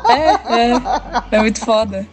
É, 0.10 1.34
é, 1.34 1.38
é 1.38 1.40
muito 1.40 1.60
foda. 1.60 2.08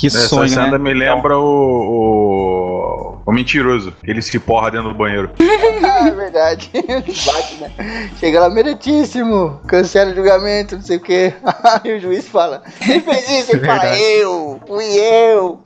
Que 0.00 0.06
Essa 0.06 0.28
sonho, 0.28 0.48
cena 0.48 0.70
né? 0.70 0.78
me 0.78 0.94
lembra 0.94 1.38
o, 1.38 1.44
o. 1.44 3.18
o 3.26 3.32
mentiroso. 3.32 3.92
que 4.02 4.10
Ele 4.10 4.22
se 4.22 4.38
porra 4.38 4.70
dentro 4.70 4.88
do 4.88 4.94
banheiro. 4.94 5.30
Ah, 5.82 6.08
é 6.08 6.10
verdade. 6.10 6.70
Bate, 6.74 7.56
né? 7.60 8.10
Chega 8.18 8.40
lá, 8.40 8.48
meritíssimo. 8.48 9.60
Cancela 9.66 10.12
o 10.12 10.14
julgamento, 10.14 10.76
não 10.76 10.82
sei 10.82 10.96
o 10.98 11.00
quê. 11.00 11.34
Aí 11.84 11.96
o 11.96 12.00
juiz 12.00 12.28
fala: 12.28 12.62
Quem 12.78 13.00
fez 13.00 13.28
isso? 13.28 13.56
Ele 13.56 13.66
fala: 13.66 13.80
Verdade. 13.80 14.02
Eu, 14.02 14.60
fui 14.66 14.84
eu. 14.84 15.60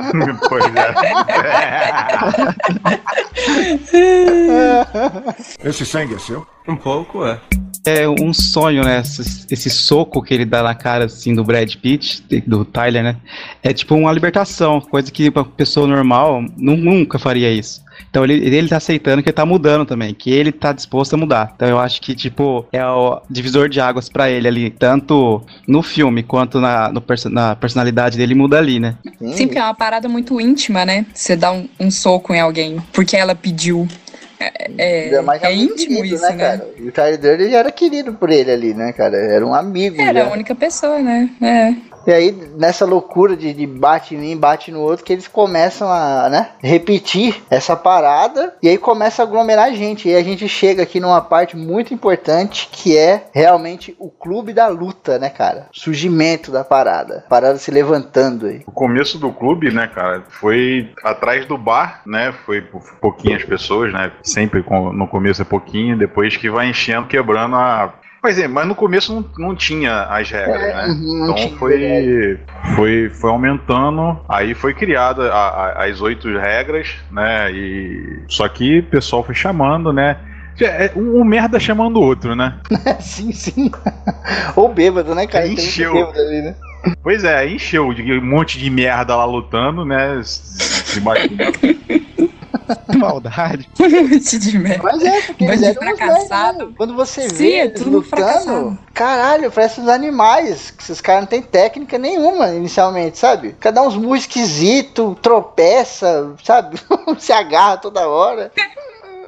pois 0.48 0.64
é. 5.62 5.68
Esse 5.68 5.86
sangue 5.86 6.14
é 6.14 6.18
seu? 6.18 6.46
Um 6.66 6.76
pouco, 6.76 7.24
é. 7.24 7.38
É 7.86 8.08
um 8.08 8.32
sonho, 8.32 8.82
né? 8.82 9.00
Esse, 9.00 9.46
esse 9.50 9.68
soco 9.70 10.22
que 10.22 10.32
ele 10.32 10.46
dá 10.46 10.62
na 10.62 10.74
cara, 10.74 11.04
assim, 11.04 11.34
do 11.34 11.44
Brad 11.44 11.74
Pitt, 11.76 12.24
do 12.46 12.64
Tyler, 12.64 13.02
né? 13.02 13.16
É 13.62 13.72
tipo 13.74 13.94
uma 13.94 14.10
libertação, 14.10 14.80
coisa 14.80 15.10
que 15.12 15.28
uma 15.28 15.44
pessoa 15.44 15.86
normal 15.86 16.42
nu- 16.56 16.76
nunca 16.78 17.18
faria 17.18 17.50
isso. 17.52 17.84
Então 18.10 18.24
ele, 18.24 18.34
ele 18.34 18.68
tá 18.68 18.78
aceitando 18.78 19.22
que 19.22 19.28
ele 19.28 19.34
tá 19.34 19.44
mudando 19.44 19.84
também, 19.84 20.14
que 20.14 20.30
ele 20.30 20.50
tá 20.50 20.72
disposto 20.72 21.14
a 21.14 21.16
mudar. 21.16 21.52
Então 21.54 21.68
eu 21.68 21.78
acho 21.78 22.00
que, 22.00 22.14
tipo, 22.14 22.66
é 22.72 22.84
o 22.84 23.20
divisor 23.28 23.68
de 23.68 23.80
águas 23.80 24.08
pra 24.08 24.30
ele 24.30 24.48
ali, 24.48 24.70
tanto 24.70 25.42
no 25.68 25.82
filme 25.82 26.22
quanto 26.22 26.60
na, 26.60 26.90
no 26.90 27.00
perso- 27.00 27.28
na 27.28 27.54
personalidade 27.54 28.16
dele, 28.16 28.34
muda 28.34 28.58
ali, 28.58 28.80
né? 28.80 28.96
Sim, 29.34 29.46
porque 29.46 29.58
é 29.58 29.62
uma 29.62 29.74
parada 29.74 30.08
muito 30.08 30.40
íntima, 30.40 30.84
né? 30.86 31.04
Você 31.12 31.36
dá 31.36 31.52
um, 31.52 31.68
um 31.78 31.90
soco 31.90 32.32
em 32.32 32.40
alguém 32.40 32.78
porque 32.92 33.16
ela 33.16 33.34
pediu. 33.34 33.86
É, 34.78 35.14
é, 35.14 35.20
mais 35.20 35.42
é 35.42 35.54
íntimo 35.54 35.96
querido, 35.96 36.14
isso, 36.14 36.24
né? 36.24 36.36
cara? 36.36 36.68
E 36.76 36.88
o 36.88 36.92
Tyler 36.92 37.18
Durden 37.18 37.50
já 37.50 37.58
era 37.58 37.72
querido 37.72 38.14
por 38.14 38.30
ele 38.30 38.50
ali, 38.50 38.74
né, 38.74 38.92
cara? 38.92 39.16
Era 39.16 39.46
um 39.46 39.54
amigo. 39.54 40.00
Era 40.00 40.20
já. 40.20 40.26
a 40.26 40.32
única 40.32 40.54
pessoa, 40.54 40.98
né? 40.98 41.28
É. 41.40 41.93
E 42.06 42.12
aí, 42.12 42.32
nessa 42.56 42.84
loucura 42.84 43.36
de, 43.36 43.52
de 43.52 43.66
bate 43.66 44.14
em 44.14 44.18
mim, 44.18 44.36
bate 44.36 44.70
no 44.70 44.80
outro, 44.80 45.04
que 45.04 45.12
eles 45.12 45.28
começam 45.28 45.88
a, 45.90 46.28
né, 46.28 46.50
repetir 46.62 47.42
essa 47.50 47.76
parada, 47.76 48.54
e 48.62 48.68
aí 48.68 48.78
começa 48.78 49.22
a 49.22 49.24
aglomerar 49.24 49.72
gente. 49.74 50.08
E 50.08 50.14
a 50.14 50.22
gente 50.22 50.48
chega 50.48 50.82
aqui 50.82 51.00
numa 51.00 51.20
parte 51.20 51.56
muito 51.56 51.94
importante, 51.94 52.68
que 52.70 52.96
é 52.96 53.26
realmente 53.32 53.94
o 53.98 54.10
clube 54.10 54.52
da 54.52 54.68
luta, 54.68 55.18
né, 55.18 55.30
cara? 55.30 55.68
Surgimento 55.72 56.50
da 56.50 56.64
parada. 56.64 57.24
Parada 57.28 57.58
se 57.58 57.70
levantando 57.70 58.46
aí. 58.46 58.62
O 58.66 58.72
começo 58.72 59.18
do 59.18 59.32
clube, 59.32 59.72
né, 59.72 59.86
cara, 59.86 60.24
foi 60.28 60.92
atrás 61.02 61.46
do 61.46 61.56
bar, 61.56 62.02
né? 62.06 62.32
Foi 62.44 62.62
pouquinhas 63.00 63.44
pessoas, 63.44 63.92
né? 63.92 64.12
Sempre 64.22 64.64
no 64.92 65.08
começo 65.08 65.42
é 65.42 65.44
pouquinho, 65.44 65.96
depois 65.96 66.36
que 66.36 66.50
vai 66.50 66.68
enchendo, 66.68 67.06
quebrando 67.06 67.56
a. 67.56 67.94
Pois 68.24 68.38
é, 68.38 68.48
mas 68.48 68.66
no 68.66 68.74
começo 68.74 69.14
não, 69.14 69.48
não 69.48 69.54
tinha 69.54 70.04
as 70.04 70.30
regras, 70.30 70.58
né? 70.74 70.86
uhum, 70.86 71.24
Então 71.24 71.34
tinha, 71.34 71.56
foi, 71.58 72.40
foi, 72.74 73.10
foi 73.10 73.30
aumentando, 73.30 74.18
aí 74.26 74.54
foi 74.54 74.72
criada 74.72 75.30
a- 75.30 75.48
a- 75.82 75.84
as 75.84 76.00
oito 76.00 76.26
regras, 76.38 76.94
né? 77.10 77.52
E 77.52 78.22
só 78.26 78.48
que 78.48 78.78
o 78.78 78.82
pessoal 78.84 79.22
foi 79.22 79.34
chamando, 79.34 79.92
né? 79.92 80.16
É, 80.58 80.90
Um, 80.96 81.20
um 81.20 81.24
merda 81.24 81.60
chamando 81.60 81.98
o 81.98 82.02
outro, 82.02 82.34
né? 82.34 82.54
sim, 82.98 83.30
sim. 83.30 83.70
Ou 84.56 84.72
bêbado, 84.72 85.14
né, 85.14 85.26
cara? 85.26 85.46
Encheu. 85.46 86.08
ali, 86.08 86.40
né? 86.40 86.54
Pois 87.02 87.24
é, 87.24 87.46
encheu 87.46 87.92
de 87.92 88.10
um 88.10 88.24
monte 88.24 88.58
de 88.58 88.70
merda 88.70 89.14
lá 89.14 89.26
lutando, 89.26 89.84
né? 89.84 90.18
Se 90.22 90.98
maldade. 92.96 93.68
Monte 93.78 94.38
de 94.38 94.58
merda. 94.58 94.82
Mas 94.82 95.02
é, 95.04 95.20
porque 95.22 95.44
eles 95.44 95.60
Bandido 95.60 95.82
eram 95.84 95.92
uns 95.92 95.98
fracassado. 95.98 96.66
né? 96.66 96.72
Quando 96.76 96.94
você 96.94 97.28
Sim, 97.28 97.34
vê 97.36 97.52
é 97.58 97.64
lutando, 97.64 98.02
fracassado. 98.02 98.78
caralho, 98.92 99.50
parece 99.50 99.80
uns 99.80 99.88
animais. 99.88 100.70
Que 100.70 100.82
esses 100.82 101.00
caras 101.00 101.22
não 101.22 101.28
têm 101.28 101.42
técnica 101.42 101.98
nenhuma 101.98 102.48
inicialmente, 102.54 103.18
sabe? 103.18 103.54
Cada 103.60 103.82
uns 103.82 103.96
murros 103.96 104.20
esquisito, 104.20 105.16
tropeça, 105.22 106.32
sabe? 106.42 106.78
Se 107.18 107.32
agarra 107.32 107.76
toda 107.76 108.08
hora. 108.08 108.50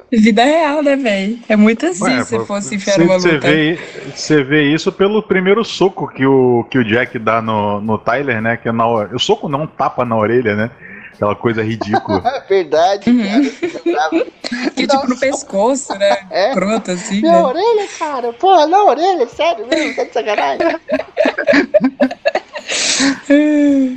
Vida 0.09 0.41
real, 0.45 0.81
né, 0.81 0.95
velho? 0.95 1.37
É 1.49 1.55
muito 1.57 1.85
assim 1.85 2.03
Ué, 2.05 2.23
se 2.23 2.37
pô, 2.37 2.45
fosse 2.45 2.75
enfiar 2.75 2.95
Você 2.97 3.31
luta. 3.33 3.39
vê, 3.39 3.77
você 4.15 4.41
vê 4.41 4.63
isso 4.73 4.89
pelo 4.89 5.21
primeiro 5.21 5.65
soco 5.65 6.07
que 6.07 6.25
o, 6.25 6.65
que 6.71 6.77
o 6.77 6.83
Jack 6.83 7.19
dá 7.19 7.41
no, 7.41 7.81
no 7.81 7.97
Tyler, 7.97 8.41
né? 8.41 8.55
Que 8.55 8.69
é 8.69 8.71
na, 8.71 8.87
o 8.87 9.19
soco 9.19 9.49
não 9.49 9.67
tapa 9.67 10.05
na 10.05 10.15
orelha, 10.15 10.55
né? 10.55 10.71
Aquela 11.17 11.35
coisa 11.35 11.61
ridícula. 11.63 12.21
É 12.25 12.41
verdade, 12.47 13.09
Uhum. 13.09 13.93
cara. 13.93 14.25
Que 14.75 14.87
tipo 14.87 15.07
no 15.07 15.19
pescoço, 15.19 15.93
né? 15.97 16.17
É. 16.29 16.53
Croto, 16.53 16.91
assim, 16.91 17.21
Minha 17.21 17.33
né? 17.33 17.41
orelha, 17.41 17.87
cara. 17.99 18.31
Porra, 18.33 18.67
na 18.67 18.83
orelha, 18.83 19.27
sério 19.27 19.65
mesmo, 19.67 19.95
tá 19.95 20.03
de 20.05 20.13
sacanagem. 20.13 20.77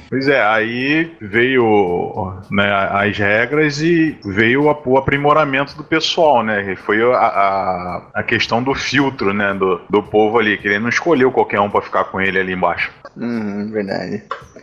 pois 0.08 0.28
é, 0.28 0.42
aí 0.42 1.12
veio 1.20 2.34
né, 2.50 2.72
as 2.92 3.16
regras 3.16 3.80
e 3.80 4.18
veio 4.24 4.64
o 4.84 4.96
aprimoramento 4.98 5.76
do 5.76 5.84
pessoal, 5.84 6.42
né? 6.42 6.74
Foi 6.76 7.02
a, 7.02 7.16
a, 7.16 8.02
a 8.14 8.22
questão 8.22 8.62
do 8.62 8.74
filtro, 8.74 9.32
né? 9.34 9.54
Do, 9.54 9.80
do 9.88 10.02
povo 10.02 10.38
ali, 10.38 10.56
que 10.58 10.68
ele 10.68 10.78
não 10.78 10.88
escolheu 10.88 11.30
qualquer 11.30 11.60
um 11.60 11.70
pra 11.70 11.82
ficar 11.82 12.04
com 12.04 12.20
ele 12.20 12.38
ali 12.38 12.52
embaixo. 12.52 12.90
Uhum, 13.16 13.70
verdade. 13.70 14.22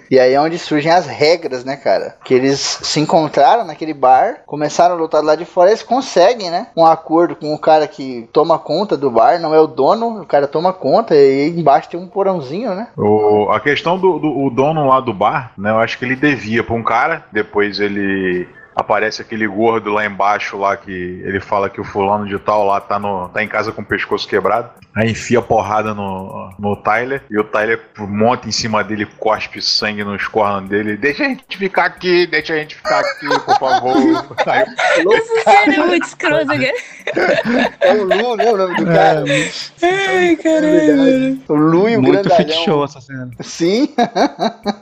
E 0.10 0.20
aí 0.20 0.34
é 0.34 0.42
onde 0.42 0.58
surgem 0.58 0.92
as 0.92 1.06
regras, 1.06 1.66
né, 1.66 1.76
cara? 1.76 2.16
Que 2.24 2.34
eles 2.34 2.60
se 2.60 3.00
encontraram 3.00 3.66
naquele 3.66 3.94
bar, 3.94 4.42
começaram 4.46 4.96
a 4.96 4.98
lutar 4.98 5.24
lá 5.24 5.36
de 5.36 5.46
fora, 5.46 5.70
eles 5.70 5.84
conseguem, 5.84 6.50
né? 6.50 6.68
Um 6.76 6.86
acordo 6.86 7.36
com 7.36 7.54
o 7.54 7.60
cara 7.60 7.88
que 7.88 8.28
toma 8.32 8.58
conta 8.58 8.96
do 8.96 9.12
bar, 9.12 9.40
não 9.40 9.54
é 9.54 9.60
o 9.60 9.68
dono, 9.68 10.22
o 10.22 10.26
cara 10.26 10.48
toma 10.48 10.72
conta, 10.72 11.16
e 11.16 11.50
embaixo 11.50 11.90
tem 11.90 12.00
um 12.00 12.08
porãozinho, 12.08 12.74
né? 12.74 12.88
O, 12.96 13.50
a 13.52 13.60
questão 13.60 13.98
do, 13.98 14.18
do 14.18 14.50
dono 14.50 14.88
lá 14.88 15.00
do 15.02 15.14
bar, 15.14 15.52
né? 15.58 15.72
Eu 15.72 15.80
acho 15.80 15.98
que 15.98 16.06
ele 16.06 16.16
devia 16.16 16.64
pra 16.64 16.76
um 16.76 16.84
cara, 16.84 17.26
depois 17.32 17.80
ele 17.80 18.48
aparece 18.78 19.22
aquele 19.22 19.48
gordo 19.48 19.92
lá 19.92 20.06
embaixo 20.06 20.56
lá 20.58 20.78
que 20.78 20.92
ele 21.26 21.40
fala 21.40 21.70
que 21.70 21.82
o 21.82 21.84
fulano 21.84 22.28
de 22.28 22.38
tal 22.38 22.64
lá 22.66 22.80
tá, 22.80 23.00
no, 23.00 23.28
tá 23.30 23.44
em 23.44 23.48
casa 23.48 23.72
com 23.72 23.82
o 23.82 23.86
pescoço 23.86 24.28
quebrado. 24.28 24.70
Aí 24.96 25.12
enfia 25.12 25.40
a 25.40 25.42
porrada 25.42 25.94
no, 25.94 26.52
no 26.60 26.76
Tyler 26.76 27.22
e 27.30 27.38
o 27.40 27.44
Tyler 27.44 27.82
monta 28.00 28.48
em 28.48 28.52
cima 28.52 28.84
dele, 28.84 29.06
cospe 29.18 29.62
sangue 29.62 30.04
nos 30.04 30.28
cornos 30.28 30.70
dele. 30.70 30.96
Deixa 30.96 31.24
a 31.26 31.30
gente 31.30 31.58
ficar 31.58 31.86
aqui, 31.86 32.28
deixa 32.28 32.54
a 32.54 32.58
gente 32.58 32.76
ficar 32.76 33.00
aqui, 33.00 33.28
por 33.46 33.60
favor. 33.60 33.98
Aí, 34.46 34.66
Você 35.04 35.50
é 35.50 35.78
muito 35.86 36.06
escroto, 36.06 36.46
cara. 36.48 36.74
É 37.80 37.94
o 37.94 38.04
Lu, 38.04 38.36
né? 38.36 38.52
O 38.52 38.58
nome 38.58 38.76
do 38.76 38.86
cara. 38.86 39.24
Ai, 39.82 40.32
É 40.32 40.36
caralho. 40.36 40.72
verdade. 40.72 41.42
O 41.48 41.54
Lu 41.56 41.90
e 41.90 41.98
o 41.98 42.02
Muito 42.02 42.14
grandalhão. 42.24 42.36
freak 42.36 42.66
show 42.66 42.84
essa 42.86 43.02
cena. 43.02 43.32
Sim. 43.42 43.94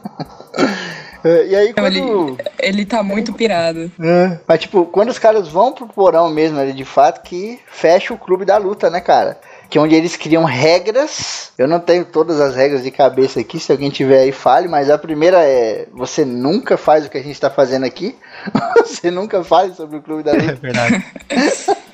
É, 1.25 1.47
e 1.47 1.55
aí 1.55 1.73
quando... 1.73 1.87
ele, 1.87 2.37
ele 2.59 2.85
tá 2.85 3.01
muito 3.01 3.33
pirado. 3.33 3.91
É. 3.99 4.37
Mas, 4.47 4.61
tipo, 4.61 4.85
quando 4.85 5.09
os 5.09 5.17
caras 5.17 5.47
vão 5.47 5.71
pro 5.71 5.87
porão 5.87 6.29
mesmo, 6.29 6.59
ali, 6.59 6.71
de 6.71 6.85
fato, 6.85 7.23
que 7.23 7.59
fecha 7.65 8.13
o 8.13 8.17
clube 8.17 8.45
da 8.45 8.57
luta, 8.57 8.91
né, 8.91 9.01
cara? 9.01 9.39
Que 9.69 9.77
é 9.77 9.81
onde 9.81 9.95
eles 9.95 10.15
criam 10.15 10.43
regras. 10.43 11.51
Eu 11.57 11.67
não 11.67 11.79
tenho 11.79 12.05
todas 12.05 12.39
as 12.39 12.55
regras 12.55 12.83
de 12.83 12.91
cabeça 12.91 13.39
aqui, 13.39 13.59
se 13.59 13.71
alguém 13.71 13.89
tiver 13.89 14.19
aí, 14.19 14.31
fale. 14.31 14.67
Mas 14.67 14.89
a 14.89 14.97
primeira 14.97 15.43
é: 15.43 15.87
você 15.91 16.23
nunca 16.23 16.77
faz 16.77 17.05
o 17.05 17.09
que 17.09 17.17
a 17.17 17.23
gente 17.23 17.39
tá 17.39 17.49
fazendo 17.49 17.85
aqui. 17.85 18.15
você 18.85 19.09
nunca 19.09 19.43
fale 19.43 19.73
sobre 19.73 19.97
o 19.97 20.01
clube 20.01 20.23
da 20.23 20.31
É 20.31 20.37
luta. 20.39 20.55
verdade. 20.55 21.05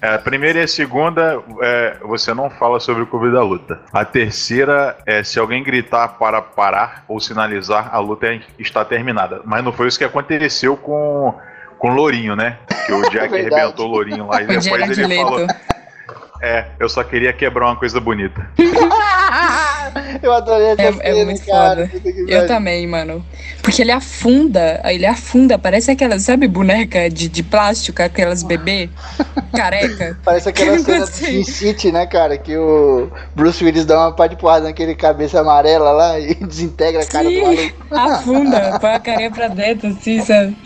É, 0.00 0.14
a 0.14 0.18
primeira 0.18 0.60
e 0.60 0.62
a 0.62 0.68
segunda, 0.68 1.42
é, 1.60 1.96
você 2.02 2.32
não 2.32 2.48
fala 2.48 2.78
sobre 2.78 3.02
o 3.02 3.06
clube 3.06 3.32
da 3.32 3.42
luta. 3.42 3.80
A 3.92 4.04
terceira 4.04 4.96
é 5.04 5.24
se 5.24 5.40
alguém 5.40 5.60
gritar 5.64 6.06
para 6.18 6.40
parar 6.40 7.04
ou 7.08 7.18
sinalizar, 7.18 7.90
a 7.92 7.98
luta 7.98 8.26
é- 8.28 8.40
está 8.60 8.84
terminada. 8.84 9.40
Mas 9.44 9.64
não 9.64 9.72
foi 9.72 9.88
isso 9.88 9.98
que 9.98 10.04
aconteceu 10.04 10.76
com, 10.76 11.34
com 11.78 11.90
o 11.90 11.94
Lourinho, 11.94 12.36
né? 12.36 12.58
Que 12.86 12.92
o 12.92 13.02
Jack 13.10 13.34
arrebentou 13.34 13.86
o 13.86 13.90
Lourinho 13.90 14.28
lá 14.28 14.40
e 14.40 14.46
depois 14.46 14.96
ele 14.98 15.16
falou. 15.16 15.46
É, 16.40 16.66
eu 16.78 16.88
só 16.88 17.02
queria 17.02 17.32
quebrar 17.32 17.66
uma 17.66 17.76
coisa 17.76 18.00
bonita. 18.00 18.48
Eu 20.22 20.32
adorei 20.32 20.68
essa 20.68 20.82
É, 20.82 20.88
é 20.88 20.92
cena, 21.14 21.24
muito 21.24 21.44
cara. 21.46 21.88
foda. 21.88 22.12
Eu 22.26 22.46
também, 22.46 22.86
mano. 22.86 23.24
Porque 23.62 23.82
ele 23.82 23.90
afunda, 23.92 24.80
ele 24.84 25.06
afunda, 25.06 25.58
parece 25.58 25.90
aquelas, 25.90 26.22
sabe, 26.22 26.46
boneca 26.48 27.08
de, 27.10 27.28
de 27.28 27.42
plástico, 27.42 28.02
aquelas 28.02 28.42
bebê 28.42 28.88
careca. 29.54 30.18
Parece 30.24 30.48
aquela 30.48 30.78
cena 30.78 31.06
do 31.06 31.44
City, 31.44 31.92
né, 31.92 32.06
cara? 32.06 32.36
Que 32.38 32.56
o 32.56 33.10
Bruce 33.34 33.62
Willis 33.64 33.84
dá 33.84 33.98
uma 33.98 34.12
pá 34.12 34.26
de 34.26 34.36
porrada 34.36 34.66
naquele 34.66 34.94
cabeça 34.94 35.40
amarela 35.40 35.90
lá 35.90 36.18
e 36.18 36.34
desintegra 36.44 37.02
a 37.02 37.06
cara 37.06 37.24
do 37.24 37.30
Sim, 37.30 37.42
maluco. 37.42 37.74
afunda, 37.90 38.78
põe 38.80 38.90
a 38.90 39.00
carinha 39.00 39.30
pra 39.30 39.48
dentro, 39.48 39.88
assim, 39.88 40.20
sabe? 40.22 40.56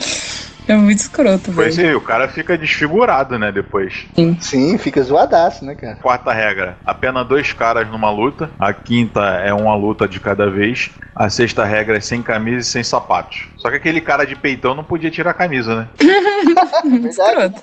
É 0.69 0.75
muito 0.75 0.99
escroto, 0.99 1.53
Pois 1.53 1.77
velho. 1.77 1.91
é, 1.91 1.97
o 1.97 2.01
cara 2.01 2.29
fica 2.29 2.57
desfigurado, 2.57 3.39
né, 3.39 3.51
depois. 3.51 4.07
Sim, 4.41 4.79
fica 4.79 5.03
zoadaço, 5.03 5.65
né, 5.65 5.75
cara? 5.75 5.97
Quarta 5.97 6.33
regra, 6.33 6.79
apenas 6.85 7.27
dois 7.27 7.53
caras 7.53 7.89
numa 7.89 8.11
luta. 8.11 8.51
A 8.59 8.73
quinta 8.73 9.21
é 9.21 9.53
uma 9.53 9.75
luta 9.75 10.07
de 10.07 10.21
cada 10.21 10.49
vez. 10.51 10.91
A 11.15 11.29
sexta 11.29 11.65
regra 11.65 11.99
é 11.99 12.01
sem 12.01 12.23
camisa 12.23 12.61
e 12.61 12.65
sem 12.65 12.83
sapatos. 12.83 13.49
Só 13.59 13.69
que 13.71 13.77
aquele 13.77 14.01
cara 14.01 14.25
de 14.25 14.35
peitão 14.35 14.75
não 14.75 14.83
podia 14.85 15.11
tirar 15.11 15.33
a 15.33 15.35
camisa, 15.35 15.75
né? 15.75 15.89
Verdade. 16.01 17.09
Escroto. 17.09 17.63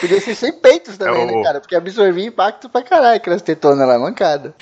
Podia 0.00 0.20
ser 0.20 0.34
sem 0.34 0.52
peitos 0.52 0.98
também, 0.98 1.22
É 1.22 1.32
o- 1.32 1.36
né, 1.38 1.42
cara? 1.42 1.60
Porque 1.60 1.74
absorvia 1.76 2.26
impacto 2.26 2.68
pra 2.68 2.82
caralho 2.82 3.16
aquelas 3.16 3.42
tetonas 3.42 3.86
lá, 3.88 3.98
mancada. 3.98 4.54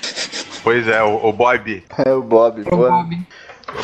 Pois 0.63 0.87
é, 0.87 1.01
o, 1.03 1.27
o 1.27 1.33
Bob. 1.33 1.83
É 2.05 2.13
o 2.13 2.21
Bob, 2.21 2.61
O 2.61 2.65
pô. 2.65 2.77
Bob. 2.77 3.19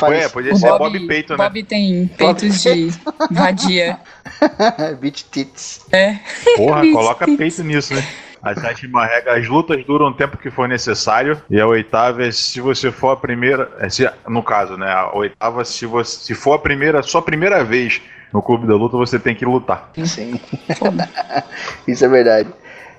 Ué, 0.03 0.23
é, 0.23 0.29
podia 0.29 0.53
O 0.53 0.57
ser 0.57 0.67
Bob, 0.69 0.79
Bob 0.79 1.07
Peito, 1.07 1.33
né? 1.37 1.43
Bob 1.45 1.63
tem 1.63 2.07
peitos 2.07 2.61
de 2.63 2.89
vadia. 3.31 3.99
Beat 4.99 5.25
tits. 5.31 5.85
É. 5.91 6.17
Porra, 6.55 6.81
coloca 6.91 7.25
peito 7.25 7.63
nisso, 7.63 7.93
né? 7.93 8.03
A 8.41 8.53
sétima 8.53 9.05
regra, 9.05 9.37
as 9.39 9.47
lutas 9.47 9.83
duram 9.85 10.07
o 10.07 10.13
tempo 10.13 10.37
que 10.37 10.51
for 10.51 10.67
necessário. 10.67 11.41
E 11.49 11.59
a 11.59 11.65
oitava 11.65 12.23
é 12.25 12.31
se 12.31 12.61
você 12.61 12.91
for 12.91 13.09
a 13.11 13.15
primeira. 13.17 13.71
é 13.79 13.89
se- 13.89 14.09
no 14.27 14.43
caso, 14.43 14.77
né? 14.77 14.87
A 14.91 15.15
oitava, 15.15 15.65
se, 15.65 15.85
você, 15.87 16.19
se 16.25 16.35
for 16.35 16.53
a 16.53 16.59
primeira, 16.59 17.01
sua 17.01 17.21
primeira 17.23 17.63
vez 17.63 18.01
no 18.31 18.41
clube 18.43 18.67
da 18.67 18.75
luta, 18.75 18.97
você 18.97 19.17
tem 19.17 19.33
que 19.33 19.45
lutar. 19.45 19.89
Sim, 20.05 20.39
isso 21.87 22.05
é 22.05 22.07
verdade. 22.07 22.49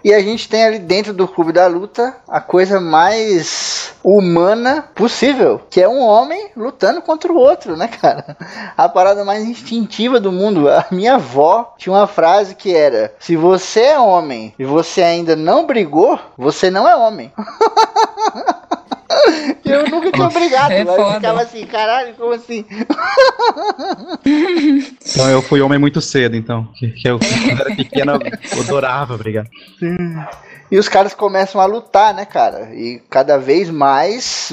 E 0.06 0.14
a 0.14 0.20
gente 0.20 0.48
tem 0.48 0.62
ali 0.62 0.78
dentro 0.78 1.12
do 1.12 1.26
clube 1.26 1.52
da 1.52 1.66
luta 1.66 2.14
a 2.28 2.40
coisa 2.40 2.78
mais 2.78 3.92
humana 4.04 4.88
possível, 4.94 5.60
que 5.68 5.82
é 5.82 5.88
um 5.88 6.00
homem 6.00 6.48
lutando 6.56 7.02
contra 7.02 7.32
o 7.32 7.36
outro, 7.36 7.76
né, 7.76 7.88
cara? 7.88 8.36
A 8.76 8.88
parada 8.88 9.24
mais 9.24 9.42
instintiva 9.42 10.20
do 10.20 10.30
mundo. 10.30 10.70
A 10.70 10.86
minha 10.92 11.16
avó 11.16 11.74
tinha 11.76 11.92
uma 11.92 12.06
frase 12.06 12.54
que 12.54 12.72
era: 12.72 13.12
Se 13.18 13.34
você 13.34 13.80
é 13.80 13.98
homem 13.98 14.54
e 14.56 14.64
você 14.64 15.02
ainda 15.02 15.34
não 15.34 15.66
brigou, 15.66 16.16
você 16.38 16.70
não 16.70 16.88
é 16.88 16.94
homem. 16.94 17.32
Eu 19.64 19.88
nunca 19.88 20.12
tinha 20.12 20.28
brigado, 20.28 20.72
É 20.72 20.84
mas 20.84 20.96
eu 20.96 21.02
foda. 21.04 21.14
ficava 21.16 21.42
assim, 21.42 21.66
caralho, 21.66 22.14
como 22.14 22.32
assim? 22.32 22.64
Então 24.24 25.30
eu 25.30 25.42
fui 25.42 25.60
homem 25.60 25.78
muito 25.78 26.00
cedo, 26.00 26.36
então. 26.36 26.68
Que, 26.74 26.88
que 26.90 27.08
eu, 27.08 27.18
quando 27.18 27.60
era 27.60 27.74
pequeno, 27.76 28.12
eu 28.12 28.18
adorava 28.62 29.16
brigar. 29.16 29.46
E 30.70 30.78
os 30.78 30.88
caras 30.88 31.14
começam 31.14 31.60
a 31.60 31.66
lutar, 31.66 32.12
né, 32.14 32.24
cara? 32.24 32.70
E 32.74 33.00
cada 33.08 33.38
vez 33.38 33.70
mais 33.70 34.52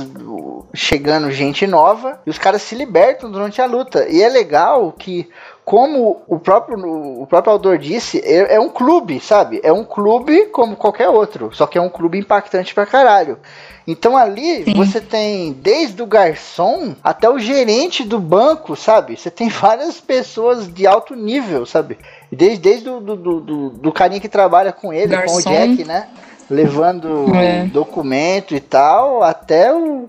chegando 0.74 1.32
gente 1.32 1.66
nova 1.68 2.20
e 2.26 2.30
os 2.30 2.38
caras 2.38 2.62
se 2.62 2.76
libertam 2.76 3.32
durante 3.32 3.62
a 3.62 3.66
luta. 3.66 4.08
E 4.10 4.22
é 4.22 4.30
legal 4.30 4.92
que, 4.92 5.28
como 5.66 6.22
o 6.28 6.38
próprio, 6.40 6.78
o 7.22 7.26
próprio 7.26 7.54
autor 7.54 7.78
disse, 7.78 8.20
é, 8.20 8.56
é 8.56 8.60
um 8.60 8.70
clube, 8.70 9.20
sabe? 9.20 9.62
É 9.64 9.72
um 9.72 9.84
clube 9.84 10.48
como 10.48 10.76
qualquer 10.76 11.10
outro, 11.10 11.52
só 11.54 11.66
que 11.66 11.78
é 11.78 11.82
um 11.82 11.90
clube 11.90 12.18
impactante 12.20 12.74
pra 12.74 12.86
caralho. 12.86 13.40
Então 13.88 14.18
ali 14.18 14.64
Sim. 14.66 14.74
você 14.76 15.00
tem 15.02 15.54
desde 15.54 16.02
o 16.02 16.06
garçom 16.06 16.96
até 17.04 17.30
o 17.30 17.38
gerente 17.40 18.04
do 18.04 18.20
banco, 18.20 18.76
sabe? 18.76 19.18
Você 19.18 19.30
tem 19.30 19.48
várias 19.50 20.00
pessoas 20.02 20.72
de 20.74 20.86
alto 20.88 21.16
nível, 21.16 21.66
sabe? 21.66 21.98
Desde, 22.32 22.58
desde 22.60 22.86
do, 22.86 23.00
do, 23.00 23.16
do, 23.16 23.70
do- 23.70 23.92
carinha 23.92 24.20
que 24.20 24.30
trabalha 24.30 24.72
com 24.72 24.92
ele, 24.94 25.16
com 25.16 25.24
o 25.24 25.26
Garçom. 25.36 25.50
Jack, 25.50 25.84
né? 25.86 26.08
Levando 26.50 27.34
É. 27.36 27.66
documento 27.66 28.54
e 28.56 28.60
tal, 28.60 29.24
até 29.24 29.74
o- 29.74 30.06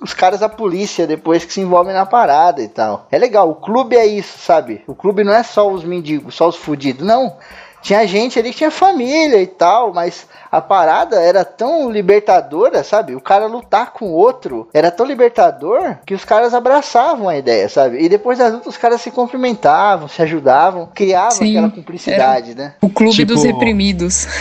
os 0.00 0.12
caras 0.12 0.40
da 0.40 0.48
polícia 0.48 1.06
depois 1.06 1.44
que 1.44 1.52
se 1.52 1.60
envolvem 1.60 1.94
na 1.94 2.06
parada 2.06 2.62
e 2.62 2.68
tal. 2.68 3.06
É 3.10 3.18
legal, 3.18 3.48
o 3.50 3.54
clube 3.54 3.96
é 3.96 4.06
isso, 4.06 4.38
sabe? 4.38 4.82
O 4.86 4.94
clube 4.94 5.22
não 5.24 5.32
é 5.32 5.42
só 5.42 5.70
os 5.70 5.84
mendigos, 5.84 6.34
só 6.34 6.48
os 6.48 6.56
fudidos, 6.56 7.06
não. 7.06 7.36
Tinha 7.80 8.06
gente 8.06 8.38
ali 8.38 8.50
que 8.50 8.56
tinha 8.58 8.70
família 8.70 9.40
e 9.40 9.46
tal, 9.46 9.92
mas 9.94 10.26
a 10.50 10.60
parada 10.60 11.20
era 11.20 11.44
tão 11.44 11.90
libertadora, 11.90 12.82
sabe? 12.82 13.14
O 13.14 13.20
cara 13.20 13.46
lutar 13.46 13.92
com 13.92 14.06
o 14.06 14.12
outro 14.12 14.68
era 14.74 14.90
tão 14.90 15.06
libertador 15.06 15.96
que 16.04 16.14
os 16.14 16.24
caras 16.24 16.54
abraçavam 16.54 17.28
a 17.28 17.36
ideia, 17.36 17.68
sabe? 17.68 18.02
E 18.02 18.08
depois 18.08 18.38
das 18.38 18.52
lutas 18.52 18.68
os 18.68 18.76
caras 18.76 19.00
se 19.00 19.10
cumprimentavam, 19.10 20.08
se 20.08 20.20
ajudavam, 20.22 20.88
criavam 20.92 21.30
Sim, 21.30 21.56
aquela 21.56 21.70
cumplicidade, 21.70 22.54
né? 22.54 22.74
O 22.80 22.88
clube 22.90 23.14
Tipo- 23.14 23.34
dos 23.34 23.44
reprimidos. 23.44 24.26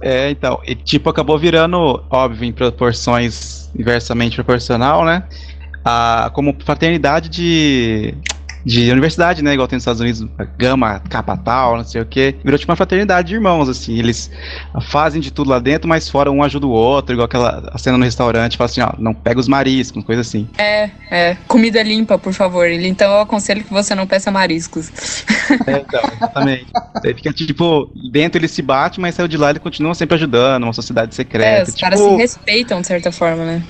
É, 0.00 0.30
então, 0.30 0.58
e, 0.66 0.74
tipo, 0.74 1.08
acabou 1.08 1.38
virando, 1.38 2.02
óbvio, 2.10 2.44
em 2.44 2.52
proporções 2.52 3.70
inversamente 3.78 4.34
proporcional, 4.36 5.04
né? 5.04 5.24
A, 5.84 6.30
como 6.34 6.56
fraternidade 6.64 7.28
de, 7.28 8.14
de 8.64 8.90
universidade, 8.90 9.42
né? 9.42 9.54
Igual 9.54 9.66
tem 9.68 9.76
nos 9.76 9.82
Estados 9.82 10.00
Unidos, 10.00 10.26
Gama, 10.58 11.00
Kappa 11.08 11.36
Tal, 11.36 11.76
não 11.78 11.84
sei 11.84 12.02
o 12.02 12.06
quê. 12.06 12.34
Virou 12.44 12.58
tipo 12.58 12.70
uma 12.70 12.76
fraternidade 12.76 13.28
de 13.28 13.34
irmãos, 13.34 13.68
assim. 13.68 13.98
Eles 13.98 14.30
fazem 14.82 15.20
de 15.20 15.30
tudo 15.30 15.50
lá 15.50 15.58
dentro, 15.58 15.88
mas 15.88 16.08
fora 16.08 16.30
um 16.30 16.42
ajuda 16.42 16.66
o 16.66 16.70
outro, 16.70 17.14
igual 17.14 17.26
aquela 17.26 17.70
a 17.72 17.78
cena 17.78 17.96
no 17.98 18.04
restaurante, 18.04 18.56
fala 18.56 18.70
assim, 18.70 18.80
ó, 18.80 18.92
não 18.98 19.14
pega 19.14 19.40
os 19.40 19.48
mariscos, 19.48 20.04
coisa 20.04 20.20
assim. 20.20 20.48
É, 20.58 21.36
comida 21.46 21.82
limpa, 21.82 22.18
por 22.18 22.32
favor. 22.32 22.68
Então 22.70 23.12
eu 23.12 23.20
aconselho 23.20 23.64
que 23.64 23.72
você 23.72 23.94
não 23.94 24.06
peça 24.06 24.30
mariscos. 24.30 25.24
É, 25.66 25.78
então, 25.78 26.00
exatamente. 26.16 26.66
Aí 27.04 27.14
fica 27.14 27.32
tipo, 27.32 27.90
dentro 28.12 28.38
ele 28.38 28.48
se 28.48 28.62
bate, 28.62 29.00
mas 29.00 29.14
saiu 29.14 29.28
de 29.28 29.36
lá 29.36 29.50
ele 29.50 29.58
continua 29.58 29.94
sempre 29.94 30.14
ajudando, 30.16 30.64
uma 30.64 30.72
sociedade 30.72 31.12
É, 31.12 31.14
secreta. 31.14 31.62
os 31.62 31.74
tipo, 31.74 31.80
caras 31.80 32.00
se 32.00 32.16
respeitam 32.16 32.80
de 32.80 32.86
certa 32.86 33.10
forma, 33.12 33.44
né? 33.44 33.62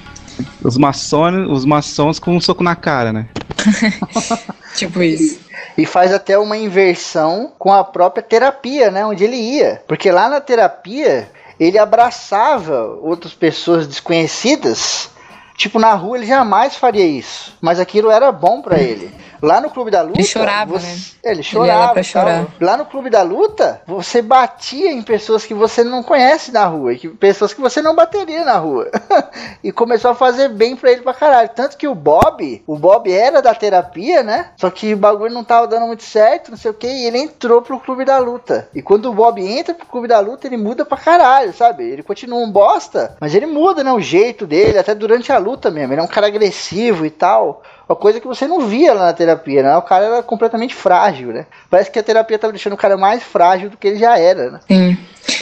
os 0.63 0.77
maçons, 0.77 1.51
os 1.51 1.65
maçons 1.65 2.19
com 2.19 2.37
um 2.37 2.41
soco 2.41 2.63
na 2.63 2.75
cara, 2.75 3.13
né? 3.13 3.27
Tipo 4.75 5.03
isso. 5.03 5.41
E 5.77 5.85
faz 5.85 6.13
até 6.13 6.39
uma 6.39 6.57
inversão 6.57 7.53
com 7.59 7.73
a 7.73 7.85
própria 7.85 8.23
terapia, 8.23 8.91
né? 8.91 9.05
Onde 9.05 9.25
ele 9.25 9.37
ia. 9.37 9.83
Porque 9.87 10.11
lá 10.11 10.29
na 10.29 10.41
terapia, 10.41 11.31
ele 11.59 11.79
abraçava 11.79 12.85
outras 13.03 13.35
pessoas 13.35 13.87
desconhecidas. 13.87 15.11
Tipo, 15.57 15.79
na 15.79 15.93
rua 15.93 16.17
ele 16.17 16.27
jamais 16.27 16.77
faria 16.77 17.05
isso. 17.05 17.57
Mas 17.61 17.79
aquilo 17.79 18.11
era 18.11 18.33
bom 18.33 18.63
pra 18.63 18.79
ele. 18.79 19.13
Lá 19.43 19.61
no 19.61 19.71
Clube 19.71 19.91
da 19.91 20.03
Luta. 20.03 20.19
Ele 20.19 20.27
chorava, 20.27 20.79
você- 20.79 20.87
né? 20.87 20.97
É, 21.25 21.31
ele 21.33 21.43
chorava. 21.43 21.93
e 21.93 21.95
tal. 21.95 22.05
chorar. 22.05 22.47
Lá 22.61 22.77
no 22.77 22.87
Clube 22.87 23.11
da 23.11 23.23
Luta, 23.23 23.83
você 23.87 24.21
batia 24.23 24.91
em 24.93 25.03
pessoas 25.03 25.45
que 25.45 25.55
você 25.55 25.83
não 25.85 26.03
conhece 26.03 26.53
na 26.53 26.65
rua. 26.67 26.95
Que, 26.95 27.09
pessoas 27.09 27.53
que 27.55 27.61
você 27.61 27.81
não 27.83 27.95
bateria 27.95 28.45
na 28.45 28.57
rua. 28.57 28.91
e 29.63 29.73
começou 29.73 30.11
a 30.11 30.15
fazer 30.15 30.49
bem 30.49 30.77
pra 30.77 30.91
ele 30.93 31.03
pra 31.03 31.15
caralho. 31.15 31.51
Tanto 31.55 31.77
que 31.77 31.89
o 31.89 31.95
Bob, 31.95 32.63
o 32.67 32.77
Bob 32.77 33.11
era 33.13 33.41
da 33.43 33.55
terapia, 33.55 34.23
né? 34.23 34.51
Só 34.57 34.71
que 34.71 34.95
o 34.95 34.97
bagulho 34.97 35.33
não 35.33 35.45
tava 35.45 35.67
dando 35.67 35.87
muito 35.87 36.03
certo, 36.03 36.51
não 36.51 36.59
sei 36.59 36.71
o 36.71 36.75
que, 36.75 36.87
e 36.87 37.07
ele 37.07 37.19
entrou 37.19 37.63
pro 37.63 37.81
Clube 37.81 38.05
da 38.05 38.19
Luta. 38.19 38.69
E 38.75 38.83
quando 38.83 39.07
o 39.11 39.15
Bob 39.15 39.41
entra 39.41 39.75
pro 39.75 39.87
Clube 39.87 40.09
da 40.09 40.19
Luta, 40.21 40.47
ele 40.47 40.57
muda 40.57 40.85
pra 40.85 40.97
caralho, 40.99 41.53
sabe? 41.53 41.85
Ele 41.89 42.03
continua 42.03 42.39
um 42.39 42.51
bosta, 42.51 43.17
mas 43.21 43.35
ele 43.35 43.47
muda, 43.47 43.83
né? 43.85 43.93
O 43.93 44.01
jeito 44.01 44.47
dele, 44.47 44.79
até 44.79 44.95
durante 44.95 45.33
a 45.33 45.39
luta 45.39 45.71
mesmo. 45.71 45.93
Ele 45.93 46.01
é 46.01 46.05
um 46.05 46.09
cara 46.09 46.27
agressivo 46.27 47.05
e 47.07 47.11
tal. 47.11 47.63
Uma 47.91 47.97
coisa 47.97 48.21
que 48.21 48.27
você 48.29 48.47
não 48.47 48.69
via 48.69 48.95
lá 48.95 49.07
na 49.07 49.13
terapia, 49.13 49.65
né? 49.65 49.77
O 49.77 49.83
cara 49.83 50.05
era 50.05 50.23
completamente 50.23 50.77
frágil, 50.77 51.33
né? 51.33 51.45
Parece 51.69 51.91
que 51.91 51.99
a 51.99 52.03
terapia 52.05 52.39
tava 52.39 52.53
deixando 52.53 52.75
o 52.75 52.77
cara 52.77 52.97
mais 52.97 53.21
frágil 53.21 53.69
do 53.69 53.77
que 53.77 53.89
ele 53.89 53.99
já 53.99 54.17
era, 54.17 54.49
né? 54.49 54.61
Sim. 54.69 54.97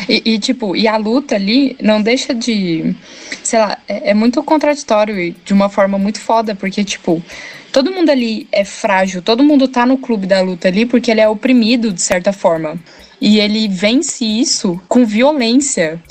E, 0.08 0.22
e, 0.32 0.38
tipo, 0.38 0.74
e 0.74 0.88
a 0.88 0.96
luta 0.96 1.34
ali 1.34 1.76
não 1.78 2.00
deixa 2.00 2.34
de. 2.34 2.96
Sei 3.42 3.58
lá, 3.58 3.76
é, 3.86 4.12
é 4.12 4.14
muito 4.14 4.42
contraditório 4.42 5.20
e 5.20 5.32
de 5.44 5.52
uma 5.52 5.68
forma 5.68 5.98
muito 5.98 6.20
foda, 6.22 6.54
porque, 6.54 6.82
tipo, 6.82 7.22
todo 7.70 7.92
mundo 7.92 8.08
ali 8.08 8.48
é 8.50 8.64
frágil, 8.64 9.20
todo 9.20 9.44
mundo 9.44 9.68
tá 9.68 9.84
no 9.84 9.98
clube 9.98 10.26
da 10.26 10.40
luta 10.40 10.68
ali 10.68 10.86
porque 10.86 11.10
ele 11.10 11.20
é 11.20 11.28
oprimido 11.28 11.92
de 11.92 12.00
certa 12.00 12.32
forma. 12.32 12.78
E 13.20 13.38
ele 13.40 13.68
vence 13.68 14.24
isso 14.24 14.80
com 14.88 15.04
violência. 15.04 16.02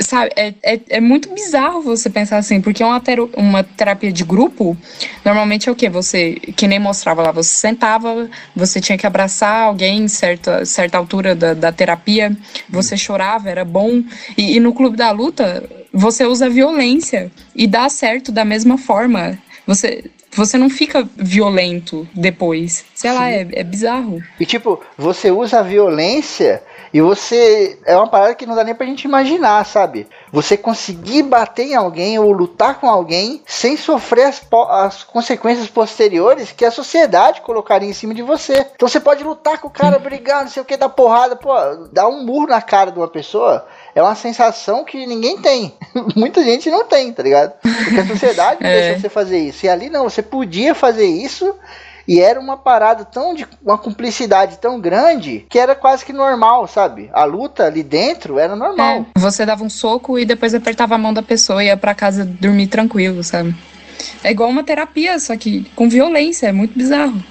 Sabe, 0.00 0.30
é, 0.36 0.54
é, 0.62 0.80
é 0.88 1.00
muito 1.00 1.32
bizarro 1.34 1.82
você 1.82 2.08
pensar 2.08 2.38
assim, 2.38 2.60
porque 2.60 2.82
uma, 2.84 3.00
tero- 3.00 3.30
uma 3.36 3.62
terapia 3.62 4.12
de 4.12 4.24
grupo, 4.24 4.76
normalmente 5.24 5.68
é 5.68 5.72
o 5.72 5.74
quê? 5.74 5.88
Você, 5.90 6.34
que 6.34 6.66
nem 6.68 6.78
mostrava 6.78 7.20
lá, 7.22 7.32
você 7.32 7.50
sentava, 7.50 8.30
você 8.54 8.80
tinha 8.80 8.96
que 8.96 9.06
abraçar 9.06 9.64
alguém 9.64 10.02
em 10.04 10.08
certa, 10.08 10.64
certa 10.64 10.96
altura 10.96 11.34
da, 11.34 11.52
da 11.52 11.72
terapia, 11.72 12.34
você 12.70 12.96
chorava, 12.96 13.50
era 13.50 13.64
bom. 13.64 14.02
E, 14.36 14.56
e 14.56 14.60
no 14.60 14.72
clube 14.72 14.96
da 14.96 15.10
luta, 15.10 15.68
você 15.92 16.24
usa 16.24 16.48
violência 16.48 17.30
e 17.54 17.66
dá 17.66 17.88
certo 17.88 18.30
da 18.32 18.44
mesma 18.44 18.78
forma. 18.78 19.38
Você, 19.66 20.04
você 20.34 20.56
não 20.56 20.70
fica 20.70 21.08
violento 21.16 22.08
depois. 22.14 22.84
Sei 22.94 23.12
lá, 23.12 23.30
é, 23.30 23.46
é 23.52 23.62
bizarro. 23.64 24.22
E 24.40 24.46
tipo, 24.46 24.80
você 24.96 25.30
usa 25.30 25.60
a 25.60 25.62
violência 25.62 26.62
e 26.92 27.00
você. 27.00 27.78
É 27.84 27.96
uma 27.96 28.06
parada 28.08 28.34
que 28.34 28.46
não 28.46 28.54
dá 28.54 28.62
nem 28.64 28.74
pra 28.74 28.86
gente 28.86 29.04
imaginar, 29.04 29.64
sabe? 29.64 30.06
Você 30.32 30.56
conseguir 30.56 31.22
bater 31.22 31.66
em 31.68 31.74
alguém 31.74 32.18
ou 32.18 32.30
lutar 32.32 32.78
com 32.80 32.88
alguém 32.88 33.42
sem 33.46 33.76
sofrer 33.76 34.26
as, 34.26 34.42
as 34.70 35.04
consequências 35.04 35.68
posteriores 35.68 36.52
que 36.52 36.64
a 36.64 36.70
sociedade 36.70 37.40
colocaria 37.40 37.88
em 37.88 37.92
cima 37.92 38.14
de 38.14 38.22
você. 38.22 38.66
Então 38.74 38.88
você 38.88 39.00
pode 39.00 39.24
lutar 39.24 39.58
com 39.60 39.68
o 39.68 39.70
cara, 39.70 39.98
brigar, 40.00 40.42
não 40.42 40.50
sei 40.50 40.62
o 40.62 40.64
que, 40.66 40.76
dar 40.76 40.88
porrada, 40.88 41.36
pô, 41.36 41.52
dar 41.92 42.08
um 42.08 42.24
murro 42.24 42.46
na 42.46 42.60
cara 42.60 42.90
de 42.90 42.98
uma 42.98 43.08
pessoa. 43.08 43.66
É 43.94 44.02
uma 44.02 44.14
sensação 44.14 44.84
que 44.84 45.06
ninguém 45.06 45.38
tem. 45.38 45.74
Muita 46.16 46.42
gente 46.42 46.70
não 46.70 46.84
tem, 46.84 47.12
tá 47.12 47.22
ligado? 47.22 47.52
Porque 47.60 48.00
a 48.00 48.06
sociedade 48.06 48.58
não 48.64 48.70
É. 48.70 48.80
deixou 48.80 49.00
você 49.00 49.08
fazer 49.08 49.38
isso. 49.38 49.66
E 49.66 49.68
ali 49.68 49.90
não, 49.90 50.04
você 50.04 50.22
podia 50.22 50.74
fazer 50.74 51.06
isso 51.06 51.54
E 52.06 52.20
era 52.20 52.38
uma 52.40 52.56
parada 52.56 53.04
tão 53.04 53.34
de 53.34 53.46
uma 53.62 53.78
cumplicidade 53.78 54.58
tão 54.58 54.80
grande 54.80 55.46
que 55.48 55.58
era 55.58 55.74
quase 55.74 56.04
que 56.04 56.12
normal, 56.12 56.66
sabe? 56.66 57.10
A 57.12 57.24
luta 57.24 57.64
ali 57.64 57.82
dentro 57.82 58.38
era 58.38 58.56
normal. 58.56 59.06
É, 59.16 59.20
você 59.20 59.46
dava 59.46 59.64
um 59.64 59.70
soco 59.70 60.18
e 60.18 60.24
depois 60.24 60.54
apertava 60.54 60.94
a 60.94 60.98
mão 60.98 61.12
da 61.12 61.22
pessoa 61.22 61.62
e 61.62 61.66
ia 61.66 61.76
pra 61.76 61.94
casa 61.94 62.24
dormir 62.24 62.66
tranquilo, 62.66 63.22
sabe? 63.22 63.54
É 64.24 64.30
igual 64.30 64.48
uma 64.48 64.64
terapia, 64.64 65.18
só 65.18 65.36
que 65.36 65.64
com 65.76 65.88
violência, 65.88 66.48
é 66.48 66.52
muito 66.52 66.76
bizarro. 66.76 67.22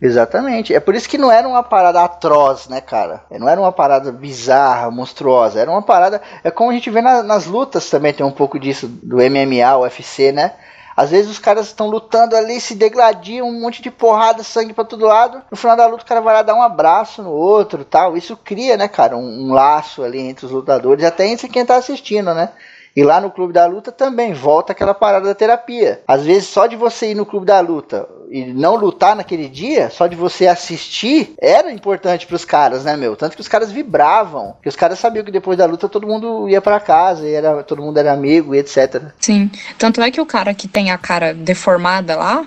Exatamente. 0.00 0.74
É 0.74 0.80
por 0.80 0.94
isso 0.94 1.08
que 1.08 1.18
não 1.18 1.30
era 1.30 1.48
uma 1.48 1.62
parada 1.62 2.02
atroz, 2.02 2.68
né, 2.68 2.80
cara? 2.80 3.22
Não 3.30 3.48
era 3.48 3.60
uma 3.60 3.72
parada 3.72 4.12
bizarra, 4.12 4.90
monstruosa. 4.90 5.60
Era 5.60 5.70
uma 5.70 5.82
parada. 5.82 6.20
É 6.44 6.50
como 6.50 6.70
a 6.70 6.74
gente 6.74 6.90
vê 6.90 7.00
na, 7.00 7.22
nas 7.22 7.46
lutas 7.46 7.88
também, 7.88 8.12
tem 8.12 8.24
um 8.24 8.30
pouco 8.30 8.58
disso 8.58 8.88
do 8.88 9.16
MMA, 9.16 9.78
UFC, 9.78 10.32
né? 10.32 10.52
Às 10.96 11.10
vezes 11.10 11.30
os 11.30 11.38
caras 11.38 11.66
estão 11.66 11.88
lutando 11.88 12.34
ali, 12.34 12.60
se 12.60 12.74
degladiam, 12.74 13.48
um 13.48 13.60
monte 13.60 13.82
de 13.82 13.90
porrada, 13.90 14.42
sangue 14.42 14.72
para 14.72 14.84
todo 14.84 15.04
lado. 15.04 15.42
No 15.50 15.56
final 15.56 15.76
da 15.76 15.86
luta, 15.86 16.02
o 16.02 16.06
cara 16.06 16.22
vai 16.22 16.34
lá 16.34 16.42
dar 16.42 16.54
um 16.54 16.62
abraço 16.62 17.22
no 17.22 17.30
outro 17.30 17.84
tal. 17.84 18.16
Isso 18.16 18.36
cria, 18.36 18.76
né, 18.76 18.88
cara, 18.88 19.16
um, 19.16 19.48
um 19.48 19.52
laço 19.52 20.02
ali 20.02 20.20
entre 20.20 20.46
os 20.46 20.52
lutadores, 20.52 21.04
até 21.04 21.26
entre 21.26 21.48
quem 21.48 21.66
tá 21.66 21.76
assistindo, 21.76 22.32
né? 22.32 22.50
E 22.96 23.04
lá 23.04 23.20
no 23.20 23.30
Clube 23.30 23.52
da 23.52 23.66
Luta 23.66 23.92
também 23.92 24.32
volta 24.32 24.72
aquela 24.72 24.94
parada 24.94 25.26
da 25.26 25.34
terapia. 25.34 26.02
Às 26.08 26.24
vezes, 26.24 26.48
só 26.48 26.66
de 26.66 26.76
você 26.76 27.10
ir 27.10 27.14
no 27.14 27.26
Clube 27.26 27.44
da 27.44 27.60
Luta 27.60 28.08
e 28.30 28.44
não 28.46 28.76
lutar 28.76 29.16
naquele 29.16 29.48
dia, 29.48 29.90
só 29.90 30.06
de 30.06 30.16
você 30.16 30.46
assistir, 30.46 31.34
era 31.38 31.72
importante 31.72 32.26
pros 32.26 32.44
caras, 32.44 32.84
né, 32.84 32.96
meu? 32.96 33.16
Tanto 33.16 33.34
que 33.34 33.40
os 33.40 33.48
caras 33.48 33.72
vibravam. 33.72 34.56
Que 34.62 34.68
os 34.68 34.76
caras 34.76 34.98
sabiam 34.98 35.24
que 35.24 35.30
depois 35.30 35.58
da 35.58 35.66
luta 35.66 35.88
todo 35.88 36.06
mundo 36.06 36.48
ia 36.48 36.60
para 36.60 36.80
casa, 36.80 37.26
e 37.26 37.32
era, 37.32 37.62
todo 37.62 37.82
mundo 37.82 37.98
era 37.98 38.12
amigo 38.12 38.54
e 38.54 38.58
etc. 38.58 39.02
Sim. 39.20 39.50
Tanto 39.78 40.00
é 40.00 40.10
que 40.10 40.20
o 40.20 40.26
cara 40.26 40.54
que 40.54 40.68
tem 40.68 40.90
a 40.90 40.98
cara 40.98 41.32
deformada 41.32 42.16
lá, 42.16 42.46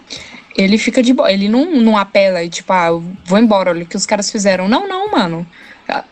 ele 0.56 0.78
fica 0.78 1.02
de 1.02 1.14
boa. 1.14 1.32
Ele 1.32 1.48
não, 1.48 1.66
não 1.72 1.98
apela 1.98 2.44
e 2.44 2.50
tipo, 2.50 2.72
ah, 2.74 2.88
eu 2.88 3.04
vou 3.26 3.40
embora, 3.40 3.70
olha 3.70 3.84
o 3.84 3.88
que 3.88 3.98
os 3.98 4.06
caras 4.06 4.32
fizeram. 4.32 4.68
Não, 4.68 4.88
não, 4.88 5.12
mano. 5.12 5.46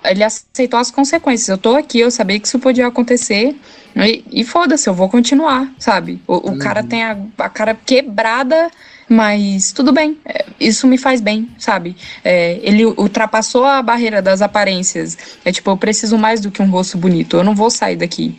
Ele 0.04 0.24
aceitou 0.24 0.80
as 0.80 0.90
consequências. 0.90 1.50
Eu 1.50 1.58
tô 1.58 1.76
aqui, 1.76 2.00
eu 2.00 2.10
sabia 2.10 2.40
que 2.40 2.48
isso 2.48 2.58
podia 2.58 2.88
acontecer. 2.88 3.56
E, 3.96 4.24
e 4.32 4.44
foda-se, 4.44 4.90
eu 4.90 4.94
vou 4.94 5.10
continuar, 5.10 5.72
sabe? 5.78 6.22
O, 6.28 6.34
o 6.34 6.52
uhum. 6.52 6.60
cara 6.60 6.84
tem 6.84 7.04
a, 7.04 7.18
a 7.38 7.50
cara 7.50 7.76
quebrada 7.86 8.72
mas 9.10 9.72
tudo 9.72 9.92
bem, 9.92 10.18
é, 10.26 10.46
isso 10.60 10.86
me 10.88 10.98
faz 10.98 11.22
bem, 11.22 11.50
sabe? 11.58 11.96
É, 12.24 12.60
ele 12.62 12.86
ultrapassou 12.86 13.66
a 13.66 13.82
barreira 13.82 14.22
das 14.22 14.42
aparências. 14.42 15.18
É 15.46 15.52
tipo, 15.52 15.70
eu 15.70 15.78
preciso 15.78 16.18
mais 16.18 16.42
do 16.42 16.52
que 16.52 16.62
um 16.62 16.70
rosto 16.70 16.98
bonito, 16.98 17.38
eu 17.38 17.44
não 17.44 17.56
vou 17.56 17.70
sair 17.70 17.96
daqui. 17.96 18.38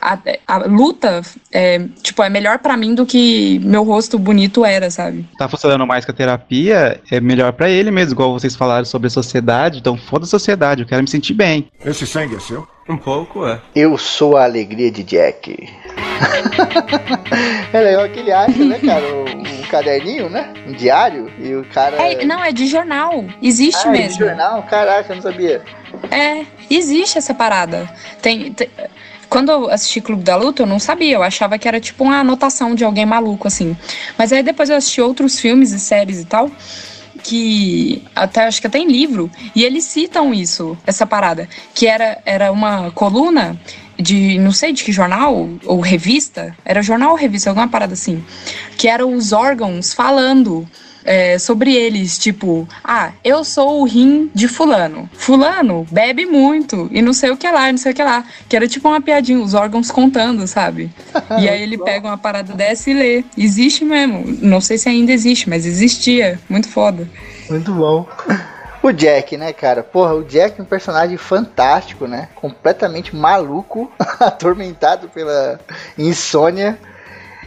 A, 0.00 0.18
a 0.46 0.58
luta, 0.66 1.22
é, 1.52 1.86
tipo, 2.02 2.22
é 2.22 2.28
melhor 2.28 2.58
para 2.58 2.76
mim 2.76 2.94
do 2.94 3.04
que 3.04 3.58
meu 3.60 3.82
rosto 3.82 4.18
bonito 4.18 4.64
era, 4.64 4.90
sabe? 4.90 5.28
Tá 5.38 5.48
funcionando 5.48 5.86
mais 5.86 6.04
que 6.04 6.10
a 6.10 6.14
terapia, 6.14 7.00
é 7.10 7.20
melhor 7.20 7.52
para 7.52 7.68
ele 7.68 7.90
mesmo, 7.90 8.12
igual 8.12 8.32
vocês 8.32 8.54
falaram 8.54 8.84
sobre 8.84 9.08
a 9.08 9.10
sociedade, 9.10 9.78
então 9.78 9.96
foda 9.96 10.24
a 10.24 10.28
sociedade, 10.28 10.82
eu 10.82 10.86
quero 10.86 11.02
me 11.02 11.08
sentir 11.08 11.34
bem. 11.34 11.68
Esse 11.84 12.06
sangue 12.06 12.36
é 12.36 12.40
seu? 12.40 12.75
Um 12.88 12.96
pouco, 12.96 13.46
é. 13.46 13.60
Eu 13.74 13.98
sou 13.98 14.36
a 14.36 14.44
alegria 14.44 14.92
de 14.92 15.02
Jack. 15.02 15.56
é 17.72 17.80
legal 17.80 18.08
que 18.08 18.20
ele 18.20 18.30
acha, 18.30 18.64
né, 18.64 18.78
cara? 18.78 19.04
Um, 19.12 19.40
um, 19.40 19.62
caderninho, 19.68 20.30
né? 20.30 20.54
Um 20.68 20.72
diário. 20.72 21.28
E 21.38 21.52
o 21.54 21.64
cara. 21.64 21.96
É, 21.96 22.24
não, 22.24 22.42
é 22.42 22.52
de 22.52 22.66
jornal. 22.66 23.24
Existe 23.42 23.88
ah, 23.88 23.90
mesmo. 23.90 24.04
É 24.04 24.12
de 24.12 24.18
jornal? 24.18 24.62
Caraca, 24.62 25.12
eu 25.12 25.16
não 25.16 25.22
sabia. 25.22 25.62
É, 26.12 26.46
existe 26.70 27.18
essa 27.18 27.34
parada. 27.34 27.90
Tem. 28.22 28.52
tem... 28.52 28.70
Quando 29.28 29.50
eu 29.50 29.68
assisti 29.68 30.00
Clube 30.00 30.22
da 30.22 30.36
Luta, 30.36 30.62
eu 30.62 30.66
não 30.66 30.78
sabia. 30.78 31.16
Eu 31.16 31.24
achava 31.24 31.58
que 31.58 31.66
era 31.66 31.80
tipo 31.80 32.04
uma 32.04 32.20
anotação 32.20 32.76
de 32.76 32.84
alguém 32.84 33.04
maluco, 33.04 33.48
assim. 33.48 33.76
Mas 34.16 34.32
aí 34.32 34.44
depois 34.44 34.70
eu 34.70 34.76
assisti 34.76 35.00
outros 35.00 35.40
filmes 35.40 35.72
e 35.72 35.80
séries 35.80 36.20
e 36.20 36.24
tal 36.24 36.48
que 37.26 38.04
até 38.14 38.44
acho 38.46 38.60
que 38.60 38.68
até 38.68 38.78
em 38.78 38.86
livro 38.86 39.28
e 39.54 39.64
eles 39.64 39.82
citam 39.84 40.32
isso, 40.32 40.78
essa 40.86 41.04
parada, 41.04 41.48
que 41.74 41.86
era 41.88 42.18
era 42.24 42.52
uma 42.52 42.92
coluna 42.92 43.60
de 43.98 44.38
não 44.38 44.52
sei 44.52 44.72
de 44.72 44.84
que 44.84 44.92
jornal 44.92 45.48
ou 45.64 45.80
revista, 45.80 46.56
era 46.64 46.82
jornal 46.82 47.10
ou 47.10 47.16
revista, 47.16 47.50
alguma 47.50 47.66
parada 47.66 47.94
assim, 47.94 48.24
que 48.78 48.86
eram 48.86 49.12
os 49.14 49.32
órgãos 49.32 49.92
falando 49.92 50.68
é, 51.06 51.38
sobre 51.38 51.74
eles, 51.74 52.18
tipo, 52.18 52.68
ah, 52.84 53.12
eu 53.24 53.44
sou 53.44 53.80
o 53.80 53.84
rim 53.84 54.30
de 54.34 54.48
fulano. 54.48 55.08
Fulano 55.14 55.86
bebe 55.90 56.26
muito 56.26 56.88
e 56.90 57.00
não 57.00 57.12
sei 57.12 57.30
o 57.30 57.36
que 57.36 57.50
lá, 57.50 57.70
não 57.70 57.78
sei 57.78 57.92
o 57.92 57.94
que 57.94 58.02
lá. 58.02 58.24
Que 58.48 58.56
era 58.56 58.66
tipo 58.68 58.88
uma 58.88 59.00
piadinha, 59.00 59.38
os 59.38 59.54
órgãos 59.54 59.90
contando, 59.90 60.46
sabe? 60.46 60.90
e 61.40 61.48
aí 61.48 61.62
ele 61.62 61.78
pega 61.82 62.08
uma 62.08 62.18
parada 62.18 62.52
dessa 62.52 62.90
e 62.90 62.94
lê. 62.94 63.24
Existe 63.38 63.84
mesmo. 63.84 64.24
Não 64.42 64.60
sei 64.60 64.76
se 64.76 64.88
ainda 64.88 65.12
existe, 65.12 65.48
mas 65.48 65.64
existia. 65.64 66.38
Muito 66.48 66.68
foda. 66.68 67.08
Muito 67.48 67.72
bom. 67.72 68.06
O 68.82 68.92
Jack, 68.92 69.36
né, 69.36 69.52
cara? 69.52 69.82
Porra, 69.82 70.14
o 70.14 70.22
Jack 70.22 70.60
é 70.60 70.62
um 70.62 70.66
personagem 70.66 71.16
fantástico, 71.16 72.06
né? 72.06 72.28
Completamente 72.34 73.14
maluco, 73.16 73.90
atormentado 74.20 75.08
pela 75.08 75.58
insônia. 75.98 76.78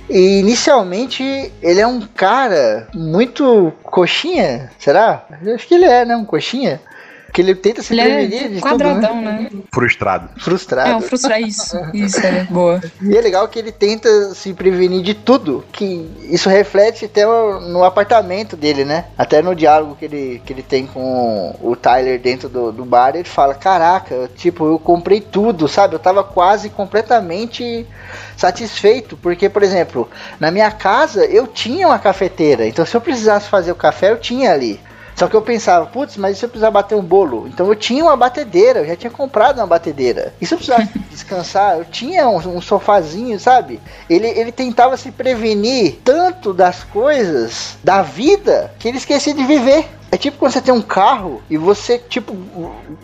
E 0.09 0.39
inicialmente 0.39 1.23
ele 1.61 1.79
é 1.79 1.85
um 1.85 2.01
cara 2.01 2.87
muito 2.93 3.71
coxinha, 3.83 4.71
será? 4.79 5.25
Acho 5.53 5.67
que 5.67 5.75
ele 5.75 5.85
é, 5.85 6.03
né? 6.03 6.15
Um 6.15 6.25
coxinha. 6.25 6.81
Que 7.33 7.41
ele 7.41 7.55
tenta 7.55 7.81
se 7.81 7.93
ele 7.93 8.01
é 8.01 8.03
prevenir 8.05 8.45
é 8.45 8.47
de 8.47 8.61
quadradão, 8.61 9.09
tudo, 9.09 9.21
né? 9.21 9.49
né? 9.51 9.61
Frustrado. 9.71 10.29
Frustrado. 10.39 10.89
É, 10.89 10.95
um 10.95 11.01
frustrado. 11.01 11.41
Isso, 11.45 11.77
isso 11.93 12.19
é 12.19 12.43
boa. 12.49 12.81
E 13.01 13.17
é 13.17 13.21
legal 13.21 13.47
que 13.47 13.59
ele 13.59 13.71
tenta 13.71 14.33
se 14.33 14.53
prevenir 14.53 15.01
de 15.01 15.13
tudo. 15.13 15.63
Que 15.71 16.09
isso 16.23 16.49
reflete 16.49 17.05
até 17.05 17.25
no 17.25 17.83
apartamento 17.83 18.55
dele, 18.55 18.83
né? 18.83 19.05
Até 19.17 19.41
no 19.41 19.55
diálogo 19.55 19.95
que 19.95 20.05
ele, 20.05 20.41
que 20.45 20.53
ele 20.53 20.63
tem 20.63 20.85
com 20.85 21.55
o 21.61 21.75
Tyler 21.75 22.19
dentro 22.19 22.49
do, 22.49 22.71
do 22.71 22.85
bar, 22.85 23.15
ele 23.15 23.23
fala: 23.23 23.53
Caraca, 23.53 24.29
tipo, 24.35 24.65
eu 24.65 24.79
comprei 24.79 25.21
tudo, 25.21 25.67
sabe? 25.67 25.95
Eu 25.95 25.99
tava 25.99 26.23
quase 26.23 26.69
completamente 26.69 27.87
satisfeito. 28.35 29.17
Porque, 29.17 29.49
por 29.49 29.63
exemplo, 29.63 30.09
na 30.39 30.51
minha 30.51 30.71
casa 30.71 31.25
eu 31.25 31.47
tinha 31.47 31.87
uma 31.87 31.99
cafeteira. 31.99 32.67
Então, 32.67 32.85
se 32.85 32.95
eu 32.95 33.01
precisasse 33.01 33.49
fazer 33.49 33.71
o 33.71 33.75
café, 33.75 34.11
eu 34.11 34.17
tinha 34.17 34.51
ali. 34.51 34.79
Só 35.19 35.27
que 35.27 35.35
eu 35.35 35.41
pensava, 35.41 35.85
putz, 35.85 36.15
mas 36.15 36.37
e 36.37 36.39
se 36.39 36.45
eu 36.45 36.49
precisar 36.49 36.71
bater 36.71 36.95
um 36.95 37.03
bolo? 37.03 37.45
Então 37.45 37.67
eu 37.67 37.75
tinha 37.75 38.05
uma 38.05 38.15
batedeira, 38.15 38.79
eu 38.79 38.87
já 38.87 38.95
tinha 38.95 39.11
comprado 39.11 39.57
uma 39.57 39.67
batedeira. 39.67 40.33
E 40.39 40.45
se 40.45 40.53
eu 40.53 40.57
precisasse 40.57 40.97
descansar, 41.11 41.77
eu 41.77 41.83
tinha 41.83 42.29
um, 42.29 42.37
um 42.37 42.61
sofazinho, 42.61 43.37
sabe? 43.37 43.81
Ele, 44.09 44.27
ele 44.27 44.49
tentava 44.49 44.95
se 44.95 45.11
prevenir 45.11 45.99
tanto 46.05 46.53
das 46.53 46.85
coisas 46.85 47.77
da 47.83 48.01
vida 48.01 48.73
que 48.79 48.87
ele 48.87 48.97
esquecia 48.97 49.33
de 49.33 49.43
viver. 49.43 49.89
É 50.11 50.17
tipo 50.17 50.37
quando 50.37 50.51
você 50.51 50.61
tem 50.61 50.73
um 50.73 50.81
carro 50.81 51.41
e 51.49 51.57
você, 51.57 51.99
tipo, 51.99 52.35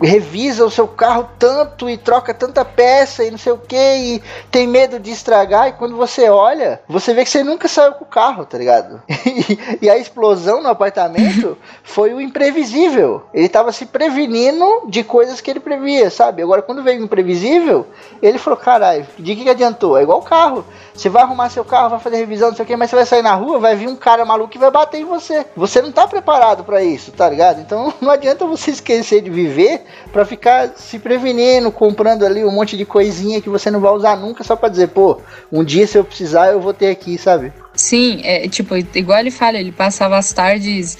revisa 0.02 0.64
o 0.64 0.70
seu 0.70 0.88
carro 0.88 1.28
tanto 1.38 1.88
e 1.88 1.96
troca 1.96 2.34
tanta 2.34 2.64
peça 2.64 3.22
e 3.24 3.30
não 3.30 3.38
sei 3.38 3.52
o 3.52 3.58
que 3.58 3.76
e 3.76 4.22
tem 4.50 4.66
medo 4.66 4.98
de 4.98 5.10
estragar. 5.10 5.68
E 5.68 5.72
quando 5.72 5.96
você 5.96 6.28
olha, 6.28 6.80
você 6.88 7.14
vê 7.14 7.22
que 7.22 7.30
você 7.30 7.44
nunca 7.44 7.68
saiu 7.68 7.92
com 7.92 8.04
o 8.04 8.08
carro, 8.08 8.44
tá 8.44 8.58
ligado? 8.58 9.02
E, 9.36 9.84
e 9.86 9.90
a 9.90 9.98
explosão 9.98 10.62
no 10.62 10.68
apartamento 10.68 11.58
foi 11.84 12.14
o 12.14 12.20
imprevisível. 12.20 13.24
Ele 13.34 13.48
tava 13.48 13.70
se 13.70 13.84
prevenindo 13.84 14.86
de 14.88 15.04
coisas 15.04 15.40
que 15.40 15.50
ele 15.50 15.60
previa, 15.60 16.10
sabe? 16.10 16.42
Agora, 16.42 16.62
quando 16.62 16.82
veio 16.82 17.00
o 17.00 17.04
imprevisível, 17.04 17.86
ele 18.22 18.38
falou: 18.38 18.58
caralho, 18.58 19.06
de 19.18 19.36
que, 19.36 19.44
que 19.44 19.50
adiantou? 19.50 19.98
É 19.98 20.02
igual 20.02 20.20
o 20.20 20.22
carro. 20.22 20.64
Você 20.96 21.08
vai 21.08 21.22
arrumar 21.22 21.50
seu 21.50 21.64
carro, 21.64 21.90
vai 21.90 22.00
fazer 22.00 22.16
revisão, 22.16 22.48
não 22.48 22.56
sei 22.56 22.64
o 22.64 22.66
que, 22.66 22.76
mas 22.76 22.88
você 22.88 22.96
vai 22.96 23.06
sair 23.06 23.22
na 23.22 23.34
rua, 23.34 23.58
vai 23.58 23.76
vir 23.76 23.88
um 23.88 23.96
cara 23.96 24.24
maluco 24.24 24.56
e 24.56 24.58
vai 24.58 24.70
bater 24.70 25.00
em 25.00 25.04
você. 25.04 25.44
Você 25.54 25.82
não 25.82 25.92
tá 25.92 26.06
preparado 26.08 26.64
para 26.64 26.82
isso, 26.82 27.12
tá 27.12 27.28
ligado? 27.28 27.60
Então 27.60 27.92
não 28.00 28.10
adianta 28.10 28.46
você 28.46 28.70
esquecer 28.70 29.20
de 29.20 29.30
viver 29.30 29.82
para 30.12 30.24
ficar 30.24 30.70
se 30.76 30.98
prevenindo, 30.98 31.70
comprando 31.70 32.24
ali 32.24 32.44
um 32.44 32.50
monte 32.50 32.76
de 32.76 32.84
coisinha 32.84 33.40
que 33.40 33.50
você 33.50 33.70
não 33.70 33.80
vai 33.80 33.92
usar 33.92 34.16
nunca 34.16 34.42
só 34.42 34.56
para 34.56 34.68
dizer, 34.68 34.88
pô, 34.88 35.20
um 35.52 35.62
dia 35.62 35.86
se 35.86 35.98
eu 35.98 36.04
precisar 36.04 36.48
eu 36.48 36.60
vou 36.60 36.72
ter 36.72 36.90
aqui, 36.90 37.18
sabe? 37.18 37.52
Sim, 37.74 38.22
é 38.24 38.48
tipo, 38.48 38.74
igual 38.74 39.18
ele 39.18 39.30
fala, 39.30 39.58
ele 39.58 39.70
passava 39.70 40.16
as 40.16 40.32
tardes 40.32 40.96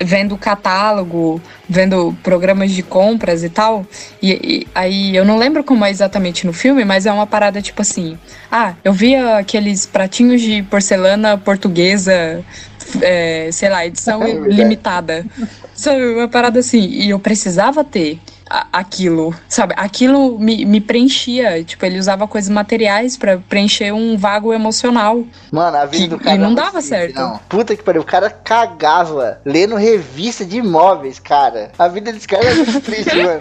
vendo 0.00 0.34
o 0.34 0.38
catálogo, 0.38 1.40
vendo 1.68 2.16
programas 2.22 2.70
de 2.70 2.82
compras 2.82 3.42
e 3.42 3.48
tal. 3.48 3.86
E, 4.22 4.32
e, 4.32 4.66
aí 4.74 5.16
eu 5.16 5.24
não 5.24 5.36
lembro 5.36 5.64
como 5.64 5.84
é 5.84 5.90
exatamente 5.90 6.46
no 6.46 6.52
filme, 6.52 6.84
mas 6.84 7.06
é 7.06 7.12
uma 7.12 7.26
parada 7.26 7.60
tipo 7.60 7.82
assim: 7.82 8.18
ah, 8.50 8.74
eu 8.84 8.92
via 8.92 9.38
aqueles 9.38 9.86
pratinhos 9.86 10.40
de 10.40 10.62
porcelana 10.64 11.36
portuguesa, 11.38 12.44
é, 13.00 13.48
sei 13.52 13.68
lá, 13.68 13.86
edição 13.86 14.22
é 14.22 14.32
limitada. 14.32 15.24
Sabe, 15.74 16.04
uma 16.14 16.28
parada 16.28 16.60
assim. 16.60 16.86
E 16.86 17.10
eu 17.10 17.18
precisava 17.18 17.84
ter 17.84 18.18
aquilo, 18.72 19.34
sabe? 19.48 19.74
Aquilo 19.76 20.38
me, 20.38 20.64
me 20.64 20.80
preenchia. 20.80 21.62
Tipo, 21.64 21.84
ele 21.84 21.98
usava 21.98 22.28
coisas 22.28 22.50
materiais 22.50 23.16
para 23.16 23.38
preencher 23.38 23.92
um 23.92 24.16
vago 24.16 24.52
emocional. 24.52 25.24
Mano, 25.50 25.76
a 25.76 25.84
vida 25.84 26.04
que, 26.04 26.08
do 26.08 26.18
cara. 26.18 26.36
E 26.36 26.38
não 26.38 26.54
dava 26.54 26.78
assim, 26.78 26.88
certo. 26.88 27.16
Não. 27.16 27.40
Puta 27.48 27.76
que 27.76 27.82
pariu. 27.82 28.02
O 28.02 28.04
cara 28.04 28.30
cagava 28.30 29.40
lendo 29.44 29.76
revista 29.76 30.44
de 30.44 30.58
imóveis, 30.58 31.18
cara. 31.18 31.72
A 31.78 31.88
vida 31.88 32.12
desse 32.12 32.28
cara 32.28 32.44
é 32.44 32.54
muito 32.54 32.80
triste, 32.82 33.14
mano. 33.16 33.40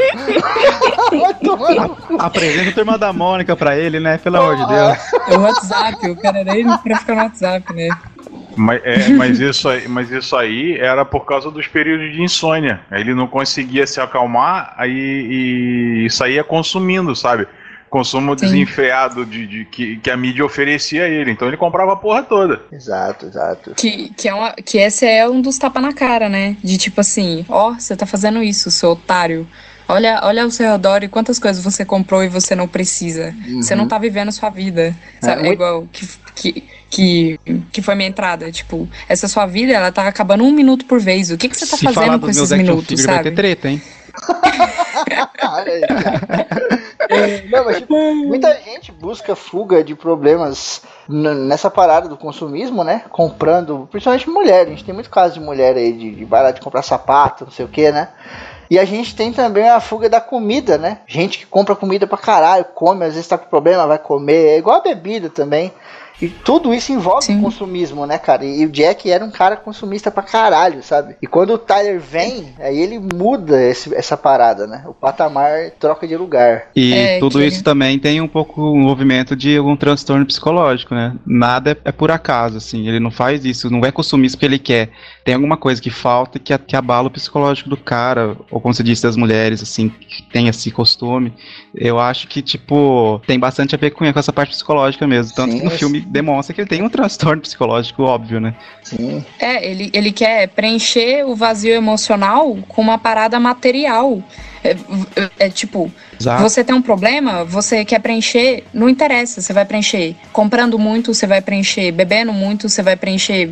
Apresenta 2.19 2.69
a 2.69 2.73
turma 2.73 2.97
da 2.97 3.13
Mônica 3.13 3.55
pra 3.55 3.77
ele, 3.77 3.99
né? 3.99 4.17
Pelo 4.17 4.37
amor 4.37 4.55
de 4.57 4.67
Deus. 4.67 4.97
É 5.27 5.37
o 5.37 5.41
WhatsApp, 5.41 6.09
o 6.09 6.15
cara 6.15 6.39
era 6.39 6.57
ele 6.57 6.75
pra 6.79 6.97
ficar 6.97 7.15
no 7.15 7.21
WhatsApp, 7.21 7.73
né? 7.73 7.89
Mas, 8.55 8.81
é, 8.83 9.09
mas, 9.15 9.39
isso 9.39 9.67
aí, 9.69 9.87
mas 9.87 10.11
isso 10.11 10.35
aí 10.35 10.77
era 10.79 11.03
por 11.05 11.25
causa 11.25 11.51
dos 11.51 11.67
períodos 11.67 12.11
de 12.13 12.21
insônia. 12.21 12.81
Ele 12.91 13.13
não 13.13 13.27
conseguia 13.27 13.85
se 13.85 13.99
acalmar, 13.99 14.73
aí 14.77 16.07
e 16.07 16.07
aí 16.23 16.33
ia 16.33 16.43
consumindo, 16.43 17.15
sabe? 17.15 17.47
Consumo 17.89 18.37
Sim. 18.37 18.45
desenfreado 18.45 19.25
de, 19.25 19.47
de- 19.47 19.65
que, 19.65 19.97
que 19.97 20.11
a 20.11 20.17
mídia 20.17 20.43
oferecia 20.43 21.03
a 21.05 21.07
ele. 21.07 21.31
Então 21.31 21.47
ele 21.47 21.55
comprava 21.55 21.93
a 21.93 21.95
porra 21.95 22.23
toda. 22.23 22.61
Exato, 22.71 23.25
exato. 23.27 23.73
Que, 23.75 24.09
que, 24.09 24.27
é 24.27 24.33
uma, 24.33 24.51
que 24.53 24.77
esse 24.77 25.05
é 25.05 25.27
um 25.29 25.39
dos 25.39 25.57
tapa 25.57 25.79
na 25.79 25.93
cara, 25.93 26.27
né? 26.27 26.57
De 26.63 26.77
tipo 26.77 26.99
assim, 26.99 27.45
ó, 27.47 27.73
você 27.73 27.95
tá 27.95 28.05
fazendo 28.05 28.43
isso, 28.43 28.69
seu 28.71 28.89
otário. 28.91 29.47
Olha, 29.87 30.19
olha 30.23 30.43
ao 30.43 30.49
seu 30.49 30.71
redor 30.71 31.03
e 31.03 31.07
quantas 31.07 31.37
coisas 31.37 31.63
você 31.63 31.85
comprou 31.85 32.23
e 32.23 32.27
você 32.27 32.55
não 32.55 32.67
precisa. 32.67 33.33
Você 33.57 33.75
não 33.75 33.87
tá 33.87 33.97
vivendo 33.97 34.29
a 34.29 34.31
sua 34.31 34.49
vida. 34.49 34.95
Sabe? 35.21 35.33
É, 35.33 35.43
muito- 35.43 35.53
igual 35.53 35.87
que, 35.91 36.07
que, 36.35 36.69
que, 36.89 37.39
que 37.71 37.81
foi 37.81 37.93
minha 37.95 38.09
entrada. 38.09 38.51
Tipo, 38.51 38.87
essa 39.07 39.27
sua 39.27 39.45
vida, 39.45 39.73
ela 39.73 39.91
tá 39.91 40.07
acabando 40.07 40.43
um 40.43 40.51
minuto 40.51 40.85
por 40.85 40.99
vez. 40.99 41.29
O 41.29 41.37
que, 41.37 41.47
que 41.47 41.55
você 41.55 41.67
tá 41.67 41.77
Se 41.77 41.83
fazendo 41.85 42.19
com 42.19 42.29
esses 42.29 42.51
action 42.51 42.57
minutos, 42.57 42.87
figures 42.87 43.05
vai 43.05 43.17
ter 43.17 43.23
sabe? 43.29 43.35
treta, 43.35 43.69
hein? 43.69 43.81
Olha 45.43 45.71
aí, 45.73 45.81
cara. 45.81 46.47
É, 47.09 47.47
Não, 47.49 47.65
mas, 47.65 47.77
tipo, 47.77 48.15
muita 48.15 48.53
gente 48.61 48.91
busca 48.91 49.35
fuga 49.35 49.83
de 49.83 49.93
problemas 49.93 50.81
nessa 51.07 51.69
parada 51.69 52.07
do 52.09 52.17
consumismo, 52.17 52.83
né? 52.83 53.03
Comprando, 53.09 53.87
principalmente 53.91 54.29
mulher. 54.29 54.65
A 54.65 54.69
gente 54.69 54.83
tem 54.83 54.93
muito 54.93 55.09
caso 55.09 55.35
de 55.35 55.39
mulher 55.39 55.75
aí 55.75 55.93
de, 55.93 56.15
de 56.15 56.25
barato 56.25 56.59
de 56.59 56.63
comprar 56.63 56.81
sapato, 56.81 57.45
não 57.45 57.51
sei 57.51 57.65
o 57.65 57.69
que, 57.69 57.91
né? 57.91 58.07
E 58.69 58.79
a 58.79 58.85
gente 58.85 59.15
tem 59.15 59.31
também 59.31 59.69
a 59.69 59.79
fuga 59.79 60.09
da 60.09 60.19
comida, 60.19 60.77
né? 60.77 60.99
Gente 61.07 61.39
que 61.39 61.45
compra 61.45 61.75
comida 61.75 62.07
pra 62.07 62.17
caralho, 62.17 62.65
come, 62.73 63.05
às 63.05 63.13
vezes 63.13 63.27
tá 63.27 63.37
com 63.37 63.49
problema, 63.49 63.87
vai 63.87 63.99
comer. 63.99 64.47
É 64.47 64.57
igual 64.57 64.77
a 64.77 64.83
bebida 64.83 65.29
também. 65.29 65.71
E 66.21 66.29
tudo 66.29 66.73
isso 66.73 66.93
envolve 66.93 67.25
Sim. 67.25 67.41
consumismo, 67.41 68.05
né, 68.05 68.17
cara? 68.17 68.45
E 68.45 68.65
o 68.65 68.69
Jack 68.71 69.09
era 69.11 69.23
um 69.23 69.29
cara 69.31 69.57
consumista 69.57 70.09
pra 70.09 70.23
caralho, 70.23 70.81
sabe? 70.81 71.17
E 71.21 71.27
quando 71.27 71.51
o 71.53 71.57
Tyler 71.57 71.99
vem, 71.99 72.53
aí 72.59 72.79
ele 72.79 72.97
muda 72.99 73.61
esse- 73.61 73.93
essa 73.93 74.15
parada, 74.15 74.65
né? 74.65 74.83
O 74.87 74.93
patamar 74.93 75.71
troca 75.79 76.07
de 76.07 76.15
lugar. 76.15 76.67
E 76.75 76.93
É, 76.93 77.19
tudo 77.19 77.39
que- 77.39 77.45
isso 77.45 77.61
também 77.63 77.99
tem 77.99 78.21
um 78.21 78.27
pouco 78.29 78.61
um 78.61 78.79
movimento 78.81 79.35
de 79.35 79.57
algum 79.57 79.75
transtorno 79.75 80.25
psicológico, 80.25 80.95
né? 80.95 81.15
Nada 81.25 81.71
é, 81.71 81.77
é 81.85 81.91
por 81.91 82.09
acaso, 82.09 82.57
assim. 82.57 82.87
Ele 82.87 82.99
não 82.99 83.11
faz 83.11 83.43
isso, 83.43 83.69
não 83.69 83.81
é 83.85 83.91
consumir 83.91 84.27
isso 84.27 84.37
porque 84.37 84.45
ele 84.45 84.59
quer. 84.59 84.91
Tem 85.25 85.35
alguma 85.35 85.57
coisa 85.57 85.81
que 85.81 85.89
falta 85.89 86.39
que, 86.39 86.57
que 86.57 86.75
abala 86.77 87.07
o 87.07 87.11
psicológico 87.11 87.69
do 87.69 87.75
cara, 87.77 88.37
ou 88.49 88.61
como 88.61 88.73
você 88.73 88.83
disse, 88.83 89.03
das 89.03 89.17
mulheres, 89.17 89.61
assim, 89.61 89.89
que 89.89 90.23
tem 90.31 90.47
esse 90.47 90.71
costume. 90.71 91.33
Eu 91.73 91.99
acho 91.99 92.27
que, 92.27 92.41
tipo, 92.41 93.21
tem 93.27 93.37
bastante 93.37 93.75
a 93.75 93.77
ver 93.77 93.91
com, 93.91 94.11
com 94.13 94.19
essa 94.19 94.31
parte 94.31 94.51
psicológica 94.51 95.05
mesmo. 95.05 95.35
Tanto 95.35 95.51
Sim, 95.51 95.57
que 95.59 95.65
no 95.65 95.71
filme 95.71 96.04
demonstra 96.05 96.53
que 96.53 96.61
ele 96.61 96.67
tem 96.67 96.81
um 96.83 96.89
transtorno 96.89 97.41
psicológico, 97.41 98.03
óbvio, 98.03 98.39
né? 98.39 98.55
Sim. 98.83 99.23
É, 99.39 99.69
ele, 99.69 99.89
ele 99.93 100.11
quer 100.11 100.47
preencher 100.49 101.25
o 101.25 101.35
vazio 101.35 101.73
emocional 101.73 102.57
com 102.67 102.81
uma 102.81 102.97
parada 102.97 103.39
material. 103.39 104.21
É, 104.63 104.75
é 105.45 105.49
tipo, 105.49 105.91
Exato. 106.19 106.41
Você 106.43 106.63
tem 106.63 106.73
um 106.75 106.81
problema, 106.81 107.43
você 107.43 107.83
quer 107.85 107.99
preencher, 107.99 108.63
não 108.73 108.89
interessa, 108.89 109.41
você 109.41 109.53
vai 109.53 109.65
preencher 109.65 110.15
comprando 110.31 110.79
muito, 110.79 111.13
você 111.13 111.27
vai 111.27 111.41
preencher 111.41 111.91
bebendo 111.91 112.31
muito, 112.33 112.69
você 112.69 112.81
vai 112.81 112.95
preencher, 112.95 113.51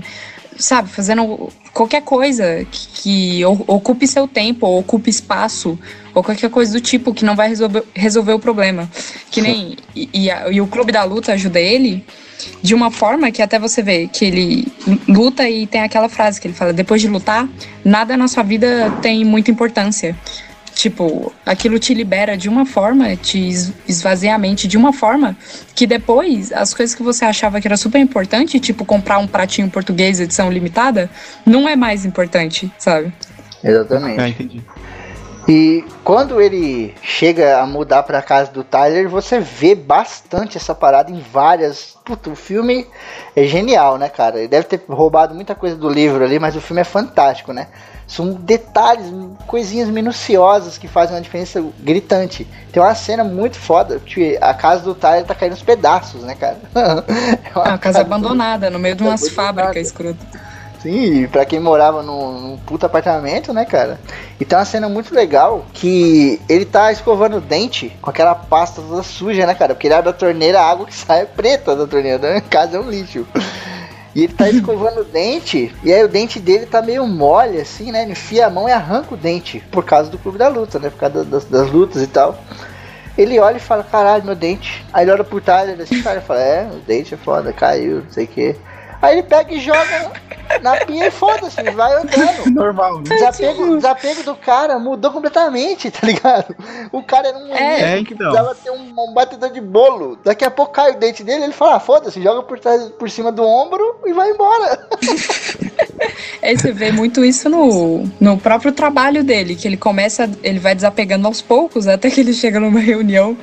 sabe, 0.58 0.89
fazendo 0.89 1.49
qualquer 1.74 2.01
coisa 2.04 2.66
que, 2.72 2.88
que 3.01 3.45
ocupe 3.45 4.08
seu 4.08 4.28
tempo, 4.28 4.66
ou 4.66 4.80
ocupe 4.80 5.10
espaço, 5.10 5.78
ou 6.16 6.24
qualquer 6.24 6.49
coisa 6.49 6.72
do 6.74 6.82
tipo 6.82 7.14
que 7.14 7.26
não 7.26 7.36
vai 7.36 7.49
resolver, 7.49 7.84
resolver 7.93 8.34
o 8.34 8.39
problema. 8.39 8.89
Que 9.30 9.41
nem. 9.41 9.76
E, 9.95 10.10
e 10.12 10.32
a- 10.32 10.49
e 10.51 10.60
o 10.60 10.66
Clube 10.66 10.91
da 10.91 11.04
Luta 11.04 11.34
ajuda 11.34 11.60
ele 11.60 12.04
de 12.62 12.74
uma 12.76 12.89
forma 12.91 13.32
que 13.32 13.41
até 13.41 13.60
você 13.60 13.82
vê 13.82 14.08
que 14.08 14.26
ele 14.26 14.68
luta 15.08 15.50
e 15.50 15.66
tem 15.68 15.82
aquela 15.82 16.10
frase 16.10 16.39
que 16.39 16.48
ele 16.48 16.54
fala: 16.54 16.74
depois 16.74 17.02
de 17.02 17.08
lutar, 17.08 17.48
nada 17.84 18.16
na 18.18 18.28
sua 18.28 18.44
vida 18.44 18.91
tem 19.02 19.24
muita 19.26 19.52
importância. 19.52 20.16
Tipo, 20.76 21.32
aquilo 21.46 21.78
te 21.78 21.94
libera 21.94 22.36
de 22.36 22.50
uma 22.50 22.66
forma, 22.66 23.16
te 23.16 23.38
es- 23.48 23.72
esvazia 23.88 24.34
a 24.34 24.38
mente 24.39 24.68
de 24.68 24.76
uma 24.76 24.91
forma 24.91 25.38
que 25.76 25.86
depois 25.86 26.52
as 26.52 26.74
coisas 26.74 26.96
que 26.96 27.04
você 27.04 27.24
achava 27.26 27.62
que 27.62 27.68
era 27.68 27.78
super 27.78 28.00
importante, 28.00 28.60
tipo 28.60 28.84
comprar 28.84 29.20
um 29.20 29.28
pratinho 29.28 29.70
português 29.70 30.20
edição 30.20 30.52
limitada, 30.52 31.12
não 31.46 31.70
é 31.70 31.76
mais 31.76 32.06
importante, 32.06 32.72
sabe? 32.80 33.14
Exatamente. 33.64 34.20
É, 34.20 34.28
entendi. 34.30 34.62
E 35.48 35.84
quando 36.04 36.39
ele 36.39 36.96
chega 37.02 37.60
a 37.60 37.66
mudar 37.66 38.04
pra 38.04 38.22
casa 38.22 38.52
do 38.52 38.64
Tyler, 38.64 39.10
você 39.10 39.39
vê 39.39 39.76
bastante 39.76 40.58
essa 40.58 40.74
parada 40.74 41.12
em 41.12 41.20
várias. 41.20 41.98
Puta, 42.06 42.30
o 42.30 42.36
filme 42.36 42.88
é 43.36 43.44
genial, 43.44 43.98
né, 43.98 44.08
cara? 44.08 44.39
Ele 44.39 44.48
deve 44.48 44.68
ter 44.68 44.82
roubado 44.88 45.36
muita 45.36 45.54
coisa 45.54 45.76
do 45.76 45.89
livro 45.89 46.24
ali, 46.24 46.39
mas 46.39 46.56
o 46.56 46.62
filme 46.62 46.82
é 46.82 46.86
fantástico, 46.86 47.52
né? 47.52 47.68
São 48.08 48.34
detalhes, 48.34 49.06
coisinhas 49.48 49.89
minuciosas 49.89 50.78
que 50.78 50.88
fazem 50.88 51.16
uma 51.16 51.22
diferença 51.22 51.64
gritante. 51.80 52.48
Tem 52.72 52.82
uma 52.82 52.96
cena 52.96 53.24
muito 53.24 53.58
foda, 53.58 54.00
que 54.00 54.38
a 54.41 54.54
casa 54.54 54.84
do 54.84 54.96
Tyler 54.96 55.26
tá 55.26 55.34
caindo 55.36 55.54
aos 55.54 55.64
pedaços, 55.64 56.24
né, 56.24 56.36
cara? 56.36 56.58
É 56.76 57.50
É 57.54 57.60
uma 57.60 57.78
casa 57.78 58.02
abandonada, 58.02 58.70
no 58.70 58.80
meio 58.80 58.96
de 58.96 59.04
umas 59.04 59.28
fábricas 59.30 59.88
escrotas. 59.88 60.26
Sim, 60.84 61.27
pra 61.27 61.45
quem 61.45 61.61
morava 61.61 62.03
num, 62.03 62.41
num 62.41 62.57
puta 62.57 62.88
apartamento, 62.88 63.53
né, 63.53 63.63
cara? 63.63 64.01
E 64.38 64.43
tem 64.43 64.57
uma 64.57 64.65
cena 64.65 64.89
muito 64.89 65.15
legal 65.15 65.65
que 65.73 66.41
ele 66.49 66.65
tá 66.65 66.91
escovando 66.91 67.38
o 67.38 67.41
dente 67.41 67.97
com 68.01 68.09
aquela 68.09 68.36
pasta 68.36 68.81
toda 68.81 69.01
suja, 69.01 69.45
né, 69.45 69.55
cara? 69.55 69.73
Porque 69.73 69.88
ele 69.88 69.93
abre 69.93 70.09
a 70.09 70.13
torneira, 70.13 70.59
a 70.59 70.69
água 70.69 70.86
que 70.86 70.93
sai 70.93 71.21
é 71.21 71.25
preta 71.25 71.73
da 71.73 71.88
torneira, 71.88 72.17
né? 72.17 72.38
A 72.39 72.41
casa 72.41 72.75
é 72.75 72.79
um 72.81 72.89
lixo. 72.89 73.25
E 74.13 74.25
ele 74.25 74.34
tá 74.34 74.49
escovando 74.49 74.99
o 74.99 75.05
dente, 75.05 75.73
e 75.84 75.91
aí 75.91 76.03
o 76.03 76.09
dente 76.09 76.38
dele 76.38 76.65
tá 76.65 76.81
meio 76.81 77.07
mole, 77.07 77.61
assim, 77.61 77.89
né? 77.89 78.03
Ele 78.03 78.11
enfia 78.11 78.45
a 78.47 78.49
mão 78.49 78.67
e 78.67 78.71
arranca 78.71 79.13
o 79.13 79.17
dente, 79.17 79.63
por 79.71 79.86
causa 79.86 80.11
do 80.11 80.19
clube 80.19 80.38
da 80.38 80.49
luta, 80.49 80.79
né? 80.79 80.89
Por 80.89 80.99
causa 80.99 81.23
das, 81.23 81.45
das 81.45 81.71
lutas 81.71 82.01
e 82.01 82.07
tal. 82.07 82.38
Ele 83.17 83.39
olha 83.39 83.57
e 83.57 83.61
fala, 83.61 83.84
caralho, 83.84 84.25
meu 84.25 84.36
dente. 84.36 84.86
Aí 84.91 85.05
ele 85.05 85.11
olha 85.11 85.23
pro 85.23 85.39
Tyler 85.39 85.79
assim, 85.79 86.01
o 86.01 86.03
cara 86.03 86.19
fala, 86.19 86.41
é, 86.41 86.67
o 86.67 86.79
dente 86.79 87.13
é 87.13 87.17
foda, 87.17 87.53
caiu, 87.53 88.03
não 88.03 88.11
sei 88.11 88.25
o 88.25 88.27
quê. 88.27 88.55
Aí 89.04 89.16
ele 89.16 89.24
pega 89.24 89.54
e 89.54 89.60
joga 89.60 90.14
na 90.62 90.78
pia 90.78 91.08
e 91.08 91.12
foda-se, 91.12 91.62
vai 91.72 91.93
andando. 91.93 92.51
Normal, 92.56 92.99
né? 92.99 93.16
Desapego, 93.16 93.76
desapego 93.76 94.24
do 94.24 94.34
cara 94.34 94.80
mudou 94.80 95.12
completamente, 95.12 95.91
tá 95.91 96.08
ligado? 96.08 96.56
O 96.89 97.04
cara 97.04 97.28
era 97.28 97.38
um 97.38 97.54
É, 97.54 97.99
é, 97.99 98.04
que 98.06 98.14
então. 98.14 98.32
precisava 98.32 98.56
ter 98.56 98.72
um, 98.72 98.93
um 98.97 99.14
batedor 99.14 99.51
de 99.51 99.60
bolo. 99.60 100.18
Daqui 100.24 100.45
a 100.45 100.49
pouco 100.49 100.72
cai 100.72 100.91
o 100.91 100.97
dente 100.97 101.22
dele, 101.22 101.43
ele 101.43 101.54
fala, 101.54 101.76
ah, 101.76 101.80
foda-se, 101.82 102.24
joga 102.24 102.43
por, 102.43 102.58
trás, 102.58 102.82
por 102.97 103.10
cima 103.10 103.30
do 103.30 103.43
ombro 103.43 103.97
e 104.06 104.14
vai 104.14 104.32
embora. 104.32 104.88
Aí 106.41 106.58
você 106.58 106.72
vê 106.72 106.89
muito 106.93 107.26
isso 107.26 107.49
no, 107.49 108.10
no 108.22 108.38
próprio 108.38 108.72
trabalho 108.72 109.22
dele, 109.22 109.54
que 109.54 109.68
ele 109.68 109.78
começa, 109.78 110.30
ele 110.41 110.60
vai 110.60 110.74
desapegando 110.74 111.28
aos 111.28 111.41
poucos, 111.41 111.89
até 111.89 112.10
que 112.10 112.22
ele 112.22 112.34
chega 112.34 112.58
numa 112.58 112.80
reunião 112.80 113.38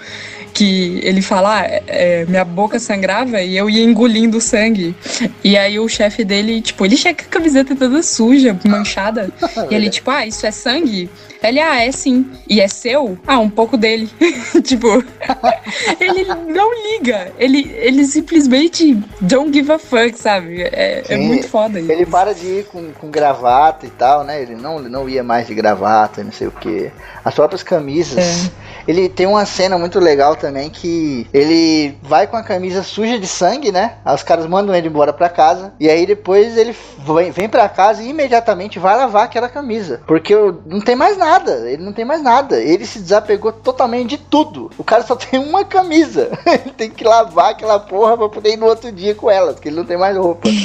que 0.53 1.01
ele 1.03 1.23
fala, 1.23 1.61
ah, 1.61 1.81
é, 1.87 2.25
minha 2.27 2.45
boca 2.45 2.79
sangrava 2.79 3.41
e 3.43 3.57
eu 3.57 3.69
ia 3.69 3.85
engolindo 3.85 4.39
o 4.39 4.41
sangue. 4.41 4.95
E 5.43 5.57
aí 5.57 5.79
o 5.79 5.89
chefe 5.89 6.25
dele, 6.25 6.61
tipo, 6.61 6.85
ele 6.85 6.97
chega 6.97 7.23
com 7.23 7.29
a 7.29 7.33
camiseta 7.33 7.75
toda 7.75 8.03
suja, 8.03 8.59
manchada. 8.67 9.31
e 9.71 9.75
ele, 9.75 9.91
tipo, 9.91 10.11
ah, 10.11 10.27
isso 10.27 10.47
é 10.47 10.51
sangue? 10.51 11.09
Ele, 11.43 11.59
ah, 11.59 11.83
é 11.83 11.91
sim. 11.91 12.31
E 12.49 12.61
é 12.61 12.69
seu? 12.69 13.19
Ah, 13.27 13.39
um 13.39 13.49
pouco 13.49 13.77
dele. 13.77 14.11
tipo, 14.63 14.89
ele 15.99 16.25
não 16.25 16.71
liga. 16.93 17.33
Ele, 17.39 17.71
ele 17.79 18.05
simplesmente 18.05 18.95
don't 19.23 19.51
give 19.53 19.73
a 19.73 19.79
fuck, 19.79 20.19
sabe? 20.19 20.63
É, 20.63 21.03
é 21.09 21.17
muito 21.17 21.49
foda 21.49 21.81
isso. 21.81 21.91
Ele 21.91 22.05
para 22.05 22.35
de 22.35 22.47
ir 22.47 22.65
com, 22.67 22.93
com 22.93 23.11
gravata 23.11 23.87
e 23.87 23.91
tal, 23.91 24.23
né? 24.23 24.43
Ele 24.43 24.55
não, 24.55 24.79
não 24.81 25.09
ia 25.09 25.25
mais 25.25 25.47
de 25.47 25.55
gravata, 25.55 26.23
não 26.23 26.33
sei 26.33 26.47
o 26.47 26.53
que. 26.53 26.91
As 27.25 27.35
próprias 27.35 27.63
camisas. 27.63 28.51
Ele 28.91 29.09
tem 29.09 29.25
uma 29.25 29.47
cena 29.47 29.79
muito 29.79 30.01
legal 30.01 30.35
também 30.35 30.69
que 30.69 31.25
ele 31.33 31.95
vai 32.03 32.27
com 32.27 32.37
a 32.37 32.43
camisa 32.43 32.83
suja 32.83 33.21
de 33.21 33.27
sangue, 33.29 33.71
né? 33.71 33.95
Os 34.05 34.25
caras 34.25 34.47
mandam 34.47 34.75
ele 34.75 34.89
embora 34.89 35.13
pra 35.13 35.29
casa. 35.29 35.73
E 35.79 35.89
aí 35.89 36.05
depois 36.05 36.57
ele 36.57 36.75
vem, 36.99 37.31
vem 37.31 37.49
pra 37.49 37.69
casa 37.69 38.03
e 38.03 38.09
imediatamente 38.09 38.81
vai 38.81 38.97
lavar 38.97 39.27
aquela 39.27 39.49
camisa. 39.49 40.01
Porque 40.09 40.35
não 40.67 40.81
tem 40.81 40.97
mais 40.97 41.17
nada. 41.17 41.71
Ele 41.71 41.85
não 41.85 41.93
tem 41.93 42.05
mais 42.05 42.21
nada. 42.21 42.61
Ele 42.61 42.85
se 42.85 42.99
desapegou 42.99 43.53
totalmente 43.53 44.11
de 44.11 44.19
tudo. 44.19 44.73
O 44.77 44.83
cara 44.83 45.05
só 45.05 45.15
tem 45.15 45.39
uma 45.39 45.65
camisa. 45.65 46.37
ele 46.45 46.73
tem 46.77 46.91
que 46.91 47.05
lavar 47.05 47.53
aquela 47.53 47.79
porra 47.79 48.19
pra 48.19 48.29
poder 48.29 48.55
ir 48.55 48.57
no 48.57 48.67
outro 48.67 48.91
dia 48.91 49.15
com 49.15 49.31
ela. 49.31 49.53
Porque 49.53 49.69
ele 49.69 49.77
não 49.77 49.85
tem 49.85 49.97
mais 49.97 50.17
roupa. 50.17 50.49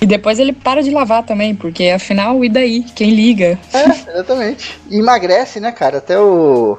E 0.00 0.06
depois 0.06 0.38
ele 0.38 0.52
para 0.52 0.80
de 0.80 0.90
lavar 0.90 1.24
também, 1.24 1.56
porque 1.56 1.88
afinal, 1.88 2.44
e 2.44 2.48
daí? 2.48 2.84
Quem 2.94 3.10
liga? 3.10 3.58
É, 3.74 4.12
exatamente. 4.12 4.78
E 4.88 4.98
emagrece, 4.98 5.58
né, 5.58 5.72
cara? 5.72 5.98
Até 5.98 6.18
o. 6.18 6.78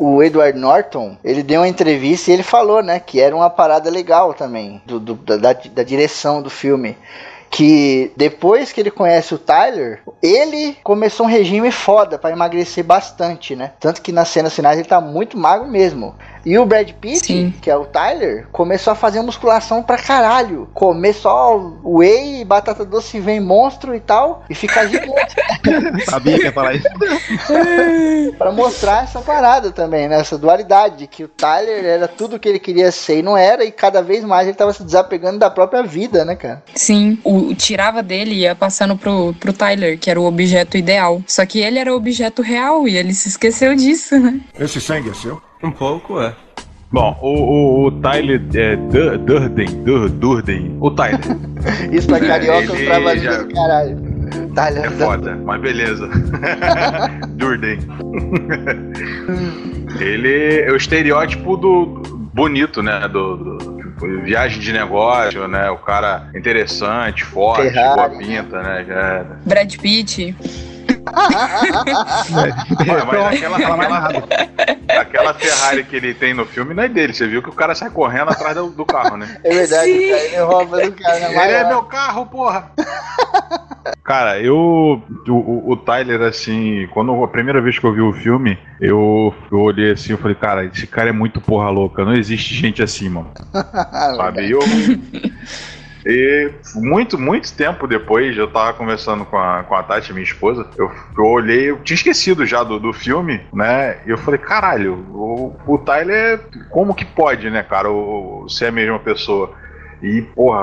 O 0.00 0.22
Edward 0.22 0.58
Norton, 0.58 1.16
ele 1.22 1.42
deu 1.42 1.60
uma 1.60 1.68
entrevista 1.68 2.30
e 2.30 2.34
ele 2.34 2.42
falou, 2.42 2.82
né, 2.82 2.98
que 2.98 3.20
era 3.20 3.36
uma 3.36 3.50
parada 3.50 3.90
legal 3.90 4.32
também, 4.34 4.80
do, 4.86 4.98
do- 4.98 5.14
da, 5.14 5.52
da- 5.52 5.82
direção 5.84 6.40
do 6.42 6.48
filme. 6.50 6.96
que 7.52 8.12
depois 8.16 8.70
que 8.70 8.80
ele 8.80 8.92
conhece 8.92 9.34
o 9.34 9.38
Tyler, 9.38 10.00
ele 10.22 10.76
começou 10.84 11.26
um 11.26 11.28
regime 11.28 11.72
foda 11.72 12.16
pra 12.16 12.30
emagrecer 12.30 12.84
bastante, 12.84 13.56
né? 13.56 13.72
Tanto 13.80 14.00
que 14.00 14.12
nas 14.12 14.28
cenas 14.28 14.54
finais 14.54 14.78
ele 14.78 14.86
tá 14.86 15.00
muito 15.00 15.36
magro 15.36 15.66
mesmo. 15.68 16.14
E 16.44 16.58
o 16.58 16.64
Brad 16.64 16.90
Pitt, 16.92 17.26
Sim. 17.26 17.54
que 17.60 17.70
é 17.70 17.76
o 17.76 17.84
Tyler, 17.84 18.46
começou 18.52 18.92
a 18.92 18.96
fazer 18.96 19.20
musculação 19.20 19.82
pra 19.82 19.98
caralho. 19.98 20.68
Comer 20.72 21.12
só 21.12 21.56
whey, 21.84 22.44
batata 22.44 22.84
doce 22.84 23.20
vem 23.20 23.40
monstro 23.40 23.94
e 23.94 24.00
tal, 24.00 24.44
e 24.48 24.54
ficar 24.54 24.86
gigante. 24.86 25.36
Sabia 26.08 26.38
que 26.38 26.44
ia 26.44 26.52
falar 26.52 26.74
isso. 26.74 26.88
Pra 28.38 28.52
mostrar 28.52 29.04
essa 29.04 29.20
parada 29.20 29.70
também, 29.70 30.08
né? 30.08 30.20
Essa 30.20 30.38
dualidade, 30.38 30.98
de 30.98 31.06
que 31.06 31.24
o 31.24 31.28
Tyler 31.28 31.84
era 31.84 32.08
tudo 32.08 32.38
que 32.38 32.48
ele 32.48 32.58
queria 32.58 32.90
ser 32.90 33.18
e 33.18 33.22
não 33.22 33.36
era, 33.36 33.64
e 33.64 33.70
cada 33.70 34.02
vez 34.02 34.24
mais 34.24 34.46
ele 34.46 34.56
tava 34.56 34.72
se 34.72 34.82
desapegando 34.82 35.38
da 35.38 35.50
própria 35.50 35.82
vida, 35.82 36.24
né, 36.24 36.36
cara? 36.36 36.62
Sim, 36.74 37.18
o, 37.24 37.48
o 37.48 37.54
tirava 37.54 38.02
dele 38.02 38.32
e 38.32 38.40
ia 38.40 38.54
passando 38.54 38.96
pro, 38.96 39.34
pro 39.34 39.52
Tyler, 39.52 39.98
que 39.98 40.10
era 40.10 40.20
o 40.20 40.24
objeto 40.24 40.76
ideal. 40.76 41.22
Só 41.26 41.44
que 41.44 41.60
ele 41.60 41.78
era 41.78 41.92
o 41.92 41.96
objeto 41.96 42.42
real 42.42 42.86
e 42.88 42.96
ele 42.96 43.14
se 43.14 43.28
esqueceu 43.28 43.74
disso, 43.74 44.18
né? 44.18 44.40
Esse 44.58 44.80
sangue 44.80 45.10
é 45.10 45.14
seu? 45.14 45.40
Um 45.62 45.70
pouco, 45.70 46.20
é. 46.20 46.34
Bom, 46.92 47.16
o, 47.22 47.28
o, 47.28 47.84
o 47.86 47.90
Tyler 48.00 48.40
é, 48.54 48.74
Dur- 48.76 49.18
Durden, 49.18 49.66
Dur- 49.84 50.08
Durden, 50.08 50.76
o 50.80 50.90
Tyler 50.90 51.20
Isso 51.92 52.08
pra 52.08 52.18
carioca 52.18 52.72
é 52.72 52.82
um 52.82 52.84
trabalho 52.84 53.20
já- 53.22 53.42
do 53.42 53.54
caralho. 53.54 53.96
Tyler 54.54 54.84
é 54.84 54.90
foda, 54.90 55.36
mas 55.44 55.60
beleza. 55.60 56.08
Durden. 57.36 57.78
Ele 60.00 60.62
é 60.62 60.70
o 60.72 60.76
estereótipo 60.76 61.56
do 61.56 61.86
bonito, 62.32 62.82
né? 62.82 63.06
Do, 63.08 63.36
do- 63.36 63.76
tipo, 63.76 64.06
viagem 64.22 64.58
de 64.60 64.72
negócio, 64.72 65.46
né? 65.46 65.70
O 65.70 65.76
cara 65.78 66.28
interessante, 66.34 67.24
forte, 67.24 67.70
Ferrari. 67.70 67.96
boa 67.96 68.10
pinta, 68.18 68.62
né? 68.62 68.84
Já- 68.88 69.24
Brad 69.44 69.76
Pitt. 69.76 70.34
Olha, 72.88 73.04
mas 73.04 73.26
aquela, 73.36 73.56
aquela, 73.56 74.24
aquela 75.00 75.34
Ferrari 75.34 75.84
que 75.84 75.96
ele 75.96 76.14
tem 76.14 76.34
no 76.34 76.44
filme 76.46 76.74
não 76.74 76.82
é 76.82 76.88
dele. 76.88 77.12
Você 77.12 77.26
viu 77.26 77.42
que 77.42 77.48
o 77.48 77.54
cara 77.54 77.74
sai 77.74 77.90
correndo 77.90 78.30
atrás 78.30 78.54
do, 78.56 78.68
do 78.70 78.84
carro, 78.84 79.16
né? 79.16 79.36
É 79.44 79.50
verdade, 79.50 79.92
Sim. 79.92 80.08
cara, 80.08 80.22
ele 80.24 80.36
rouba 80.40 80.80
do 80.80 80.92
cara, 80.92 81.18
né? 81.20 81.26
Ele 81.28 81.36
é 81.38 81.46
Maior. 81.64 81.68
meu 81.68 81.82
carro, 81.84 82.26
porra! 82.26 82.70
Cara, 84.04 84.40
eu. 84.40 85.02
O, 85.28 85.72
o- 85.72 85.76
Tyler, 85.76 86.20
assim, 86.22 86.86
quando 86.92 87.22
a 87.24 87.28
primeira 87.28 87.60
vez 87.60 87.78
que 87.78 87.84
eu 87.84 87.92
vi 87.94 88.00
o 88.00 88.12
filme, 88.12 88.58
eu, 88.80 89.34
eu 89.50 89.58
olhei 89.58 89.92
assim 89.92 90.14
e 90.14 90.16
falei, 90.16 90.34
cara, 90.34 90.64
esse 90.64 90.86
cara 90.86 91.08
é 91.08 91.12
muito 91.12 91.40
porra 91.40 91.70
louca, 91.70 92.04
não 92.04 92.12
existe 92.12 92.54
gente 92.54 92.82
assim, 92.82 93.08
mano. 93.08 93.30
Sabe? 94.16 94.46
E 94.46 94.50
eu. 94.50 94.60
E 96.04 96.50
muito, 96.74 97.18
muito 97.18 97.54
tempo 97.54 97.86
depois, 97.86 98.36
eu 98.36 98.48
tava 98.48 98.72
conversando 98.72 99.24
com 99.24 99.36
a, 99.36 99.62
com 99.64 99.74
a 99.74 99.82
Tati, 99.82 100.12
minha 100.12 100.24
esposa, 100.24 100.66
eu, 100.78 100.90
eu 101.16 101.24
olhei, 101.24 101.70
eu 101.70 101.78
tinha 101.82 101.94
esquecido 101.94 102.46
já 102.46 102.62
do, 102.62 102.78
do 102.78 102.92
filme, 102.92 103.40
né? 103.52 103.98
E 104.06 104.10
eu 104.10 104.18
falei, 104.18 104.38
caralho, 104.38 104.94
o, 105.10 105.56
o 105.66 105.78
Tyler, 105.78 106.40
como 106.70 106.94
que 106.94 107.04
pode, 107.04 107.50
né, 107.50 107.62
cara, 107.62 107.90
o, 107.90 108.46
ser 108.48 108.66
a 108.66 108.72
mesma 108.72 108.98
pessoa? 108.98 109.52
E, 110.02 110.22
porra, 110.22 110.62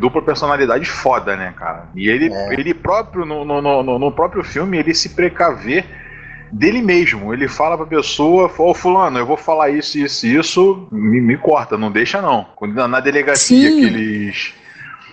dupla 0.00 0.20
personalidade 0.22 0.84
foda, 0.84 1.36
né, 1.36 1.54
cara? 1.56 1.88
E 1.94 2.08
ele, 2.08 2.32
É. 2.32 2.54
ele 2.54 2.74
próprio, 2.74 3.24
no, 3.24 3.44
no, 3.44 3.62
no, 3.62 3.98
no 3.98 4.12
próprio 4.12 4.42
filme, 4.42 4.76
ele 4.76 4.92
se 4.92 5.10
precaver 5.10 5.84
dele 6.52 6.82
mesmo. 6.82 7.32
Ele 7.32 7.48
fala 7.48 7.76
pra 7.76 7.86
pessoa, 7.86 8.50
ô 8.58 8.74
fulano, 8.74 9.18
eu 9.18 9.26
vou 9.26 9.36
falar 9.36 9.70
isso, 9.70 9.98
isso, 9.98 10.26
isso, 10.26 10.88
me, 10.90 11.20
me 11.20 11.36
corta, 11.36 11.76
não 11.78 11.90
deixa 11.90 12.20
não. 12.20 12.46
Quando 12.56 12.74
na, 12.74 12.88
na 12.88 13.00
delegacia 13.00 13.70
Sim. 13.70 13.78
que 13.80 13.84
eles. 13.86 14.52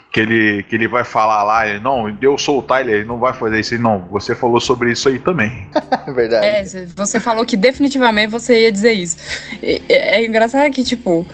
Que 0.10 0.22
ele, 0.22 0.64
que 0.64 0.74
ele 0.76 0.88
vai 0.88 1.04
falar 1.04 1.44
lá, 1.44 1.68
ele, 1.68 1.80
não, 1.80 2.18
eu 2.22 2.38
sou 2.38 2.60
o 2.60 2.62
Tyler, 2.64 2.96
ele 2.96 3.06
não 3.06 3.20
vai 3.20 3.34
fazer 3.34 3.60
isso 3.60 3.74
aí, 3.74 3.80
não. 3.80 4.00
Você 4.10 4.34
falou 4.34 4.60
sobre 4.60 4.92
isso 4.92 5.10
aí 5.10 5.20
também. 5.20 5.68
É 6.08 6.10
verdade. 6.12 6.46
É, 6.46 6.64
cê- 6.66 6.86
você 6.96 7.20
falou 7.20 7.46
que 7.46 7.58
definitivamente 7.58 8.32
você 8.32 8.62
ia 8.64 8.72
dizer 8.72 8.94
isso. 8.94 9.18
E- 9.62 9.82
É, 9.90 10.22
é 10.22 10.26
engraçado 10.26 10.72
que, 10.72 10.82
tipo, 10.84 11.28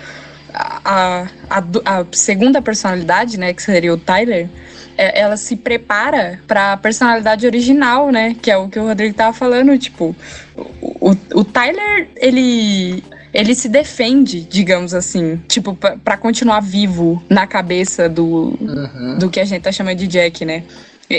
a, 0.54 1.28
a, 1.50 1.60
a 2.00 2.06
segunda 2.12 2.62
personalidade, 2.62 3.40
né, 3.40 3.54
que 3.54 3.62
seria 3.62 3.94
o 3.94 3.98
Tyler, 3.98 4.50
ela 4.98 5.38
se 5.38 5.56
prepara 5.56 6.40
pra 6.48 6.78
personalidade 6.78 7.46
original, 7.46 8.12
né? 8.12 8.36
Que 8.42 8.52
é 8.52 8.58
o 8.58 8.68
que 8.70 8.80
o 8.80 8.84
Rodrigo 8.88 9.14
tava 9.16 9.34
falando, 9.34 9.78
tipo, 9.78 10.16
o, 10.56 11.10
o, 11.12 11.18
o 11.36 11.44
Tyler, 11.44 12.08
ele. 12.18 13.04
Ele 13.34 13.56
se 13.56 13.68
defende, 13.68 14.42
digamos 14.42 14.94
assim, 14.94 15.42
tipo, 15.48 15.74
pra, 15.74 15.98
pra 15.98 16.16
continuar 16.16 16.60
vivo 16.60 17.24
na 17.28 17.48
cabeça 17.48 18.08
do, 18.08 18.56
Uhum. 18.62 19.18
do 19.18 19.28
que 19.28 19.40
a 19.40 19.46
gente 19.46 19.64
tá 19.64 19.72
chamando 19.72 19.98
de 19.98 20.06
Jack, 20.06 20.46
né? 20.46 20.62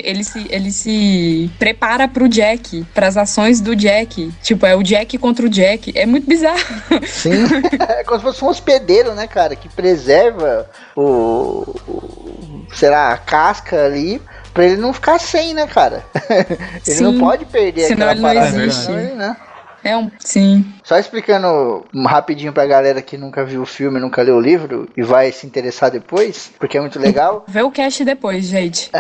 Ele 0.05 0.25
se, 0.25 0.47
ele 0.51 0.71
se 0.71 1.51
prepara 1.59 2.09
pro 2.09 2.29
Jack, 2.29 2.85
pras 2.95 3.17
ações 3.17 3.61
do 3.61 3.75
Jack. 3.77 4.33
Tipo, 4.43 4.67
é 4.67 4.75
o 4.75 4.83
Jack 4.83 5.17
contra 5.19 5.47
o 5.47 5.49
Jack. 5.49 5.93
É 5.95 6.07
muito 6.07 6.27
bizarro. 6.29 6.59
Sim. 7.07 7.45
É 7.89 8.03
como 8.05 8.19
se 8.19 8.25
fosse 8.25 8.45
um 8.45 8.49
hospedeiro, 8.49 9.15
né, 9.15 9.27
cara? 9.27 9.55
Que 9.57 9.69
preserva 9.69 10.69
o. 10.97 11.63
o 11.87 12.67
sei 12.75 12.89
lá, 12.91 13.13
a 13.13 13.17
casca 13.19 13.85
ali. 13.85 14.21
Pra 14.53 14.65
ele 14.65 14.77
não 14.77 14.93
ficar 14.93 15.19
sem, 15.19 15.53
né, 15.53 15.67
cara? 15.67 16.05
ele 16.87 17.01
não 17.01 17.13
Sim. 17.13 17.19
pode 17.19 17.45
perder 17.45 17.89
Senão 17.89 18.09
aquela 18.09 18.13
ele 18.13 18.41
não 18.41 18.47
parada. 18.51 18.65
existe. 18.65 18.93
ele, 18.93 19.13
né? 19.15 19.37
É 19.85 19.97
um. 19.97 20.11
Sim. 20.19 20.65
Só 20.83 20.99
explicando 20.99 21.85
rapidinho 22.07 22.55
pra 22.55 22.67
galera 22.67 23.03
que 23.03 23.19
nunca 23.19 23.45
viu 23.45 23.63
o 23.63 23.67
filme, 23.67 24.01
nunca 24.01 24.23
leu 24.23 24.37
o 24.37 24.41
livro 24.41 24.89
e 24.97 25.03
vai 25.03 25.31
se 25.31 25.47
interessar 25.47 25.91
depois, 25.91 26.51
porque 26.59 26.79
é 26.79 26.81
muito 26.81 26.99
legal. 26.99 27.45
Vê 27.47 27.61
o 27.63 27.71
cast 27.71 28.03
depois, 28.03 28.47
gente. 28.47 28.91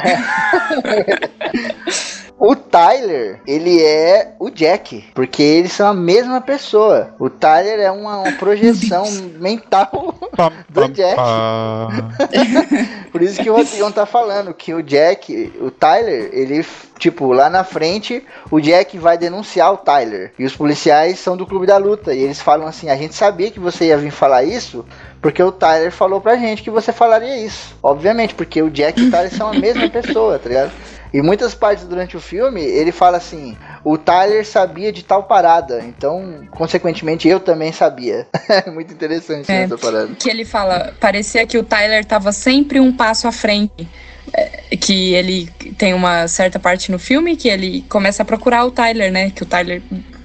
O 2.38 2.56
Tyler, 2.56 3.40
ele 3.46 3.80
é 3.82 4.34
o 4.40 4.50
Jack, 4.50 5.04
porque 5.14 5.42
eles 5.42 5.72
são 5.72 5.88
a 5.88 5.94
mesma 5.94 6.40
pessoa. 6.40 7.14
O 7.18 7.30
Tyler 7.30 7.78
é 7.78 7.90
uma, 7.90 8.18
uma 8.18 8.32
projeção 8.32 9.04
mental 9.38 10.14
do 10.68 10.88
Jack. 10.88 11.16
Por 13.12 13.22
isso 13.22 13.40
que 13.40 13.48
o 13.48 13.54
Rodrigão 13.54 13.92
tá 13.92 14.04
falando 14.04 14.52
que 14.52 14.74
o 14.74 14.82
Jack, 14.82 15.52
o 15.60 15.70
Tyler, 15.70 16.30
ele, 16.32 16.66
tipo, 16.98 17.32
lá 17.32 17.48
na 17.48 17.62
frente, 17.62 18.24
o 18.50 18.60
Jack 18.60 18.98
vai 18.98 19.16
denunciar 19.16 19.72
o 19.72 19.76
Tyler. 19.76 20.32
E 20.36 20.44
os 20.44 20.56
policiais 20.56 21.20
são 21.20 21.36
do 21.36 21.46
Clube 21.46 21.66
da 21.66 21.76
Luta. 21.76 22.12
E 22.12 22.18
eles 22.18 22.40
falam 22.40 22.66
assim: 22.66 22.90
a 22.90 22.96
gente 22.96 23.14
sabia 23.14 23.52
que 23.52 23.60
você 23.60 23.86
ia 23.86 23.96
vir 23.96 24.10
falar 24.10 24.42
isso. 24.42 24.84
Porque 25.22 25.42
o 25.42 25.52
Tyler 25.52 25.92
falou 25.92 26.20
pra 26.20 26.36
gente 26.36 26.62
que 26.62 26.70
você 26.70 26.92
falaria 26.92 27.38
isso. 27.38 27.74
Obviamente, 27.82 28.34
porque 28.34 28.60
o 28.60 28.68
Jack 28.68 29.00
e 29.00 29.06
o 29.06 29.10
Tyler 29.10 29.32
são 29.32 29.48
a 29.48 29.54
mesma 29.54 29.88
pessoa, 29.88 30.38
tá 30.38 30.48
ligado? 30.48 30.72
E 31.14 31.22
muitas 31.22 31.54
partes 31.54 31.84
durante 31.84 32.16
o 32.16 32.20
filme, 32.20 32.60
ele 32.60 32.90
fala 32.90 33.18
assim: 33.18 33.56
o 33.84 33.96
Tyler 33.96 34.44
sabia 34.44 34.90
de 34.92 35.04
tal 35.04 35.22
parada, 35.22 35.80
então, 35.86 36.44
consequentemente, 36.50 37.28
eu 37.28 37.38
também 37.38 37.72
sabia. 37.72 38.26
É 38.66 38.68
muito 38.70 38.92
interessante 38.92 39.50
É. 39.50 39.62
essa 39.62 39.78
parada. 39.78 40.08
Que 40.18 40.28
ele 40.28 40.44
fala, 40.44 40.92
parecia 40.98 41.46
que 41.46 41.56
o 41.56 41.62
Tyler 41.62 42.04
tava 42.04 42.32
sempre 42.32 42.80
um 42.80 42.92
passo 42.92 43.28
à 43.28 43.32
frente. 43.32 43.88
É, 44.32 44.76
Que 44.76 45.14
ele 45.14 45.46
tem 45.78 45.94
uma 45.94 46.26
certa 46.26 46.58
parte 46.58 46.90
no 46.90 46.98
filme 46.98 47.36
que 47.36 47.48
ele 47.48 47.82
começa 47.88 48.22
a 48.22 48.26
procurar 48.26 48.64
o 48.64 48.70
Tyler, 48.72 49.12
né? 49.12 49.30
Que 49.30 49.44
o 49.44 49.46
Tyler 49.46 49.80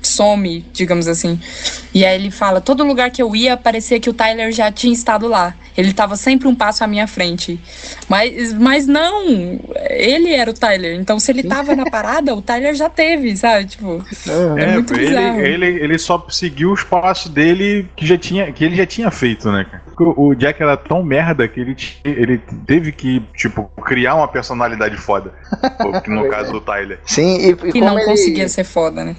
some, 0.09 0.65
digamos 0.73 1.07
assim. 1.07 1.39
E 1.93 2.05
aí 2.05 2.15
ele 2.15 2.31
fala: 2.31 2.59
todo 2.61 2.83
lugar 2.83 3.09
que 3.11 3.21
eu 3.21 3.35
ia, 3.35 3.55
parecia 3.57 3.99
que 3.99 4.09
o 4.09 4.13
Tyler 4.13 4.51
já 4.51 4.71
tinha 4.71 4.93
estado 4.93 5.27
lá. 5.27 5.53
Ele 5.77 5.93
tava 5.93 6.17
sempre 6.17 6.47
um 6.47 6.53
passo 6.55 6.83
à 6.83 6.87
minha 6.87 7.07
frente. 7.07 7.57
Mas, 8.09 8.53
mas 8.53 8.85
não, 8.85 9.59
ele 9.89 10.33
era 10.33 10.51
o 10.51 10.53
Tyler. 10.53 10.99
Então, 10.99 11.19
se 11.19 11.31
ele 11.31 11.43
tava 11.43 11.73
na 11.75 11.85
parada, 11.89 12.35
o 12.35 12.41
Tyler 12.41 12.73
já 12.75 12.89
teve, 12.89 13.37
sabe? 13.37 13.65
Tipo, 13.65 14.03
é, 14.57 14.73
muito 14.73 14.93
bizarro. 14.93 15.39
ele, 15.39 15.65
ele, 15.67 15.83
ele 15.83 15.97
só 15.97 16.25
seguiu 16.29 16.73
os 16.73 16.83
passos 16.83 17.31
dele 17.31 17.87
que, 17.95 18.05
já 18.05 18.17
tinha, 18.17 18.51
que 18.51 18.65
ele 18.65 18.75
já 18.75 18.85
tinha 18.85 19.09
feito, 19.09 19.49
né, 19.51 19.65
cara? 19.69 19.83
O 20.15 20.33
Jack 20.33 20.61
era 20.61 20.77
tão 20.77 21.03
merda 21.03 21.45
que 21.45 21.59
ele, 21.59 21.75
ele 22.05 22.41
teve 22.65 22.91
que, 22.93 23.21
tipo, 23.35 23.69
criar 23.83 24.15
uma 24.15 24.27
personalidade 24.29 24.95
foda. 24.95 25.33
no 26.07 26.29
caso 26.29 26.53
do 26.53 26.61
Tyler. 26.61 26.99
Sim, 27.05 27.37
e, 27.37 27.49
e 27.49 27.55
Que 27.55 27.71
como 27.73 27.85
não 27.85 27.97
ele- 27.99 28.05
conseguia 28.05 28.47
ser 28.47 28.63
foda, 28.63 29.03
né? 29.03 29.15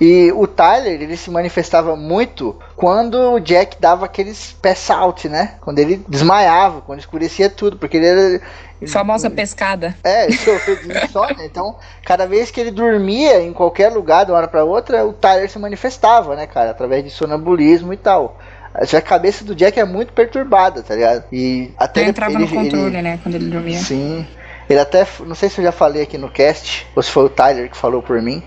E 0.00 0.23
o 0.32 0.46
Tyler, 0.46 1.00
ele 1.02 1.16
se 1.16 1.30
manifestava 1.30 1.96
muito 1.96 2.56
quando 2.76 3.14
o 3.34 3.40
Jack 3.40 3.76
dava 3.80 4.04
aqueles 4.06 4.56
pass 4.62 4.90
out, 4.90 5.28
né? 5.28 5.54
Quando 5.60 5.78
ele 5.78 6.04
desmaiava, 6.08 6.80
quando 6.80 6.98
escurecia 7.00 7.48
tudo, 7.50 7.76
porque 7.76 7.96
ele 7.96 8.06
era. 8.06 8.40
Famosa 8.88 9.30
pescada. 9.30 9.94
É, 10.04 10.24
ele 10.24 10.36
sofreu 10.36 10.76
de 10.76 10.92
insônia. 11.04 11.44
Então, 11.46 11.76
cada 12.04 12.26
vez 12.26 12.50
que 12.50 12.60
ele 12.60 12.70
dormia 12.70 13.40
em 13.40 13.52
qualquer 13.52 13.90
lugar 13.92 14.24
de 14.24 14.30
uma 14.30 14.38
hora 14.38 14.48
pra 14.48 14.64
outra, 14.64 15.06
o 15.06 15.12
Tyler 15.12 15.48
se 15.50 15.58
manifestava, 15.58 16.36
né, 16.36 16.46
cara? 16.46 16.70
Através 16.70 17.02
de 17.02 17.10
sonambulismo 17.10 17.92
e 17.92 17.96
tal. 17.96 18.38
A 18.74 19.00
cabeça 19.00 19.44
do 19.44 19.54
Jack 19.54 19.78
é 19.78 19.84
muito 19.84 20.12
perturbada, 20.12 20.82
tá 20.82 20.94
ligado? 20.96 21.24
E 21.32 21.72
até 21.78 22.00
Até 22.00 22.10
entrava 22.10 22.32
ele, 22.32 22.42
no 22.42 22.48
controle, 22.48 22.86
ele- 22.86 23.02
né? 23.02 23.20
Quando 23.22 23.36
ele 23.36 23.48
dormia. 23.48 23.78
Sim. 23.78 24.26
Ele 24.68 24.80
até, 24.80 25.06
não 25.26 25.34
sei 25.34 25.48
se 25.48 25.60
eu 25.60 25.64
já 25.64 25.72
falei 25.72 26.02
aqui 26.02 26.18
no 26.18 26.28
cast, 26.30 26.86
ou 26.96 27.02
se 27.02 27.10
foi 27.10 27.24
o 27.24 27.28
Tyler 27.28 27.70
que 27.70 27.76
falou 27.76 28.02
por 28.02 28.20
mim, 28.20 28.42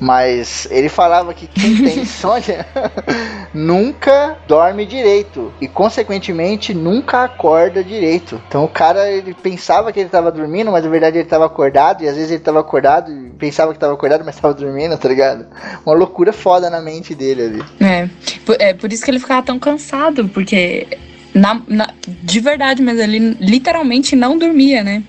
Mas 0.00 0.68
ele 0.70 0.88
falava 0.88 1.32
que 1.32 1.46
quem 1.46 1.76
tem 1.76 2.00
insônia 2.02 2.66
nunca 3.52 4.36
dorme 4.46 4.84
direito 4.84 5.52
e, 5.60 5.66
consequentemente, 5.66 6.74
nunca 6.74 7.24
acorda 7.24 7.82
direito. 7.82 8.40
Então 8.48 8.64
o 8.64 8.68
cara 8.68 9.10
ele 9.10 9.34
pensava 9.34 9.92
que 9.92 9.98
ele 9.98 10.06
estava 10.06 10.30
dormindo, 10.30 10.70
mas 10.70 10.84
na 10.84 10.90
verdade 10.90 11.16
ele 11.16 11.24
estava 11.24 11.46
acordado 11.46 12.02
e 12.02 12.08
às 12.08 12.14
vezes 12.14 12.30
ele 12.30 12.40
estava 12.40 12.60
acordado 12.60 13.10
e 13.10 13.30
pensava 13.30 13.72
que 13.72 13.76
estava 13.76 13.94
acordado, 13.94 14.24
mas 14.24 14.34
estava 14.34 14.54
dormindo, 14.54 14.96
tá 14.98 15.08
ligado? 15.08 15.46
Uma 15.84 15.94
loucura 15.94 16.32
foda 16.32 16.68
na 16.68 16.80
mente 16.80 17.14
dele 17.14 17.42
ali. 17.42 17.64
É, 17.80 18.08
é 18.70 18.74
por 18.74 18.92
isso 18.92 19.04
que 19.04 19.10
ele 19.10 19.18
ficava 19.18 19.42
tão 19.42 19.58
cansado, 19.58 20.28
porque 20.28 20.86
na, 21.34 21.60
na, 21.68 21.88
de 22.06 22.40
verdade, 22.40 22.82
mas 22.82 22.98
ele 22.98 23.36
literalmente 23.40 24.16
não 24.16 24.38
dormia, 24.38 24.82
né? 24.82 25.02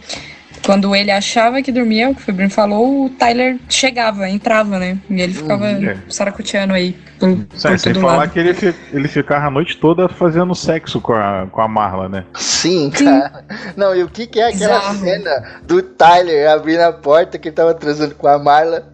Quando 0.65 0.95
ele 0.95 1.11
achava 1.11 1.61
que 1.61 1.71
dormia, 1.71 2.09
o 2.09 2.15
que 2.15 2.29
o 2.29 2.33
Bruno 2.33 2.49
falou, 2.49 3.05
o 3.05 3.09
Tyler 3.09 3.57
chegava, 3.69 4.29
entrava, 4.29 4.77
né? 4.79 4.97
E 5.09 5.21
ele 5.21 5.33
ficava 5.33 5.65
Uhum. 5.65 5.89
É. 5.89 5.97
saracoteando 6.09 6.73
aí. 6.73 6.97
Por, 7.19 7.29
Sem, 7.55 7.71
por 7.71 7.79
sem 7.79 7.93
falar 7.95 8.17
lado. 8.17 8.31
que 8.31 8.37
ele, 8.37 8.75
ele 8.93 9.07
ficava 9.07 9.47
a 9.47 9.49
noite 9.49 9.77
toda 9.77 10.07
fazendo 10.07 10.53
sexo 10.53 11.01
com 11.01 11.13
a, 11.13 11.47
com 11.51 11.61
a 11.61 11.67
Marla, 11.67 12.07
né? 12.07 12.25
Sim, 12.35 12.91
cara. 12.91 13.43
Não, 13.75 13.95
e 13.95 14.03
o 14.03 14.07
que, 14.07 14.27
que 14.27 14.39
é 14.39 14.49
aquela 14.49 14.77
Bizarro. 14.77 14.99
cena 14.99 15.43
do 15.63 15.81
Tyler 15.81 16.47
abrindo 16.51 16.81
a 16.81 16.93
porta 16.93 17.39
que 17.39 17.47
ele 17.47 17.55
tava 17.55 17.73
transando 17.73 18.13
com 18.13 18.27
a 18.27 18.37
Marla? 18.37 18.87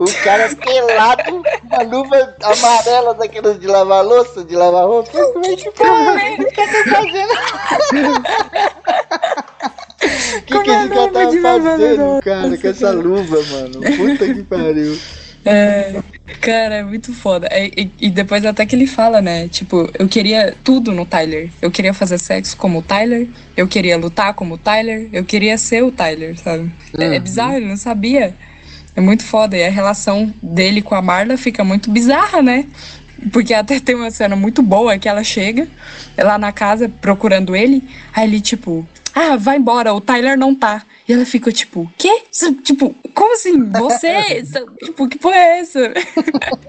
O 0.00 0.04
cara 0.24 0.48
pelado, 0.56 1.42
uma 1.70 1.82
luva 1.84 2.34
amarela 2.42 3.14
daquelas 3.14 3.60
de 3.60 3.68
lavar 3.68 4.04
louça, 4.04 4.44
de 4.44 4.56
lavar 4.56 4.86
roupa. 4.86 5.10
Como 5.32 5.46
é 5.46 5.54
que 5.54 5.70
porra? 5.70 6.14
O 6.40 6.44
que 6.46 6.66
tá 6.66 6.90
fazendo? 6.90 7.34
O 10.38 10.42
que, 10.42 10.54
Com 10.54 10.62
que 10.62 10.70
esse 10.70 10.88
cara 10.88 11.12
tava 11.12 11.40
fazendo, 11.40 12.20
cara, 12.22 12.58
com 12.58 12.68
essa 12.68 12.90
luva, 12.92 13.42
mano? 13.44 13.80
Puta 13.96 14.26
que 14.32 14.42
pariu. 14.44 14.98
É, 15.44 15.94
cara, 16.42 16.76
é 16.76 16.82
muito 16.82 17.12
foda. 17.14 17.48
É, 17.50 17.66
E, 17.68 17.90
e 17.98 18.10
depois 18.10 18.44
até 18.44 18.66
que 18.66 18.76
ele 18.76 18.86
fala, 18.86 19.22
né? 19.22 19.48
Tipo, 19.48 19.90
eu 19.98 20.06
queria 20.06 20.54
tudo 20.62 20.92
no 20.92 21.06
Tyler. 21.06 21.50
Eu 21.62 21.70
queria 21.70 21.94
fazer 21.94 22.18
sexo 22.18 22.56
como 22.56 22.80
o 22.80 22.82
Tyler, 22.82 23.26
eu 23.56 23.66
queria 23.66 23.96
lutar 23.96 24.34
como 24.34 24.54
o 24.54 24.58
Tyler, 24.58 25.08
eu 25.12 25.24
queria 25.24 25.56
ser 25.56 25.82
o 25.82 25.90
Tyler, 25.90 26.38
sabe? 26.38 26.70
É, 26.98 27.04
é 27.04 27.08
Uhum. 27.12 27.20
bizarro, 27.20 27.56
ele 27.56 27.66
não 27.66 27.76
sabia. 27.76 28.34
É 28.94 29.00
muito 29.00 29.24
foda. 29.24 29.56
E 29.56 29.64
a 29.64 29.70
relação 29.70 30.32
dele 30.42 30.82
com 30.82 30.94
a 30.94 31.00
Marla 31.00 31.36
fica 31.38 31.64
muito 31.64 31.90
bizarra, 31.90 32.42
né? 32.42 32.66
Porque 33.32 33.54
até 33.54 33.78
tem 33.80 33.94
uma 33.94 34.10
cena 34.10 34.34
muito 34.36 34.62
boa 34.62 34.98
que 34.98 35.08
ela 35.08 35.22
chega 35.22 35.68
lá 36.18 36.38
na 36.38 36.52
casa 36.52 36.88
procurando 37.00 37.54
ele. 37.54 37.82
Aí 38.12 38.26
ele, 38.28 38.40
tipo, 38.40 38.86
ah, 39.14 39.36
vai 39.36 39.56
embora, 39.56 39.94
o 39.94 40.00
Tyler 40.00 40.38
não 40.38 40.54
tá. 40.54 40.82
E 41.08 41.12
ela 41.12 41.24
fica, 41.24 41.50
tipo, 41.50 41.90
quê? 41.98 42.22
Tipo, 42.62 42.94
como 43.14 43.34
assim? 43.34 43.68
Você? 43.70 44.44
Tipo, 44.84 45.08
que 45.08 45.18
porra 45.18 45.36
é 45.36 45.58
essa? 45.60 45.92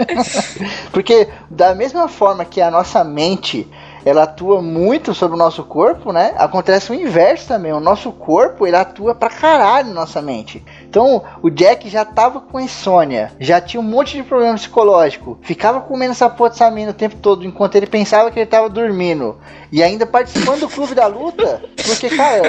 Porque 0.92 1.28
da 1.50 1.76
mesma 1.76 2.08
forma 2.08 2.44
que 2.44 2.60
a 2.60 2.72
nossa 2.72 3.04
mente 3.04 3.68
ela 4.06 4.24
atua 4.24 4.62
muito 4.62 5.14
sobre 5.14 5.36
o 5.36 5.40
nosso 5.40 5.64
corpo, 5.64 6.12
né? 6.12 6.34
Acontece 6.38 6.92
o 6.92 6.96
inverso 6.96 7.48
também. 7.48 7.72
O 7.74 7.80
nosso 7.80 8.12
corpo 8.12 8.66
ele 8.66 8.76
atua 8.76 9.14
pra 9.14 9.30
caralho 9.30 9.90
na 9.90 9.94
nossa 9.94 10.22
mente. 10.22 10.64
Então 10.84 11.24
o 11.42 11.50
Jack 11.50 11.90
já 11.90 12.04
tava 12.04 12.42
com 12.42 12.60
insônia, 12.60 13.32
já 13.40 13.62
tinha 13.62 13.80
um 13.80 13.84
monte 13.84 14.18
de 14.18 14.24
problema 14.24 14.56
psicológico, 14.56 15.38
ficava 15.42 15.82
comendo 15.82 16.12
essa 16.12 16.30
porra 16.30 16.50
dessa 16.50 16.70
mina 16.72 16.92
o 16.92 16.96
tempo 16.96 17.16
todo 17.16 17.46
enquanto 17.46 17.76
ele 17.76 17.88
pensava 17.88 18.32
que 18.32 18.40
ele 18.40 18.46
tava 18.46 18.70
dormindo. 18.70 19.38
E 19.72 19.82
ainda 19.82 20.06
participando 20.06 20.62
do 20.62 20.70
clube 20.70 20.94
da 20.94 21.08
luta, 21.08 21.62
porque, 21.86 22.10
cara, 22.10 22.42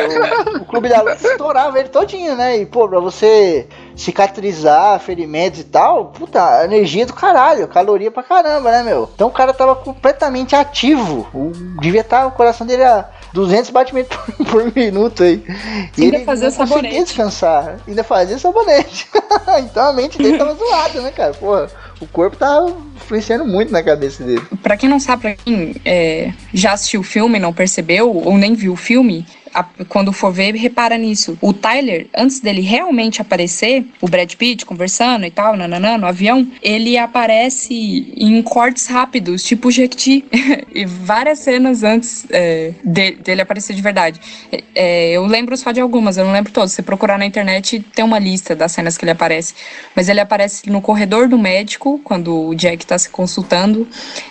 o, 0.54 0.62
o 0.62 0.64
clube 0.64 0.88
da 0.88 1.00
luta 1.00 1.28
estourava 1.28 1.78
ele 1.78 1.88
todinho, 1.88 2.34
né? 2.34 2.58
E, 2.58 2.66
pô, 2.66 2.88
pra 2.88 2.98
você 2.98 3.68
cicatrizar 3.96 4.98
ferimentos 5.00 5.60
e 5.60 5.64
tal, 5.64 6.06
puta, 6.06 6.64
energia 6.64 7.06
do 7.06 7.12
caralho, 7.12 7.68
caloria 7.68 8.10
pra 8.10 8.22
caramba, 8.22 8.70
né, 8.70 8.82
meu? 8.82 9.10
Então 9.14 9.28
o 9.28 9.32
cara 9.32 9.52
tava 9.52 9.74
completamente 9.76 10.54
ativo. 10.54 11.28
O, 11.34 11.52
devia 11.80 12.00
estar 12.00 12.26
o 12.26 12.32
coração 12.32 12.66
dele 12.66 12.84
a 12.84 13.08
200 13.32 13.70
batimentos 13.70 14.16
por, 14.36 14.44
por 14.46 14.76
minuto 14.76 15.22
aí. 15.22 15.42
E 15.96 16.04
Ainda 16.04 16.16
ele 16.16 16.24
fazia 16.24 16.50
não 16.50 16.56
conseguia 16.56 16.76
sabonete. 16.82 17.04
descansar. 17.04 17.76
Ainda 17.86 18.04
fazia 18.04 18.38
sabonete. 18.38 19.08
então 19.60 19.88
a 19.88 19.92
mente 19.92 20.18
dele 20.18 20.38
tava 20.38 20.54
zoada, 20.54 21.00
né, 21.00 21.10
cara? 21.10 21.34
Porra, 21.34 21.68
o 22.00 22.06
corpo 22.06 22.36
tava 22.36 22.74
influenciando 22.96 23.44
muito 23.44 23.72
na 23.72 23.82
cabeça 23.82 24.24
dele. 24.24 24.42
Pra 24.62 24.76
quem 24.76 24.88
não 24.88 25.00
sabe, 25.00 25.22
pra 25.22 25.34
quem 25.34 25.74
é, 25.84 26.32
já 26.52 26.72
assistiu 26.72 27.00
o 27.00 27.04
filme 27.04 27.38
não 27.38 27.52
percebeu, 27.52 28.14
ou 28.14 28.36
nem 28.36 28.54
viu 28.54 28.72
o 28.72 28.76
filme, 28.76 29.26
quando 29.88 30.12
for 30.12 30.32
ver, 30.32 30.54
repara 30.54 30.96
nisso. 30.96 31.38
O 31.40 31.52
Tyler, 31.52 32.06
antes 32.16 32.40
dele 32.40 32.60
realmente 32.60 33.20
aparecer, 33.20 33.84
o 34.00 34.08
Brad 34.08 34.32
Pitt 34.34 34.64
conversando 34.64 35.24
e 35.24 35.30
tal, 35.30 35.56
nananã, 35.56 35.98
no 35.98 36.06
avião, 36.06 36.46
ele 36.62 36.96
aparece 36.96 38.12
em 38.16 38.40
cortes 38.42 38.86
rápidos, 38.86 39.42
tipo 39.44 39.70
Jequiti. 39.70 40.24
e 40.74 40.84
várias 40.84 41.40
cenas 41.40 41.82
antes 41.82 42.26
é, 42.30 42.72
de- 42.84 43.12
dele 43.12 43.42
aparecer 43.42 43.74
de 43.74 43.82
verdade. 43.82 44.20
É, 44.50 44.64
é, 44.74 45.10
eu 45.12 45.26
lembro 45.26 45.56
só 45.56 45.72
de 45.72 45.80
algumas, 45.80 46.16
eu 46.16 46.24
não 46.24 46.32
lembro 46.32 46.52
todas. 46.52 46.72
Se 46.72 46.82
procurar 46.82 47.18
na 47.18 47.26
internet, 47.26 47.80
tem 47.94 48.04
uma 48.04 48.18
lista 48.18 48.54
das 48.54 48.72
cenas 48.72 48.96
que 48.96 49.04
ele 49.04 49.10
aparece. 49.12 49.54
Mas 49.94 50.08
ele 50.08 50.20
aparece 50.20 50.68
no 50.70 50.80
corredor 50.80 51.28
do 51.28 51.38
médico, 51.38 52.00
quando 52.02 52.48
o 52.48 52.54
Jack 52.54 52.86
tá 52.86 52.98
se 52.98 53.10
consultando. 53.10 53.86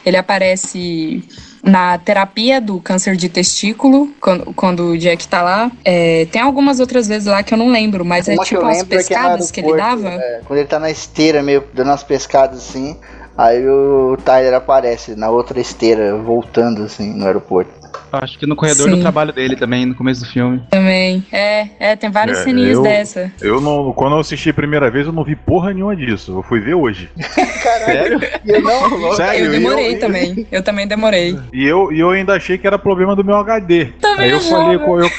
Ele 0.05 0.17
aparece 0.17 1.23
na 1.63 1.97
terapia 1.97 2.59
do 2.59 2.79
câncer 2.79 3.15
de 3.15 3.29
testículo, 3.29 4.09
quando, 4.19 4.53
quando 4.53 4.83
o 4.87 4.97
Jack 4.97 5.27
tá 5.27 5.41
lá. 5.41 5.71
É, 5.85 6.25
tem 6.31 6.41
algumas 6.41 6.79
outras 6.79 7.07
vezes 7.07 7.27
lá 7.27 7.43
que 7.43 7.53
eu 7.53 7.57
não 7.57 7.69
lembro, 7.71 8.03
mas 8.03 8.27
é 8.27 8.33
Uma 8.33 8.43
eu 8.43 8.45
tipo 8.45 8.65
as 8.65 8.77
lembro 8.77 8.83
é 8.83 8.87
que 8.87 8.93
é 8.93 8.97
pescadas 8.97 9.51
ele 9.55 9.75
dava. 9.75 10.09
é, 10.09 10.41
quando 10.45 10.59
ele 10.59 10.67
tá 10.67 10.79
na 10.79 10.89
esteira, 10.89 11.41
meio 11.41 11.63
dando 11.73 11.87
umas 11.87 12.03
pescadas 12.03 12.59
assim. 12.59 12.97
Aí 13.37 13.67
o 13.67 14.17
Tyler 14.23 14.53
aparece 14.53 15.15
na 15.15 15.29
outra 15.29 15.59
esteira, 15.59 16.15
voltando 16.17 16.83
assim 16.83 17.13
no 17.13 17.25
aeroporto. 17.25 17.80
Acho 18.11 18.37
que 18.37 18.45
no 18.45 18.55
corredor 18.55 18.89
Sim. 18.89 18.95
do 18.95 19.01
trabalho 19.01 19.31
dele 19.31 19.55
também, 19.55 19.85
no 19.85 19.95
começo 19.95 20.21
do 20.21 20.27
filme. 20.29 20.61
Também. 20.69 21.25
É, 21.31 21.67
é, 21.79 21.95
tem 21.95 22.09
várias 22.11 22.39
É, 22.39 22.43
ceninhas 22.43 22.75
eu- 22.77 22.83
dessa. 22.83 23.31
Eu 23.41 23.61
não. 23.61 23.93
Quando 23.93 24.13
eu 24.15 24.19
assisti 24.19 24.49
a 24.49 24.53
primeira 24.53 24.89
vez, 24.91 25.07
eu 25.07 25.13
não 25.13 25.23
vi 25.23 25.35
porra 25.35 25.73
nenhuma 25.73 25.95
disso. 25.95 26.31
Eu 26.37 26.43
fui 26.43 26.59
ver 26.59 26.73
hoje. 26.73 27.09
Caralho, 27.63 28.19
e 28.43 28.51
eu 28.51 28.61
não. 28.61 29.13
Sério, 29.15 29.45
eu 29.45 29.51
demorei 29.51 29.95
eu- 29.95 29.99
também. 29.99 30.47
Eu 30.51 30.61
também 30.63 30.87
demorei. 30.87 31.37
E 31.53 31.65
eu, 31.65 31.91
e 31.91 31.99
eu 31.99 32.09
ainda 32.09 32.33
achei 32.33 32.57
que 32.57 32.67
era 32.67 32.77
problema 32.77 33.15
do 33.15 33.23
meu 33.23 33.35
HD. 33.37 33.85
Também 34.01 34.25
Aí 34.25 34.31
eu 34.31 34.39
falei, 34.41 34.75
eu, 34.75 35.11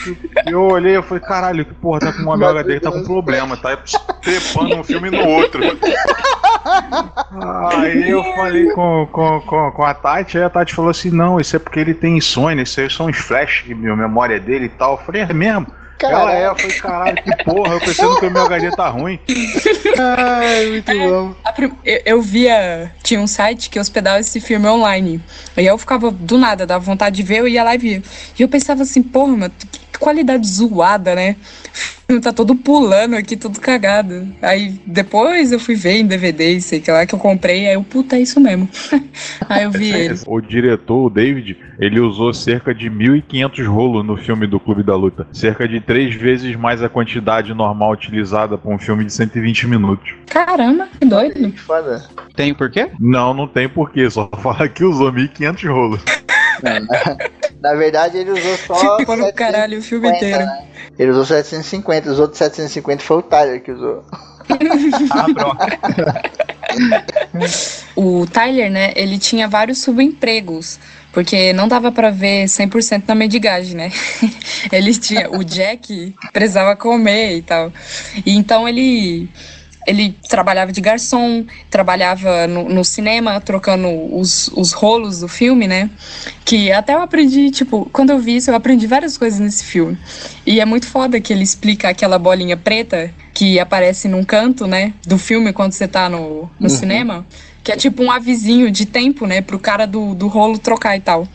eu 0.52 0.62
olhei 0.62 0.96
eu 0.96 1.02
falei, 1.02 1.22
caralho, 1.22 1.64
que 1.64 1.74
porra, 1.74 2.00
tá 2.00 2.12
com 2.12 2.22
o 2.22 2.36
meu 2.36 2.48
HD 2.48 2.74
que 2.74 2.80
tá 2.80 2.92
com 2.92 3.02
problema, 3.04 3.56
tá 3.56 3.76
trepando 4.22 4.76
um 4.76 4.84
filme 4.84 5.10
no 5.10 5.26
outro. 5.26 5.60
Aí 6.64 8.08
eu 8.10 8.22
falei 8.36 8.70
com, 8.70 9.06
com, 9.10 9.40
com, 9.40 9.70
com 9.72 9.84
a 9.84 9.94
Tati, 9.94 10.38
aí 10.38 10.44
a 10.44 10.50
Tati 10.50 10.74
falou 10.74 10.90
assim, 10.90 11.10
não, 11.10 11.40
isso 11.40 11.56
é 11.56 11.58
porque 11.58 11.80
ele 11.80 11.94
tem 11.94 12.16
insônia, 12.18 12.62
isso 12.62 12.80
aí 12.80 12.90
são 12.90 13.06
os 13.06 13.16
flash 13.16 13.64
a 13.70 13.74
memória 13.96 14.38
dele 14.40 14.66
e 14.66 14.68
tal. 14.68 14.92
Eu 14.92 14.98
falei, 14.98 15.22
é 15.22 15.32
mesmo? 15.32 15.66
Ela 16.02 16.34
é, 16.34 16.46
eu 16.48 16.56
falei, 16.56 16.76
caralho, 16.78 17.16
que 17.22 17.44
porra, 17.44 17.74
eu 17.74 17.80
pensando 17.80 18.18
que 18.18 18.26
o 18.26 18.30
meu 18.30 18.42
HD 18.42 18.70
tá 18.72 18.88
ruim. 18.88 19.20
Ai, 19.98 20.66
muito 20.66 20.92
bom. 20.98 21.34
A 21.44 21.52
prim- 21.52 21.72
Eu, 21.84 22.00
eu 22.04 22.22
via. 22.22 22.92
Tinha 23.04 23.20
um 23.20 23.26
site 23.28 23.70
que 23.70 23.78
hospedava 23.78 24.18
esse 24.18 24.40
filme 24.40 24.66
online. 24.66 25.22
Aí 25.56 25.64
eu 25.64 25.78
ficava 25.78 26.10
do 26.10 26.36
nada, 26.38 26.66
dava 26.66 26.84
vontade 26.84 27.14
de 27.16 27.22
ver, 27.22 27.38
eu 27.38 27.48
ia 27.48 27.62
lá 27.62 27.74
e 27.74 27.78
via. 27.78 28.02
E 28.36 28.42
eu 28.42 28.48
pensava 28.48 28.82
assim, 28.82 29.00
porra, 29.00 29.36
mano, 29.36 29.52
que 29.70 29.91
qualidade 30.02 30.46
zoada, 30.48 31.14
né? 31.14 31.36
O 32.02 32.06
filme 32.06 32.20
Tá 32.20 32.32
todo 32.32 32.54
pulando 32.54 33.14
aqui, 33.14 33.36
tudo 33.36 33.60
cagado. 33.60 34.28
Aí 34.42 34.80
depois 34.84 35.52
eu 35.52 35.58
fui 35.58 35.74
ver 35.74 35.98
em 35.98 36.06
DVD, 36.06 36.60
sei 36.60 36.80
que 36.80 36.90
lá 36.90 37.06
que 37.06 37.14
eu 37.14 37.18
comprei, 37.18 37.68
aí 37.68 37.74
eu, 37.74 37.82
puta, 37.82 38.16
é 38.16 38.20
isso 38.20 38.40
mesmo. 38.40 38.68
aí 39.48 39.62
eu 39.62 39.70
vi 39.70 39.90
ele. 39.92 40.18
O 40.26 40.40
diretor, 40.40 41.06
o 41.06 41.10
David, 41.10 41.56
ele 41.78 42.00
usou 42.00 42.34
cerca 42.34 42.74
de 42.74 42.90
1.500 42.90 43.66
rolos 43.66 44.04
no 44.04 44.16
filme 44.16 44.46
do 44.46 44.60
Clube 44.60 44.82
da 44.82 44.96
Luta. 44.96 45.26
Cerca 45.32 45.66
de 45.66 45.80
três 45.80 46.14
vezes 46.14 46.54
mais 46.56 46.82
a 46.82 46.88
quantidade 46.88 47.54
normal 47.54 47.92
utilizada 47.92 48.58
para 48.58 48.74
um 48.74 48.78
filme 48.78 49.04
de 49.04 49.12
120 49.12 49.66
minutos. 49.68 50.12
Caramba, 50.26 50.88
que 50.98 51.06
doido. 51.06 51.52
Que 51.52 51.60
foda. 51.60 52.04
Tem 52.34 52.52
o 52.52 52.54
porquê? 52.56 52.90
Não, 52.98 53.32
não 53.32 53.46
tem 53.46 53.68
porquê, 53.68 54.10
só 54.10 54.28
falar 54.42 54.68
que 54.68 54.84
usou 54.84 55.12
1.500 55.12 55.70
rolos. 55.70 56.00
Na 57.60 57.74
verdade, 57.74 58.18
ele 58.18 58.30
usou 58.32 58.56
só. 58.58 58.98
Ficou 58.98 59.16
no 59.16 59.32
caralho 59.32 59.78
o 59.78 59.82
filme 59.82 60.08
750, 60.08 60.16
inteiro. 60.16 60.46
né? 60.46 60.68
Ele 60.98 61.10
usou 61.10 61.24
750, 61.24 62.10
os 62.10 62.18
outros 62.18 62.38
750 62.38 63.02
foi 63.02 63.16
o 63.18 63.22
Tyler 63.22 63.62
que 63.62 63.72
usou. 63.72 64.04
Ah, 65.12 65.26
pronto. 65.32 65.56
O 67.94 68.26
Tyler, 68.26 68.70
né, 68.70 68.92
ele 68.96 69.18
tinha 69.18 69.46
vários 69.46 69.78
subempregos, 69.78 70.80
porque 71.12 71.52
não 71.52 71.68
dava 71.68 71.92
pra 71.92 72.10
ver 72.10 72.46
100% 72.46 73.04
na 73.06 73.14
mendigagem, 73.14 73.76
né? 73.76 73.92
ele 74.72 74.94
tinha, 74.94 75.30
o 75.30 75.44
Jack 75.44 76.14
precisava 76.32 76.74
comer 76.74 77.36
e 77.36 77.42
tal. 77.42 77.72
E 78.26 78.36
então 78.36 78.68
ele 78.68 79.28
ele 79.86 80.16
trabalhava 80.28 80.72
de 80.72 80.80
garçom, 80.80 81.44
trabalhava 81.70 82.46
no, 82.46 82.68
no 82.68 82.84
cinema, 82.84 83.40
trocando 83.40 83.88
os, 84.14 84.48
os 84.48 84.72
rolos 84.72 85.20
do 85.20 85.28
filme, 85.28 85.66
né? 85.66 85.90
Que 86.44 86.70
até 86.72 86.94
eu 86.94 87.00
aprendi, 87.00 87.50
tipo, 87.50 87.88
quando 87.92 88.10
eu 88.10 88.18
vi 88.18 88.36
isso, 88.36 88.50
eu 88.50 88.54
aprendi 88.54 88.86
várias 88.86 89.18
coisas 89.18 89.40
nesse 89.40 89.64
filme. 89.64 89.98
E 90.46 90.60
é 90.60 90.64
muito 90.64 90.86
foda 90.86 91.20
que 91.20 91.32
ele 91.32 91.42
explica 91.42 91.88
aquela 91.88 92.18
bolinha 92.18 92.56
preta 92.56 93.12
que 93.34 93.58
aparece 93.58 94.08
num 94.08 94.24
canto, 94.24 94.66
né, 94.66 94.92
do 95.06 95.18
filme 95.18 95.52
quando 95.52 95.72
você 95.72 95.88
tá 95.88 96.08
no, 96.08 96.50
no 96.60 96.68
cinema, 96.68 97.26
que 97.64 97.72
é 97.72 97.76
tipo 97.76 98.02
um 98.02 98.10
avizinho 98.10 98.70
de 98.70 98.84
tempo, 98.86 99.26
né, 99.26 99.40
pro 99.40 99.58
cara 99.58 99.86
do, 99.86 100.14
do 100.14 100.28
rolo 100.28 100.58
trocar 100.58 100.96
e 100.96 101.00
tal. 101.00 101.26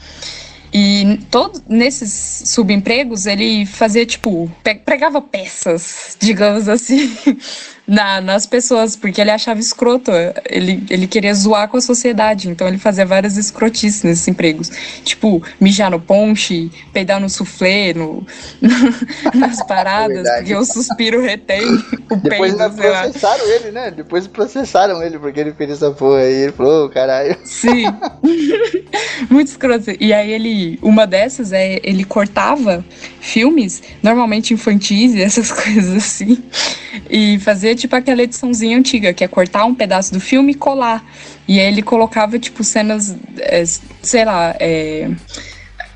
E 0.74 1.19
todo, 1.32 1.61
nesses 1.68 2.44
subempregos 2.45 3.26
ele 3.26 3.65
fazia 3.65 4.06
tipo, 4.06 4.52
pregava 4.86 5.22
peças, 5.22 6.15
digamos 6.19 6.68
assim, 6.68 7.15
na, 7.88 8.20
nas 8.20 8.46
pessoas, 8.46 8.96
porque 8.96 9.22
ele 9.22 9.32
achava 9.32 9.60
escroto. 9.60 10.12
Ele, 10.50 10.84
ele 10.90 11.08
queria 11.08 11.34
zoar 11.34 11.70
com 11.70 11.78
a 11.78 11.82
sociedade, 11.82 12.50
então 12.50 12.68
ele 12.68 12.78
fazia 12.78 13.06
várias 13.06 13.38
escrotices 13.38 14.04
nesses 14.04 14.28
empregos. 14.28 14.70
Tipo, 15.04 15.42
mijar 15.60 15.90
no 15.90 16.00
ponche, 16.00 16.70
peidar 16.92 17.20
no 17.22 17.30
soufflé, 17.30 17.94
no, 17.94 18.26
nas 19.34 19.66
paradas, 19.66 20.16
Verdade. 20.18 20.38
porque 20.40 20.56
o 20.56 20.66
suspiro 20.66 21.22
retém 21.22 21.64
o 22.10 22.16
Depois 22.18 22.56
peido, 22.56 22.76
sei 22.76 22.90
lá. 22.90 23.02
processaram 23.04 23.48
ele, 23.52 23.72
né? 23.72 23.92
Depois 23.92 24.28
processaram 24.28 25.02
ele 25.02 25.18
porque 25.18 25.40
ele 25.40 25.54
fez 25.54 25.72
essa 25.72 25.92
porra 25.92 26.20
aí. 26.20 26.34
Ele 26.34 26.52
falou, 26.52 26.86
"Ô, 26.86 26.90
caralho. 26.90 27.38
Sim. 27.46 27.86
Muito 29.30 29.48
escroto. 29.48 29.92
E 30.00 30.14
aí 30.14 30.32
ele, 30.32 30.78
uma 30.82 31.08
dessas 31.08 31.52
é, 31.54 31.80
ele 31.84 32.04
cortava 32.04 32.84
filmes, 33.28 33.84
normalmente 34.02 34.54
infantis 34.54 35.14
e 35.14 35.22
essas 35.22 35.52
coisas 35.52 35.95
assim, 35.95 36.44
e 37.10 37.38
fazia 37.40 37.76
tipo 37.76 37.95
aquela 37.95 38.24
ediçãozinha 38.24 38.78
antiga, 38.78 39.14
que 39.14 39.24
é 39.24 39.28
cortar 39.28 39.66
um 39.66 39.76
pedaço 39.76 40.14
do 40.14 40.20
filme 40.20 40.54
e 40.54 40.56
colar. 40.56 41.04
E 41.48 41.60
aí 41.60 41.68
ele 41.68 41.82
colocava 41.82 42.40
tipo 42.40 42.64
cenas, 42.64 43.16
é, 43.38 43.64
sei 44.02 44.26
lá, 44.26 44.56
é, 44.60 45.10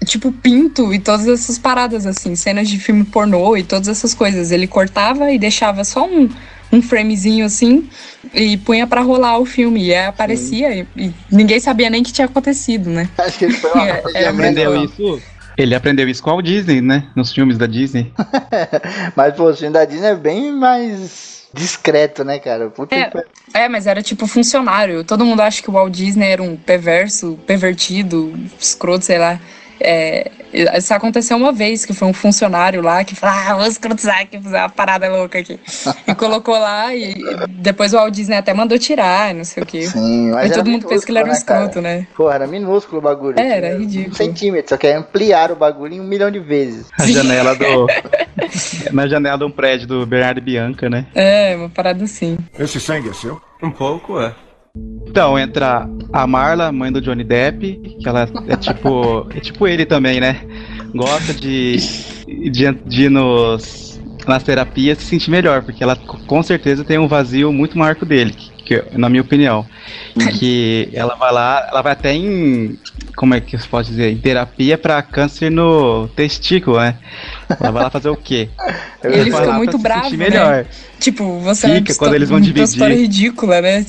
tipo 0.06 0.32
pinto 0.32 0.94
e 0.94 1.00
todas 1.00 1.28
essas 1.28 1.58
paradas 1.58 2.06
assim, 2.06 2.36
cenas 2.36 2.70
de 2.70 2.80
filme 2.80 3.04
pornô 3.04 3.56
e 3.56 3.64
todas 3.64 3.88
essas 3.88 4.14
coisas. 4.14 4.52
Ele 4.52 4.68
cortava 4.68 5.32
e 5.32 5.40
deixava 5.40 5.84
só 5.84 6.06
um, 6.06 6.30
um 6.72 6.82
framezinho 6.82 7.46
assim 7.46 7.90
e 8.34 8.58
punha 8.58 8.88
pra 8.88 9.02
rolar 9.02 9.40
o 9.40 9.46
filme. 9.46 9.86
E 9.86 9.94
aí 9.94 10.06
aparecia 10.06 10.74
e, 10.74 10.88
e 10.96 11.14
ninguém 11.32 11.60
sabia 11.60 11.90
nem 11.90 12.04
que 12.04 12.14
tinha 12.14 12.26
acontecido, 12.26 12.90
né? 12.90 13.10
Acho 13.18 13.40
que 13.40 13.46
ele 13.46 13.54
foi 13.54 13.72
uma 13.72 13.88
É, 13.88 14.04
é, 14.16 14.28
Aprendeu 14.28 14.84
isso? 14.84 15.22
Ele 15.58 15.76
aprendeu 15.76 16.08
isso 16.10 16.24
com 16.24 16.30
o 16.30 16.34
Walt 16.34 16.46
Disney, 16.46 16.82
né? 16.82 17.08
Nos 17.16 17.32
filmes 17.32 17.58
da 17.58 17.66
Disney. 17.68 18.14
Mas, 19.16 19.34
pô, 19.36 19.50
o 19.50 19.56
filme 19.56 19.74
da 19.74 19.86
Disney 19.86 20.08
é 20.10 20.16
bem 20.16 20.52
mais 20.52 21.48
discreto, 21.54 22.24
né, 22.24 22.40
cara? 22.40 22.70
Puta 22.70 22.96
É. 22.96 23.10
que- 23.10 23.24
É, 23.54 23.68
mas 23.68 23.86
era 23.86 24.02
tipo 24.02 24.26
funcionário. 24.26 25.04
Todo 25.04 25.26
mundo 25.26 25.42
acha 25.42 25.62
que 25.62 25.70
o 25.70 25.74
Walt 25.74 25.94
Disney 25.94 26.30
era 26.30 26.42
um 26.42 26.56
perverso, 26.56 27.38
pervertido, 27.46 28.34
escroto, 28.58 29.04
sei 29.04 29.18
lá. 29.18 29.38
É, 29.84 30.32
isso 30.78 30.94
aconteceu 30.94 31.38
uma 31.38 31.52
vez, 31.52 31.86
que 31.86 31.94
foi 31.94 32.08
um 32.08 32.14
funcionário 32.14 32.82
lá 32.82 33.04
que 33.04 33.16
falou, 33.16 33.36
ah, 33.36 33.56
vou 33.56 33.66
escrotizar 33.66 34.22
aqui, 34.22 34.40
fazer 34.40 34.58
uma 34.58 34.70
parada 34.70 35.10
louca 35.10 35.40
aqui. 35.40 35.60
e 36.08 36.16
colocou 36.16 36.58
lá 36.58 36.94
e 36.94 37.16
depois 37.50 37.94
o 37.94 37.98
Walt 37.98 38.14
Disney 38.14 38.38
até 38.38 38.54
mandou 38.54 38.78
tirar, 38.78 39.34
não 39.34 39.44
sei 39.44 39.64
o 39.64 39.66
quê. 39.66 39.84
Sim, 39.84 40.32
mas 40.32 40.52
Aí 40.52 40.58
todo 40.58 40.70
mundo 40.70 40.88
pensa 40.88 41.06
que 41.06 41.12
ele 41.12 41.20
era 41.20 41.28
um 41.28 41.32
né, 41.32 41.38
escroto, 41.38 41.82
né? 41.82 41.94
cara? 41.96 42.08
Porra, 42.16 42.36
era 42.36 42.48
minúsculo 42.48 43.00
o 43.00 43.02
bagulho. 43.02 43.40
É, 43.40 43.58
era 43.58 43.78
ridículo. 43.78 44.12
Um 44.12 44.16
centímetro, 44.16 44.70
só 44.70 44.78
que 44.78 44.88
é 44.88 44.96
ampliar 44.96 45.52
o 45.52 45.56
bagulho 45.56 45.94
em 45.94 46.00
um 46.00 46.06
milhão 46.06 46.30
de 46.30 46.40
vezes. 46.40 46.88
A 47.00 47.06
janela 47.06 47.56
do. 47.56 47.88
Na 48.92 49.08
janela 49.08 49.38
de 49.38 49.44
um 49.44 49.52
prédio 49.52 49.88
do 49.88 50.06
Bernardo 50.06 50.40
e 50.40 50.42
Bianca, 50.42 50.90
né? 50.90 51.06
É, 51.14 51.56
uma 51.56 51.70
parada 51.70 52.04
assim. 52.04 52.38
Esse 52.58 52.80
sangue 52.80 53.10
é 53.10 53.14
seu? 53.14 53.42
Um 53.62 53.72
pouco, 53.72 54.20
é. 54.20 54.34
Então, 54.76 55.38
entra 55.38 55.90
a 56.14 56.26
Marla, 56.26 56.72
mãe 56.72 56.92
do 56.92 57.02
Johnny 57.02 57.24
Depp, 57.24 57.98
que 58.02 58.08
ela 58.08 58.30
é 58.48 58.56
tipo. 58.56 59.28
É 59.36 59.40
tipo 59.40 59.68
ele 59.68 59.86
também, 59.86 60.22
né? 60.22 60.42
Gosta 60.96 61.34
de, 61.34 61.78
de, 62.50 62.72
de 62.86 63.04
ir 63.04 63.10
nos, 63.10 64.02
nas 64.28 64.44
terapias 64.44 65.00
se 65.00 65.06
sentir 65.06 65.32
melhor, 65.32 65.64
porque 65.64 65.84
ela 65.84 65.96
com 65.96 66.42
certeza 66.42 66.84
tem 66.84 66.98
um 66.98 67.08
vazio 67.08 67.52
muito 67.52 67.78
maior 67.78 67.96
que 67.96 68.04
o 68.04 68.06
dele, 68.06 68.34
que, 68.66 68.84
na 68.94 69.10
minha 69.10 69.22
opinião. 69.22 69.66
Que 70.40 70.90
ela 70.94 71.16
vai 71.16 71.32
lá, 71.34 71.68
ela 71.70 71.82
vai 71.82 71.94
até 71.94 72.14
em. 72.14 72.80
Como 73.16 73.34
é 73.34 73.42
que 73.42 73.58
se 73.58 73.68
pode 73.68 73.90
dizer? 73.90 74.12
Em 74.12 74.18
terapia 74.18 74.78
pra 74.78 75.02
câncer 75.02 75.50
no 75.50 76.08
testículo, 76.10 76.80
né? 76.80 76.98
Ela 77.60 77.72
vai 77.72 77.84
lá 77.84 77.90
fazer 77.90 78.10
o 78.10 78.16
quê? 78.16 78.50
Ele 79.04 79.32
fica 79.32 79.54
muito 79.54 79.78
se 79.78 79.84
bravo, 79.84 80.10
sentir 80.10 80.18
né? 80.18 80.66
Tipo, 81.02 81.40
você 81.40 81.68
Fica 81.68 81.92
é 81.92 81.94
uma 81.94 81.98
quando 81.98 82.14
eles 82.14 82.30
vão 82.30 82.38
uma 82.38 82.44
dividir. 82.46 82.64
história 82.64 82.96
ridícula, 82.96 83.60
né? 83.60 83.84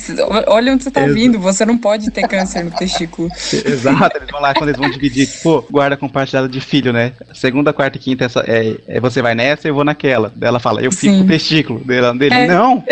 Olha 0.46 0.72
onde 0.72 0.82
você 0.82 0.90
tá 0.90 1.04
Exa- 1.04 1.12
vindo, 1.12 1.38
você 1.38 1.64
não 1.66 1.76
pode 1.76 2.10
ter 2.10 2.26
câncer 2.26 2.64
no 2.64 2.70
testículo. 2.70 3.28
Exato, 3.52 4.16
eles 4.16 4.30
vão 4.30 4.40
lá 4.40 4.54
quando 4.54 4.70
eles 4.70 4.80
vão 4.80 4.90
dividir, 4.90 5.26
tipo, 5.26 5.62
guarda 5.70 5.94
compartilhada 5.94 6.48
de 6.48 6.58
filho, 6.58 6.90
né? 6.90 7.12
Segunda, 7.34 7.70
quarta 7.70 7.98
e 7.98 8.00
quinta, 8.00 8.24
essa, 8.24 8.40
é, 8.48 8.76
é 8.88 8.98
você 8.98 9.20
vai 9.20 9.34
nessa 9.34 9.68
eu 9.68 9.74
vou 9.74 9.84
naquela. 9.84 10.32
Ela 10.40 10.58
fala, 10.58 10.80
eu 10.80 10.90
fico 10.90 11.12
Sim. 11.12 11.18
com 11.20 11.24
o 11.26 11.28
testículo. 11.28 11.84
Dele, 11.84 12.18
dele 12.18 12.34
É. 12.34 12.46
não! 12.48 12.82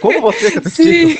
Como 0.00 0.22
você 0.22 0.50
com 0.52 0.58
o 0.58 0.62
testículo? 0.72 1.10
Sim. 1.10 1.18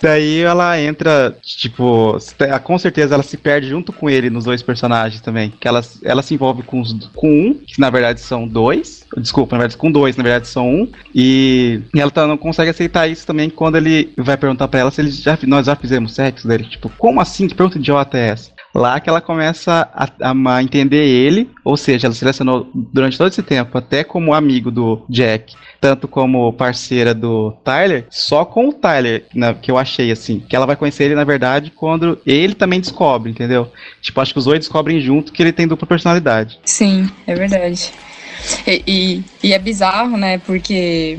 Daí 0.00 0.40
ela 0.40 0.80
entra, 0.80 1.36
tipo, 1.42 2.16
com 2.62 2.78
certeza 2.78 3.14
ela 3.14 3.22
se 3.22 3.36
perde 3.36 3.68
junto 3.68 3.92
com 3.92 4.08
ele 4.08 4.30
nos 4.30 4.44
dois 4.44 4.62
personagens 4.62 5.20
também. 5.20 5.52
Que 5.60 5.68
ela, 5.68 5.82
ela 6.02 6.22
se 6.22 6.34
envolve 6.34 6.62
com, 6.62 6.80
os, 6.80 6.92
com 7.14 7.30
um, 7.30 7.54
que 7.54 7.80
na 7.80 7.90
verdade 7.90 8.20
são 8.20 8.46
dois. 8.46 9.04
Desculpa, 9.16 9.54
na 9.56 9.60
verdade, 9.60 9.78
com 9.78 9.90
dois, 9.90 10.16
na 10.16 10.22
verdade 10.22 10.48
são 10.48 10.68
um. 10.68 10.88
E, 11.14 11.80
ela 11.94 12.10
tá- 12.10 12.26
não 12.26 12.36
consegue 12.36 12.70
aceitar 12.70 13.06
isso 13.08 13.26
também 13.26 13.48
quando 13.50 13.76
ele 13.76 14.12
vai 14.16 14.36
perguntar 14.36 14.68
pra 14.68 14.80
ela 14.80 14.90
se 14.90 15.00
eles 15.00 15.20
já, 15.20 15.38
nós 15.44 15.66
já 15.66 15.76
fizemos 15.76 16.14
sexo 16.14 16.48
dele. 16.48 16.64
Tipo, 16.64 16.88
como 16.98 17.20
assim? 17.20 17.46
Que 17.48 17.54
pergunta 17.54 17.78
idiota 17.78 18.18
é 18.18 18.28
essa? 18.28 18.53
Lá 18.74 18.98
que 18.98 19.08
ela 19.08 19.20
começa 19.20 19.88
a, 19.94 20.08
a- 20.30 20.62
entender 20.62 21.04
ele, 21.06 21.48
ou 21.64 21.76
seja, 21.76 22.06
ela 22.08 22.14
selecionou 22.14 22.68
durante 22.74 23.16
todo 23.16 23.28
esse 23.28 23.42
tempo, 23.42 23.78
até 23.78 24.02
como 24.02 24.34
amigo 24.34 24.70
do 24.70 25.04
Jack, 25.08 25.54
tanto 25.80 26.08
como 26.08 26.52
parceira 26.52 27.14
do 27.14 27.52
Tyler, 27.62 28.06
só 28.10 28.44
com 28.44 28.68
o 28.68 28.72
Tyler, 28.72 29.26
que 29.62 29.70
eu 29.70 29.78
achei 29.78 30.10
assim, 30.10 30.40
que 30.40 30.56
ela 30.56 30.66
vai 30.66 30.76
conhecer 30.76 31.04
ele 31.04 31.14
na 31.14 31.24
verdade 31.24 31.70
quando 31.70 32.18
ele 32.26 32.54
também 32.54 32.80
descobre, 32.80 33.30
entendeu? 33.30 33.70
Tipo, 34.00 34.20
acho 34.20 34.32
que 34.32 34.38
os 34.38 34.44
dois 34.46 34.58
descobrem 34.58 35.00
junto 35.00 35.32
que 35.32 35.42
ele 35.42 35.52
tem 35.52 35.68
dupla 35.68 35.86
personalidade. 35.86 36.58
Sim, 36.64 37.08
é 37.26 37.34
verdade. 37.34 37.92
E, 38.66 38.82
e, 38.86 39.24
e 39.48 39.52
é 39.52 39.58
bizarro, 39.58 40.16
né? 40.16 40.38
Porque 40.38 41.18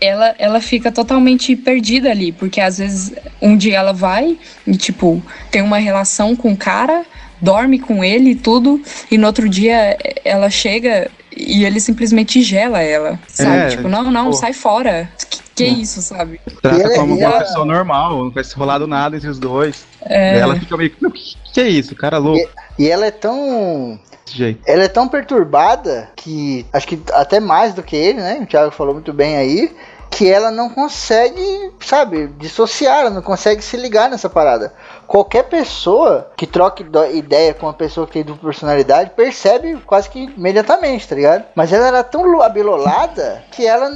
ela, 0.00 0.34
ela 0.38 0.60
fica 0.60 0.90
totalmente 0.92 1.54
perdida 1.56 2.10
ali. 2.10 2.32
Porque 2.32 2.60
às 2.60 2.78
vezes 2.78 3.12
um 3.40 3.56
dia 3.56 3.76
ela 3.78 3.92
vai 3.92 4.38
e, 4.66 4.76
tipo, 4.76 5.22
tem 5.50 5.62
uma 5.62 5.78
relação 5.78 6.34
com 6.36 6.52
o 6.52 6.56
cara, 6.56 7.04
dorme 7.40 7.78
com 7.78 8.02
ele 8.02 8.30
e 8.30 8.34
tudo, 8.34 8.80
e 9.10 9.16
no 9.18 9.26
outro 9.26 9.48
dia 9.48 9.96
ela 10.24 10.50
chega 10.50 11.10
e 11.36 11.64
ele 11.64 11.78
simplesmente 11.80 12.42
gela 12.42 12.80
ela. 12.82 13.18
Sabe? 13.28 13.56
É, 13.56 13.66
tipo, 13.68 13.88
não, 13.88 14.10
não, 14.10 14.26
pô. 14.26 14.32
sai 14.32 14.52
fora. 14.52 15.08
Que, 15.30 15.38
que 15.54 15.64
isso, 15.82 16.00
sabe? 16.02 16.40
Trata 16.62 16.82
ela- 16.82 16.94
como 16.94 17.14
uma 17.14 17.22
ela- 17.22 17.38
pessoa 17.40 17.64
normal, 17.64 18.24
não 18.24 18.30
vai 18.30 18.44
se 18.44 18.54
rolar 18.54 18.78
do 18.78 18.86
nada 18.86 19.16
entre 19.16 19.28
os 19.28 19.38
dois. 19.38 19.84
É, 20.02 20.38
Ela 20.38 20.54
fica 20.58 20.76
meio, 20.76 20.92
"Meu, 21.00 21.10
que, 21.10 21.34
que 21.52 21.60
é 21.60 21.68
isso? 21.68 21.94
Cara 21.96 22.18
louco 22.18 22.38
E 22.40 22.67
ela 22.86 23.06
é 23.06 23.10
tão. 23.10 23.98
jeito. 24.26 24.60
Ela 24.66 24.84
é 24.84 24.88
tão 24.88 25.08
perturbada 25.08 26.10
que. 26.14 26.66
Acho 26.72 26.86
que 26.86 27.00
até 27.12 27.40
mais 27.40 27.74
do 27.74 27.82
que 27.82 27.96
ele, 27.96 28.20
né? 28.20 28.38
O 28.42 28.46
Thiago 28.46 28.70
falou 28.70 28.94
muito 28.94 29.12
bem 29.12 29.36
aí. 29.36 29.74
Que 30.10 30.26
ela 30.26 30.50
não 30.50 30.70
consegue, 30.70 31.70
sabe, 31.80 32.28
dissociar, 32.38 33.00
ela 33.00 33.10
não 33.10 33.20
consegue 33.20 33.60
se 33.60 33.76
ligar 33.76 34.08
nessa 34.08 34.28
parada. 34.28 34.72
Qualquer 35.06 35.44
pessoa 35.44 36.30
que 36.34 36.46
troque 36.46 36.84
ideia 37.12 37.52
com 37.52 37.66
uma 37.66 37.74
pessoa 37.74 38.06
que 38.06 38.14
tem 38.14 38.24
dupla 38.24 38.48
personalidade 38.48 39.10
percebe 39.10 39.76
quase 39.84 40.08
que 40.08 40.24
imediatamente, 40.34 41.06
tá 41.06 41.14
ligado? 41.14 41.44
Mas 41.54 41.74
ela 41.74 41.88
era 41.88 42.02
tão 42.02 42.40
abilolada 42.40 43.44
que 43.50 43.66
ela, 43.66 43.90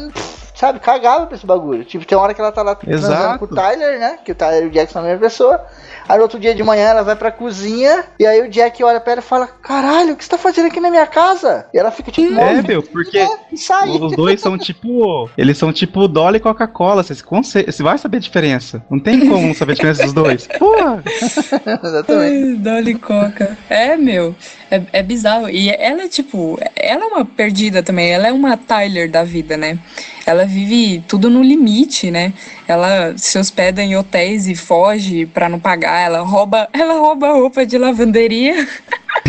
sabe, 0.62 0.78
cagava 0.78 1.26
pra 1.26 1.34
esse 1.36 1.44
bagulho. 1.44 1.84
Tipo, 1.84 2.06
tem 2.06 2.16
uma 2.16 2.22
hora 2.22 2.32
que 2.34 2.40
ela 2.40 2.52
tá 2.52 2.62
lá 2.62 2.76
transando 2.76 3.12
Exato. 3.14 3.39
com 3.40 3.44
o 3.47 3.48
Tyler, 3.48 3.98
né? 3.98 4.18
Que 4.24 4.30
o 4.30 4.34
Tyler 4.34 4.62
e 4.62 4.66
o 4.66 4.70
Jack 4.70 4.93
são 4.93 5.02
a 5.02 5.05
mesma 5.05 5.18
pessoa. 5.20 5.60
Aí 6.09 6.16
no 6.16 6.22
outro 6.22 6.39
dia 6.39 6.55
de 6.55 6.62
manhã 6.62 6.89
ela 6.90 7.02
vai 7.02 7.16
pra 7.16 7.32
cozinha 7.32 8.05
e 8.18 8.24
aí 8.24 8.40
o 8.43 8.48
Jack 8.48 8.82
olha 8.84 9.01
pra 9.01 9.12
ela 9.14 9.20
e 9.20 9.24
fala: 9.24 9.47
Caralho, 9.47 10.12
o 10.12 10.16
que 10.16 10.22
você 10.24 10.30
tá 10.30 10.39
fazendo 10.39 10.66
aqui 10.66 10.78
na 10.78 10.89
minha 10.90 11.06
casa? 11.06 11.66
E 11.74 11.78
ela 11.78 11.90
fica 11.90 12.10
tipo, 12.12 12.32
É, 12.32 12.55
"Nossa, 12.55 12.68
meu, 12.68 12.82
porque 12.82 13.18
é, 13.18 13.28
e 13.51 13.59
sai. 13.59 13.89
os 13.90 14.14
dois 14.14 14.40
são 14.40 14.56
tipo. 14.56 15.28
Eles 15.36 15.59
são 15.59 15.72
tipo 15.72 16.06
Dolly 16.06 16.36
e 16.36 16.40
Coca-Cola. 16.40 17.02
Você, 17.02 17.14
você 17.14 17.82
vai 17.82 17.98
saber 17.98 18.18
a 18.18 18.20
diferença. 18.20 18.84
Não 18.89 19.01
tem 19.01 19.28
como 19.28 19.52
saber 19.55 19.72
a 19.72 19.74
diferença 19.74 20.05
dos 20.05 20.12
dois. 20.12 20.47
Porra! 20.59 21.02
Exatamente. 21.82 22.56
Dolly 22.60 22.94
Coca. 22.94 23.56
É, 23.68 23.97
meu. 23.97 24.34
É, 24.72 25.00
é 25.00 25.02
bizarro. 25.02 25.50
E 25.50 25.68
ela 25.68 26.04
é 26.04 26.08
tipo. 26.08 26.58
Ela 26.74 27.04
é 27.04 27.06
uma 27.06 27.24
perdida 27.26 27.82
também. 27.82 28.10
Ela 28.10 28.28
é 28.28 28.32
uma 28.32 28.56
Tyler 28.56 29.10
da 29.10 29.22
vida, 29.22 29.54
né? 29.54 29.78
Ela 30.24 30.46
vive 30.46 31.04
tudo 31.06 31.28
no 31.28 31.42
limite, 31.42 32.10
né? 32.10 32.32
Ela 32.66 33.12
se 33.18 33.38
hospeda 33.38 33.82
em 33.82 33.94
hotéis 33.94 34.48
e 34.48 34.54
foge 34.54 35.26
pra 35.26 35.46
não 35.46 35.60
pagar. 35.60 36.00
Ela 36.00 36.20
rouba, 36.20 36.66
ela 36.72 36.94
rouba 36.94 37.32
roupa 37.32 37.66
de 37.66 37.76
lavanderia. 37.76 38.66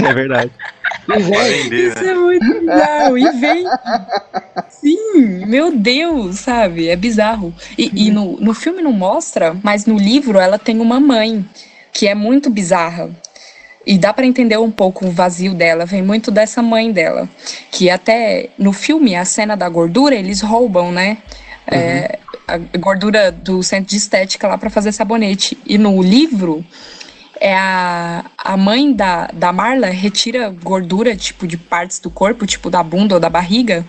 É 0.01 0.13
verdade. 0.13 0.51
Vender, 1.05 1.89
Isso 1.89 2.01
né? 2.01 2.11
é 2.11 2.15
muito 2.15 2.59
bizarro. 2.61 3.17
E 3.17 3.31
vem. 3.31 3.65
Sim, 4.69 5.45
meu 5.45 5.75
Deus, 5.75 6.39
sabe? 6.39 6.87
É 6.87 6.95
bizarro. 6.95 7.53
E, 7.77 7.91
e 7.93 8.11
no, 8.11 8.37
no 8.39 8.53
filme 8.53 8.81
não 8.81 8.93
mostra, 8.93 9.53
mas 9.61 9.85
no 9.85 9.97
livro 9.97 10.39
ela 10.39 10.57
tem 10.57 10.79
uma 10.79 11.01
mãe 11.01 11.45
que 11.91 12.07
é 12.07 12.15
muito 12.15 12.49
bizarra. 12.49 13.11
E 13.85 13.97
dá 13.97 14.13
pra 14.13 14.25
entender 14.25 14.57
um 14.57 14.71
pouco 14.71 15.05
o 15.05 15.11
vazio 15.11 15.53
dela, 15.53 15.85
vem 15.85 16.01
muito 16.01 16.31
dessa 16.31 16.61
mãe 16.61 16.91
dela. 16.91 17.27
Que 17.71 17.89
até 17.89 18.49
no 18.57 18.71
filme, 18.71 19.15
a 19.15 19.25
cena 19.25 19.57
da 19.57 19.67
gordura, 19.67 20.15
eles 20.15 20.41
roubam, 20.41 20.91
né? 20.91 21.17
É, 21.67 22.19
a 22.47 22.57
gordura 22.77 23.31
do 23.31 23.61
centro 23.61 23.89
de 23.89 23.97
estética 23.97 24.47
lá 24.47 24.57
pra 24.57 24.69
fazer 24.69 24.91
sabonete. 24.91 25.57
E 25.65 25.77
no 25.77 26.01
livro, 26.01 26.63
é 27.39 27.53
a, 27.55 28.23
a 28.37 28.55
mãe 28.55 28.93
da, 28.93 29.27
da 29.33 29.51
Marla 29.51 29.87
retira 29.87 30.49
gordura, 30.49 31.13
tipo, 31.15 31.45
de 31.45 31.57
partes 31.57 31.99
do 31.99 32.09
corpo, 32.09 32.45
tipo 32.45 32.69
da 32.69 32.81
bunda 32.81 33.15
ou 33.15 33.19
da 33.19 33.29
barriga, 33.29 33.85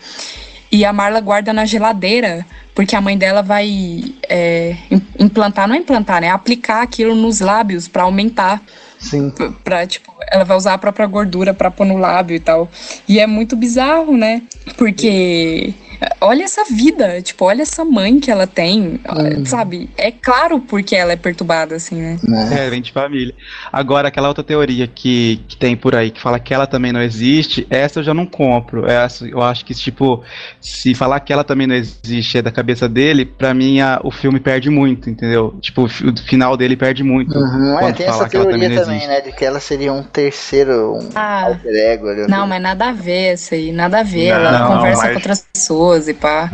e 0.73 0.85
a 0.85 0.93
Marla 0.93 1.21
guarda 1.21 1.53
na 1.53 1.65
geladeira, 1.65 2.45
porque 2.75 2.97
a 2.97 3.01
mãe 3.01 3.17
dela 3.17 3.43
vai 3.43 4.13
é, 4.29 4.77
im- 4.91 5.07
implantar, 5.21 5.69
não 5.69 5.77
é 5.77 5.79
implantar, 5.79 6.21
né? 6.21 6.31
Aplicar 6.31 6.83
aquilo 6.83 7.15
nos 7.15 7.39
lábios 7.39 7.87
pra 7.87 8.03
aumentar, 8.03 8.61
Sim. 9.05 9.33
pra, 9.63 9.87
tipo, 9.87 10.13
ela 10.31 10.45
vai 10.45 10.57
usar 10.57 10.75
a 10.75 10.79
própria 10.79 11.07
gordura 11.07 11.53
pra 11.53 11.71
pôr 11.71 11.87
no 11.87 11.99
lábio 11.99 12.35
e 12.35 12.41
tal. 12.41 12.71
E 13.07 13.21
é 13.21 13.27
muito 13.27 13.55
bizarro, 13.55 14.17
né? 14.17 14.43
Porque 14.77 15.75
olha 16.21 16.45
essa 16.45 16.65
vida, 16.65 17.21
tipo, 17.23 17.45
olha 17.45 17.63
essa 17.63 17.85
mãe 17.85 18.19
que 18.21 18.31
ela 18.31 18.47
tem, 18.47 19.01
sabe? 19.47 19.91
É 19.97 20.11
claro 20.11 20.61
porque 20.61 20.95
ela 20.97 21.13
é 21.13 21.17
perturbada, 21.17 21.77
assim, 21.77 21.97
né? 21.97 22.19
Né? 22.23 22.67
É, 22.67 22.71
vem 22.71 22.81
de 22.83 22.93
família. 22.93 23.35
Agora, 23.73 24.09
aquela 24.09 24.29
outra 24.29 24.43
teoria 24.45 24.87
que, 24.87 25.41
que 25.49 25.57
tem 25.57 25.77
por 25.77 25.95
aí, 25.95 26.11
que 26.11 26.21
fala 26.21 26.39
que 26.39 26.53
ela 26.55 26.67
também 26.67 26.93
não 26.93 27.03
existe, 27.03 27.67
essa 27.71 28.01
eu 28.01 28.05
já 28.05 28.15
não 28.15 28.27
compro. 28.27 28.87
Essa, 28.89 29.27
eu 29.27 29.43
acho 29.43 29.65
que, 29.65 29.75
tipo, 29.75 30.23
se 30.61 30.95
falar 30.95 31.21
que 31.21 31.33
ela 31.33 31.45
também 31.45 31.67
não 31.67 31.75
existe 31.75 32.39
é 32.39 32.43
da 32.43 32.51
cabeça 32.51 32.89
dele, 32.89 33.25
pra 33.25 33.53
mim 33.55 33.81
a- 33.81 34.01
o 34.03 34.11
filme 34.11 34.41
perde 34.41 34.71
muito, 34.71 35.09
entendeu? 35.11 35.55
Tipo, 35.61 35.83
o 35.85 35.89
fi- 35.89 36.07
o 36.09 36.17
final 36.17 36.57
dele 36.57 36.77
perde 36.77 37.03
muito. 37.03 37.37
Uhum, 37.39 37.77
é, 37.77 37.79
quando 37.81 37.97
tem 37.97 38.07
falar 38.07 38.19
essa 38.23 38.29
que 38.29 38.37
ela 38.37 38.47
teoria 38.47 38.69
também 38.69 38.85
também, 38.85 39.07
né? 39.09 39.21
De 39.21 39.33
que 39.33 39.45
ela 39.45 39.61
seria 39.61 39.93
um 39.93 40.03
terceiro, 40.03 40.95
um 40.97 41.09
Ah, 41.15 41.45
alter 41.45 41.75
ego 41.75 42.09
ali. 42.09 42.27
Não, 42.29 42.47
mas 42.47 42.61
nada 42.63 42.89
a 42.89 42.93
ver 42.93 43.35
isso 43.35 43.55
aí, 43.55 43.73
nada 43.73 44.01
a 44.01 44.03
ver. 44.03 44.29
Não, 44.31 44.37
ela 44.41 44.59
não, 44.61 44.77
conversa 44.77 45.03
mas- 45.03 45.11
com 45.11 45.17
outras 45.19 45.47
pessoas 45.53 45.94
e 46.09 46.15
pá. 46.15 46.51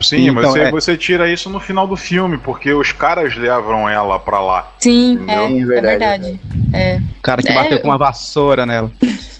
Sim, 0.00 0.30
mas 0.32 0.44
Então, 0.44 0.52
você, 0.52 0.60
é. 0.60 0.70
você 0.70 0.96
tira 0.96 1.32
isso 1.32 1.48
no 1.48 1.60
final 1.60 1.86
do 1.86 1.96
filme, 1.96 2.36
porque 2.38 2.72
os 2.72 2.92
caras 2.92 3.36
levam 3.36 3.88
ela 3.88 4.18
pra 4.18 4.40
lá. 4.40 4.70
Sim, 4.80 5.12
Entendeu? 5.12 5.46
é, 5.46 5.60
é 5.60 5.64
verdade. 5.82 6.40
É. 6.72 6.96
O 7.18 7.22
cara 7.22 7.42
que 7.42 7.50
É, 7.50 7.54
bateu 7.54 7.72
eu- 7.78 7.80
com 7.80 7.88
uma 7.88 7.98
vassoura 7.98 8.66
nela. 8.66 8.90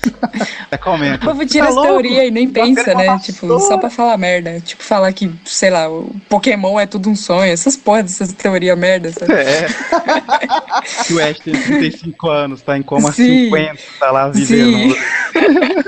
Até 0.67 0.77
O 0.77 0.79
comenta. 0.79 1.27
povo 1.27 1.45
tira 1.47 1.67
Tá 1.67 1.71
as 1.71 1.77
teorias 1.87 2.27
e 2.27 2.31
nem 2.31 2.49
pensa, 2.49 2.95
né? 2.95 3.19
Tipo, 3.19 3.59
só 3.61 3.77
pra 3.79 3.91
falar 3.91 4.17
merda. 4.17 4.59
Tipo, 4.61 4.83
falar 4.83 5.13
que, 5.13 5.31
sei 5.45 5.71
lá, 5.71 5.89
o 5.89 6.15
Pokémon 6.29 6.81
é 6.81 6.87
tudo 6.87 7.09
um 7.11 7.15
sonho. 7.15 7.53
Essas 7.53 7.77
porra 7.77 8.03
dessas 8.03 8.33
teorias 8.33 8.77
merda, 8.79 9.13
sabe? 9.13 9.33
É. 9.33 9.67
que 11.07 11.15
o 11.15 11.23
Ash 11.23 11.39
tem 11.41 11.55
35 11.55 12.29
anos, 12.31 12.63
tá 12.63 12.77
em 12.77 12.83
coma 12.83 13.13
Sim. 13.13 13.45
50, 13.45 13.79
tá 14.01 14.11
lá 14.11 14.33
Sim. 14.33 14.45
vivendo. 14.45 14.97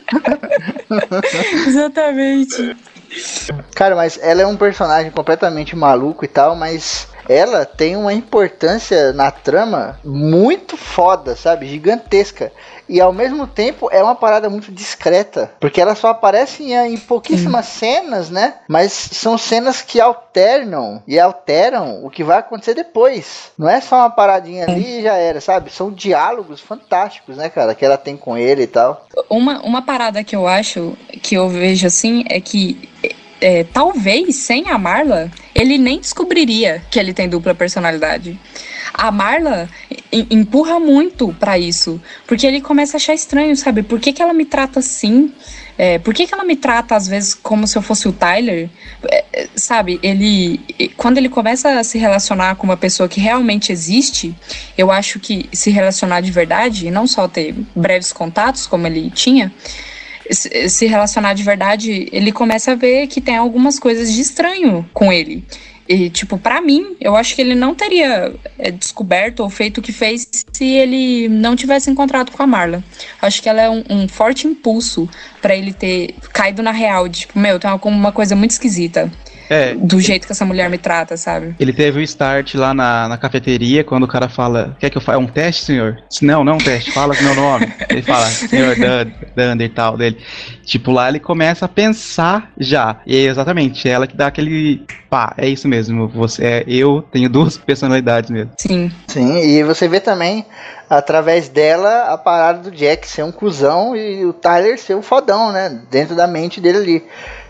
Exatamente. 1.66 2.76
Cara, 3.74 3.94
mas 3.94 4.18
ela 4.22 4.42
é 4.42 4.46
um 4.46 4.56
personagem 4.56 5.10
completamente 5.10 5.76
maluco 5.76 6.24
e 6.24 6.28
tal, 6.28 6.54
mas 6.56 7.08
ela 7.28 7.64
tem 7.64 7.96
uma 7.96 8.12
importância 8.12 9.12
na 9.12 9.30
trama 9.30 9.98
muito 10.04 10.76
foda, 10.76 11.36
sabe? 11.36 11.66
Gigantesca. 11.66 12.52
E 12.88 13.00
ao 13.00 13.12
mesmo 13.12 13.46
tempo 13.46 13.88
é 13.90 14.02
uma 14.02 14.14
parada 14.14 14.50
muito 14.50 14.70
discreta. 14.70 15.50
Porque 15.58 15.80
ela 15.80 15.94
só 15.94 16.08
aparece 16.08 16.62
em, 16.62 16.94
em 16.94 16.96
pouquíssimas 16.98 17.66
cenas, 17.66 18.30
né? 18.30 18.54
Mas 18.68 18.92
são 18.92 19.38
cenas 19.38 19.80
que 19.80 20.00
alternam 20.00 21.02
e 21.06 21.18
alteram 21.18 22.04
o 22.04 22.10
que 22.10 22.22
vai 22.22 22.38
acontecer 22.38 22.74
depois. 22.74 23.52
Não 23.56 23.68
é 23.68 23.80
só 23.80 23.96
uma 23.96 24.10
paradinha 24.10 24.64
ali 24.64 25.00
e 25.00 25.02
já 25.02 25.14
era, 25.14 25.40
sabe? 25.40 25.72
São 25.72 25.90
diálogos 25.90 26.60
fantásticos, 26.60 27.36
né, 27.36 27.48
cara? 27.48 27.74
Que 27.74 27.84
ela 27.84 27.96
tem 27.96 28.16
com 28.16 28.36
ele 28.36 28.64
e 28.64 28.66
tal. 28.66 29.06
Uma, 29.28 29.60
uma 29.60 29.82
parada 29.82 30.22
que 30.22 30.36
eu 30.36 30.46
acho, 30.46 30.96
que 31.22 31.34
eu 31.34 31.48
vejo 31.48 31.86
assim, 31.86 32.24
é 32.28 32.40
que 32.40 32.88
é, 33.40 33.64
talvez 33.64 34.36
sem 34.36 34.68
a 34.68 34.78
Marla, 34.78 35.30
ele 35.54 35.78
nem 35.78 36.00
descobriria 36.00 36.82
que 36.90 36.98
ele 36.98 37.12
tem 37.12 37.28
dupla 37.28 37.54
personalidade. 37.54 38.38
A 38.92 39.10
Marla 39.10 39.68
em- 40.12 40.26
empurra 40.30 40.78
muito 40.78 41.34
pra 41.38 41.58
isso, 41.58 42.00
porque 42.26 42.46
ele 42.46 42.60
começa 42.60 42.96
a 42.96 42.98
achar 42.98 43.14
estranho, 43.14 43.56
sabe? 43.56 43.82
Por 43.82 43.98
que, 43.98 44.12
que 44.12 44.22
ela 44.22 44.32
me 44.32 44.44
trata 44.44 44.78
assim? 44.78 45.32
É, 45.76 45.98
por 45.98 46.14
que, 46.14 46.24
que 46.26 46.32
ela 46.32 46.44
me 46.44 46.54
trata 46.54 46.94
às 46.94 47.08
vezes 47.08 47.34
como 47.34 47.66
se 47.66 47.76
eu 47.76 47.82
fosse 47.82 48.06
o 48.06 48.12
Tyler? 48.12 48.68
É, 49.10 49.24
é, 49.32 49.48
sabe, 49.56 49.98
ele. 50.02 50.60
Quando 50.96 51.18
ele 51.18 51.28
começa 51.28 51.80
a 51.80 51.82
se 51.82 51.98
relacionar 51.98 52.54
com 52.54 52.64
uma 52.64 52.76
pessoa 52.76 53.08
que 53.08 53.20
realmente 53.20 53.72
existe, 53.72 54.32
eu 54.78 54.92
acho 54.92 55.18
que 55.18 55.48
se 55.52 55.70
relacionar 55.70 56.20
de 56.20 56.30
verdade, 56.30 56.86
e 56.86 56.90
não 56.92 57.08
só 57.08 57.26
ter 57.26 57.52
breves 57.74 58.12
contatos, 58.12 58.68
como 58.68 58.86
ele 58.86 59.10
tinha, 59.10 59.52
se 60.30 60.86
relacionar 60.86 61.34
de 61.34 61.42
verdade, 61.42 62.08
ele 62.12 62.32
começa 62.32 62.72
a 62.72 62.74
ver 62.74 63.06
que 63.06 63.20
tem 63.20 63.36
algumas 63.36 63.78
coisas 63.78 64.12
de 64.12 64.20
estranho 64.20 64.88
com 64.92 65.12
ele. 65.12 65.44
E, 65.86 66.08
tipo, 66.08 66.38
pra 66.38 66.62
mim, 66.62 66.96
eu 66.98 67.14
acho 67.14 67.34
que 67.34 67.42
ele 67.42 67.54
não 67.54 67.74
teria 67.74 68.34
é, 68.58 68.70
descoberto 68.70 69.40
ou 69.40 69.50
feito 69.50 69.78
o 69.78 69.82
que 69.82 69.92
fez 69.92 70.26
se 70.50 70.64
ele 70.64 71.28
não 71.28 71.54
tivesse 71.54 71.90
encontrado 71.90 72.32
com 72.32 72.42
a 72.42 72.46
Marla. 72.46 72.82
Acho 73.20 73.42
que 73.42 73.48
ela 73.48 73.60
é 73.60 73.68
um, 73.68 73.84
um 73.90 74.08
forte 74.08 74.46
impulso 74.46 75.08
pra 75.42 75.54
ele 75.54 75.74
ter 75.74 76.14
caído 76.32 76.62
na 76.62 76.70
real. 76.70 77.06
De, 77.06 77.20
tipo, 77.20 77.38
meu, 77.38 77.58
tem 77.58 77.70
alguma 77.70 78.12
coisa 78.12 78.34
muito 78.34 78.52
esquisita 78.52 79.12
É, 79.48 79.74
do 79.74 80.00
jeito 80.00 80.26
que 80.26 80.32
essa 80.32 80.44
mulher 80.44 80.70
me 80.70 80.78
trata, 80.78 81.16
sabe? 81.16 81.54
Ele 81.58 81.72
teve 81.72 81.98
o 81.98 82.02
start 82.02 82.54
lá 82.54 82.72
na, 82.72 83.08
na 83.08 83.18
cafeteria, 83.18 83.84
quando 83.84 84.04
o 84.04 84.08
cara 84.08 84.28
fala, 84.28 84.76
quer 84.78 84.90
que 84.90 84.96
eu 84.96 85.02
faça 85.02 85.18
um 85.18 85.26
teste, 85.26 85.64
senhor? 85.64 86.02
Não, 86.22 86.44
não 86.44 86.52
é 86.52 86.56
um 86.56 86.58
teste, 86.58 86.92
fala 86.92 87.14
meu 87.20 87.34
nome. 87.34 87.72
Ele 87.88 88.02
fala, 88.02 88.26
senhor 88.26 88.74
Dunder 89.36 89.66
e 89.66 89.68
tal, 89.68 89.96
dele. 89.96 90.18
Tipo, 90.64 90.90
lá 90.90 91.08
ele 91.08 91.20
começa 91.20 91.66
a 91.66 91.68
pensar 91.68 92.50
já. 92.58 93.00
E 93.06 93.16
é 93.16 93.20
exatamente, 93.28 93.88
ela 93.88 94.06
que 94.06 94.16
dá 94.16 94.28
aquele, 94.28 94.84
pá, 95.10 95.34
é 95.36 95.46
isso 95.46 95.68
mesmo, 95.68 96.08
você 96.08 96.44
é, 96.44 96.64
eu 96.66 97.02
tenho 97.12 97.28
duas 97.28 97.56
personalidades 97.58 98.30
mesmo. 98.30 98.52
Sim. 98.58 98.90
Sim, 99.06 99.38
e 99.38 99.62
você 99.62 99.86
vê 99.86 100.00
também, 100.00 100.44
através 100.88 101.48
dela, 101.48 102.12
a 102.12 102.18
parada 102.18 102.58
do 102.58 102.70
Jack 102.70 103.06
ser 103.06 103.22
um 103.22 103.32
cuzão 103.32 103.94
e 103.94 104.24
o 104.24 104.32
Tyler 104.32 104.78
ser 104.78 104.96
um 104.96 105.02
fodão, 105.02 105.52
né? 105.52 105.80
Dentro 105.90 106.14
da 106.14 106.26
mente 106.26 106.60
dele 106.60 106.78
ali. 106.78 107.04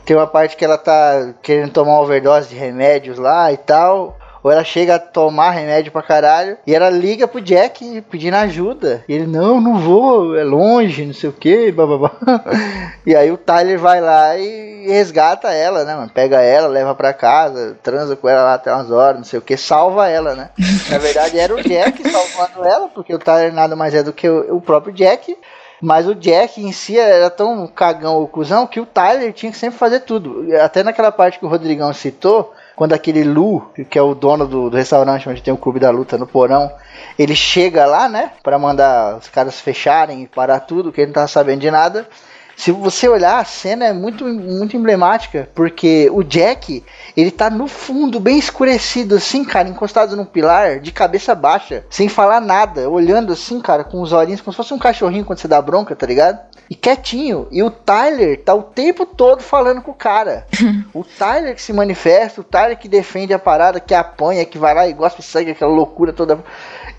Tem 0.04 0.16
uma 0.16 0.26
parte 0.26 0.56
que 0.56 0.64
ela 0.64 0.78
tá 0.78 1.34
querendo 1.42 1.72
tomar 1.72 2.00
overdose 2.00 2.48
de 2.48 2.54
remédios 2.54 3.18
lá 3.18 3.52
e 3.52 3.56
tal. 3.56 4.18
Ou 4.44 4.52
ela 4.52 4.62
chega 4.62 4.96
a 4.96 4.98
tomar 4.98 5.52
remédio 5.52 5.90
pra 5.90 6.02
caralho. 6.02 6.58
E 6.66 6.74
ela 6.74 6.90
liga 6.90 7.26
pro 7.26 7.40
Jack 7.40 8.02
pedindo 8.10 8.34
ajuda. 8.34 9.02
E 9.08 9.14
ele, 9.14 9.26
não, 9.26 9.58
não 9.58 9.78
vou, 9.78 10.36
é 10.36 10.44
longe, 10.44 11.06
não 11.06 11.14
sei 11.14 11.30
o 11.30 11.32
que, 11.32 11.72
bababá. 11.72 12.10
E 13.06 13.14
aí 13.14 13.30
o 13.30 13.38
Tyler 13.38 13.78
vai 13.78 14.00
lá 14.00 14.36
e 14.36 14.86
resgata 14.86 15.50
ela, 15.50 15.84
né, 15.84 15.94
mano? 15.94 16.10
Pega 16.12 16.40
ela, 16.40 16.68
leva 16.68 16.94
pra 16.94 17.12
casa, 17.12 17.76
transa 17.82 18.16
com 18.16 18.28
ela 18.28 18.42
lá 18.42 18.54
até 18.54 18.72
umas 18.72 18.90
horas, 18.90 19.16
não 19.18 19.24
sei 19.24 19.38
o 19.38 19.42
que, 19.42 19.56
salva 19.58 20.08
ela, 20.08 20.34
né? 20.34 20.50
Na 20.90 20.98
verdade 20.98 21.38
era 21.38 21.54
o 21.54 21.62
Jack 21.62 22.02
salvando 22.08 22.66
ela, 22.66 22.88
porque 22.88 23.14
o 23.14 23.18
Tyler 23.18 23.52
nada 23.52 23.76
mais 23.76 23.94
é 23.94 24.02
do 24.02 24.12
que 24.12 24.28
o 24.28 24.60
próprio 24.60 24.94
Jack. 24.94 25.36
Mas 25.80 26.06
o 26.06 26.14
Jack 26.14 26.62
em 26.62 26.72
si 26.72 26.98
era 26.98 27.28
tão 27.28 27.66
cagão 27.66 28.16
ou 28.16 28.28
cuzão 28.28 28.66
que 28.66 28.80
o 28.80 28.86
Tyler 28.86 29.32
tinha 29.32 29.52
que 29.52 29.58
sempre 29.58 29.78
fazer 29.78 30.00
tudo. 30.00 30.46
Até 30.60 30.82
naquela 30.82 31.12
parte 31.12 31.38
que 31.38 31.44
o 31.44 31.48
Rodrigão 31.48 31.92
citou, 31.92 32.54
quando 32.74 32.92
aquele 32.92 33.22
Lu, 33.22 33.70
que 33.90 33.98
é 33.98 34.02
o 34.02 34.14
dono 34.14 34.46
do, 34.46 34.70
do 34.70 34.76
restaurante 34.76 35.28
onde 35.28 35.42
tem 35.42 35.52
o 35.52 35.58
clube 35.58 35.80
da 35.80 35.90
luta 35.90 36.16
no 36.16 36.26
porão, 36.26 36.72
ele 37.18 37.34
chega 37.34 37.86
lá, 37.86 38.08
né, 38.08 38.32
Pra 38.42 38.58
mandar 38.58 39.16
os 39.16 39.28
caras 39.28 39.60
fecharem 39.60 40.22
e 40.22 40.26
parar 40.26 40.60
tudo, 40.60 40.92
que 40.92 41.00
ele 41.00 41.08
não 41.08 41.14
tava 41.14 41.28
sabendo 41.28 41.60
de 41.60 41.70
nada. 41.70 42.08
Se 42.56 42.70
você 42.70 43.08
olhar, 43.08 43.38
a 43.38 43.44
cena 43.44 43.86
é 43.86 43.92
muito, 43.92 44.24
muito 44.24 44.76
emblemática, 44.76 45.48
porque 45.54 46.08
o 46.12 46.22
Jack, 46.22 46.84
ele 47.16 47.30
tá 47.30 47.50
no 47.50 47.66
fundo, 47.66 48.20
bem 48.20 48.38
escurecido, 48.38 49.16
assim, 49.16 49.44
cara, 49.44 49.68
encostado 49.68 50.16
num 50.16 50.24
pilar, 50.24 50.80
de 50.80 50.92
cabeça 50.92 51.34
baixa, 51.34 51.84
sem 51.90 52.08
falar 52.08 52.40
nada, 52.40 52.88
olhando 52.88 53.32
assim, 53.32 53.60
cara, 53.60 53.84
com 53.84 54.00
os 54.00 54.12
olhinhos, 54.12 54.40
como 54.40 54.52
se 54.52 54.56
fosse 54.56 54.74
um 54.74 54.78
cachorrinho 54.78 55.24
quando 55.24 55.38
você 55.38 55.48
dá 55.48 55.60
bronca, 55.60 55.96
tá 55.96 56.06
ligado? 56.06 56.38
E 56.68 56.74
quietinho. 56.74 57.46
E 57.50 57.62
o 57.62 57.70
Tyler 57.70 58.42
tá 58.42 58.54
o 58.54 58.62
tempo 58.62 59.04
todo 59.04 59.42
falando 59.42 59.82
com 59.82 59.90
o 59.90 59.94
cara. 59.94 60.46
o 60.94 61.04
Tyler 61.04 61.54
que 61.54 61.62
se 61.62 61.72
manifesta, 61.72 62.40
o 62.40 62.44
Tyler 62.44 62.78
que 62.78 62.88
defende 62.88 63.34
a 63.34 63.38
parada, 63.38 63.80
que 63.80 63.94
apanha, 63.94 64.44
que 64.44 64.58
vai 64.58 64.74
lá 64.74 64.88
e 64.88 64.92
gosta 64.92 65.20
de 65.20 65.28
sangue, 65.28 65.50
aquela 65.50 65.72
loucura 65.72 66.12
toda. 66.12 66.42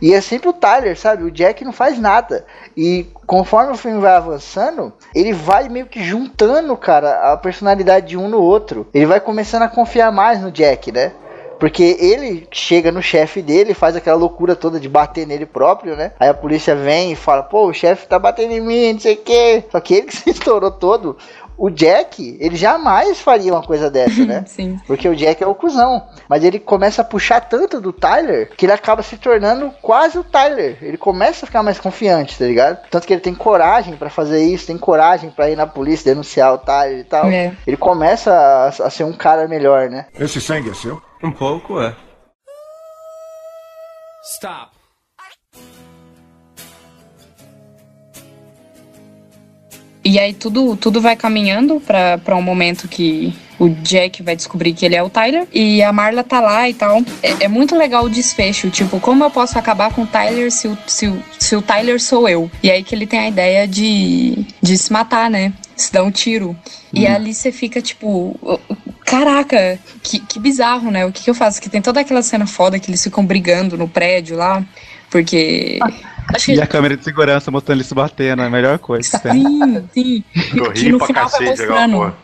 E 0.01 0.13
é 0.13 0.21
sempre 0.21 0.49
o 0.49 0.53
Tyler, 0.53 0.97
sabe? 0.97 1.23
O 1.23 1.31
Jack 1.31 1.63
não 1.63 1.71
faz 1.71 1.99
nada. 1.99 2.45
E 2.75 3.07
conforme 3.25 3.71
o 3.71 3.77
filme 3.77 3.99
vai 3.99 4.15
avançando, 4.15 4.93
ele 5.13 5.33
vai 5.33 5.69
meio 5.69 5.85
que 5.85 6.03
juntando, 6.03 6.75
cara, 6.75 7.33
a 7.33 7.37
personalidade 7.37 8.07
de 8.07 8.17
um 8.17 8.27
no 8.27 8.39
outro. 8.39 8.87
Ele 8.93 9.05
vai 9.05 9.19
começando 9.19 9.63
a 9.63 9.69
confiar 9.69 10.11
mais 10.11 10.41
no 10.41 10.51
Jack, 10.51 10.91
né? 10.91 11.13
Porque 11.59 11.97
ele 11.99 12.47
chega 12.51 12.91
no 12.91 13.01
chefe 13.01 13.41
dele, 13.41 13.73
faz 13.73 13.95
aquela 13.95 14.17
loucura 14.17 14.55
toda 14.55 14.79
de 14.79 14.89
bater 14.89 15.25
nele 15.25 15.45
próprio, 15.45 15.95
né? 15.95 16.11
Aí 16.19 16.27
a 16.27 16.33
polícia 16.33 16.75
vem 16.75 17.13
e 17.13 17.15
fala, 17.15 17.43
pô, 17.43 17.67
o 17.67 17.73
chefe 17.73 18.07
tá 18.07 18.19
batendo 18.19 18.51
em 18.51 18.59
mim, 18.59 18.93
não 18.93 18.99
sei 18.99 19.15
o 19.15 19.17
quê. 19.17 19.63
Só 19.71 19.79
que 19.79 19.93
ele 19.95 20.07
que 20.07 20.15
se 20.17 20.29
estourou 20.29 20.71
todo. 20.71 21.17
O 21.57 21.69
Jack, 21.69 22.37
ele 22.39 22.55
jamais 22.55 23.19
faria 23.21 23.53
uma 23.53 23.63
coisa 23.63 23.89
dessa, 23.89 24.25
né? 24.25 24.43
Sim. 24.47 24.79
Porque 24.85 25.07
o 25.07 25.15
Jack 25.15 25.43
é 25.43 25.47
o 25.47 25.55
cuzão. 25.55 26.05
Mas 26.27 26.43
ele 26.43 26.59
começa 26.59 27.01
a 27.01 27.05
puxar 27.05 27.41
tanto 27.41 27.79
do 27.79 27.93
Tyler 27.93 28.49
que 28.55 28.65
ele 28.65 28.73
acaba 28.73 29.01
se 29.01 29.17
tornando 29.17 29.71
quase 29.81 30.17
o 30.17 30.23
Tyler. 30.23 30.77
Ele 30.81 30.97
começa 30.97 31.45
a 31.45 31.47
ficar 31.47 31.63
mais 31.63 31.79
confiante, 31.79 32.37
tá 32.37 32.45
ligado? 32.45 32.79
Tanto 32.89 33.07
que 33.07 33.13
ele 33.13 33.21
tem 33.21 33.33
coragem 33.33 33.95
pra 33.95 34.09
fazer 34.09 34.43
isso, 34.43 34.67
tem 34.67 34.77
coragem 34.77 35.29
pra 35.29 35.49
ir 35.49 35.55
na 35.55 35.65
polícia 35.67 36.11
denunciar 36.11 36.53
o 36.53 36.57
Tyler 36.57 36.99
e 36.99 37.03
tal. 37.03 37.27
É. 37.27 37.55
Ele 37.65 37.77
começa 37.77 38.31
a, 38.33 38.67
a 38.67 38.89
ser 38.89 39.03
um 39.03 39.13
cara 39.13 39.47
melhor, 39.47 39.89
né? 39.89 40.07
Esse 40.19 40.41
sangue 40.41 40.69
é 40.69 40.73
seu? 40.73 41.01
Um 41.23 41.31
pouco, 41.31 41.81
é. 41.81 41.95
Stop. 44.23 44.74
E 50.05 50.19
aí 50.19 50.33
tudo, 50.33 50.77
tudo 50.77 51.01
vai 51.01 51.15
caminhando 51.15 51.81
pra 51.81 52.19
pra 52.19 52.35
um 52.35 52.41
momento 52.41 52.87
que 52.87 53.33
o 53.57 53.69
Jack 53.69 54.21
vai 54.21 54.35
descobrir 54.35 54.73
que 54.73 54.85
ele 54.85 54.95
é 54.95 55.01
o 55.01 55.09
Tyler. 55.09 55.47
E 55.51 55.81
a 55.81 55.91
Marla 55.91 56.23
tá 56.23 56.39
lá 56.39 56.69
e 56.69 56.73
tal. 56.73 57.01
É, 57.23 57.45
é 57.45 57.47
muito 57.47 57.75
legal 57.75 58.05
o 58.05 58.09
desfecho. 58.09 58.69
Tipo, 58.69 58.99
como 58.99 59.23
eu 59.23 59.31
posso 59.31 59.57
acabar 59.57 59.91
com 59.93 60.03
o 60.03 60.07
Tyler 60.07 60.51
se 60.51 60.67
o, 60.67 60.77
se, 60.85 61.07
o, 61.07 61.23
se 61.39 61.55
o 61.55 61.61
Tyler 61.61 61.99
sou 61.99 62.29
eu? 62.29 62.51
E 62.61 62.69
aí 62.69 62.83
que 62.83 62.93
ele 62.93 63.07
tem 63.07 63.19
a 63.19 63.27
ideia 63.27 63.67
de, 63.67 64.45
de 64.61 64.77
se 64.77 64.91
matar, 64.91 65.29
né? 65.29 65.53
Se 65.75 65.91
dar 65.91 66.03
um 66.03 66.11
tiro. 66.11 66.55
E 66.93 67.05
ali 67.05 67.33
você 67.33 67.51
fica, 67.51 67.81
tipo. 67.81 68.39
Caraca, 69.05 69.79
que, 70.01 70.19
que 70.19 70.39
bizarro, 70.39 70.89
né? 70.89 71.05
O 71.05 71.11
que, 71.11 71.23
que 71.23 71.29
eu 71.29 71.35
faço? 71.35 71.61
Que 71.61 71.69
tem 71.69 71.81
toda 71.81 71.99
aquela 71.99 72.21
cena 72.21 72.47
foda 72.47 72.79
que 72.79 72.89
eles 72.89 73.03
ficam 73.03 73.25
brigando 73.25 73.77
no 73.77 73.87
prédio 73.87 74.37
lá. 74.37 74.63
Porque. 75.09 75.79
Acho 76.33 76.45
que 76.45 76.53
E 76.53 76.61
a 76.61 76.67
câmera 76.67 76.97
de 76.97 77.03
segurança 77.03 77.51
mostrando 77.51 77.77
ele 77.77 77.83
se 77.83 77.93
batendo, 77.93 78.41
é 78.41 78.45
a 78.45 78.49
melhor 78.49 78.79
coisa. 78.79 79.17
Sim, 79.17 79.83
sim. 79.93 80.23
Que 80.73 80.89
no 80.89 81.05
final 81.05 81.29
vai 81.29 81.45
mostrando. 81.45 82.15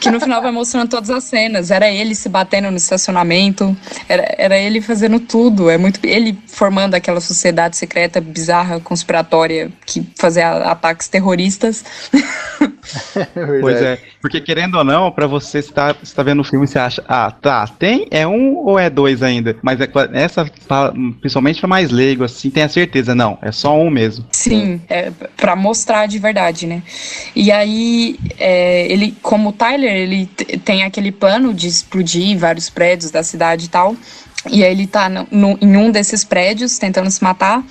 Que 0.00 0.10
no 0.10 0.20
final 0.20 0.42
vai 0.42 0.52
mostrando 0.52 0.88
todas 0.88 1.10
as 1.10 1.24
cenas. 1.24 1.70
Era 1.70 1.90
ele 1.90 2.14
se 2.14 2.28
batendo 2.28 2.70
no 2.70 2.76
estacionamento. 2.76 3.76
Era, 4.08 4.34
era 4.38 4.58
ele 4.58 4.80
fazendo 4.80 5.20
tudo. 5.20 5.68
É 5.68 5.76
muito. 5.76 6.00
Ele 6.04 6.38
formando 6.46 6.94
aquela 6.94 7.20
sociedade 7.20 7.76
secreta, 7.76 8.20
bizarra, 8.20 8.80
conspiratória, 8.80 9.70
que 9.84 10.06
fazia 10.16 10.50
ataques 10.70 11.08
terroristas. 11.08 11.84
Pois 13.60 13.80
é, 13.80 13.98
porque 14.20 14.40
querendo 14.40 14.76
ou 14.76 14.84
não, 14.84 15.10
pra 15.10 15.26
você 15.26 15.58
estar 15.58 15.94
tá 15.94 16.22
vendo 16.22 16.40
o 16.40 16.44
filme, 16.44 16.66
você 16.66 16.78
acha, 16.78 17.02
ah, 17.08 17.30
tá, 17.30 17.66
tem, 17.66 18.06
é 18.10 18.26
um 18.26 18.56
ou 18.56 18.78
é 18.78 18.90
dois 18.90 19.22
ainda? 19.22 19.56
Mas 19.62 19.80
é, 19.80 19.88
essa, 20.12 20.50
principalmente 21.20 21.60
pra 21.60 21.68
mais 21.68 21.90
leigo, 21.90 22.24
assim, 22.24 22.50
tem 22.50 22.62
a 22.62 22.68
certeza, 22.68 23.14
não, 23.14 23.38
é 23.40 23.50
só 23.50 23.78
um 23.78 23.88
mesmo. 23.90 24.24
Sim, 24.32 24.80
é 24.88 25.10
para 25.36 25.56
mostrar 25.56 26.06
de 26.06 26.18
verdade, 26.18 26.66
né? 26.66 26.82
E 27.34 27.50
aí, 27.50 28.18
é, 28.38 28.86
ele, 28.92 29.16
como 29.22 29.48
o 29.48 29.52
Tyler, 29.52 29.90
ele 29.92 30.26
tem 30.64 30.82
aquele 30.82 31.10
plano 31.10 31.54
de 31.54 31.66
explodir 31.66 32.38
vários 32.38 32.68
prédios 32.68 33.10
da 33.10 33.22
cidade 33.22 33.66
e 33.66 33.68
tal. 33.68 33.96
E 34.50 34.64
aí 34.64 34.70
ele 34.72 34.86
tá 34.86 35.08
no, 35.08 35.26
no- 35.30 35.58
em 35.60 35.76
um 35.76 35.90
desses 35.90 36.24
prédios 36.24 36.78
tentando 36.78 37.10
se 37.10 37.22
matar. 37.22 37.62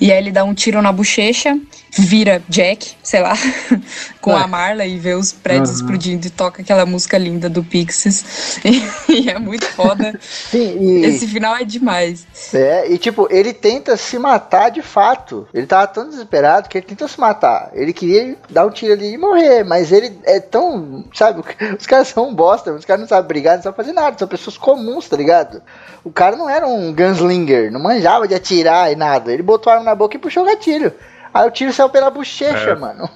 E 0.00 0.12
aí 0.12 0.18
ele 0.18 0.30
dá 0.30 0.44
um 0.44 0.52
tiro 0.52 0.82
na 0.82 0.92
bochecha, 0.92 1.58
vira 2.02 2.42
Jack, 2.48 2.96
sei 3.02 3.20
lá, 3.20 3.34
com 4.20 4.36
a 4.36 4.46
Marla 4.46 4.84
e 4.84 4.98
vê 4.98 5.14
os 5.14 5.32
prédios 5.32 5.70
explodindo 5.70 6.26
e 6.26 6.30
toca 6.30 6.62
aquela 6.62 6.84
música 6.84 7.16
linda 7.18 7.48
do 7.48 7.62
Pixies. 7.62 8.60
E, 9.08 9.30
é 9.30 9.38
muito 9.38 9.64
foda. 9.66 10.18
Sim, 10.20 10.76
e, 10.78 11.04
Esse 11.06 11.26
final 11.26 11.56
é 11.56 11.64
demais. 11.64 12.26
é, 12.52 12.90
e 12.90 12.98
tipo, 12.98 13.26
ele 13.30 13.52
tenta 13.54 13.96
se 13.96 14.18
matar 14.18 14.70
de 14.70 14.82
fato. 14.82 15.48
Ele 15.54 15.66
tava 15.66 15.86
tão 15.86 16.08
desesperado 16.08 16.68
que 16.68 16.76
ele 16.76 16.86
tenta 16.86 17.08
se 17.08 17.18
matar. 17.18 17.70
Ele 17.72 17.92
queria 17.92 18.36
dar 18.50 18.66
um 18.66 18.70
tiro 18.70 18.92
ali 18.92 19.14
e 19.14 19.18
morrer, 19.18 19.64
mas 19.64 19.92
ele 19.92 20.18
é 20.24 20.38
tão. 20.40 21.04
Sabe, 21.14 21.42
os 21.78 21.86
caras 21.86 22.08
são 22.08 22.28
um 22.28 22.34
bosta, 22.34 22.72
os 22.72 22.84
caras 22.84 23.00
não 23.00 23.08
sabem 23.08 23.26
brigar, 23.26 23.56
não 23.56 23.62
sabem 23.62 23.76
fazer 23.76 23.92
nada, 23.92 24.18
são 24.18 24.28
pessoas 24.28 24.58
comuns, 24.58 25.08
tá 25.08 25.16
ligado? 25.16 25.62
O 26.04 26.10
cara 26.10 26.36
não 26.36 26.48
era 26.48 26.66
um 26.66 26.92
gunslinger, 26.92 27.72
não 27.72 27.80
manjava 27.80 28.28
de 28.28 28.34
atirar 28.34 28.92
e 28.92 28.96
nada. 28.96 29.32
Ele 29.32 29.42
botou 29.42 29.70
a 29.70 29.76
arma 29.76 29.86
na 29.86 29.94
boca 29.94 30.16
e 30.16 30.20
puxou 30.20 30.42
o 30.42 30.46
gatilho. 30.46 30.92
Aí 31.40 31.46
o 31.48 31.50
tiro 31.50 31.72
saiu 31.72 31.88
pela 31.88 32.10
bochecha, 32.10 32.70
É. 32.70 32.74
mano. 32.74 33.08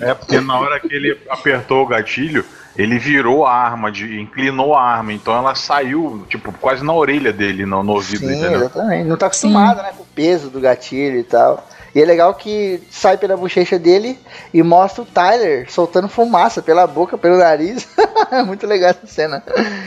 É, 0.00 0.14
porque 0.14 0.40
na 0.40 0.58
hora 0.58 0.80
que 0.80 0.92
ele 0.94 1.18
apertou 1.28 1.82
o 1.82 1.86
gatilho, 1.86 2.44
ele 2.76 2.98
virou 2.98 3.46
a 3.46 3.52
arma, 3.52 3.90
de, 3.90 4.20
inclinou 4.20 4.74
a 4.74 4.82
arma, 4.82 5.12
então 5.12 5.34
ela 5.34 5.54
saiu, 5.54 6.26
tipo, 6.28 6.52
quase 6.52 6.84
na 6.84 6.92
orelha 6.92 7.32
dele, 7.32 7.64
no, 7.64 7.82
no 7.82 7.92
ouvido, 7.92 8.26
Sim, 8.26 8.38
entendeu? 8.38 8.60
exatamente. 8.60 9.08
Não 9.08 9.16
tá 9.16 9.26
acostumado, 9.26 9.82
né, 9.82 9.92
com 9.96 10.02
o 10.02 10.06
peso 10.14 10.50
do 10.50 10.60
gatilho 10.60 11.18
e 11.18 11.24
tal. 11.24 11.66
E 11.96 12.02
é 12.02 12.04
legal 12.04 12.34
que 12.34 12.82
sai 12.90 13.16
pela 13.16 13.38
bochecha 13.38 13.78
dele 13.78 14.18
e 14.52 14.62
mostra 14.62 15.02
o 15.02 15.06
Tyler 15.06 15.64
soltando 15.72 16.08
fumaça 16.10 16.60
pela 16.60 16.86
boca, 16.86 17.16
pelo 17.16 17.38
nariz. 17.38 17.88
É 18.30 18.42
Muito 18.42 18.66
legal 18.66 18.90
essa 18.90 19.06
cena. 19.06 19.42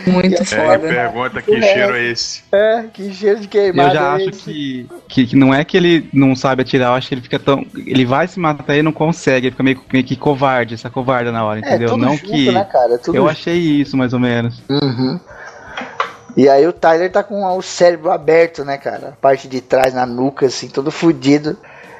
Muito 0.08 0.42
É, 0.42 0.46
foda. 0.46 0.80
pergunta 0.88 1.42
que 1.42 1.62
cheiro 1.62 1.96
é 1.98 2.04
esse? 2.06 2.42
É, 2.52 2.84
que 2.94 3.12
cheiro 3.14 3.40
de 3.40 3.46
Eu 3.46 3.50
queimado. 3.50 3.94
já 3.94 4.02
é 4.02 4.16
acho 4.16 4.32
que, 4.32 4.88
que, 5.10 5.28
que 5.28 5.36
não 5.36 5.54
é 5.54 5.64
que 5.66 5.76
ele 5.76 6.10
não 6.14 6.36
sabe 6.36 6.62
atirar, 6.62 6.90
eu 6.90 6.94
acho 6.94 7.10
que 7.10 7.16
ele 7.16 7.22
fica 7.22 7.38
tão. 7.38 7.66
Ele 7.76 8.06
vai 8.06 8.28
se 8.28 8.40
matar 8.40 8.76
e 8.78 8.82
não 8.82 8.94
consegue, 8.94 9.48
ele 9.48 9.52
fica 9.52 9.64
meio, 9.64 9.82
meio 9.92 10.06
que 10.06 10.16
covarde, 10.16 10.76
essa 10.76 10.90
covarda 10.90 11.32
na 11.34 11.44
hora, 11.44 11.60
É, 11.60 11.68
entendeu? 11.68 11.90
tudo 11.90 12.06
não 12.06 12.14
junto, 12.16 12.24
que. 12.32 12.52
né, 12.52 12.64
cara? 12.64 12.98
Tudo 12.98 13.16
Eu 13.18 13.24
junto. 13.24 13.32
achei 13.32 13.58
isso, 13.58 13.98
mais 13.98 14.14
ou 14.14 14.20
menos. 14.20 14.62
Uhum. 14.70 15.20
E 16.38 16.48
aí 16.48 16.66
o 16.66 16.72
Tyler 16.72 17.12
tá 17.12 17.24
com 17.24 17.44
o 17.46 17.62
cérebro 17.62 18.12
aberto, 18.12 18.64
né, 18.64 18.78
cara? 18.78 19.10
A 19.10 19.12
parte 19.22 19.48
de 19.48 19.60
trás 19.60 19.94
na 19.94 20.06
nuca, 20.06 20.46
assim, 20.46 20.70
todo 20.70 20.92
fudido. 20.92 21.58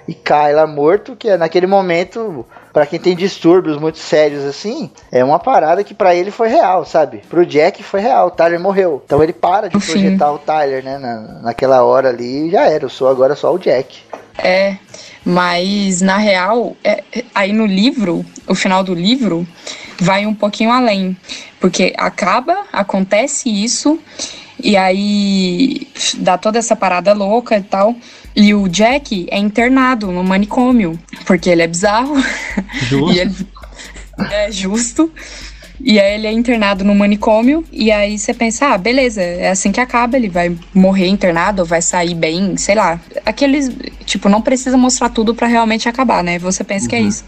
E 0.10 0.14
cai 0.16 0.54
lá 0.54 0.66
morto, 0.66 1.16
que 1.16 1.30
é 1.30 1.38
naquele 1.38 1.68
momento, 1.68 2.44
pra 2.74 2.84
quem 2.88 3.00
tem 3.00 3.16
distúrbios 3.16 3.78
muito 3.78 4.00
sérios 4.00 4.44
assim, 4.44 4.90
é 5.12 5.24
uma 5.24 5.38
parada 5.38 5.84
que 5.84 5.94
pra 5.94 6.16
ele 6.16 6.32
foi 6.32 6.48
real, 6.50 6.84
sabe? 6.84 7.22
Pro 7.30 7.46
Jack 7.46 7.84
foi 7.84 8.02
real, 8.02 8.26
o 8.26 8.32
Tyler 8.32 8.60
morreu. 8.60 9.04
Então 9.06 9.22
ele 9.22 9.34
para 9.34 9.70
de 9.70 9.78
Enfim. 9.78 9.92
projetar 9.92 10.32
o 10.32 10.40
Tyler, 10.40 10.84
né? 10.84 10.98
na- 10.98 11.42
naquela 11.44 11.84
hora 11.84 12.10
ali 12.10 12.48
e 12.48 12.50
já 12.52 12.64
era, 12.68 12.86
eu 12.86 12.90
sou 12.90 13.08
agora 13.08 13.36
só 13.36 13.54
o 13.54 13.60
Jack. 13.60 14.00
É, 14.40 14.78
mas 15.24 16.02
na 16.02 16.18
real, 16.18 16.76
é- 16.84 17.04
aí 17.36 17.54
no 17.54 17.68
livro, 17.68 18.26
o 18.48 18.56
final 18.56 18.84
do 18.84 18.96
livro, 18.96 19.48
vai 20.00 20.26
um 20.26 20.34
pouquinho 20.34 20.72
além. 20.72 21.16
Porque 21.60 21.94
acaba, 22.00 22.64
acontece 22.74 23.48
isso, 23.48 24.00
e 24.62 24.76
aí 24.76 25.88
dá 26.18 26.36
toda 26.36 26.58
essa 26.58 26.76
parada 26.76 27.14
louca 27.14 27.58
e 27.58 27.62
tal. 27.64 27.94
E 28.36 28.54
o 28.54 28.68
Jack 28.68 29.28
é 29.32 29.38
internado 29.38 30.12
no 30.12 30.24
manicômio, 30.24 30.98
porque 31.26 31.50
ele 31.50 31.62
é 31.62 31.68
bizarro. 31.68 32.16
Justo. 32.88 33.10
E 33.16 33.20
ele 33.20 33.36
é 34.34 34.52
justo. 34.52 35.12
E 35.82 35.98
aí 35.98 36.16
ele 36.16 36.28
é 36.28 36.32
internado 36.32 36.84
no 36.84 36.94
manicômio. 36.94 37.64
E 37.72 37.90
aí 37.90 38.20
você 38.20 38.34
pensa, 38.34 38.74
ah, 38.74 38.78
beleza, 38.78 39.22
é 39.22 39.50
assim 39.50 39.72
que 39.72 39.80
acaba, 39.80 40.18
ele 40.18 40.28
vai 40.28 40.54
morrer 40.74 41.08
internado, 41.08 41.62
ou 41.62 41.66
vai 41.66 41.82
sair 41.82 42.14
bem, 42.14 42.58
sei 42.58 42.76
lá. 42.76 43.00
Aqueles, 43.26 43.72
tipo, 44.06 44.28
não 44.28 44.42
precisa 44.42 44.76
mostrar 44.76 45.08
tudo 45.10 45.34
pra 45.34 45.48
realmente 45.48 45.88
acabar, 45.88 46.22
né? 46.22 46.38
Você 46.40 46.66
pensa 46.66 46.88
que 46.90 46.96
é 46.96 47.02
isso. 47.02 47.24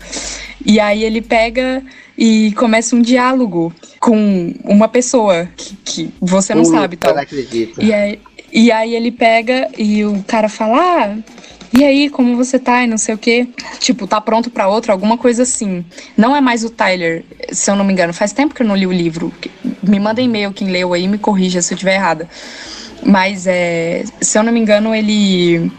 E 0.66 0.80
aí 0.82 1.04
ele 1.04 1.22
pega 1.22 1.82
e 2.18 2.52
começa 2.54 2.94
um 2.96 3.02
diálogo 3.02 3.74
com 4.00 4.54
uma 4.66 4.88
pessoa 4.90 5.48
que, 5.56 5.76
que 5.78 6.14
você 6.20 6.54
não 6.54 6.64
O 6.64 6.66
sabe, 6.66 6.98
tal. 6.98 7.14
não 7.16 7.22
acredita. 7.22 7.82
E 7.82 7.94
aí, 7.94 8.20
e 8.52 8.72
aí 8.72 8.96
ele 8.96 9.12
pega 9.12 9.70
e 9.78 10.04
o 10.04 10.24
cara 10.28 10.50
fala: 10.50 10.78
Ah, 10.78 11.18
e 11.74 11.86
aí, 11.86 12.10
como 12.10 12.36
você 12.36 12.60
tá? 12.60 12.84
E 12.84 12.88
não 12.88 12.98
sei 12.98 13.16
o 13.16 13.18
quê. 13.18 13.48
Tipo, 13.80 14.06
tá 14.06 14.20
pronto 14.20 14.50
pra 14.50 14.68
outra, 14.68 14.92
alguma 14.92 15.18
coisa 15.18 15.44
assim. 15.44 15.86
Não 16.18 16.36
é 16.36 16.42
mais 16.42 16.66
o 16.66 16.70
Tyler, 16.70 17.24
se 17.52 17.72
eu 17.72 17.76
não 17.76 17.86
me 17.86 17.94
engano. 17.94 18.14
Faz 18.14 18.34
tempo 18.34 18.54
que 18.54 18.62
eu 18.62 18.68
não 18.68 18.76
li 18.76 18.86
o 18.86 18.92
livro. 18.92 19.32
Me 19.82 20.00
manda 20.00 20.22
e-mail 20.22 20.52
quem 20.52 20.70
leu 20.70 20.94
aí, 20.94 21.08
me 21.08 21.18
corrija 21.18 21.62
se 21.62 21.74
eu 21.74 21.76
estiver 21.76 21.96
errada. 21.96 22.30
Mas, 23.06 23.48
é, 23.48 24.04
se 24.20 24.38
eu 24.38 24.44
não 24.44 24.52
me 24.52 24.60
engano, 24.60 24.94
ele. 24.94 25.72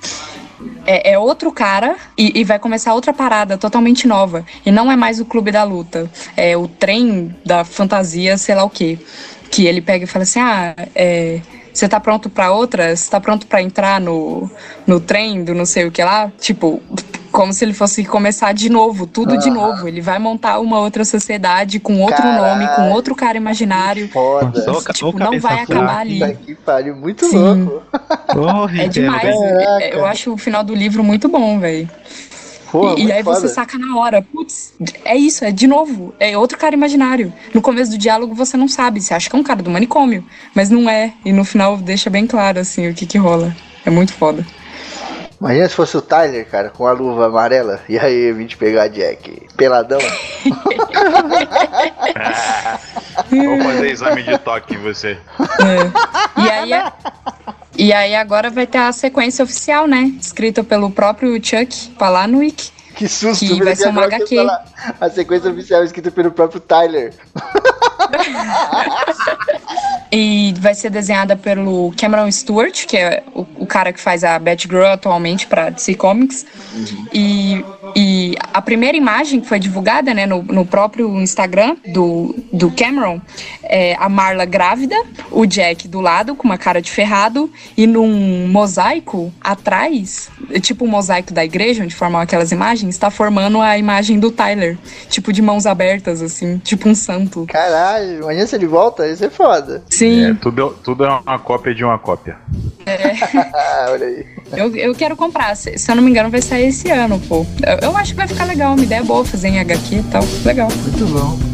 É, 0.86 1.12
é 1.12 1.18
outro 1.18 1.52
cara 1.52 1.96
e, 2.16 2.40
e 2.40 2.44
vai 2.44 2.58
começar 2.58 2.94
outra 2.94 3.12
parada 3.12 3.58
totalmente 3.58 4.06
nova. 4.06 4.46
E 4.64 4.70
não 4.70 4.90
é 4.90 4.96
mais 4.96 5.20
o 5.20 5.24
clube 5.26 5.52
da 5.52 5.62
luta. 5.62 6.10
É 6.36 6.56
o 6.56 6.66
trem 6.66 7.36
da 7.44 7.64
fantasia, 7.64 8.38
sei 8.38 8.54
lá 8.54 8.64
o 8.64 8.70
quê. 8.70 8.98
Que 9.50 9.66
ele 9.66 9.82
pega 9.82 10.04
e 10.04 10.08
fala 10.08 10.22
assim: 10.22 10.40
ah, 10.40 10.74
é, 10.94 11.40
você 11.72 11.88
tá 11.88 11.98
pronto 11.98 12.28
pra 12.28 12.52
outra? 12.52 12.94
Você 12.94 13.10
tá 13.10 13.20
pronto 13.20 13.46
pra 13.46 13.62
entrar 13.62 14.00
no, 14.00 14.50
no 14.86 15.00
trem 15.00 15.42
do 15.44 15.54
não 15.54 15.64
sei 15.64 15.86
o 15.86 15.90
que 15.90 16.02
lá? 16.02 16.30
Tipo, 16.38 16.82
como 17.32 17.52
se 17.52 17.64
ele 17.64 17.72
fosse 17.72 18.04
começar 18.04 18.52
de 18.52 18.68
novo, 18.68 19.06
tudo 19.06 19.36
de 19.38 19.50
novo. 19.50 19.88
Ele 19.88 20.00
vai 20.00 20.18
montar 20.18 20.60
uma 20.60 20.78
outra 20.78 21.04
sociedade 21.04 21.80
com 21.80 22.00
outro 22.00 22.22
nome, 22.24 22.66
com 22.66 22.74
Caralho. 22.76 22.92
outro 22.92 23.14
cara 23.14 23.36
imaginário. 23.36 24.08
Foda. 24.08 24.70
Ô, 24.70 24.92
tipo, 24.92 25.18
não 25.18 25.40
vai 25.40 25.56
fraca. 25.56 25.72
acabar 25.72 25.98
ali. 26.00 26.20
Puta 26.20 26.34
que 26.34 26.54
pariu, 26.54 26.94
muito 26.94 27.24
Sim. 27.24 27.64
louco. 27.64 27.82
É 28.78 28.86
demais. 28.86 29.34
Caraca. 29.34 29.84
Eu 29.86 30.04
acho 30.04 30.32
o 30.32 30.36
final 30.36 30.62
do 30.62 30.74
livro 30.74 31.02
muito 31.02 31.28
bom, 31.28 31.58
velho. 31.58 31.88
Porra, 32.72 32.98
e, 32.98 33.04
e 33.04 33.12
aí 33.12 33.22
você 33.22 33.42
foda. 33.42 33.52
saca 33.52 33.76
na 33.76 33.98
hora, 33.98 34.22
putz, 34.22 34.72
é 35.04 35.14
isso, 35.14 35.44
é 35.44 35.52
de 35.52 35.66
novo, 35.66 36.14
é 36.18 36.38
outro 36.38 36.56
cara 36.56 36.74
imaginário. 36.74 37.30
No 37.52 37.60
começo 37.60 37.90
do 37.90 37.98
diálogo 37.98 38.34
você 38.34 38.56
não 38.56 38.66
sabe, 38.66 38.98
você 38.98 39.12
acha 39.12 39.28
que 39.28 39.36
é 39.36 39.38
um 39.38 39.42
cara 39.42 39.62
do 39.62 39.68
manicômio, 39.68 40.24
mas 40.54 40.70
não 40.70 40.88
é. 40.88 41.12
E 41.22 41.34
no 41.34 41.44
final 41.44 41.76
deixa 41.76 42.08
bem 42.08 42.26
claro, 42.26 42.58
assim, 42.58 42.88
o 42.88 42.94
que 42.94 43.04
que 43.04 43.18
rola. 43.18 43.54
É 43.84 43.90
muito 43.90 44.14
foda. 44.14 44.46
Imagina 45.38 45.68
se 45.68 45.74
fosse 45.74 45.96
o 45.98 46.00
Tyler, 46.00 46.48
cara, 46.48 46.70
com 46.70 46.86
a 46.86 46.92
luva 46.92 47.26
amarela. 47.26 47.80
E 47.88 47.98
aí 47.98 48.30
eu 48.30 48.36
vim 48.36 48.46
te 48.46 48.56
pegar, 48.56 48.88
Jack. 48.88 49.48
Peladão. 49.56 49.98
Vou 53.28 53.60
fazer 53.60 53.90
exame 53.90 54.22
de 54.22 54.38
toque 54.38 54.76
em 54.76 54.78
você. 54.78 55.18
É. 55.40 56.40
E 56.40 56.48
aí, 56.48 56.70
e 57.76 57.92
aí 57.92 58.14
agora 58.14 58.50
vai 58.50 58.66
ter 58.66 58.78
a 58.78 58.92
sequência 58.92 59.44
oficial, 59.44 59.86
né? 59.86 60.12
Escrita 60.20 60.62
pelo 60.62 60.90
próprio 60.90 61.34
Chuck 61.42 61.90
Palahniuk. 61.98 62.70
Que 62.94 63.08
susto, 63.08 63.44
Que 63.44 63.62
vai 63.64 63.74
ser 63.74 63.88
uma 63.88 64.04
HQ. 64.04 64.36
falar 64.36 64.64
A 65.00 65.08
sequência 65.08 65.50
oficial 65.50 65.82
escrita 65.82 66.10
pelo 66.10 66.30
próprio 66.30 66.60
Tyler. 66.60 67.14
E 70.14 70.52
vai 70.58 70.74
ser 70.74 70.90
desenhada 70.90 71.34
pelo 71.34 71.90
Cameron 71.96 72.30
Stewart, 72.30 72.84
que 72.84 72.98
é 72.98 73.22
o, 73.34 73.46
o 73.60 73.66
cara 73.66 73.94
que 73.94 73.98
faz 73.98 74.22
a 74.22 74.38
Batgirl 74.38 74.84
atualmente 74.84 75.46
para 75.46 75.70
DC 75.70 75.94
Comics. 75.94 76.44
E, 77.14 77.64
e 77.96 78.34
a 78.52 78.62
primeira 78.62 78.96
imagem 78.96 79.40
que 79.40 79.48
foi 79.48 79.58
divulgada 79.58 80.14
né, 80.14 80.24
no, 80.24 80.42
no 80.42 80.64
próprio 80.64 81.20
Instagram 81.20 81.76
do, 81.88 82.34
do 82.52 82.70
Cameron 82.70 83.20
é 83.62 83.96
a 83.98 84.08
Marla 84.08 84.44
grávida, 84.44 84.96
o 85.30 85.44
Jack 85.46 85.88
do 85.88 86.00
lado 86.00 86.34
com 86.34 86.44
uma 86.44 86.58
cara 86.58 86.80
de 86.80 86.90
ferrado 86.90 87.50
e 87.76 87.86
num 87.86 88.46
mosaico 88.48 89.32
atrás, 89.40 90.30
tipo 90.60 90.84
um 90.84 90.88
mosaico 90.88 91.32
da 91.32 91.44
igreja 91.44 91.82
onde 91.82 91.94
formam 91.94 92.20
aquelas 92.20 92.52
imagens, 92.52 92.94
está 92.94 93.10
formando 93.10 93.60
a 93.60 93.76
imagem 93.76 94.20
do 94.20 94.30
Tyler, 94.30 94.78
tipo 95.08 95.32
de 95.32 95.42
mãos 95.42 95.66
abertas 95.66 96.22
assim, 96.22 96.58
tipo 96.58 96.88
um 96.88 96.94
santo. 96.94 97.46
Caralho, 97.48 98.22
imagina 98.22 98.46
se 98.46 98.54
ele 98.54 98.66
volta, 98.66 99.08
isso 99.08 99.24
é 99.24 99.30
foda. 99.30 99.82
Sim. 99.90 100.30
É, 100.30 100.34
tudo, 100.34 100.78
tudo 100.84 101.04
é 101.04 101.08
uma 101.08 101.38
cópia 101.38 101.74
de 101.74 101.84
uma 101.84 101.98
cópia. 101.98 102.36
Ah, 102.86 103.86
olha 103.90 104.06
aí. 104.06 104.41
Eu, 104.56 104.74
eu 104.76 104.94
quero 104.94 105.16
comprar. 105.16 105.56
Se, 105.56 105.76
se 105.78 105.90
eu 105.90 105.96
não 105.96 106.02
me 106.02 106.10
engano, 106.10 106.30
vai 106.30 106.42
sair 106.42 106.68
esse 106.68 106.90
ano, 106.90 107.20
pô. 107.28 107.46
Eu, 107.66 107.90
eu 107.90 107.96
acho 107.96 108.12
que 108.12 108.16
vai 108.16 108.28
ficar 108.28 108.44
legal. 108.44 108.74
Uma 108.74 108.84
ideia 108.84 109.02
boa 109.02 109.24
fazer 109.24 109.48
em 109.48 109.60
HQ 109.60 109.96
e 109.96 110.02
tal. 110.04 110.22
Legal. 110.44 110.68
Muito 110.70 111.06
bom. 111.06 111.51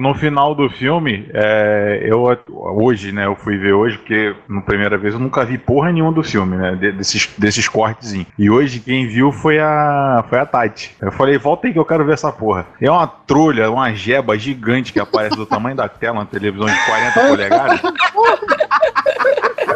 No 0.00 0.14
final 0.14 0.54
do 0.54 0.68
filme, 0.70 1.28
é, 1.34 2.00
eu 2.04 2.24
hoje, 2.48 3.12
né, 3.12 3.26
eu 3.26 3.36
fui 3.36 3.58
ver 3.58 3.74
hoje, 3.74 3.98
porque 3.98 4.34
na 4.48 4.62
primeira 4.62 4.96
vez 4.96 5.12
eu 5.14 5.20
nunca 5.20 5.44
vi 5.44 5.58
porra 5.58 5.92
nenhuma 5.92 6.10
do 6.12 6.22
filme, 6.22 6.56
né, 6.56 6.74
de- 6.74 6.92
desses, 6.92 7.28
desses 7.36 7.68
cortezinhos. 7.68 8.26
E 8.38 8.48
hoje 8.50 8.80
quem 8.80 9.06
viu 9.06 9.30
foi 9.30 9.58
a 9.58 10.24
foi 10.28 10.38
a 10.38 10.46
Tati. 10.46 10.96
Eu 11.00 11.12
falei, 11.12 11.36
volta 11.36 11.66
aí 11.66 11.72
que 11.72 11.78
eu 11.78 11.84
quero 11.84 12.04
ver 12.04 12.14
essa 12.14 12.32
porra. 12.32 12.66
É 12.80 12.90
uma 12.90 13.06
trolha, 13.06 13.70
uma 13.70 13.92
jeba 13.94 14.38
gigante 14.38 14.92
que 14.92 14.98
aparece 15.00 15.36
do 15.36 15.44
tamanho 15.46 15.76
da 15.76 15.88
tela, 15.88 16.14
uma 16.20 16.26
televisão 16.26 16.66
de 16.66 16.86
40 16.86 17.20
polegadas. 17.28 17.80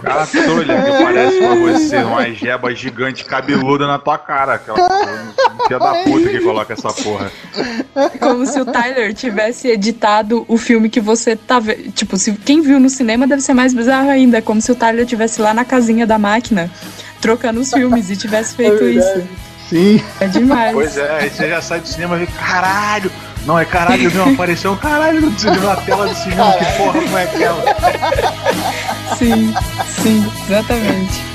Aquela 0.05 0.27
trolha 0.27 0.83
que 0.83 0.91
aparece 0.91 1.39
pra 1.39 1.55
você, 1.55 1.97
uma 1.97 2.31
jeba 2.33 2.75
gigante 2.75 3.25
cabeluda 3.25 3.87
na 3.87 3.99
tua 3.99 4.19
cara. 4.19 4.55
Aquela 4.55 4.79
filha 5.67 5.79
da 5.79 5.95
puta 6.05 6.29
que 6.29 6.41
coloca 6.41 6.75
essa 6.75 6.93
porra. 6.93 7.33
Como 8.21 8.45
se 8.47 8.61
o 8.61 8.67
Tyler 8.67 9.15
tivesse 9.15 9.69
editado 9.69 10.45
o 10.47 10.59
filme 10.59 10.91
que 10.91 11.01
você 11.01 11.35
tá 11.35 11.59
vendo. 11.59 11.91
Tipo, 11.93 12.19
se 12.19 12.33
quem 12.33 12.61
viu 12.61 12.79
no 12.79 12.91
cinema 12.91 13.27
deve 13.27 13.41
ser 13.41 13.55
mais 13.55 13.73
bizarro 13.73 14.11
ainda. 14.11 14.43
Como 14.43 14.61
se 14.61 14.71
o 14.71 14.75
Tyler 14.75 15.07
tivesse 15.07 15.41
lá 15.41 15.55
na 15.55 15.65
casinha 15.65 16.07
da 16.07 16.19
máquina, 16.19 16.71
trocando 17.21 17.61
os 17.61 17.73
filmes 17.73 18.11
e 18.11 18.17
tivesse 18.17 18.55
feito 18.57 18.85
É 18.85 18.91
isso. 18.91 19.23
Sim. 19.71 20.05
É 20.21 20.27
demais. 20.27 20.75
Pois 20.75 20.99
é, 20.99 21.11
aí 21.21 21.31
você 21.31 21.49
já 21.49 21.63
sai 21.63 21.81
do 21.81 21.89
cinema 21.89 22.17
e 22.17 22.27
fica, 22.27 22.39
caralho! 22.39 23.11
Não, 23.47 23.59
é 23.59 23.65
caralho, 23.65 24.09
viu? 24.09 24.25
Apareceu 24.25 24.73
um 24.73 24.77
caralho 24.77 25.21
na 25.21 25.77
tela 25.77 26.07
do 26.07 26.15
cinema, 26.15 26.53
que 26.53 26.65
porra 26.79 27.01
foi 27.03 27.23
aquela? 27.23 27.63
Sim, 29.19 29.55
sim, 30.03 30.25
exatamente. 30.49 31.34